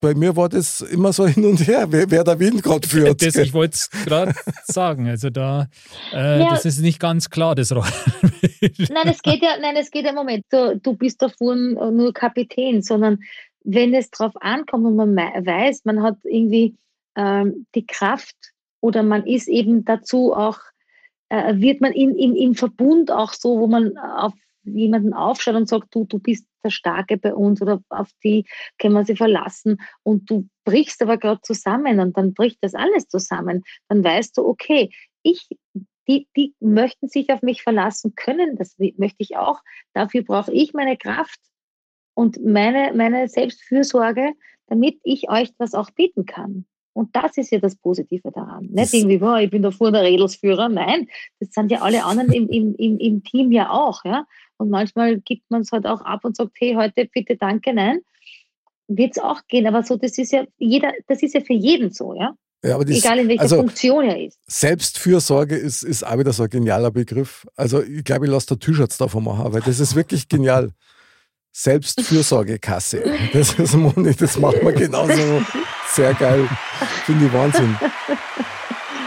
Bei 0.00 0.14
mir 0.14 0.34
war 0.34 0.48
das 0.48 0.80
immer 0.80 1.12
so 1.12 1.26
hin 1.26 1.44
und 1.44 1.66
her, 1.66 1.86
wer, 1.90 2.10
wer 2.10 2.24
der 2.24 2.38
Wind 2.38 2.62
gerade 2.62 2.88
führt. 2.88 3.22
Das, 3.22 3.36
ich 3.36 3.52
wollte 3.52 3.74
es 3.74 3.90
gerade 3.90 4.34
sagen. 4.64 5.08
Also 5.08 5.30
da, 5.30 5.68
äh, 6.12 6.40
Ja. 6.40 6.50
das 6.50 6.64
ist 6.64 6.80
nicht 6.80 6.98
ganz 7.00 7.28
klar, 7.30 7.54
das 7.54 7.72
Rollenbild. 7.72 8.90
Nein, 8.90 9.08
es 9.08 9.22
geht 9.22 9.42
ja, 9.42 9.56
nein, 9.60 9.76
es 9.76 9.90
geht 9.90 10.04
ja, 10.06 10.12
Moment, 10.12 10.44
du, 10.50 10.78
du 10.78 10.94
bist 10.94 11.20
davon 11.22 11.72
nur 11.74 12.12
Kapitän, 12.12 12.82
sondern 12.82 13.18
wenn 13.62 13.94
es 13.94 14.10
darauf 14.10 14.32
ankommt 14.40 14.86
und 14.86 14.96
man 14.96 15.14
weiß, 15.16 15.84
man 15.84 16.02
hat 16.02 16.16
irgendwie 16.24 16.76
ähm, 17.16 17.66
die 17.74 17.86
Kraft 17.86 18.36
oder 18.80 19.02
man 19.02 19.26
ist 19.26 19.48
eben 19.48 19.84
dazu 19.84 20.32
auch, 20.32 20.58
äh, 21.28 21.56
wird 21.56 21.80
man 21.82 21.92
in, 21.92 22.16
in, 22.16 22.34
im 22.36 22.54
Verbund 22.54 23.10
auch 23.10 23.34
so, 23.34 23.58
wo 23.60 23.66
man 23.66 23.98
auf 23.98 24.32
jemanden 24.64 25.12
aufschaut 25.12 25.54
und 25.54 25.68
sagt, 25.68 25.94
du, 25.94 26.04
du 26.04 26.18
bist 26.18 26.46
der 26.64 26.70
Starke 26.70 27.16
bei 27.16 27.34
uns 27.34 27.62
oder 27.62 27.82
auf 27.88 28.10
die 28.22 28.44
können 28.78 28.94
wir 28.94 29.04
sie 29.04 29.16
verlassen 29.16 29.80
und 30.02 30.28
du 30.30 30.48
brichst 30.64 31.02
aber 31.02 31.16
gerade 31.16 31.40
zusammen 31.42 32.00
und 32.00 32.16
dann 32.16 32.34
bricht 32.34 32.58
das 32.60 32.74
alles 32.74 33.08
zusammen, 33.08 33.62
dann 33.88 34.04
weißt 34.04 34.36
du, 34.36 34.46
okay, 34.46 34.90
ich 35.22 35.48
die, 36.08 36.26
die 36.36 36.54
möchten 36.58 37.08
sich 37.08 37.30
auf 37.30 37.42
mich 37.42 37.62
verlassen 37.62 38.14
können, 38.16 38.56
das 38.56 38.76
möchte 38.78 39.22
ich 39.22 39.36
auch. 39.36 39.60
Dafür 39.92 40.22
brauche 40.22 40.52
ich 40.52 40.72
meine 40.72 40.96
Kraft 40.96 41.38
und 42.14 42.44
meine, 42.44 42.92
meine 42.94 43.28
Selbstfürsorge, 43.28 44.32
damit 44.66 44.98
ich 45.04 45.30
euch 45.30 45.50
das 45.58 45.74
auch 45.74 45.90
bieten 45.90 46.26
kann. 46.26 46.66
Und 46.92 47.14
das 47.14 47.36
ist 47.36 47.52
ja 47.52 47.60
das 47.60 47.76
Positive 47.76 48.32
daran. 48.32 48.66
Nicht 48.66 48.92
irgendwie, 48.92 49.18
boah, 49.18 49.38
ich 49.38 49.50
bin 49.50 49.62
der 49.62 49.70
Fuhr 49.70 49.92
der 49.92 50.02
Redelsführer. 50.02 50.68
Nein, 50.68 51.08
das 51.38 51.50
sind 51.52 51.70
ja 51.70 51.82
alle 51.82 52.04
anderen 52.04 52.32
im, 52.32 52.48
im, 52.48 52.74
im, 52.74 52.98
im 52.98 53.22
Team 53.22 53.52
ja 53.52 53.70
auch. 53.70 54.04
Ja? 54.04 54.26
Und 54.60 54.68
manchmal 54.68 55.18
gibt 55.20 55.50
man 55.50 55.62
es 55.62 55.72
halt 55.72 55.86
auch 55.86 56.02
ab 56.02 56.24
und 56.24 56.36
sagt, 56.36 56.52
hey, 56.58 56.74
heute 56.74 57.08
bitte 57.12 57.36
danke, 57.36 57.72
nein. 57.72 58.00
Wird 58.88 59.16
es 59.16 59.22
auch 59.22 59.40
gehen. 59.48 59.66
Aber 59.66 59.82
so, 59.82 59.96
das 59.96 60.18
ist 60.18 60.32
ja 60.32 60.44
jeder, 60.58 60.92
das 61.08 61.22
ist 61.22 61.34
ja 61.34 61.40
für 61.40 61.54
jeden 61.54 61.90
so, 61.90 62.14
ja. 62.14 62.34
Ja, 62.62 62.74
aber 62.74 62.84
das, 62.84 62.98
Egal 62.98 63.20
in 63.20 63.28
welcher 63.28 63.40
also, 63.42 63.56
Funktion 63.56 64.04
er 64.04 64.22
ist. 64.22 64.38
Selbstfürsorge 64.46 65.56
ist, 65.56 65.82
ist 65.82 66.06
auch 66.06 66.18
wieder 66.18 66.34
so 66.34 66.42
ein 66.42 66.50
genialer 66.50 66.90
Begriff. 66.90 67.46
Also 67.56 67.82
ich 67.82 68.04
glaube, 68.04 68.26
ich 68.26 68.30
lasse 68.30 68.48
da 68.48 68.56
T-Shirts 68.56 68.98
davon 68.98 69.24
machen, 69.24 69.50
weil 69.50 69.62
das 69.62 69.80
ist 69.80 69.94
wirklich 69.94 70.28
genial. 70.28 70.70
Selbstfürsorgekasse. 71.52 73.02
Das 73.32 73.54
ist 73.54 73.74
Moni, 73.74 74.14
das 74.14 74.38
macht 74.38 74.62
man 74.62 74.74
genauso. 74.74 75.42
Sehr 75.88 76.12
geil. 76.14 76.46
Finde 77.06 77.26
ich 77.26 77.32
Wahnsinn. 77.32 77.76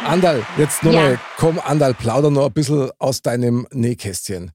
Andal, 0.04 0.44
jetzt 0.58 0.84
nochmal, 0.84 1.14
Ja. 1.14 1.20
komm, 1.38 1.60
Andal, 1.60 1.94
plauder 1.94 2.32
noch 2.32 2.48
ein 2.48 2.54
bisschen 2.54 2.90
aus 2.98 3.22
deinem 3.22 3.68
Nähkästchen. 3.72 4.52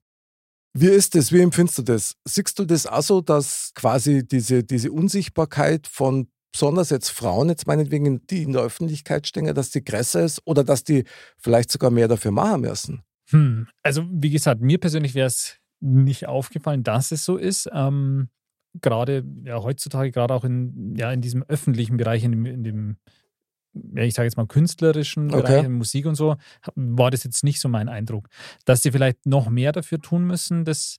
Wie 0.79 0.87
ist 0.87 1.13
das? 1.15 1.33
Wie 1.33 1.41
empfindest 1.41 1.79
du 1.79 1.81
das? 1.81 2.15
Siehst 2.25 2.57
du 2.57 2.63
das 2.63 2.87
auch 2.87 3.01
so, 3.01 3.19
dass 3.19 3.71
quasi 3.75 4.25
diese, 4.25 4.63
diese 4.63 4.91
Unsichtbarkeit 4.91 5.87
von 5.87 6.29
besonders 6.53 6.89
jetzt 6.89 7.09
Frauen, 7.09 7.49
jetzt 7.49 7.67
meinetwegen, 7.67 8.25
die 8.27 8.43
in 8.43 8.53
der 8.53 8.61
Öffentlichkeit 8.61 9.27
stehen, 9.27 9.53
dass 9.53 9.71
die 9.71 9.83
größer 9.83 10.23
ist 10.23 10.41
oder 10.45 10.63
dass 10.63 10.85
die 10.85 11.03
vielleicht 11.37 11.69
sogar 11.69 11.91
mehr 11.91 12.07
dafür 12.07 12.31
machen 12.31 12.61
müssen? 12.61 13.03
Hm. 13.29 13.67
Also, 13.83 14.05
wie 14.09 14.29
gesagt, 14.29 14.61
mir 14.61 14.79
persönlich 14.79 15.15
wäre 15.15 15.27
es 15.27 15.57
nicht 15.81 16.27
aufgefallen, 16.27 16.83
dass 16.83 17.11
es 17.11 17.25
so 17.25 17.35
ist. 17.35 17.69
Ähm, 17.73 18.29
gerade 18.81 19.25
ja, 19.43 19.61
heutzutage, 19.61 20.11
gerade 20.11 20.33
auch 20.33 20.45
in, 20.45 20.95
ja, 20.95 21.11
in 21.11 21.19
diesem 21.19 21.43
öffentlichen 21.43 21.97
Bereich, 21.97 22.23
in 22.23 22.31
dem, 22.31 22.45
in 22.45 22.63
dem 22.63 22.97
ich 23.95 24.13
sage 24.13 24.25
jetzt 24.27 24.37
mal 24.37 24.47
künstlerischen 24.47 25.33
Okay. 25.33 25.41
Bereich, 25.61 25.69
Musik 25.69 26.05
und 26.05 26.15
so, 26.15 26.35
war 26.75 27.11
das 27.11 27.23
jetzt 27.23 27.43
nicht 27.43 27.59
so 27.59 27.69
mein 27.69 27.89
Eindruck. 27.89 28.27
Dass 28.65 28.81
sie 28.81 28.91
vielleicht 28.91 29.25
noch 29.25 29.49
mehr 29.49 29.71
dafür 29.71 29.99
tun 29.99 30.25
müssen, 30.25 30.65
das, 30.65 30.97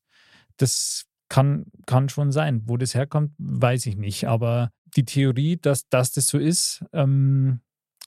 das 0.56 1.06
kann, 1.28 1.66
kann 1.86 2.08
schon 2.08 2.32
sein. 2.32 2.62
Wo 2.66 2.76
das 2.76 2.94
herkommt, 2.94 3.32
weiß 3.38 3.86
ich 3.86 3.96
nicht. 3.96 4.26
Aber 4.28 4.70
die 4.96 5.04
Theorie, 5.04 5.56
dass, 5.56 5.88
dass 5.88 6.12
das 6.12 6.26
so 6.28 6.38
ist, 6.38 6.84
ähm, 6.92 7.60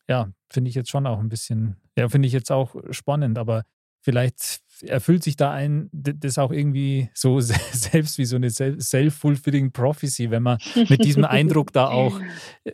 ja, 0.10 0.32
finde 0.52 0.70
ich 0.70 0.76
jetzt 0.76 0.90
schon 0.90 1.08
auch 1.08 1.20
ein 1.20 1.30
bisschen, 1.30 1.78
ja, 1.98 2.10
finde 2.10 2.28
ich 2.28 2.34
jetzt 2.34 2.52
auch 2.52 2.76
spannend, 2.92 3.38
aber 3.38 3.64
vielleicht 4.02 4.60
erfüllt 4.82 5.24
sich 5.24 5.38
da 5.38 5.52
ein, 5.52 5.90
das 5.94 6.38
auch 6.38 6.52
irgendwie 6.52 7.10
so 7.14 7.40
se- 7.40 7.54
selbst 7.72 8.18
wie 8.18 8.26
so 8.26 8.36
eine 8.36 8.50
sel- 8.50 8.82
self-fulfilling 8.82 9.72
prophecy, 9.72 10.30
wenn 10.30 10.44
man 10.44 10.58
mit 10.90 11.06
diesem 11.06 11.24
Eindruck 11.24 11.72
da 11.72 11.88
auch 11.88 12.20
äh, 12.66 12.72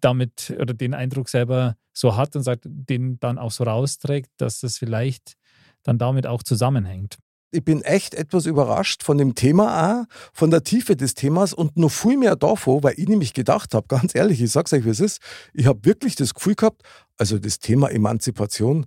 damit 0.00 0.54
oder 0.58 0.74
den 0.74 0.94
Eindruck 0.94 1.28
selber 1.28 1.76
so 1.92 2.16
hat 2.16 2.34
und 2.36 2.42
sagt, 2.42 2.64
den 2.66 3.18
dann 3.20 3.38
auch 3.38 3.50
so 3.50 3.64
rausträgt, 3.64 4.30
dass 4.38 4.60
das 4.60 4.78
vielleicht 4.78 5.34
dann 5.82 5.98
damit 5.98 6.26
auch 6.26 6.42
zusammenhängt. 6.42 7.18
ich 7.50 7.64
bin 7.64 7.82
echt 7.82 8.14
etwas 8.14 8.46
überrascht 8.46 9.02
von 9.02 9.16
dem 9.16 9.34
Thema 9.34 10.02
auch, 10.02 10.04
von 10.32 10.50
der 10.50 10.64
Tiefe 10.64 10.96
des 10.96 11.14
Themas 11.14 11.52
und 11.52 11.76
noch 11.76 11.90
viel 11.90 12.16
mehr 12.16 12.36
davon, 12.36 12.82
weil 12.82 12.94
ich 12.96 13.08
nämlich 13.08 13.32
gedacht 13.32 13.74
habe, 13.74 13.86
ganz 13.88 14.14
ehrlich, 14.14 14.40
ich 14.42 14.50
sag's 14.50 14.72
euch, 14.72 14.84
wie 14.84 14.90
es 14.90 15.00
ist, 15.00 15.20
ich 15.52 15.66
habe 15.66 15.84
wirklich 15.84 16.16
das 16.16 16.34
Gefühl 16.34 16.54
gehabt, 16.54 16.82
also 17.16 17.38
das 17.38 17.58
Thema 17.58 17.90
Emanzipation, 17.90 18.86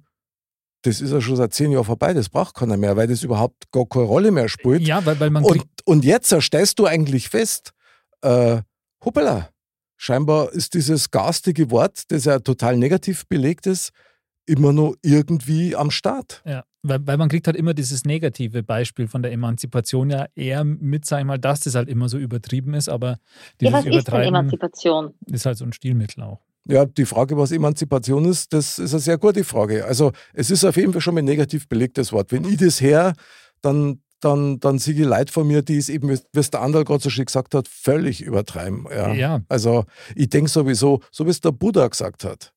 das 0.84 1.02
ist 1.02 1.12
ja 1.12 1.22
schon 1.22 1.36
seit 1.36 1.54
zehn 1.54 1.72
Jahren 1.72 1.86
vorbei, 1.86 2.14
das 2.14 2.30
braucht 2.30 2.56
keiner 2.56 2.78
mehr, 2.78 2.96
weil 2.96 3.08
das 3.08 3.24
überhaupt 3.24 3.72
gar 3.72 3.86
keine 3.86 4.06
Rolle 4.06 4.32
mehr 4.32 4.48
spielt. 4.48 4.82
Ja, 4.82 5.06
weil, 5.06 5.20
weil 5.20 5.30
man 5.30 5.44
Und, 5.44 5.66
und 5.86 6.06
jetzt 6.06 6.34
stellst 6.42 6.80
du 6.80 6.86
eigentlich 6.86 7.30
fest, 7.30 7.72
äh, 8.22 8.62
hoppala, 9.04 9.50
scheinbar 9.98 10.52
ist 10.54 10.74
dieses 10.74 11.12
garstige 11.12 11.70
Wort, 11.72 12.04
das 12.10 12.26
ja 12.26 12.40
total 12.40 12.78
negativ 12.78 13.28
belegt 13.28 13.68
ist, 13.68 13.92
immer 14.46 14.72
noch 14.72 14.96
irgendwie 15.02 15.76
am 15.76 15.92
Start. 15.92 16.42
ja, 16.46 16.64
weil, 16.84 17.06
weil 17.06 17.18
man 17.18 17.28
kriegt 17.28 17.48
halt 17.48 17.58
immer 17.58 17.74
dieses 17.74 18.06
negative 18.06 18.64
Beispiel 18.64 19.08
von 19.10 19.22
der 19.22 19.34
Emanzipation 19.34 20.10
ja 20.10 20.28
eher 20.36 20.64
mit, 20.64 21.06
sag 21.06 21.20
ich 21.20 21.26
mal, 21.26 21.38
dass 21.38 21.60
das 21.62 21.76
halt 21.76 21.90
immer 21.90 22.08
so 22.08 22.18
übertrieben 22.18 22.74
ist, 22.74 22.88
aber 22.88 23.10
Ja, 23.10 23.18
dieses 23.60 23.74
was 23.74 23.80
ist 23.80 23.86
denn 23.86 23.94
Übertreiben 23.94 24.28
Emanzipation? 24.36 25.14
ist 25.26 25.46
halt 25.46 25.58
so 25.58 25.66
ein 25.66 25.74
Stilmittel 25.74 26.24
auch. 26.24 26.40
Ja, 26.70 26.86
die 26.86 27.06
Frage, 27.06 27.38
was 27.38 27.52
Emanzipation 27.52 28.26
ist, 28.26 28.54
das 28.54 28.78
ist 28.80 28.94
eine 28.94 29.00
sehr 29.02 29.18
gute 29.18 29.44
Frage. 29.44 29.86
Also 29.86 30.12
es 30.34 30.50
ist 30.52 30.64
auf 30.66 30.76
jeden 30.78 30.92
Fall 30.94 31.02
schon 31.02 31.14
mal 31.14 31.22
ein 31.22 31.26
negativ 31.26 31.68
belegtes 31.68 32.12
Wort. 32.14 32.32
Wenn 32.32 32.46
ich 32.46 32.58
das 32.58 32.80
her, 32.82 33.14
dann, 33.62 34.02
dann, 34.20 34.60
dann 34.60 34.80
sehe 34.80 34.94
ich 34.96 35.00
Leute 35.06 35.32
von 35.32 35.48
mir, 35.48 35.62
die 35.62 35.78
es 35.78 35.90
eben, 35.90 36.10
wie 36.10 36.18
es 36.40 36.50
der 36.52 36.62
Anderl 36.62 36.84
gerade 36.84 37.04
so 37.04 37.10
schön 37.10 37.26
gesagt 37.26 37.54
hat, 37.54 37.68
völlig 37.68 38.22
übertreiben. 38.22 38.86
Ja. 38.90 39.14
Ja. 39.14 39.42
Also 39.48 39.86
ich 40.16 40.30
denke 40.30 40.50
sowieso, 40.50 41.02
so 41.12 41.26
wie 41.26 41.30
es 41.30 41.42
der 41.42 41.52
Buddha 41.52 41.88
gesagt 41.88 42.24
hat, 42.24 42.54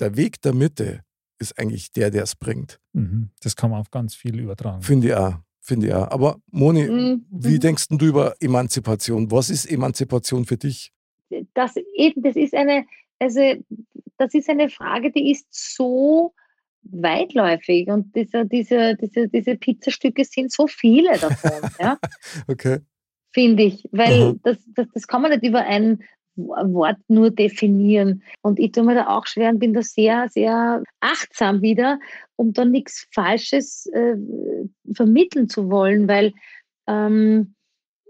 der 0.00 0.16
Weg 0.16 0.40
der 0.42 0.54
Mitte 0.54 1.00
ist 1.38 1.58
eigentlich 1.58 1.92
der, 1.92 2.10
der 2.10 2.22
es 2.22 2.36
bringt. 2.36 2.80
Mhm. 2.92 3.30
Das 3.42 3.54
kann 3.56 3.70
man 3.70 3.80
auf 3.80 3.90
ganz 3.90 4.14
viel 4.14 4.38
übertragen. 4.38 4.82
Finde 4.82 5.08
ich 5.08 5.14
auch. 5.14 5.34
Finde 5.60 5.86
ich 5.88 5.94
auch. 5.94 6.08
Aber 6.10 6.38
Moni, 6.50 6.84
Mhm. 6.88 7.26
wie 7.30 7.58
denkst 7.58 7.88
denn 7.88 7.98
du 7.98 8.06
über 8.06 8.34
Emanzipation? 8.40 9.30
Was 9.30 9.50
ist 9.50 9.66
Emanzipation 9.66 10.44
für 10.44 10.56
dich? 10.56 10.90
das 11.54 11.74
eben, 11.96 12.22
das 12.22 12.36
ist 12.36 12.54
eine, 12.54 12.84
also 13.18 13.40
das 14.18 14.34
ist 14.34 14.48
eine 14.48 14.68
Frage, 14.68 15.10
die 15.10 15.32
ist 15.32 15.46
so 15.50 16.32
weitläufig 16.90 17.88
und 17.88 18.14
diese, 18.14 18.46
diese, 18.46 18.96
diese, 18.96 19.28
diese 19.28 19.56
Pizzastücke 19.56 20.24
sind 20.24 20.52
so 20.52 20.66
viele 20.66 21.18
davon, 21.18 21.70
ja, 21.78 21.98
Okay. 22.48 22.80
finde 23.32 23.64
ich, 23.64 23.88
weil 23.92 24.34
Mhm. 24.34 24.40
das, 24.42 24.58
das, 24.74 24.86
das 24.94 25.06
kann 25.06 25.22
man 25.22 25.30
nicht 25.32 25.44
über 25.44 25.60
ein 25.60 26.02
Wort 26.36 26.96
nur 27.08 27.30
definieren. 27.30 28.22
Und 28.42 28.58
ich 28.58 28.72
tue 28.72 28.82
mir 28.82 28.94
da 28.94 29.06
auch 29.08 29.26
schwer 29.26 29.50
und 29.50 29.60
bin 29.60 29.72
da 29.72 29.82
sehr, 29.82 30.28
sehr 30.28 30.82
achtsam 31.00 31.62
wieder, 31.62 32.00
um 32.36 32.52
da 32.52 32.64
nichts 32.64 33.06
Falsches 33.12 33.86
äh, 33.92 34.16
vermitteln 34.94 35.48
zu 35.48 35.70
wollen, 35.70 36.08
weil 36.08 36.32
ähm, 36.88 37.54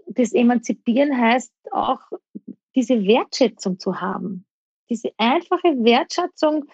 das 0.07 0.33
Emanzipieren 0.33 1.19
heißt 1.19 1.51
auch, 1.71 1.99
diese 2.75 3.05
Wertschätzung 3.05 3.79
zu 3.79 4.01
haben. 4.01 4.45
Diese 4.89 5.09
einfache 5.17 5.83
Wertschätzung 5.83 6.65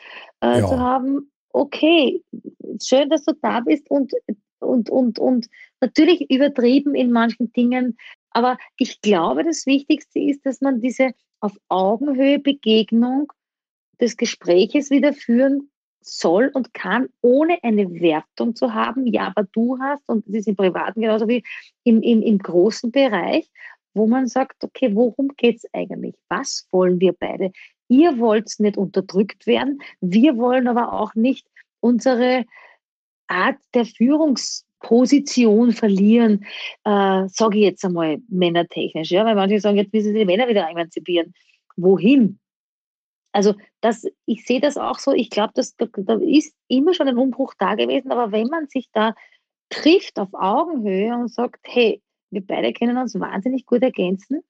äh, 0.42 0.60
Ja. 0.60 0.68
zu 0.68 0.80
haben, 0.80 1.31
okay, 1.54 2.24
schön, 2.82 3.10
dass 3.10 3.24
du 3.26 3.34
da 3.42 3.62
bist 3.62 3.90
und, 3.90 4.14
und, 4.60 4.90
und, 4.90 5.20
und 5.20 5.48
natürlich 5.80 6.30
übertrieben 6.30 6.96
in 6.96 7.12
manchen 7.12 7.52
Dingen, 7.54 7.98
aber 8.32 8.58
ich 8.78 9.02
glaube, 9.02 9.44
das 9.44 9.66
Wichtigste 9.66 10.20
ist, 10.20 10.46
dass 10.46 10.62
man 10.62 10.82
diese 10.82 11.12
auf 11.40 11.54
Augenhöhe 11.68 12.40
Begegnung 12.40 13.32
des 14.00 14.18
Gespräches 14.18 14.90
wieder 14.90 15.14
führen 15.14 15.70
soll 16.02 16.50
und 16.54 16.74
kann, 16.74 17.10
ohne 17.22 17.64
eine 17.64 17.92
Wertung 17.92 18.56
zu 18.56 18.74
haben. 18.74 19.06
Ja, 19.06 19.28
aber 19.28 19.48
du 19.52 19.78
hast, 19.80 20.08
und 20.10 20.26
das 20.28 20.36
ist 20.36 20.48
im 20.48 20.56
Privaten 20.56 21.02
genauso 21.02 21.28
wie 21.28 21.44
im, 21.84 22.02
im, 22.02 22.22
im 22.22 22.38
großen 22.40 22.92
Bereich, 22.92 23.50
wo 23.94 24.08
man 24.08 24.28
sagt, 24.28 24.64
okay, 24.64 24.96
worum 24.96 25.30
geht 25.38 25.58
es 25.58 25.66
eigentlich? 25.74 26.16
Was 26.30 26.68
wollen 26.72 27.00
wir 27.00 27.14
beide? 27.14 27.52
Ihr 27.92 28.20
wollt 28.20 28.50
nicht 28.60 28.78
unterdrückt 28.78 29.46
werden, 29.46 29.82
wir 30.00 30.38
wollen 30.38 30.70
aber 30.70 30.94
auch 30.94 31.14
nicht 31.14 31.46
unsere 31.82 32.46
Art 33.28 33.58
der 33.74 33.86
Führungsposition 33.86 35.74
verlieren, 35.74 36.46
äh, 36.86 37.28
sage 37.28 37.58
ich 37.58 37.64
jetzt 37.66 37.84
einmal 37.84 38.20
männertechnisch, 38.30 39.12
ja, 39.12 39.26
weil 39.26 39.36
manche 39.36 39.60
sagen, 39.60 39.76
jetzt 39.76 39.92
müssen 39.94 40.14
sie 40.14 40.20
die 40.20 40.26
Männer 40.26 40.48
wieder 40.48 40.70
emanzipieren. 40.70 41.34
Wohin? 41.76 42.40
Also 43.34 43.56
das, 43.82 44.08
ich 44.26 44.46
sehe 44.46 44.62
das 44.62 44.78
auch 44.78 44.98
so, 44.98 45.12
ich 45.12 45.30
glaube, 45.30 45.52
dass 45.56 45.76
da, 45.76 45.86
da 45.94 46.18
ist 46.22 46.56
immer 46.70 46.94
schon 46.94 47.10
ein 47.10 47.18
Umbruch 47.18 47.56
da 47.60 47.76
gewesen, 47.76 48.14
aber 48.14 48.32
wenn 48.32 48.48
man 48.48 48.68
sich 48.68 48.88
da 48.94 49.16
trifft 49.70 50.18
auf 50.18 50.30
Augenhöhe 50.32 51.14
und 51.14 51.28
sagt, 51.28 51.60
hey, 51.64 52.02
wir 52.30 52.46
beide 52.46 52.72
können 52.72 52.96
uns 52.96 53.20
wahnsinnig 53.20 53.66
gut 53.66 53.82
ergänzen, 53.82 54.44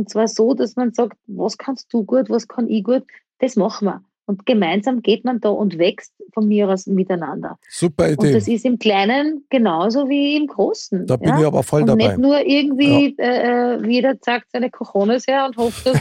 und 0.00 0.08
zwar 0.08 0.28
so, 0.28 0.54
dass 0.54 0.76
man 0.76 0.94
sagt, 0.94 1.18
was 1.26 1.58
kannst 1.58 1.92
du 1.92 2.04
gut, 2.04 2.30
was 2.30 2.48
kann 2.48 2.70
ich 2.70 2.82
gut, 2.84 3.02
das 3.38 3.54
machen 3.56 3.86
wir. 3.86 4.02
Und 4.24 4.46
gemeinsam 4.46 5.02
geht 5.02 5.26
man 5.26 5.40
da 5.40 5.50
und 5.50 5.76
wächst 5.76 6.14
von 6.32 6.48
mir 6.48 6.70
aus 6.70 6.86
miteinander. 6.86 7.58
Super 7.68 8.04
Und 8.04 8.12
Idee. 8.24 8.32
das 8.32 8.48
ist 8.48 8.64
im 8.64 8.78
Kleinen 8.78 9.44
genauso 9.50 10.08
wie 10.08 10.38
im 10.38 10.46
Großen. 10.46 11.06
Da 11.06 11.18
bin 11.18 11.28
ja? 11.28 11.40
ich 11.40 11.46
aber 11.46 11.62
voll 11.62 11.82
und 11.82 11.88
dabei. 11.88 12.06
nicht 12.06 12.18
nur 12.18 12.40
irgendwie, 12.40 13.14
äh, 13.18 13.74
äh, 13.74 13.86
jeder 13.86 14.18
zeigt 14.22 14.46
seine 14.52 14.70
Cojones 14.70 15.26
her 15.26 15.44
und 15.44 15.58
hofft, 15.58 15.84
dass, 15.84 15.98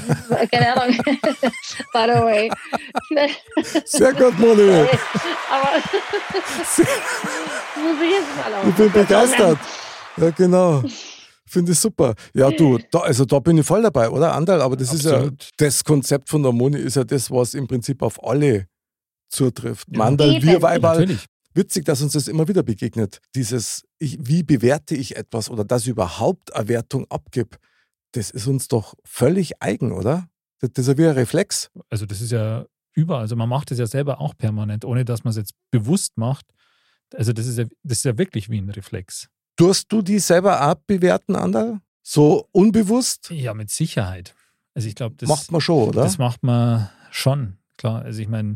keine 0.50 0.82
Ahnung, 0.82 0.96
by 1.04 2.06
the 2.06 2.22
way. 2.22 2.50
Sehr 3.84 4.14
gut, 4.14 4.40
Moni. 4.40 4.62
Aber 5.52 5.76
muss 6.78 7.98
ich 8.02 8.12
jetzt 8.12 8.38
mal 8.38 8.70
Ich 8.70 8.76
bin 8.76 8.92
begeistert. 8.94 9.58
Ja, 10.16 10.30
genau. 10.30 10.84
Finde 11.50 11.72
ich 11.72 11.80
super. 11.80 12.14
Ja, 12.36 12.52
du, 12.52 12.78
da, 12.92 13.00
also 13.00 13.26
da 13.26 13.40
bin 13.40 13.58
ich 13.58 13.66
voll 13.66 13.82
dabei, 13.82 14.10
oder? 14.10 14.36
Andal, 14.36 14.62
aber 14.62 14.78
das 14.78 14.92
Absolut. 14.92 15.42
ist 15.42 15.50
ja, 15.50 15.66
das 15.66 15.84
Konzept 15.84 16.30
von 16.30 16.44
der 16.44 16.52
Moni 16.52 16.78
ist 16.78 16.96
ja 16.96 17.04
das, 17.04 17.32
was 17.32 17.56
im 17.56 17.68
Prinzip 17.68 18.04
auf 18.04 18.24
alle 18.24 18.68
zutrifft. 19.30 19.88
Ja. 19.92 19.98
Mandal, 19.98 20.42
wir 20.42 20.62
Weiberl. 20.62 21.00
Natürlich. 21.00 21.26
Witzig, 21.56 21.86
dass 21.86 22.02
uns 22.04 22.14
das 22.14 22.28
immer 22.28 22.48
wieder 22.48 22.62
begegnet. 22.62 23.20
Dieses, 23.34 23.84
ich, 23.98 24.20
wie 24.22 24.44
bewerte 24.44 24.96
ich 24.96 25.16
etwas 25.16 25.50
oder 25.50 25.66
dass 25.66 25.82
ich 25.82 25.90
überhaupt 25.90 26.56
eine 26.56 26.68
Wertung 26.68 27.08
abgib, 27.10 27.58
das 28.12 28.30
ist 28.30 28.46
uns 28.46 28.68
doch 28.68 28.94
völlig 29.04 29.62
eigen, 29.62 29.92
oder? 29.92 30.28
Das, 30.60 30.70
das 30.74 30.88
ist 30.88 30.90
ja 30.90 30.98
wie 30.98 31.08
ein 31.08 31.16
Reflex. 31.16 31.72
Also 31.90 32.06
das 32.06 32.22
ist 32.22 32.32
ja 32.32 32.66
überall. 32.94 33.22
Also 33.22 33.36
man 33.36 33.50
macht 33.50 33.72
es 33.72 33.80
ja 33.80 33.88
selber 33.88 34.22
auch 34.22 34.38
permanent, 34.38 34.86
ohne 34.86 35.04
dass 35.04 35.24
man 35.24 35.32
es 35.32 35.38
jetzt 35.38 35.54
bewusst 35.72 36.18
macht. 36.18 36.46
Also 37.16 37.34
das 37.34 37.48
ist 37.48 37.58
ja, 37.58 37.66
das 37.84 38.00
ist 38.00 38.06
ja 38.06 38.18
wirklich 38.20 38.50
wie 38.50 38.60
ein 38.60 38.70
Reflex. 38.70 39.28
Tust 39.60 39.92
du 39.92 40.02
die 40.02 40.20
selber 40.20 40.70
auch 40.72 40.76
bewerten, 40.88 41.36
Andal? 41.36 41.82
So 42.02 42.48
unbewusst? 42.54 43.30
Ja, 43.30 43.54
mit 43.54 43.70
Sicherheit. 43.70 44.34
Also 44.74 44.88
ich 44.88 44.96
glaube, 44.96 45.16
das 45.18 45.28
Macht 45.28 45.52
man 45.52 45.60
schon, 45.60 45.90
oder? 45.90 46.04
Das 46.04 46.18
macht 46.18 46.44
man 46.44 46.90
schon, 47.12 47.58
klar. 47.76 48.02
Also 48.04 48.22
ich 48.22 48.30
meine, 48.30 48.56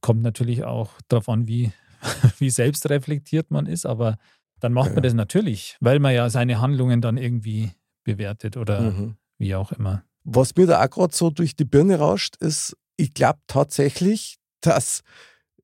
kommt 0.00 0.22
natürlich 0.22 0.64
auch 0.64 0.90
darauf 1.06 1.28
an, 1.28 1.46
wie, 1.46 1.70
wie 2.40 2.50
selbstreflektiert 2.50 3.52
man 3.52 3.66
ist, 3.66 3.86
aber 3.86 4.18
dann 4.58 4.72
macht 4.72 4.88
Ja. 4.88 4.94
man 4.94 5.04
das 5.04 5.14
natürlich, 5.14 5.76
weil 5.78 6.00
man 6.00 6.12
ja 6.12 6.28
seine 6.28 6.60
Handlungen 6.60 7.00
dann 7.00 7.16
irgendwie 7.16 7.70
bewertet 8.02 8.56
oder 8.56 8.80
Mhm. 8.80 9.16
wie 9.38 9.54
auch 9.54 9.70
immer. 9.70 10.02
Was 10.24 10.56
mir 10.56 10.66
da 10.66 10.84
auch 10.84 10.90
gerade 10.90 11.14
so 11.14 11.30
durch 11.30 11.54
die 11.54 11.64
Birne 11.64 12.00
rauscht, 12.00 12.34
ist, 12.40 12.76
ich 12.96 13.14
glaube 13.14 13.38
tatsächlich, 13.46 14.38
dass 14.60 15.02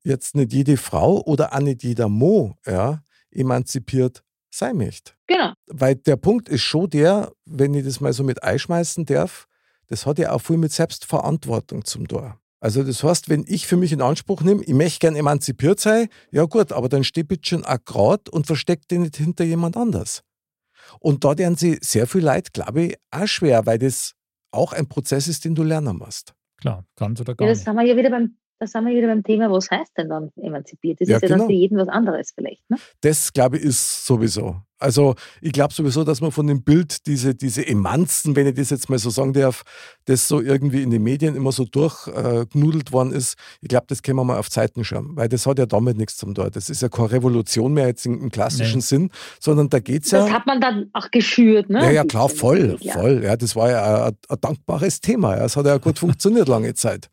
jetzt 0.04 0.36
nicht 0.36 0.52
jede 0.52 0.76
Frau 0.76 1.20
oder 1.22 1.52
auch 1.52 1.58
nicht 1.58 1.82
jeder 1.82 2.08
Mo 2.08 2.56
ja, 2.64 3.02
emanzipiert 3.34 4.22
sein 4.50 4.76
möchte. 4.76 5.12
Genau. 5.26 5.52
Weil 5.66 5.96
der 5.96 6.16
Punkt 6.16 6.48
ist 6.48 6.62
schon 6.62 6.88
der, 6.90 7.32
wenn 7.44 7.74
ich 7.74 7.84
das 7.84 8.00
mal 8.00 8.12
so 8.12 8.22
mit 8.24 8.42
einschmeißen 8.42 9.04
darf, 9.04 9.46
das 9.88 10.06
hat 10.06 10.18
ja 10.18 10.32
auch 10.32 10.38
viel 10.40 10.56
mit 10.56 10.72
Selbstverantwortung 10.72 11.84
zum 11.84 12.08
Tor. 12.08 12.38
Also 12.60 12.82
das 12.82 13.02
heißt, 13.02 13.28
wenn 13.28 13.44
ich 13.46 13.66
für 13.66 13.76
mich 13.76 13.92
in 13.92 14.00
Anspruch 14.00 14.40
nehme, 14.42 14.62
ich 14.62 14.72
möchte 14.72 15.00
gern 15.00 15.16
emanzipiert 15.16 15.80
sein, 15.80 16.08
ja 16.30 16.44
gut, 16.44 16.72
aber 16.72 16.88
dann 16.88 17.04
steh 17.04 17.22
bitte 17.22 17.46
schon 17.46 17.64
auch 17.64 17.76
grad 17.84 18.30
und 18.30 18.46
versteck 18.46 18.88
den 18.88 19.02
nicht 19.02 19.16
hinter 19.16 19.44
jemand 19.44 19.76
anders. 19.76 20.22
Und 20.98 21.24
da 21.24 21.36
werden 21.36 21.56
sie 21.56 21.78
sehr 21.82 22.06
viel 22.06 22.22
Leid, 22.22 22.52
glaube 22.54 22.82
ich, 22.82 22.96
auch 23.10 23.26
schwer, 23.26 23.66
weil 23.66 23.78
das 23.78 24.14
auch 24.50 24.72
ein 24.72 24.88
Prozess 24.88 25.28
ist, 25.28 25.44
den 25.44 25.54
du 25.54 25.62
lernen 25.62 25.98
musst. 25.98 26.34
Klar, 26.60 26.84
ganz 26.96 27.20
oder 27.20 27.34
gar 27.34 27.46
Ja, 27.46 27.52
das 27.52 27.58
nicht. 27.58 27.64
sind 27.66 27.76
wir 27.76 27.82
ja 27.84 27.96
wieder 27.96 28.10
beim, 28.10 28.36
da 28.64 28.68
sind 28.68 28.86
wir 28.86 28.96
wieder 28.96 29.08
beim 29.08 29.22
Thema, 29.22 29.50
was 29.50 29.70
heißt 29.70 29.92
denn 29.98 30.08
dann 30.08 30.30
emanzipiert? 30.40 31.00
Das 31.00 31.08
Ja, 31.08 31.16
ist 31.16 31.22
ja 31.22 31.28
genau. 31.28 31.40
dann 31.40 31.48
für 31.48 31.52
jeden 31.52 31.78
was 31.78 31.88
anderes 31.88 32.32
vielleicht. 32.34 32.68
Ne? 32.70 32.78
Das, 33.02 33.32
glaube 33.32 33.58
ich, 33.58 33.64
ist 33.64 34.06
sowieso. 34.06 34.56
Also 34.78 35.14
ich 35.40 35.52
glaube 35.52 35.72
sowieso, 35.72 36.04
dass 36.04 36.20
man 36.20 36.30
von 36.30 36.46
dem 36.46 36.62
Bild 36.62 37.06
diese, 37.06 37.34
diese 37.34 37.66
Emanzen, 37.66 38.36
wenn 38.36 38.46
ich 38.46 38.54
das 38.54 38.70
jetzt 38.70 38.90
mal 38.90 38.98
so 38.98 39.08
sagen 39.08 39.32
darf, 39.32 39.62
das 40.04 40.28
so 40.28 40.40
irgendwie 40.42 40.82
in 40.82 40.90
den 40.90 41.02
Medien 41.02 41.36
immer 41.36 41.52
so 41.52 41.64
durchgenudelt 41.64 42.92
worden 42.92 43.12
ist, 43.12 43.36
ich 43.62 43.68
glaube, 43.68 43.86
das 43.88 44.02
können 44.02 44.18
wir 44.18 44.24
mal 44.24 44.38
auf 44.38 44.50
Zeiten 44.50 44.84
schauen, 44.84 45.16
weil 45.16 45.28
das 45.28 45.46
hat 45.46 45.58
ja 45.58 45.64
damit 45.66 45.96
nichts 45.96 46.16
zum 46.16 46.34
tun. 46.34 46.50
Das 46.52 46.68
ist 46.68 46.82
ja 46.82 46.88
keine 46.88 47.12
Revolution 47.12 47.72
mehr 47.72 47.86
jetzt 47.86 48.04
im, 48.04 48.20
im 48.20 48.30
klassischen 48.30 48.78
Nee. 48.78 48.84
Sinn, 48.84 49.10
sondern 49.40 49.70
da 49.70 49.78
geht 49.78 50.04
es 50.04 50.10
Das 50.10 50.28
ja... 50.28 50.34
hat 50.34 50.46
man 50.46 50.60
dann 50.60 50.90
auch 50.92 51.10
geschürt. 51.10 51.70
Ne? 51.70 51.80
Ja, 51.80 51.90
ja, 51.90 52.04
klar, 52.04 52.28
voll, 52.28 52.76
ja. 52.80 52.92
voll. 52.92 53.22
Ja, 53.24 53.36
das 53.36 53.56
war 53.56 53.70
ja 53.70 54.06
ein, 54.06 54.16
ein 54.28 54.40
dankbares 54.40 55.00
Thema. 55.00 55.36
Ja. 55.36 55.44
Es 55.46 55.56
hat 55.56 55.66
ja 55.66 55.78
gut 55.78 55.98
funktioniert 55.98 56.48
lange 56.48 56.74
Zeit. 56.74 57.08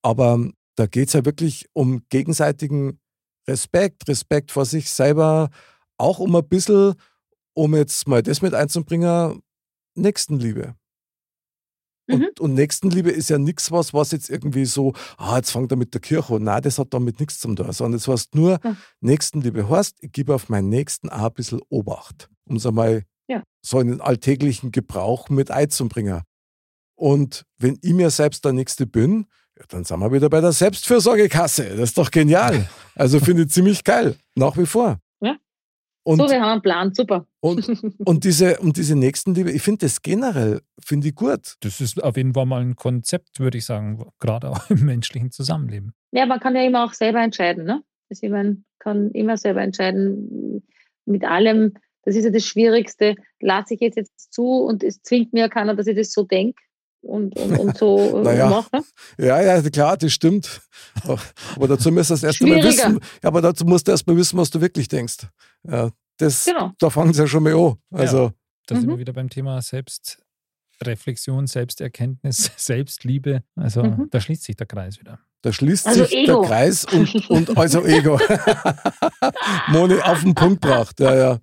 Aber 0.00 0.38
da 0.76 0.86
geht 0.86 1.08
es 1.08 1.14
ja 1.14 1.24
wirklich 1.24 1.66
um 1.72 2.02
gegenseitigen 2.08 3.00
Respekt, 3.48 4.08
Respekt 4.08 4.50
vor 4.52 4.64
sich 4.64 4.90
selber, 4.90 5.50
auch 5.98 6.18
um 6.18 6.34
ein 6.34 6.48
bisschen, 6.48 6.94
um 7.54 7.74
jetzt 7.74 8.08
mal 8.08 8.22
das 8.22 8.42
mit 8.42 8.54
einzubringen, 8.54 9.40
Nächstenliebe. 9.96 10.74
Und, 12.10 12.20
Mhm. 12.20 12.28
und 12.40 12.54
Nächstenliebe 12.54 13.10
ist 13.10 13.30
ja 13.30 13.38
nichts 13.38 13.70
was, 13.70 13.94
was 13.94 14.10
jetzt 14.10 14.28
irgendwie 14.28 14.66
so, 14.66 14.92
ah, 15.16 15.36
jetzt 15.36 15.52
fängt 15.52 15.72
er 15.72 15.76
mit 15.76 15.94
der 15.94 16.02
Kirche 16.02 16.34
an. 16.34 16.42
Nein, 16.42 16.60
das 16.62 16.78
hat 16.78 16.92
damit 16.92 17.18
nichts 17.18 17.38
zu 17.38 17.54
tun, 17.54 17.72
sondern 17.72 17.92
das 17.98 18.06
heißt 18.08 18.34
nur, 18.34 18.58
Ja. 18.62 18.76
Nächstenliebe 19.00 19.68
heißt, 19.70 19.96
ich 20.00 20.12
gebe 20.12 20.34
auf 20.34 20.48
meinen 20.50 20.68
Nächsten 20.68 21.08
auch 21.08 21.26
ein 21.28 21.32
bisschen 21.32 21.60
Obacht, 21.70 22.28
um 22.46 22.56
es 22.56 22.66
einmal 22.66 23.04
Ja. 23.28 23.42
so 23.62 23.80
in 23.80 23.88
den 23.88 24.00
alltäglichen 24.02 24.70
Gebrauch 24.70 25.30
mit 25.30 25.50
einzubringen. 25.50 26.22
Und 26.96 27.44
wenn 27.58 27.78
ich 27.80 27.94
mir 27.94 28.10
selbst 28.10 28.44
der 28.44 28.52
Nächste 28.52 28.86
bin, 28.86 29.26
ja, 29.58 29.64
dann 29.68 29.84
sind 29.84 30.00
wir 30.00 30.12
wieder 30.12 30.28
bei 30.28 30.40
der 30.40 30.52
Selbstfürsorgekasse. 30.52 31.64
Das 31.70 31.90
ist 31.90 31.98
doch 31.98 32.10
genial. 32.10 32.68
Also 32.94 33.20
finde 33.20 33.42
ich 33.42 33.50
ziemlich 33.50 33.84
geil, 33.84 34.16
nach 34.34 34.56
wie 34.56 34.66
vor. 34.66 34.98
Ja. 35.20 35.36
Und, 36.02 36.18
so, 36.18 36.28
wir 36.28 36.40
haben 36.40 36.52
einen 36.52 36.62
Plan, 36.62 36.92
super. 36.92 37.26
und, 37.40 37.66
und, 38.04 38.24
diese, 38.24 38.58
und 38.58 38.76
diese 38.76 38.96
Nächstenliebe, 38.96 39.50
ich 39.50 39.62
finde 39.62 39.86
das 39.86 40.02
generell, 40.02 40.60
finde 40.78 41.08
ich 41.08 41.14
gut. 41.14 41.54
Das 41.60 41.80
ist 41.80 42.02
auf 42.02 42.16
jeden 42.16 42.34
Fall 42.34 42.46
mal 42.46 42.62
ein 42.62 42.76
Konzept, 42.76 43.40
würde 43.40 43.58
ich 43.58 43.64
sagen, 43.64 44.04
gerade 44.18 44.50
auch 44.50 44.68
im 44.70 44.84
menschlichen 44.84 45.30
Zusammenleben. 45.30 45.94
Ja, 46.12 46.26
man 46.26 46.40
kann 46.40 46.56
ja 46.56 46.64
immer 46.64 46.84
auch 46.84 46.92
selber 46.92 47.22
entscheiden, 47.22 47.64
ne? 47.64 47.82
Also 48.10 48.28
man 48.28 48.64
kann 48.80 49.10
immer 49.12 49.36
selber 49.36 49.62
entscheiden 49.62 50.62
mit 51.06 51.24
allem. 51.24 51.74
Das 52.02 52.16
ist 52.16 52.24
ja 52.24 52.30
das 52.30 52.44
Schwierigste. 52.44 53.14
Lasse 53.40 53.74
ich 53.74 53.80
jetzt 53.80 53.96
jetzt 53.96 54.32
zu 54.32 54.44
und 54.44 54.84
es 54.84 55.00
zwingt 55.02 55.32
mir 55.32 55.48
keiner, 55.48 55.74
dass 55.74 55.86
ich 55.86 55.96
das 55.96 56.12
so 56.12 56.24
denke 56.24 56.60
und, 57.04 57.36
und, 57.36 57.58
und 57.58 57.76
so 57.78 57.98
äh, 58.20 58.22
Naja. 58.22 58.48
mache. 58.50 58.84
Ja, 59.18 59.40
ja, 59.42 59.60
klar, 59.70 59.96
das 59.96 60.12
stimmt. 60.12 60.60
Aber 61.04 61.68
dazu 61.68 61.90
musst 61.92 62.10
du 62.10 62.14
erst 62.14 62.24
einmal 62.24 62.60
Schwieriger. 62.60 62.68
wissen. 62.68 63.00
Ja, 63.22 63.28
aber 63.28 63.40
dazu 63.42 63.64
musst 63.64 63.86
du 63.86 63.92
erst 63.92 64.06
mal 64.06 64.16
wissen, 64.16 64.38
was 64.38 64.50
du 64.50 64.60
wirklich 64.60 64.88
denkst. 64.88 65.26
Ja, 65.68 65.90
das, 66.18 66.44
Genau. 66.44 66.72
Da 66.78 66.90
fangen 66.90 67.12
sie 67.12 67.20
ja 67.22 67.26
schon 67.26 67.42
mal 67.42 67.54
an. 67.54 67.76
Also, 67.92 68.32
Da 68.66 68.76
sind 68.76 68.86
Mhm. 68.86 68.90
wir 68.92 68.98
wieder 69.00 69.12
beim 69.12 69.28
Thema 69.28 69.60
Selbstreflexion, 69.60 71.46
Selbsterkenntnis, 71.46 72.50
Selbstliebe. 72.56 73.42
Also 73.56 73.82
Mhm. 73.84 74.08
da 74.10 74.20
schließt 74.20 74.42
sich 74.44 74.56
der 74.56 74.66
Kreis 74.66 74.98
wieder. 75.00 75.18
da 75.42 75.52
schließt 75.52 75.86
Also 75.86 76.04
sich 76.04 76.14
Ego. 76.16 76.40
der 76.40 76.48
Kreis 76.48 76.84
und, 76.86 77.28
und 77.30 77.58
also 77.58 77.84
Ego. 77.84 78.18
Moni 79.68 80.00
auf 80.00 80.22
den 80.22 80.34
Punkt 80.34 80.62
gebracht. 80.62 80.98
Ja, 81.00 81.14
ja. 81.14 81.38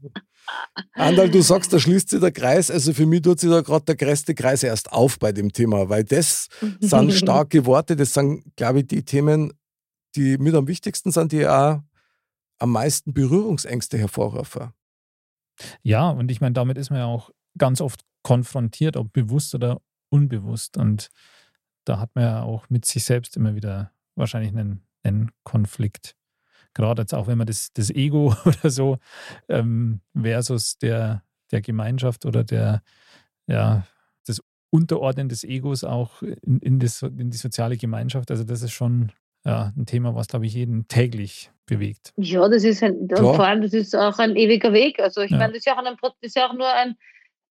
Andal, 0.93 1.29
du 1.29 1.41
sagst, 1.41 1.73
da 1.73 1.79
schließt 1.79 2.09
sich 2.09 2.19
der 2.19 2.31
Kreis. 2.31 2.71
Also 2.71 2.93
für 2.93 3.05
mich 3.05 3.21
tut 3.21 3.39
sich 3.39 3.49
da 3.49 3.61
gerade 3.61 3.85
der 3.85 3.95
größte 3.95 4.35
Kreis 4.35 4.63
erst 4.63 4.91
auf 4.91 5.19
bei 5.19 5.31
dem 5.31 5.51
Thema, 5.51 5.89
weil 5.89 6.03
das 6.03 6.47
sind 6.79 7.13
starke 7.13 7.65
Worte. 7.65 7.95
Das 7.95 8.13
sind, 8.13 8.43
glaube 8.55 8.79
ich, 8.79 8.87
die 8.87 9.03
Themen, 9.03 9.53
die 10.15 10.37
mit 10.37 10.55
am 10.55 10.67
wichtigsten 10.67 11.11
sind, 11.11 11.31
die 11.31 11.47
auch 11.47 11.81
am 12.59 12.71
meisten 12.71 13.13
Berührungsängste 13.13 13.97
hervorrufen. 13.97 14.71
Ja, 15.83 16.09
und 16.09 16.31
ich 16.31 16.41
meine, 16.41 16.53
damit 16.53 16.77
ist 16.77 16.89
man 16.89 16.99
ja 16.99 17.05
auch 17.05 17.31
ganz 17.57 17.81
oft 17.81 18.01
konfrontiert, 18.23 18.97
ob 18.97 19.11
bewusst 19.13 19.55
oder 19.55 19.81
unbewusst. 20.09 20.77
Und 20.77 21.09
da 21.85 21.99
hat 21.99 22.15
man 22.15 22.23
ja 22.23 22.43
auch 22.43 22.69
mit 22.69 22.85
sich 22.85 23.03
selbst 23.03 23.35
immer 23.35 23.55
wieder 23.55 23.91
wahrscheinlich 24.15 24.51
einen, 24.51 24.85
einen 25.03 25.31
Konflikt. 25.43 26.15
Gerade 26.73 27.01
jetzt 27.03 27.13
auch, 27.13 27.27
wenn 27.27 27.37
man 27.37 27.47
das, 27.47 27.71
das 27.73 27.89
Ego 27.89 28.33
oder 28.45 28.69
so 28.69 28.97
ähm, 29.49 29.99
versus 30.19 30.77
der, 30.77 31.23
der 31.51 31.61
Gemeinschaft 31.61 32.25
oder 32.25 32.43
der, 32.43 32.81
ja, 33.47 33.85
das 34.25 34.41
Unterordnen 34.69 35.27
des 35.29 35.43
Egos 35.43 35.83
auch 35.83 36.21
in, 36.21 36.59
in, 36.59 36.79
das, 36.79 37.01
in 37.01 37.29
die 37.31 37.37
soziale 37.37 37.77
Gemeinschaft. 37.77 38.31
Also 38.31 38.43
das 38.43 38.61
ist 38.61 38.71
schon 38.71 39.11
ja, 39.43 39.73
ein 39.75 39.85
Thema, 39.85 40.13
was, 40.15 40.27
glaube 40.27 40.45
ich, 40.45 40.53
jeden 40.53 40.87
täglich 40.87 41.51
bewegt. 41.65 42.13
Ja, 42.17 42.47
das 42.47 42.63
ist 42.63 42.83
ein, 42.83 42.93
und 42.99 43.07
Klar. 43.13 43.33
vor 43.33 43.47
allem, 43.47 43.61
das 43.63 43.73
ist 43.73 43.95
auch 43.95 44.19
ein 44.19 44.35
ewiger 44.35 44.71
Weg. 44.71 44.99
Also 44.99 45.21
ich 45.21 45.31
Ja. 45.31 45.37
meine, 45.37 45.53
das 45.53 45.59
ist 45.59 45.65
ja 45.65 45.73
auch, 45.73 45.79
ein, 45.79 45.95
das 45.99 46.13
ist 46.21 46.35
ja 46.35 46.47
auch 46.47 46.53
nur 46.53 46.71
ein 46.71 46.95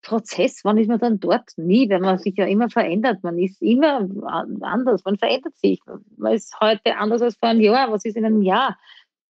Prozess. 0.03 0.61
Wann 0.63 0.79
ist 0.79 0.89
man 0.89 0.99
dann 0.99 1.21
dort? 1.21 1.51
Nie, 1.57 1.91
weil 1.91 2.01
man 2.01 2.17
sich 2.19 2.35
ja 2.37 2.47
immer 2.47 2.71
verändert. 2.71 3.23
Man 3.23 3.39
ist 3.39 3.61
immer 3.61 3.99
an- 4.27 4.63
anders. 4.63 5.05
Man 5.05 5.19
verändert 5.19 5.57
sich. 5.59 5.81
Man 6.17 6.33
ist 6.35 6.55
heute 6.61 6.97
anders 6.97 7.21
als 7.23 7.37
vor 7.37 7.49
einem 7.51 7.61
Jahr. 7.61 7.91
Was 7.93 8.05
ist 8.05 8.17
in 8.17 8.25
einem 8.25 8.41
Jahr? 8.43 8.79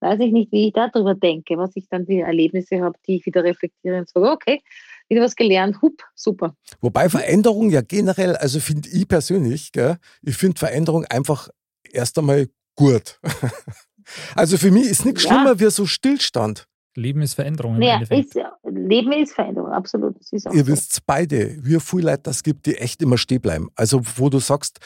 Weiß 0.01 0.19
ich 0.21 0.33
nicht, 0.33 0.51
wie 0.53 0.69
ich 0.69 0.73
darüber 0.73 1.15
denke, 1.15 1.57
was 1.59 1.71
ich 1.77 1.87
dann 1.89 2.07
für 2.07 2.21
Erlebnisse 2.23 2.81
habe, 2.81 2.99
die 3.07 3.17
ich 3.17 3.27
wieder 3.27 3.45
reflektiere 3.45 3.99
und 3.99 4.09
sage, 4.09 4.31
okay, 4.31 4.61
wieder 5.09 5.23
was 5.23 5.37
gelernt, 5.37 5.81
hup, 5.83 6.03
super. 6.15 6.55
Wobei 6.81 7.09
Veränderung 7.09 7.71
ja 7.71 7.81
generell, 7.83 8.37
also 8.37 8.61
finde 8.61 8.89
ich 8.89 9.07
persönlich, 9.09 9.73
gell, 9.73 9.97
ich 10.23 10.37
finde 10.37 10.59
Veränderung 10.59 11.05
einfach 11.07 11.49
erst 11.93 12.19
einmal 12.19 12.49
gut. 12.77 13.21
also 14.35 14.57
für 14.57 14.71
mich 14.71 14.89
ist 14.89 15.05
nichts 15.05 15.25
Ja. 15.25 15.31
schlimmer 15.35 15.61
wie 15.61 15.71
so 15.71 15.87
Stillstand. 15.87 16.67
Leben 16.97 17.23
ist 17.23 17.35
Veränderung 17.35 17.81
Endeffekt. 17.81 18.27
ist, 18.27 18.35
ja- 18.35 18.57
Leben 18.65 19.13
ist 19.13 19.33
Veränderung, 19.35 19.71
absolut. 19.73 20.17
Ist 20.19 20.33
Ihr 20.33 20.41
so. 20.41 20.67
wisst 20.67 21.07
beide, 21.07 21.57
wie 21.65 21.79
viele 21.81 22.11
Leute 22.11 22.23
das 22.25 22.43
gibt, 22.43 22.67
die 22.67 22.77
echt 22.77 23.01
immer 23.03 23.17
stehen 23.19 23.41
bleiben. 23.41 23.69
Also 23.77 24.01
wo 24.17 24.29
du 24.29 24.39
sagst, 24.41 24.81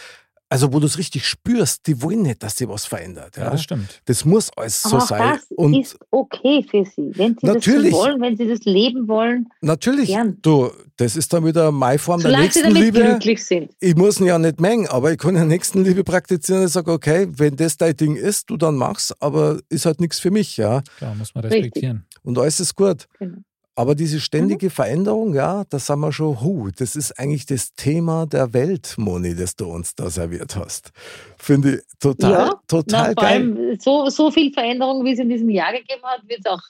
also 0.54 0.72
wo 0.72 0.78
du 0.78 0.86
es 0.86 0.96
richtig 0.98 1.26
spürst, 1.26 1.86
die 1.88 2.00
wollen 2.00 2.22
nicht, 2.22 2.42
dass 2.42 2.56
sich 2.56 2.68
was 2.68 2.84
verändert. 2.86 3.36
ja, 3.36 3.44
Ja? 3.44 3.50
das 3.50 3.62
stimmt. 3.62 4.00
Das 4.04 4.24
muss 4.24 4.50
alles 4.56 4.82
so 4.82 4.90
Aber 4.96 5.02
auch 5.02 5.08
sein. 5.08 5.32
das 5.34 5.46
Und 5.56 5.74
ist 5.74 5.98
okay 6.12 6.64
für 6.70 6.84
sie. 6.84 7.10
Wenn 7.16 7.36
sie 7.40 7.46
Natürlich. 7.46 7.90
das 7.90 8.00
so 8.00 8.06
wollen, 8.06 8.20
wenn 8.20 8.36
sie 8.36 8.46
das 8.46 8.60
leben 8.64 9.08
wollen, 9.08 9.48
natürlich, 9.60 10.08
gern. 10.10 10.38
du, 10.42 10.70
das 10.96 11.16
ist 11.16 11.32
dann 11.32 11.44
wieder 11.44 11.72
meine 11.72 11.98
Form 11.98 12.20
der 12.20 12.30
solange 12.30 12.52
sie 12.52 12.62
damit 12.62 12.74
Nächstenliebe. 12.76 13.08
glücklich 13.10 13.44
sind. 13.44 13.72
ich 13.80 13.96
muss 13.96 14.20
ihn 14.20 14.26
ja 14.26 14.38
nicht 14.38 14.60
mengen, 14.60 14.86
aber 14.86 15.10
ich 15.12 15.18
kann 15.18 15.34
ja 15.34 15.44
Nächstenliebe 15.44 16.04
praktizieren 16.04 16.62
und 16.62 16.68
sage, 16.68 16.92
okay, 16.92 17.26
wenn 17.32 17.56
das 17.56 17.76
dein 17.76 17.96
Ding 17.96 18.14
ist, 18.14 18.48
du 18.48 18.56
dann 18.56 18.76
mach's, 18.76 19.12
aber 19.20 19.58
ist 19.68 19.86
halt 19.86 20.00
nichts 20.00 20.20
für 20.20 20.30
mich, 20.30 20.56
ja. 20.56 20.82
Klar, 20.98 21.14
muss 21.16 21.34
man 21.34 21.42
Richtig. 21.44 21.62
respektieren. 21.64 22.06
Und 22.22 22.38
alles 22.38 22.60
ist 22.60 22.76
gut. 22.76 23.06
Genau. 23.18 23.38
Aber 23.76 23.94
diese 23.96 24.16
Mhm. 24.16 24.20
ständige 24.20 24.70
Veränderung, 24.70 25.34
ja, 25.34 25.64
da 25.68 25.78
sind 25.80 25.98
wir 26.00 26.12
schon, 26.12 26.40
hu, 26.40 26.70
das 26.76 26.94
ist 26.94 27.18
eigentlich 27.18 27.44
das 27.46 27.74
Thema 27.74 28.24
der 28.26 28.52
Welt, 28.52 28.94
Moni, 28.98 29.34
das 29.34 29.56
du 29.56 29.66
uns 29.66 29.94
da 29.96 30.10
serviert 30.10 30.54
hast. 30.56 30.90
Finde 31.36 31.76
ich 31.76 31.80
total, 31.98 32.30
Ja, 32.30 32.44
Na, 32.46 32.60
total 32.68 33.14
vor 33.14 33.24
geil. 33.24 33.32
allem 33.32 33.78
so, 33.80 34.08
so 34.10 34.30
viel 34.30 34.52
Veränderung, 34.52 35.04
wie 35.04 35.12
es 35.12 35.18
in 35.18 35.28
diesem 35.28 35.50
Jahr 35.50 35.72
gegeben 35.72 36.02
hat, 36.04 36.22
wird 36.28 36.40
es 36.44 36.46
auch, 36.46 36.62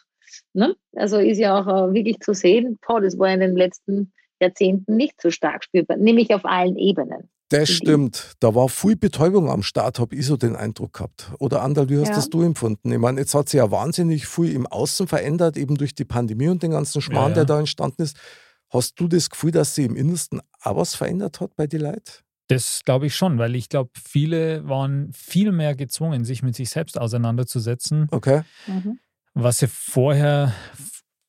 ne? 0.55 0.75
also 0.97 1.19
ist 1.19 1.39
ja 1.39 1.59
auch 1.61 1.67
äh, 1.91 1.93
wirklich 1.93 2.21
zu 2.21 2.33
sehen, 2.33 2.79
boah, 2.87 3.01
das 3.03 3.19
war 3.19 3.29
in 3.29 3.41
den 3.41 3.55
letzten 3.57 4.11
Jahrzehnten 4.41 4.97
nicht 4.97 5.21
so 5.21 5.31
stark 5.31 5.65
spürbar, 5.65 5.97
nämlich 5.99 6.33
auf 6.35 6.45
allen 6.45 6.77
Ebenen. 6.77 7.29
Das 7.51 7.69
Mhm. 7.69 7.75
stimmt. 7.75 8.33
Da 8.41 8.55
war 8.55 8.69
viel 8.69 8.97
Betäubung 8.97 9.51
am 9.51 9.63
Start, 9.63 9.99
habe 9.99 10.17
ich 10.17 10.27
so 10.27 10.37
den 10.37 10.57
Eindruck 10.57 10.95
gehabt. 10.95 11.31
Oder 11.39 11.63
Andal, 11.63 11.89
wie 11.89 11.99
hast 11.99 12.09
Ja. 12.09 12.15
das 12.17 12.31
du 12.31 12.43
empfunden? 12.43 12.91
Ich 12.91 12.99
meine, 12.99 13.21
jetzt 13.21 13.35
hat 13.35 13.49
sich 13.49 13.59
ja 13.59 13.71
wahnsinnig 13.71 14.27
viel 14.27 14.53
im 14.53 14.67
Außen 14.67 15.07
verändert, 15.07 15.57
eben 15.57 15.77
durch 15.77 15.95
die 15.95 16.05
Pandemie 16.07 16.49
und 16.49 16.63
den 16.63 16.71
ganzen 16.73 17.01
Schmarrn, 17.03 17.31
Ja, 17.31 17.35
der 17.35 17.43
ja. 17.43 17.47
da 17.47 17.59
entstanden 17.61 18.03
ist. 18.03 18.17
Hast 18.71 18.99
du 18.99 19.09
das 19.09 19.31
Gefühl, 19.31 19.51
dass 19.53 19.75
sie 19.75 19.85
im 19.85 19.95
Innersten 19.95 20.41
auch 20.63 20.77
was 20.77 20.95
verändert 20.95 21.41
hat 21.41 21.55
bei 21.55 21.67
den 21.67 21.83
Leuten? 21.83 22.23
Das 22.49 22.81
glaube 22.85 23.07
ich 23.07 23.15
schon, 23.15 23.39
weil 23.39 23.55
ich 23.55 23.69
glaube, 23.69 23.91
viele 24.03 24.67
waren 24.69 25.13
viel 25.13 25.53
mehr 25.53 25.75
gezwungen, 25.77 26.25
sich 26.25 26.43
mit 26.43 26.55
sich 26.57 26.71
selbst 26.71 26.99
auseinanderzusetzen, 26.99 28.09
Okay. 28.11 28.43
Mhm. 28.67 28.99
was 29.35 29.59
sie 29.59 29.69
vorher 29.69 30.53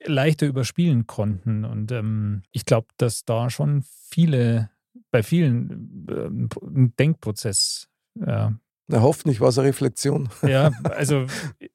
leichter 0.05 0.45
überspielen 0.45 1.07
konnten. 1.07 1.65
Und 1.65 1.91
ähm, 1.91 2.43
ich 2.51 2.65
glaube, 2.65 2.87
dass 2.97 3.25
da 3.25 3.49
schon 3.49 3.83
viele, 4.09 4.69
bei 5.15 5.23
vielen 5.23 6.05
ähm, 6.11 6.49
ein 6.61 6.93
Denkprozess 6.97 7.87
ja, 8.19 8.53
Na, 8.87 9.01
hoffentlich 9.01 9.39
war 9.39 9.47
es 9.47 9.57
eine 9.57 9.69
Reflexion. 9.69 10.27
ja, 10.45 10.71
also 10.83 11.25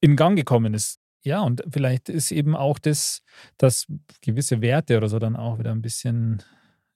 in 0.01 0.15
Gang 0.15 0.37
gekommen 0.37 0.75
ist. 0.75 1.01
Ja, 1.23 1.41
und 1.41 1.63
vielleicht 1.71 2.11
ist 2.11 2.33
eben 2.33 2.55
auch 2.55 2.79
das, 2.79 3.23
dass 3.57 3.87
gewisse 4.21 4.61
Werte 4.61 4.99
oder 4.99 5.09
so 5.09 5.19
dann 5.19 5.37
auch 5.37 5.59
wieder 5.59 5.71
ein 5.71 5.81
bisschen 5.81 6.43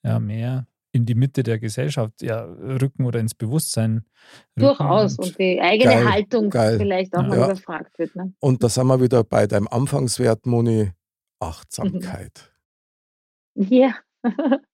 ja, 0.02 0.18
mehr 0.20 0.66
in 0.92 1.06
die 1.06 1.14
Mitte 1.14 1.42
der 1.42 1.58
Gesellschaft 1.58 2.20
ja, 2.20 2.42
rücken 2.44 3.06
oder 3.06 3.20
ins 3.20 3.34
Bewusstsein. 3.34 4.04
Durchaus. 4.54 5.18
Und 5.18 5.38
die 5.38 5.62
eigene 5.62 5.94
Geil, 5.94 6.10
Haltung 6.10 6.50
geil. 6.50 6.78
vielleicht 6.78 7.16
auch 7.16 7.22
mal 7.26 7.38
Ja. 7.38 7.46
überfragt 7.46 7.98
wird. 7.98 8.14
Ne? 8.16 8.34
Und 8.38 8.62
da 8.62 8.68
sind 8.68 8.86
wir 8.86 9.00
wieder 9.00 9.24
bei 9.24 9.46
deinem 9.46 9.68
Anfangswert, 9.68 10.44
Moni, 10.44 10.92
Achtsamkeit. 11.40 12.50
Ja. 13.56 13.94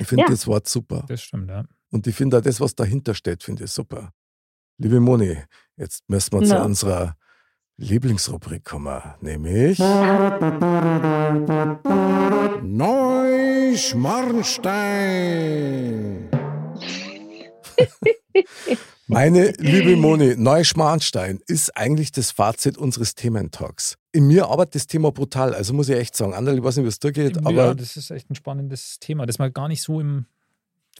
Ich 0.00 0.06
finde 0.06 0.24
Ja. 0.24 0.28
das 0.30 0.46
Wort 0.46 0.68
super. 0.68 1.04
Das 1.08 1.22
stimmt, 1.22 1.48
ja. 1.50 1.64
Und 1.90 2.06
ich 2.06 2.14
finde 2.14 2.38
auch 2.38 2.42
das, 2.42 2.60
was 2.60 2.74
dahinter 2.74 3.14
steht, 3.14 3.42
finde 3.42 3.64
ich 3.64 3.70
super. 3.70 4.12
Liebe 4.78 5.00
Moni, 5.00 5.36
jetzt 5.76 6.08
müssen 6.08 6.32
wir 6.40 6.46
zu 6.46 6.54
Ja. 6.54 6.62
unserer 6.64 7.16
Lieblingsrubrik 7.78 8.64
kommen, 8.64 9.00
nämlich 9.20 9.78
Neuschmarnstein. 14.98 16.30
Meine 19.06 19.52
liebe 19.58 19.96
Moni, 19.96 20.34
Neuschmarnstein 20.36 21.40
ist 21.46 21.76
eigentlich 21.76 22.12
das 22.12 22.30
Fazit 22.30 22.76
unseres 22.76 23.14
Thementalks. 23.14 23.96
In 24.18 24.26
mir 24.26 24.48
arbeitet 24.48 24.74
das 24.74 24.88
Thema 24.88 25.12
brutal, 25.12 25.54
also 25.54 25.72
muss 25.72 25.88
ich 25.88 25.94
echt 25.96 26.16
sagen. 26.16 26.34
Anderl, 26.34 26.58
ich 26.58 26.64
weiß 26.64 26.74
nicht, 26.78 26.84
wie 26.86 26.88
es 26.88 26.98
dir 26.98 27.12
geht, 27.12 27.36
ja, 27.36 27.42
aber 27.44 27.76
das 27.76 27.96
ist 27.96 28.10
echt 28.10 28.28
ein 28.28 28.34
spannendes 28.34 28.98
Thema, 28.98 29.26
das 29.26 29.38
man 29.38 29.52
gar 29.52 29.68
nicht 29.68 29.80
so 29.80 30.00
im 30.00 30.26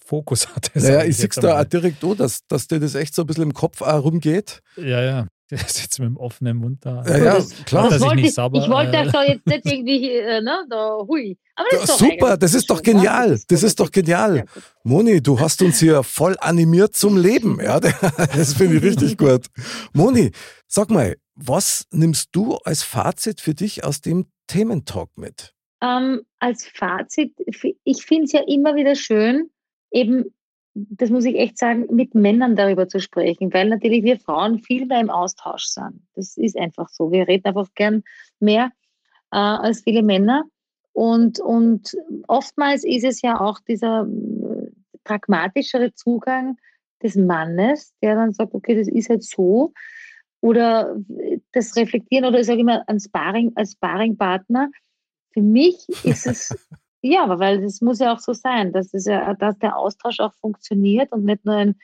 Fokus 0.05 0.47
hatte. 0.55 0.71
naja, 0.79 1.03
ich 1.03 1.17
sehe 1.17 1.25
jetzt 1.25 1.43
da 1.43 1.61
auch 1.61 1.65
direkt 1.65 2.05
an, 2.05 2.17
dass, 2.17 2.47
dass 2.47 2.69
dir 2.69 2.79
das 2.79 2.95
echt 2.95 3.17
so 3.17 3.23
ein 3.23 3.27
bisschen 3.27 3.43
im 3.43 3.55
Kopf 3.55 3.83
auch 3.83 4.05
rumgeht. 4.05 4.63
Ja, 4.77 5.03
ja. 5.03 5.27
Der 5.51 5.59
sitzt 5.59 5.99
mit 5.99 6.07
dem 6.07 6.17
offenen 6.17 6.59
Mund 6.59 6.79
da. 6.87 7.03
Ja, 7.09 7.17
ja, 7.19 7.35
das- 7.39 7.49
klar. 7.65 7.89
Das 7.89 7.97
ich 7.97 8.03
wollte 8.03 8.17
nicht 8.17 8.27
ich, 8.29 8.35
sauber, 8.35 8.63
ich 8.63 8.71
wollte 8.71 8.97
äh, 8.97 9.05
das 9.05 9.13
doch 9.13 9.23
jetzt 9.23 9.47
nicht 9.47 9.65
irgendwie, 9.73 10.11
äh, 10.13 10.41
ne, 10.41 10.65
da, 10.71 10.99
hui. 11.09 11.37
Aber 11.57 11.67
das 11.73 11.79
Ja, 11.79 11.83
ist 11.85 11.91
doch 11.91 11.99
super, 11.99 12.37
das 12.37 12.55
ist 12.55 12.71
doch 12.71 12.77
schön, 12.85 12.97
ne? 12.99 13.03
genial. 13.03 13.41
Das 13.49 13.63
ist 13.65 13.81
doch 13.81 13.91
genial. 13.91 14.37
Ja. 14.37 14.45
Moni, 14.85 15.21
du 15.21 15.41
hast 15.41 15.61
uns 15.61 15.81
hier 15.81 16.05
voll 16.05 16.37
animiert 16.39 16.95
zum 16.95 17.17
Leben. 17.17 17.59
Ja, 17.61 17.81
das 18.37 18.53
finde 18.55 18.77
ich 18.77 18.83
richtig 18.85 19.19
gut. 19.19 19.47
Moni, 19.93 20.31
sag 20.69 20.91
mal, 20.91 21.17
was 21.39 21.87
nimmst 21.93 22.31
du 22.33 22.57
als 22.65 22.83
Fazit 22.83 23.41
für 23.41 23.55
dich 23.55 23.85
aus 23.85 24.01
dem 24.01 24.27
Thementalk 24.49 25.17
mit? 25.17 25.55
Ähm, 25.81 26.23
als 26.41 26.67
Fazit, 26.67 27.35
ich 27.85 28.05
finde 28.05 28.25
es 28.25 28.33
ja 28.33 28.41
immer 28.47 28.75
wieder 28.75 28.97
schön, 28.97 29.51
eben, 29.93 30.35
das 30.75 31.11
muss 31.11 31.25
ich 31.25 31.37
echt 31.37 31.57
sagen, 31.57 31.87
mit 31.91 32.15
Männern 32.15 32.57
darüber 32.57 32.89
zu 32.89 32.99
sprechen, 33.01 33.53
weil 33.55 33.69
natürlich 33.69 34.03
wir 34.03 34.19
Frauen 34.19 34.59
viel 34.59 34.87
mehr 34.87 35.01
im 35.01 35.11
Austausch 35.11 35.67
sind. 35.67 36.03
Das 36.15 36.37
ist 36.37 36.57
einfach 36.59 36.89
so. 36.89 37.13
Wir 37.13 37.29
reden 37.29 37.47
einfach 37.47 37.69
gern 37.75 38.03
mehr 38.41 38.73
äh, 39.31 39.37
als 39.37 39.83
viele 39.83 40.03
Männer. 40.03 40.45
Und, 40.93 41.39
und 41.39 41.97
oftmals 42.27 42.83
ist 42.83 43.05
es 43.05 43.23
ja 43.23 43.41
auch 43.41 43.61
dieser 43.61 44.03
äh, 44.03 44.71
pragmatischere 45.05 45.95
Zugang 45.95 46.57
des 47.01 47.15
Mannes, 47.15 47.93
der 48.03 48.17
dann 48.17 48.33
sagt, 48.33 48.55
okay, 48.55 48.75
das 48.75 48.89
ist 48.89 49.09
halt 49.09 49.23
so. 49.23 49.73
Oder 50.41 50.97
das 51.53 51.77
Reflektieren 51.77 52.25
oder 52.25 52.41
ich 52.41 52.47
sage 52.47 52.61
immer 52.61 52.85
als 52.87 53.05
Sparring, 53.05 53.53
als 53.57 53.73
Sparringpartner. 53.73 54.71
Für 55.33 55.43
mich 55.43 55.89
ist 56.05 56.27
es, 56.27 56.69
ja, 57.03 57.39
weil 57.39 57.61
das 57.63 57.81
muss 57.81 57.99
ja 57.99 58.15
auch 58.15 58.21
so 58.21 58.33
sein, 58.33 58.73
dass, 58.73 58.95
es 58.95 59.07
ja, 59.07 59.35
dass 59.35 59.59
der 59.59 59.77
Austausch 59.77 60.21
auch 60.21 60.35
funktioniert 60.35 61.13
und 61.13 61.25
nicht 61.25 61.45
nur 61.45 61.57
ein 61.57 61.77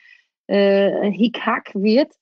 äh, 0.47 1.11
Hickhack 1.11 1.71
wird 1.75 2.13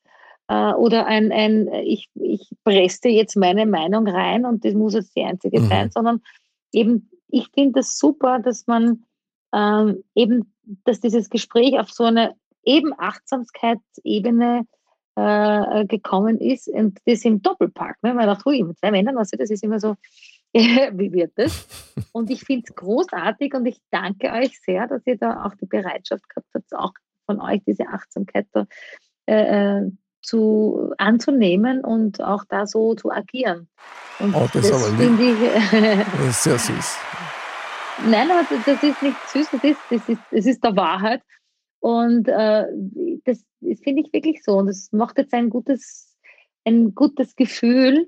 äh, 0.48 0.74
oder 0.74 1.06
ein, 1.06 1.32
ein 1.32 1.68
ich, 1.86 2.10
ich 2.16 2.50
presse 2.64 3.10
jetzt 3.10 3.36
meine 3.36 3.66
Meinung 3.66 4.08
rein 4.08 4.46
und 4.46 4.66
das 4.66 4.74
muss 4.74 4.94
jetzt 4.94 5.16
die 5.16 5.24
einzige 5.24 5.62
Mhm. 5.62 5.68
sein, 5.68 5.92
sondern 5.92 6.22
eben, 6.72 7.10
ich 7.28 7.50
finde 7.54 7.80
das 7.80 7.98
super, 7.98 8.40
dass 8.40 8.68
man 8.68 9.06
ähm, 9.54 10.04
eben, 10.16 10.54
dass 10.84 11.00
dieses 11.00 11.30
Gespräch 11.30 11.80
auf 11.80 11.92
so 11.92 12.06
eine 12.06 12.36
eben 12.64 12.94
Achtsamkeitsebene 12.98 14.62
äh, 14.62 14.83
gekommen 15.16 16.40
ist 16.40 16.68
und 16.68 17.00
das 17.06 17.24
im 17.26 17.42
Doppelpack. 17.42 17.98
Ne? 18.02 18.14
Man 18.14 18.26
dachte, 18.28 18.46
hui, 18.46 18.64
mit 18.64 18.80
zwei 18.80 18.92
Männern, 18.92 19.18
also 19.18 19.38
das 19.38 19.50
ist 19.52 19.64
immer 19.64 19.80
so, 19.80 19.96
wie 20.54 21.12
wird 21.14 21.34
das? 21.36 21.68
Und 22.12 22.30
ich 22.30 22.42
finde 22.42 22.66
es 22.68 22.76
großartig 22.76 23.54
und 23.54 23.66
ich 23.66 23.80
danke 23.92 24.32
euch 24.32 24.60
sehr, 24.62 24.88
dass 24.88 25.02
ihr 25.06 25.18
da 25.18 25.46
auch 25.46 25.54
die 25.56 25.66
Bereitschaft 25.66 26.28
gehabt 26.30 26.48
habt, 26.54 26.74
auch 26.76 26.94
von 27.26 27.40
euch 27.42 27.62
diese 27.66 27.88
Achtsamkeit 27.88 28.48
da, 28.52 28.66
äh, 29.28 29.80
äh, 29.80 29.92
zu, 30.22 30.94
anzunehmen 30.98 31.84
und 31.84 32.22
auch 32.22 32.46
da 32.48 32.66
so 32.66 32.96
zu 32.96 33.12
agieren. 33.12 33.68
Und 34.20 34.34
Oh, 34.36 34.48
das 34.54 34.70
lieb. 34.90 34.98
finde 35.00 35.24
ich, 35.32 35.38
Das 36.18 36.28
ist 36.30 36.44
sehr 36.44 36.58
süß. 36.60 36.98
Nein, 38.08 38.32
aber 38.32 38.44
das- 38.50 38.66
das 38.66 38.84
ist 38.84 39.02
nicht 39.02 39.18
süß, 39.30 39.48
das 39.52 39.64
ist, 39.64 39.80
das 39.90 40.10
ist, 40.10 40.22
das 40.32 40.46
ist 40.46 40.64
der 40.64 40.76
Wahrheit. 40.76 41.22
Und 41.84 42.30
äh, 42.30 42.66
das, 43.26 43.44
das 43.60 43.80
finde 43.82 44.04
ich 44.04 44.14
wirklich 44.14 44.42
so. 44.42 44.54
Und 44.54 44.68
das 44.68 44.94
macht 44.94 45.18
jetzt 45.18 45.34
ein 45.34 45.50
gutes, 45.50 46.16
ein 46.64 46.96
gutes 46.96 47.36
Gefühl, 47.36 48.08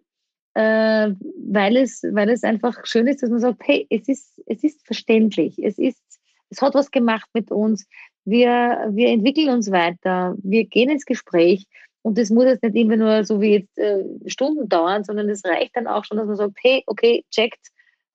äh, 0.54 1.12
weil, 1.46 1.76
es, 1.76 2.02
weil 2.04 2.30
es 2.30 2.46
einfach 2.46 2.86
schön 2.86 3.06
ist, 3.08 3.22
dass 3.22 3.30
man 3.30 3.42
sagt, 3.42 3.62
hey, 3.66 3.86
es 3.90 4.08
ist, 4.08 4.42
es 4.46 4.64
ist 4.64 4.86
verständlich, 4.86 5.60
es, 5.62 5.78
ist, 5.78 6.02
es 6.50 6.62
hat 6.62 6.74
was 6.74 6.90
gemacht 6.90 7.28
mit 7.34 7.52
uns, 7.52 7.86
wir, 8.24 8.88
wir 8.94 9.10
entwickeln 9.10 9.50
uns 9.50 9.70
weiter, 9.70 10.38
wir 10.42 10.64
gehen 10.64 10.90
ins 10.90 11.06
Gespräch. 11.06 11.66
Und 12.02 12.18
das 12.18 12.30
muss 12.30 12.46
jetzt 12.46 12.64
nicht 12.64 12.78
immer 12.78 12.96
nur 12.96 13.26
so 13.26 13.42
wie 13.42 13.56
jetzt 13.56 13.78
äh, 13.78 14.06
Stunden 14.28 14.70
dauern, 14.70 15.04
sondern 15.04 15.28
es 15.30 15.44
reicht 15.44 15.76
dann 15.76 15.88
auch 15.88 16.06
schon, 16.06 16.16
dass 16.16 16.28
man 16.28 16.38
sagt, 16.38 16.58
hey, 16.62 16.82
okay, 16.88 17.26
checkt, 17.30 17.60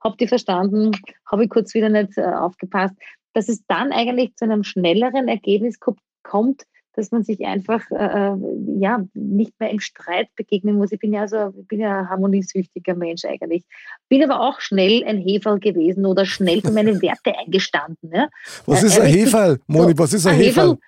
habt 0.02 0.22
ihr 0.22 0.28
verstanden, 0.28 0.92
habe 1.30 1.44
ich 1.44 1.50
kurz 1.50 1.74
wieder 1.74 1.90
nicht 1.90 2.16
äh, 2.16 2.22
aufgepasst, 2.22 2.94
dass 3.32 3.48
es 3.48 3.64
dann 3.66 3.92
eigentlich 3.92 4.34
zu 4.36 4.44
einem 4.44 4.64
schnelleren 4.64 5.28
Ergebnis 5.28 5.78
ko- 5.80 5.96
kommt, 6.22 6.62
dass 6.94 7.12
man 7.12 7.22
sich 7.22 7.46
einfach 7.46 7.88
äh, 7.92 7.94
äh, 7.94 8.36
ja 8.80 9.04
nicht 9.14 9.58
mehr 9.60 9.70
im 9.70 9.78
Streit 9.80 10.28
begegnen 10.34 10.74
muss. 10.76 10.90
Ich 10.92 10.98
bin 10.98 11.12
ja 11.12 11.28
so, 11.28 11.52
bin 11.68 11.78
ja 11.80 12.00
ein 12.00 12.10
harmoniesüchtiger 12.10 12.94
Mensch 12.96 13.24
eigentlich. 13.24 13.62
Bin 14.08 14.22
aber 14.28 14.40
auch 14.40 14.60
schnell 14.60 15.04
ein 15.04 15.18
Heferl 15.18 15.60
gewesen 15.60 16.04
oder 16.04 16.26
schnell 16.26 16.60
für 16.60 16.72
meine 16.72 17.00
Werte 17.00 17.38
eingestanden. 17.38 18.10
Ja? 18.12 18.28
Was 18.66 18.82
Äh, 18.82 18.86
ist 18.86 19.00
ein 19.00 19.06
Heferl? 19.06 19.60
Moni, 19.68 19.96
was 19.96 20.12
ist 20.12 20.26
ein 20.26 20.34
Ein 20.34 20.40
Heferl? 20.40 20.78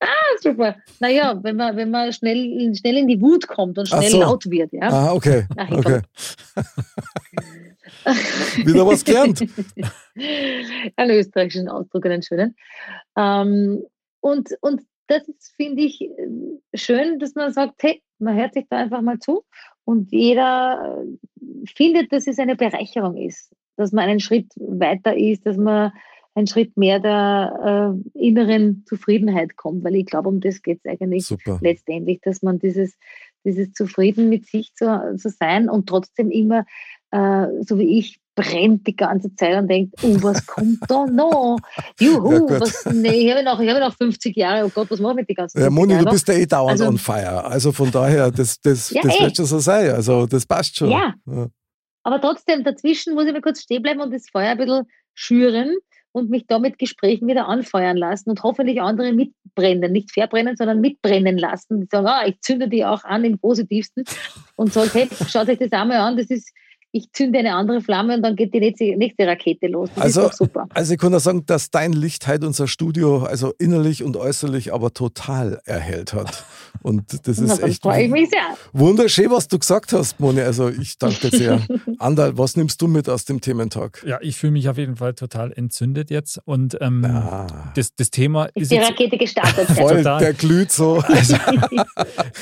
Ah, 0.00 0.06
super. 0.40 0.76
Naja, 1.00 1.38
wenn 1.42 1.56
man, 1.56 1.76
wenn 1.76 1.90
man 1.90 2.12
schnell, 2.12 2.74
schnell 2.74 2.96
in 2.96 3.06
die 3.08 3.20
Wut 3.20 3.46
kommt 3.46 3.78
und 3.78 3.86
schnell 3.88 4.10
so. 4.10 4.20
laut 4.20 4.50
wird. 4.50 4.72
Ja? 4.72 4.88
Ah, 4.88 5.12
okay. 5.12 5.44
Ein 5.56 5.74
okay. 5.74 6.00
Wieder 8.64 8.86
was 8.86 9.04
gelernt. 9.04 9.40
einen 10.96 11.10
österreichischen 11.10 11.68
Ausdruck, 11.68 12.06
einen 12.06 12.22
schönen. 12.22 12.56
Ähm, 13.16 13.84
und, 14.20 14.50
und 14.60 14.82
das 15.06 15.28
ist, 15.28 15.54
finde 15.56 15.82
ich, 15.82 16.00
äh, 16.00 16.08
schön, 16.74 17.18
dass 17.18 17.34
man 17.34 17.52
sagt, 17.52 17.82
hey, 17.82 18.02
man 18.18 18.36
hört 18.36 18.54
sich 18.54 18.64
da 18.68 18.78
einfach 18.78 19.02
mal 19.02 19.18
zu 19.18 19.44
und 19.84 20.12
jeder 20.12 21.04
äh, 21.04 21.66
findet, 21.66 22.12
dass 22.12 22.26
es 22.26 22.38
eine 22.38 22.56
Bereicherung 22.56 23.16
ist, 23.16 23.54
dass 23.76 23.92
man 23.92 24.08
einen 24.08 24.20
Schritt 24.20 24.52
weiter 24.56 25.16
ist, 25.16 25.46
dass 25.46 25.56
man 25.56 25.92
einen 26.34 26.46
Schritt 26.46 26.76
mehr 26.76 26.98
der 26.98 27.94
äh, 28.16 28.26
inneren 28.26 28.84
Zufriedenheit 28.86 29.56
kommt, 29.56 29.84
weil 29.84 29.94
ich 29.94 30.06
glaube, 30.06 30.28
um 30.28 30.40
das 30.40 30.62
geht 30.62 30.80
es 30.82 30.90
eigentlich 30.90 31.26
Super. 31.26 31.58
letztendlich, 31.62 32.20
dass 32.22 32.42
man 32.42 32.58
dieses, 32.58 32.96
dieses 33.44 33.72
Zufrieden 33.72 34.28
mit 34.28 34.46
sich 34.46 34.74
zu, 34.74 35.16
zu 35.16 35.28
sein 35.28 35.68
und 35.68 35.88
trotzdem 35.88 36.30
immer, 36.30 36.66
äh, 37.14 37.62
so 37.64 37.78
wie 37.78 37.98
ich, 37.98 38.18
brennt 38.36 38.84
die 38.88 38.96
ganze 38.96 39.32
Zeit 39.36 39.56
und 39.56 39.68
denkt, 39.68 39.94
oh, 40.02 40.16
was 40.22 40.44
kommt 40.44 40.78
da 40.88 41.06
noch? 41.06 41.58
Juhu, 42.00 42.48
Ja, 42.48 42.60
was, 42.60 42.84
nee, 42.86 43.26
ich 43.26 43.30
habe 43.32 43.44
noch, 43.44 43.60
ich 43.60 43.68
habe 43.70 43.78
noch 43.78 43.94
50 43.94 44.36
Jahre, 44.36 44.64
oh 44.66 44.70
Gott, 44.74 44.90
was 44.90 44.98
mache 44.98 45.12
ich 45.12 45.16
mit 45.18 45.28
den 45.28 45.36
ganzen 45.36 45.58
Ja, 45.60 45.66
50 45.66 45.78
Moni, 45.88 46.04
du 46.04 46.10
bist 46.10 46.26
ja 46.26 46.34
eh 46.34 46.44
dauernd 46.46 46.72
Also- 46.72 46.86
on 46.86 46.98
fire. 46.98 47.44
Also 47.44 47.70
von 47.70 47.92
daher, 47.92 48.32
das, 48.32 48.60
das, 48.60 48.90
Ja, 48.90 49.02
das 49.02 49.14
eh. 49.16 49.22
wird 49.22 49.36
schon 49.36 49.46
so 49.46 49.60
sein. 49.60 49.90
Also 49.94 50.26
das 50.26 50.44
passt 50.46 50.76
schon. 50.76 50.90
Ja. 50.90 51.14
Aber 52.02 52.20
trotzdem, 52.20 52.64
dazwischen 52.64 53.14
muss 53.14 53.26
ich 53.26 53.32
mal 53.32 53.40
kurz 53.40 53.62
stehen 53.62 53.82
bleiben 53.82 54.00
und 54.00 54.12
das 54.12 54.28
Feuer 54.28 54.50
ein 54.50 54.58
bisschen 54.58 54.82
schüren 55.14 55.76
und 56.10 56.28
mich 56.28 56.46
da 56.48 56.58
mit 56.58 56.78
Gesprächen 56.80 57.28
wieder 57.28 57.46
anfeuern 57.46 57.96
lassen 57.96 58.30
und 58.30 58.42
hoffentlich 58.42 58.82
andere 58.82 59.12
mitbrennen, 59.12 59.92
nicht 59.92 60.10
verbrennen, 60.12 60.56
sondern 60.56 60.80
mitbrennen 60.80 61.38
lassen. 61.38 61.82
Die 61.82 61.86
sagen, 61.90 62.06
ah, 62.08 62.26
ich 62.26 62.40
zünde 62.40 62.68
die 62.68 62.84
auch 62.84 63.04
an 63.04 63.24
im 63.24 63.38
Positivsten 63.38 64.04
und 64.56 64.72
sage, 64.72 64.90
hey, 64.92 65.08
schaut 65.28 65.48
euch 65.48 65.58
das 65.58 65.70
einmal 65.72 65.98
an, 65.98 66.16
das 66.16 66.26
ist, 66.30 66.52
ich 66.94 67.10
zünde 67.12 67.40
eine 67.40 67.54
andere 67.54 67.80
Flamme 67.80 68.14
und 68.14 68.22
dann 68.22 68.36
geht 68.36 68.54
die 68.54 68.60
nächste, 68.60 68.84
nächste 68.96 69.26
Rakete 69.26 69.66
los. 69.66 69.90
Das 69.94 70.04
Also- 70.04 70.20
ist 70.22 70.26
doch 70.28 70.46
super. 70.46 70.66
Also 70.72 70.94
ich 70.94 71.00
kann 71.00 71.10
nur 71.10 71.20
sagen, 71.20 71.44
dass 71.46 71.70
dein 71.70 71.92
Licht 71.92 72.26
halt 72.26 72.44
unser 72.44 72.68
Studio, 72.68 73.24
also 73.24 73.52
innerlich 73.58 74.02
und 74.04 74.16
äußerlich, 74.16 74.72
aber 74.72 74.94
total 74.94 75.60
erhellt 75.64 76.12
hat. 76.14 76.44
Und 76.82 77.26
das 77.26 77.38
Na, 77.38 77.52
ist 77.54 77.62
dann 77.62 77.70
echt 77.70 77.82
freue 77.82 78.04
ich 78.04 78.10
mich 78.10 78.30
sehr. 78.30 78.40
wunderschön, 78.72 79.30
was 79.30 79.48
du 79.48 79.58
gesagt 79.58 79.92
hast, 79.92 80.20
Moni. 80.20 80.40
Also 80.40 80.68
ich 80.68 80.96
danke 80.98 81.30
dir 81.30 81.36
sehr. 81.36 81.60
Andal, 81.98 82.38
was 82.38 82.56
nimmst 82.56 82.80
du 82.80 82.86
mit 82.86 83.08
aus 83.08 83.24
dem 83.24 83.40
Thementag? 83.40 84.04
Ja, 84.06 84.18
ich 84.20 84.36
fühle 84.36 84.52
mich 84.52 84.68
auf 84.68 84.78
jeden 84.78 84.96
Fall 84.96 85.14
total 85.14 85.52
entzündet 85.52 86.10
jetzt. 86.10 86.40
Und 86.44 86.76
ähm, 86.80 87.04
Ah, 87.04 87.72
das, 87.74 87.94
das 87.96 88.10
Thema 88.10 88.44
Ist 88.54 88.62
ist 88.62 88.70
die 88.70 88.76
jetzt, 88.76 88.90
Rakete 88.90 89.18
gestartet. 89.18 89.66
voll, 89.76 89.96
total. 89.98 90.20
der 90.20 90.32
glüht 90.34 90.70
so. 90.70 90.98
also, 91.06 91.36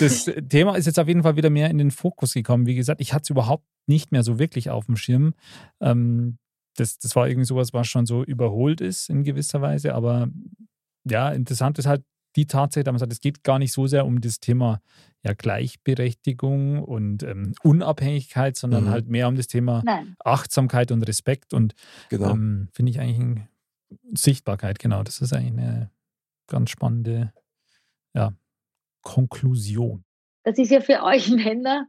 das 0.00 0.30
Thema 0.48 0.76
ist 0.76 0.86
jetzt 0.86 0.98
auf 0.98 1.08
jeden 1.08 1.22
Fall 1.22 1.36
wieder 1.36 1.50
mehr 1.50 1.70
in 1.70 1.78
den 1.78 1.90
Fokus 1.90 2.34
gekommen. 2.34 2.66
Wie 2.66 2.74
gesagt, 2.74 3.00
ich 3.00 3.12
hatte 3.12 3.22
es 3.24 3.30
überhaupt 3.30 3.64
nicht 3.86 4.12
mehr 4.12 4.22
so 4.22 4.38
wirklich 4.38 4.70
auf 4.70 4.86
dem 4.86 4.96
Schirm. 4.96 5.34
Ähm, 5.80 6.38
das, 6.76 6.98
das 6.98 7.14
war 7.16 7.28
irgendwie 7.28 7.46
sowas, 7.46 7.72
was 7.72 7.86
schon 7.88 8.06
so 8.06 8.22
überholt 8.24 8.80
ist 8.80 9.10
in 9.10 9.24
gewisser 9.24 9.60
Weise. 9.60 9.94
Aber 9.94 10.28
ja, 11.04 11.30
interessant 11.30 11.78
ist 11.78 11.86
halt 11.86 12.02
die 12.36 12.46
Tatsache, 12.46 12.82
dass 12.84 12.92
man 12.92 12.98
sagt, 12.98 13.12
es 13.12 13.20
geht 13.20 13.44
gar 13.44 13.58
nicht 13.58 13.72
so 13.72 13.86
sehr 13.86 14.06
um 14.06 14.20
das 14.22 14.40
Thema 14.40 14.80
ja, 15.22 15.34
Gleichberechtigung 15.34 16.82
und 16.82 17.22
ähm, 17.24 17.52
Unabhängigkeit, 17.62 18.56
sondern 18.56 18.84
Mhm. 18.84 18.90
halt 18.90 19.08
mehr 19.08 19.28
um 19.28 19.36
das 19.36 19.48
Thema 19.48 19.82
Nein. 19.84 20.16
Achtsamkeit 20.24 20.90
und 20.92 21.02
Respekt 21.02 21.52
und 21.52 21.74
Genau. 22.08 22.30
ähm, 22.30 22.68
finde 22.72 22.90
ich 22.90 23.00
eigentlich 23.00 23.18
ein, 23.18 23.48
Sichtbarkeit, 24.14 24.78
genau. 24.78 25.02
Das 25.02 25.20
ist 25.20 25.34
eigentlich 25.34 25.52
eine 25.52 25.90
ganz 26.46 26.70
spannende 26.70 27.34
ja, 28.14 28.32
Konklusion. 29.02 30.04
Das 30.44 30.58
ist 30.58 30.70
ja 30.70 30.80
für 30.80 31.02
euch 31.02 31.28
Männer, 31.30 31.86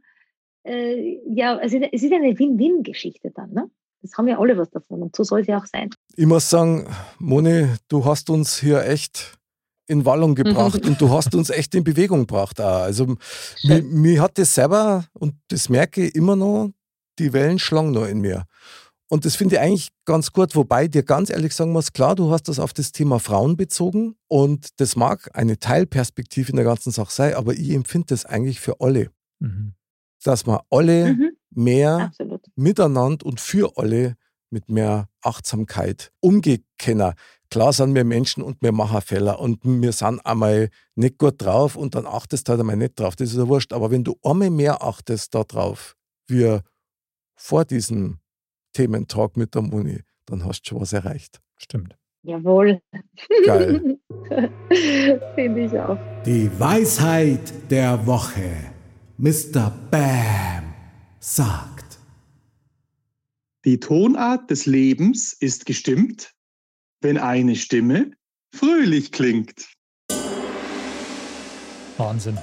äh, 0.64 1.20
ja, 1.26 1.58
es 1.60 1.72
ist, 1.72 1.84
es 1.92 2.02
ist 2.02 2.12
eine 2.12 2.38
Win-Win-Geschichte 2.38 3.30
dann, 3.30 3.52
ne? 3.52 3.70
Das 4.02 4.18
haben 4.18 4.28
ja 4.28 4.38
alle 4.38 4.58
was 4.58 4.68
davon 4.70 5.02
und 5.02 5.16
so 5.16 5.24
soll 5.24 5.40
es 5.40 5.46
ja 5.46 5.58
auch 5.58 5.64
sein. 5.64 5.88
Ich 6.14 6.26
muss 6.26 6.50
sagen, 6.50 6.86
Moni, 7.18 7.68
du 7.88 8.04
hast 8.04 8.28
uns 8.28 8.58
hier 8.58 8.84
echt 8.84 9.38
in 9.86 10.04
Wallung 10.04 10.34
gebracht 10.34 10.86
und 10.86 11.00
du 11.00 11.10
hast 11.10 11.34
uns 11.34 11.48
echt 11.48 11.74
in 11.74 11.84
Bewegung 11.84 12.20
gebracht. 12.20 12.60
Auch. 12.60 12.82
Also 12.82 13.16
mir, 13.62 13.82
mir 13.82 14.22
hat 14.22 14.36
das 14.36 14.54
selber, 14.54 15.06
und 15.14 15.34
das 15.48 15.70
merke 15.70 16.06
ich 16.06 16.14
immer 16.14 16.36
noch, 16.36 16.70
die 17.18 17.32
Wellen 17.32 17.58
schlagen 17.58 17.92
noch 17.92 18.06
in 18.06 18.20
mir. 18.20 18.44
Und 19.08 19.24
das 19.24 19.36
finde 19.36 19.56
ich 19.56 19.60
eigentlich 19.60 19.88
ganz 20.06 20.32
gut, 20.32 20.56
wobei 20.56 20.84
ich 20.84 20.90
dir 20.90 21.02
ganz 21.02 21.30
ehrlich 21.30 21.54
sagen 21.54 21.72
muss, 21.72 21.92
klar, 21.92 22.14
du 22.14 22.30
hast 22.30 22.48
das 22.48 22.58
auf 22.58 22.72
das 22.72 22.92
Thema 22.92 23.20
Frauen 23.20 23.56
bezogen 23.56 24.16
und 24.28 24.68
das 24.80 24.96
mag 24.96 25.30
eine 25.34 25.58
Teilperspektive 25.58 26.50
in 26.50 26.56
der 26.56 26.64
ganzen 26.64 26.90
Sache 26.90 27.12
sein, 27.12 27.34
aber 27.34 27.52
ich 27.52 27.70
empfinde 27.70 28.06
das 28.08 28.24
eigentlich 28.24 28.60
für 28.60 28.80
alle. 28.80 29.10
Mhm. 29.40 29.74
Dass 30.26 30.46
wir 30.46 30.64
alle 30.70 31.14
Mhm. 31.14 31.30
mehr 31.50 31.96
Absolut. 32.06 32.44
miteinander 32.56 33.24
und 33.26 33.40
für 33.40 33.76
alle 33.76 34.16
mit 34.50 34.68
mehr 34.68 35.08
Achtsamkeit 35.22 36.12
umgehen 36.20 36.64
können. 36.78 37.12
Klar 37.50 37.72
sind 37.72 37.94
wir 37.94 38.04
Menschen 38.04 38.42
und 38.42 38.56
wir 38.62 38.72
machen 38.72 39.00
Fehler 39.00 39.38
und 39.38 39.60
wir 39.64 39.92
sind 39.92 40.24
einmal 40.26 40.70
nicht 40.96 41.18
gut 41.18 41.34
drauf 41.38 41.76
und 41.76 41.94
dann 41.94 42.06
achtest 42.06 42.48
du 42.48 42.50
halt 42.52 42.60
einmal 42.60 42.76
nicht 42.76 42.98
drauf. 42.98 43.14
Das 43.16 43.30
ist 43.30 43.36
ja 43.36 43.46
wurscht. 43.48 43.72
Aber 43.72 43.90
wenn 43.90 44.02
du 44.04 44.16
einmal 44.22 44.50
mehr 44.50 44.82
achtest 44.82 45.34
da 45.34 45.44
drauf, 45.44 45.94
wie 46.28 46.58
vor 47.36 47.64
diesem 47.64 48.18
Thementalk 48.72 49.36
mit 49.36 49.54
der 49.54 49.62
Moni, 49.62 50.00
dann 50.26 50.44
hast 50.44 50.62
du 50.62 50.70
schon 50.70 50.80
was 50.80 50.92
erreicht. 50.92 51.40
Stimmt. 51.56 51.96
Jawohl. 52.22 52.80
Geil. 53.46 53.98
Finde 55.34 55.64
ich 55.64 55.78
auch. 55.78 55.98
Die 56.24 56.50
Weisheit 56.58 57.70
der 57.70 58.04
Woche. 58.06 58.73
Mr. 59.16 59.70
Bam 59.92 60.74
sagt. 61.20 62.00
Die 63.64 63.78
Tonart 63.78 64.50
des 64.50 64.66
Lebens 64.66 65.32
ist 65.32 65.66
gestimmt, 65.66 66.32
wenn 67.00 67.16
eine 67.16 67.54
Stimme 67.54 68.10
fröhlich 68.52 69.12
klingt. 69.12 69.68
Wahnsinn. 71.96 72.38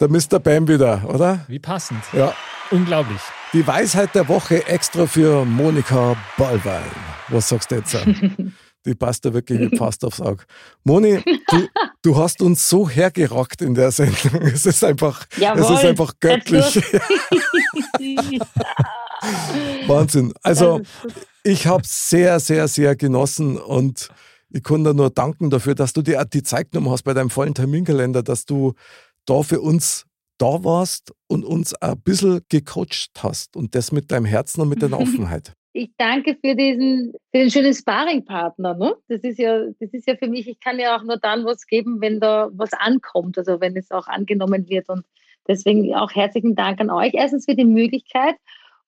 Der 0.00 0.08
Mr. 0.08 0.38
Bam 0.40 0.66
wieder, 0.66 1.06
oder? 1.06 1.44
Wie 1.48 1.58
passend. 1.58 2.02
Ja. 2.14 2.34
Unglaublich. 2.70 3.20
Die 3.52 3.66
Weisheit 3.66 4.14
der 4.14 4.26
Woche 4.26 4.66
extra 4.66 5.06
für 5.06 5.44
Monika 5.44 6.16
Ballwein. 6.38 6.82
Was 7.28 7.50
sagst 7.50 7.70
du 7.70 7.74
jetzt? 7.76 7.94
Die 8.86 8.94
passt 8.94 9.24
da 9.24 9.34
wirklich 9.34 9.60
wie 9.60 9.68
Past 9.76 10.04
aufs 10.04 10.20
Auge. 10.20 10.44
Moni, 10.84 11.20
du, 11.48 11.68
du 12.02 12.16
hast 12.16 12.40
uns 12.40 12.68
so 12.68 12.88
hergerockt 12.88 13.60
in 13.62 13.74
der 13.74 13.90
Sendung. 13.90 14.42
Es 14.42 14.64
ist 14.64 14.84
einfach, 14.84 15.26
Jawohl. 15.36 15.62
es 15.62 15.70
ist 15.70 15.84
einfach 15.84 16.12
göttlich. 16.20 16.76
Wahnsinn. 19.86 20.32
Also, 20.42 20.80
ich 21.42 21.66
habe 21.66 21.82
sehr, 21.84 22.38
sehr, 22.40 22.68
sehr 22.68 22.96
genossen 22.96 23.58
und 23.58 24.08
ich 24.50 24.62
kann 24.62 24.84
dir 24.84 24.94
nur 24.94 25.10
danken 25.10 25.50
dafür, 25.50 25.74
dass 25.74 25.92
du 25.92 26.02
dir 26.02 26.24
die 26.24 26.42
Zeit 26.42 26.70
genommen 26.70 26.92
hast 26.92 27.02
bei 27.02 27.14
deinem 27.14 27.30
vollen 27.30 27.54
Terminkalender, 27.54 28.22
dass 28.22 28.46
du 28.46 28.74
da 29.26 29.42
für 29.42 29.60
uns 29.60 30.06
da 30.38 30.64
warst 30.64 31.12
und 31.28 31.44
uns 31.44 31.74
ein 31.74 32.00
bisschen 32.00 32.40
gecoacht 32.48 33.10
hast 33.18 33.56
und 33.56 33.74
das 33.74 33.90
mit 33.92 34.10
deinem 34.10 34.26
Herzen 34.26 34.60
und 34.60 34.68
mit 34.68 34.82
deiner 34.82 35.00
Offenheit. 35.00 35.54
Ich 35.76 35.90
danke 35.98 36.36
für 36.42 36.54
diesen, 36.54 37.12
für 37.30 37.38
den 37.38 37.50
schönen 37.50 37.74
Sparringpartner. 37.74 38.74
Ne? 38.74 38.94
Das 39.08 39.22
ist 39.22 39.38
ja, 39.38 39.66
das 39.78 39.92
ist 39.92 40.08
ja 40.08 40.16
für 40.16 40.28
mich, 40.28 40.48
ich 40.48 40.58
kann 40.58 40.78
ja 40.78 40.96
auch 40.96 41.02
nur 41.02 41.18
dann 41.18 41.44
was 41.44 41.66
geben, 41.66 42.00
wenn 42.00 42.18
da 42.18 42.48
was 42.52 42.72
ankommt, 42.72 43.36
also 43.38 43.60
wenn 43.60 43.76
es 43.76 43.90
auch 43.90 44.06
angenommen 44.06 44.68
wird. 44.68 44.88
Und 44.88 45.04
deswegen 45.46 45.94
auch 45.94 46.14
herzlichen 46.14 46.54
Dank 46.54 46.80
an 46.80 46.90
euch. 46.90 47.12
Erstens 47.14 47.44
für 47.44 47.54
die 47.54 47.64
Möglichkeit 47.64 48.36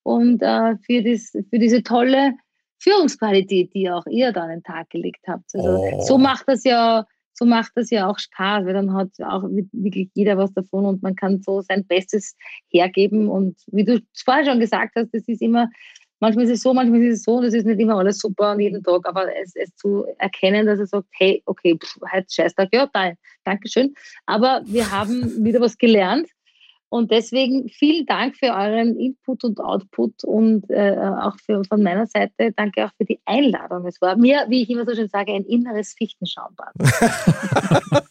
und 0.02 0.42
äh, 0.42 0.76
für, 0.78 1.02
das, 1.02 1.32
für 1.50 1.58
diese 1.58 1.82
tolle 1.82 2.32
Führungsqualität, 2.78 3.74
die 3.74 3.90
auch 3.90 4.06
ihr 4.06 4.32
da 4.32 4.44
an 4.44 4.50
den 4.50 4.62
Tag 4.62 4.90
gelegt 4.90 5.24
habt. 5.26 5.44
Also 5.54 5.68
Oh. 5.68 6.00
so 6.02 6.16
macht 6.18 6.44
das 6.46 6.64
ja, 6.64 7.04
so 7.32 7.44
macht 7.44 7.72
das 7.74 7.90
ja 7.90 8.08
auch 8.08 8.18
Spaß, 8.18 8.64
weil 8.64 8.74
dann 8.74 8.94
hat 8.94 9.10
auch 9.24 9.42
wirklich 9.72 10.10
jeder 10.14 10.38
was 10.38 10.52
davon 10.54 10.86
und 10.86 11.02
man 11.02 11.14
kann 11.14 11.42
so 11.42 11.60
sein 11.60 11.86
Bestes 11.86 12.36
hergeben. 12.68 13.28
Und 13.28 13.56
wie 13.66 13.84
du 13.84 14.00
vorher 14.24 14.44
schon 14.44 14.60
gesagt 14.60 14.94
hast, 14.96 15.12
das 15.12 15.28
ist 15.28 15.42
immer 15.42 15.68
manchmal 16.20 16.44
ist 16.44 16.52
es 16.52 16.62
so, 16.62 16.74
manchmal 16.74 17.02
ist 17.02 17.18
es 17.18 17.24
so 17.24 17.36
und 17.36 17.44
es 17.44 17.54
ist 17.54 17.66
nicht 17.66 17.80
immer 17.80 17.98
alles 17.98 18.18
super 18.18 18.48
an 18.48 18.60
jedem 18.60 18.82
Tag, 18.82 19.06
aber 19.06 19.34
es, 19.36 19.54
es 19.56 19.74
zu 19.76 20.04
erkennen, 20.18 20.66
dass 20.66 20.78
er 20.78 20.86
sagt, 20.86 21.08
hey, 21.12 21.42
okay, 21.46 21.78
pff, 21.78 21.98
heute 22.12 22.26
Scheißtag, 22.28 22.68
ja, 22.72 22.88
nein, 22.94 23.16
Dankeschön, 23.44 23.94
aber 24.26 24.62
wir 24.64 24.90
haben 24.90 25.44
wieder 25.44 25.60
was 25.60 25.76
gelernt 25.78 26.28
und 26.90 27.10
deswegen 27.10 27.68
vielen 27.68 28.06
Dank 28.06 28.36
für 28.36 28.46
euren 28.46 28.98
Input 28.98 29.44
und 29.44 29.60
Output 29.60 30.24
und 30.24 30.70
äh, 30.70 30.96
auch 30.98 31.36
für, 31.44 31.62
von 31.64 31.82
meiner 31.82 32.06
Seite 32.06 32.52
danke 32.56 32.86
auch 32.86 32.90
für 32.96 33.04
die 33.04 33.20
Einladung. 33.26 33.86
Es 33.86 34.00
war 34.00 34.16
mir, 34.16 34.46
wie 34.48 34.62
ich 34.62 34.70
immer 34.70 34.86
so 34.86 34.94
schön 34.94 35.08
sage, 35.08 35.32
ein 35.32 35.44
inneres 35.44 35.92
Fichtenschaumbad. 35.92 36.72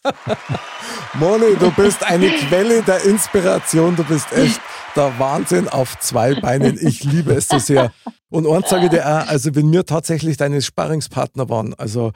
Moni, 1.16 1.56
du 1.60 1.72
bist 1.72 2.04
eine 2.04 2.30
Quelle 2.30 2.84
der 2.84 3.04
Inspiration. 3.04 3.95
Du 3.95 4.04
bist 4.04 4.32
echt 4.34 4.62
der 4.95 5.18
Wahnsinn 5.18 5.68
auf 5.68 5.98
zwei 5.99 6.36
Beinen. 6.36 6.78
Ich 6.80 7.04
liebe 7.04 7.34
es 7.34 7.48
so 7.48 7.58
sehr. 7.58 7.91
Und 8.30 8.45
eins 8.45 8.70
sage 8.70 8.86
ich 8.86 8.91
dir 8.91 9.06
auch, 9.06 9.28
also 9.28 9.56
wenn 9.56 9.72
wir 9.72 9.86
tatsächlich 9.86 10.38
deine 10.38 10.62
Sparringspartner 10.62 11.49
waren, 11.49 11.74
also 11.74 12.12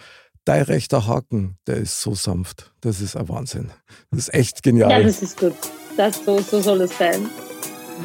dein 0.45 0.63
rechter 0.63 1.07
Haken, 1.07 1.57
der 1.67 1.77
ist 1.77 2.01
so 2.01 2.15
sanft. 2.15 2.71
Das 2.81 3.01
ist 3.01 3.15
ein 3.15 3.29
Wahnsinn. 3.29 3.71
Das 4.11 4.19
ist 4.27 4.33
echt 4.33 4.57
Ja, 4.57 4.61
genial. 4.71 5.03
das 5.03 5.21
ist 5.21 5.37
gut. 5.39 5.53
Das, 5.97 6.23
so, 6.25 6.39
so 6.39 6.61
soll 6.61 6.81
es 6.81 6.97
sein. 6.97 7.27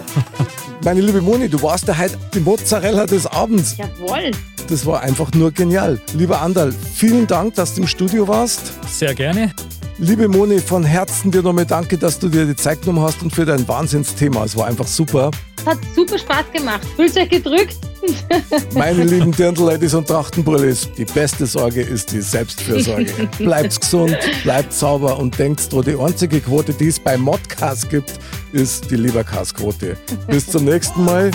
Meine 0.85 1.01
liebe 1.01 1.21
Moni, 1.23 1.49
du 1.49 1.61
warst 1.63 1.89
ja 1.89 1.97
heute 1.97 2.19
die 2.35 2.41
Mozzarella 2.41 3.07
des 3.07 3.27
Abends. 3.27 3.77
Jawohl. 3.77 4.31
Das 4.69 4.85
war 4.85 5.01
einfach 5.01 5.33
nur 5.33 5.53
genial. 5.53 6.01
Lieber 6.15 6.41
Andal, 6.43 6.73
vielen 6.73 7.27
Dank, 7.27 7.55
dass 7.55 7.75
du 7.75 7.83
im 7.83 7.87
Studio 7.87 8.27
warst. 8.29 8.73
Sehr 8.89 9.15
gerne. 9.15 9.53
Liebe 9.99 10.29
Moni, 10.29 10.59
von 10.59 10.85
Herzen 10.85 11.31
dir 11.31 11.43
nochmal 11.43 11.65
danke, 11.65 11.97
dass 11.97 12.19
du 12.19 12.29
dir 12.29 12.45
die 12.45 12.57
Zeit 12.57 12.83
genommen 12.83 13.01
hast 13.01 13.23
und 13.23 13.35
für 13.35 13.47
dein 13.47 13.67
Wahnsinnsthema. 13.67 14.45
Es 14.45 14.55
war 14.57 14.67
einfach 14.67 14.87
super. 14.87 15.31
Hat 15.67 15.79
super 15.95 16.19
Spaß 16.19 16.45
gemacht. 16.53 16.81
Fühlt 16.95 17.17
euch 17.17 17.29
gedrückt. 17.29 17.77
Meine 18.75 19.03
lieben 19.03 19.33
Dirndl-Ladies 19.33 19.95
und 19.95 20.07
Trachtenbrüllis, 20.07 20.89
die 20.93 21.05
beste 21.05 21.45
Sorge 21.45 21.83
ist 21.83 22.13
die 22.13 22.21
Selbstfürsorge. 22.21 23.11
Bleibt 23.39 23.81
gesund, 23.81 24.17
bleibt 24.45 24.73
sauber 24.73 25.19
und 25.19 25.37
denkt 25.39 25.73
dran, 25.73 25.83
die 25.83 25.97
einzige 25.97 26.41
Quote, 26.41 26.73
die 26.73 26.89
es 26.89 27.01
bei 27.01 27.17
Modcast 27.17 27.91
gibt, 27.91 28.13
ist 28.53 28.89
die 28.91 28.97
Liebercast-Quote. 28.97 29.97
Bis 30.29 30.47
zum 30.47 30.65
nächsten 30.67 31.05
Mal 31.05 31.33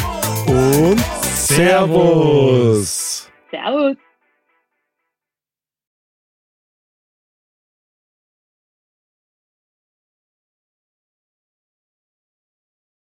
und 0.47 1.01
Servus. 1.35 3.27
Servus. 3.49 3.97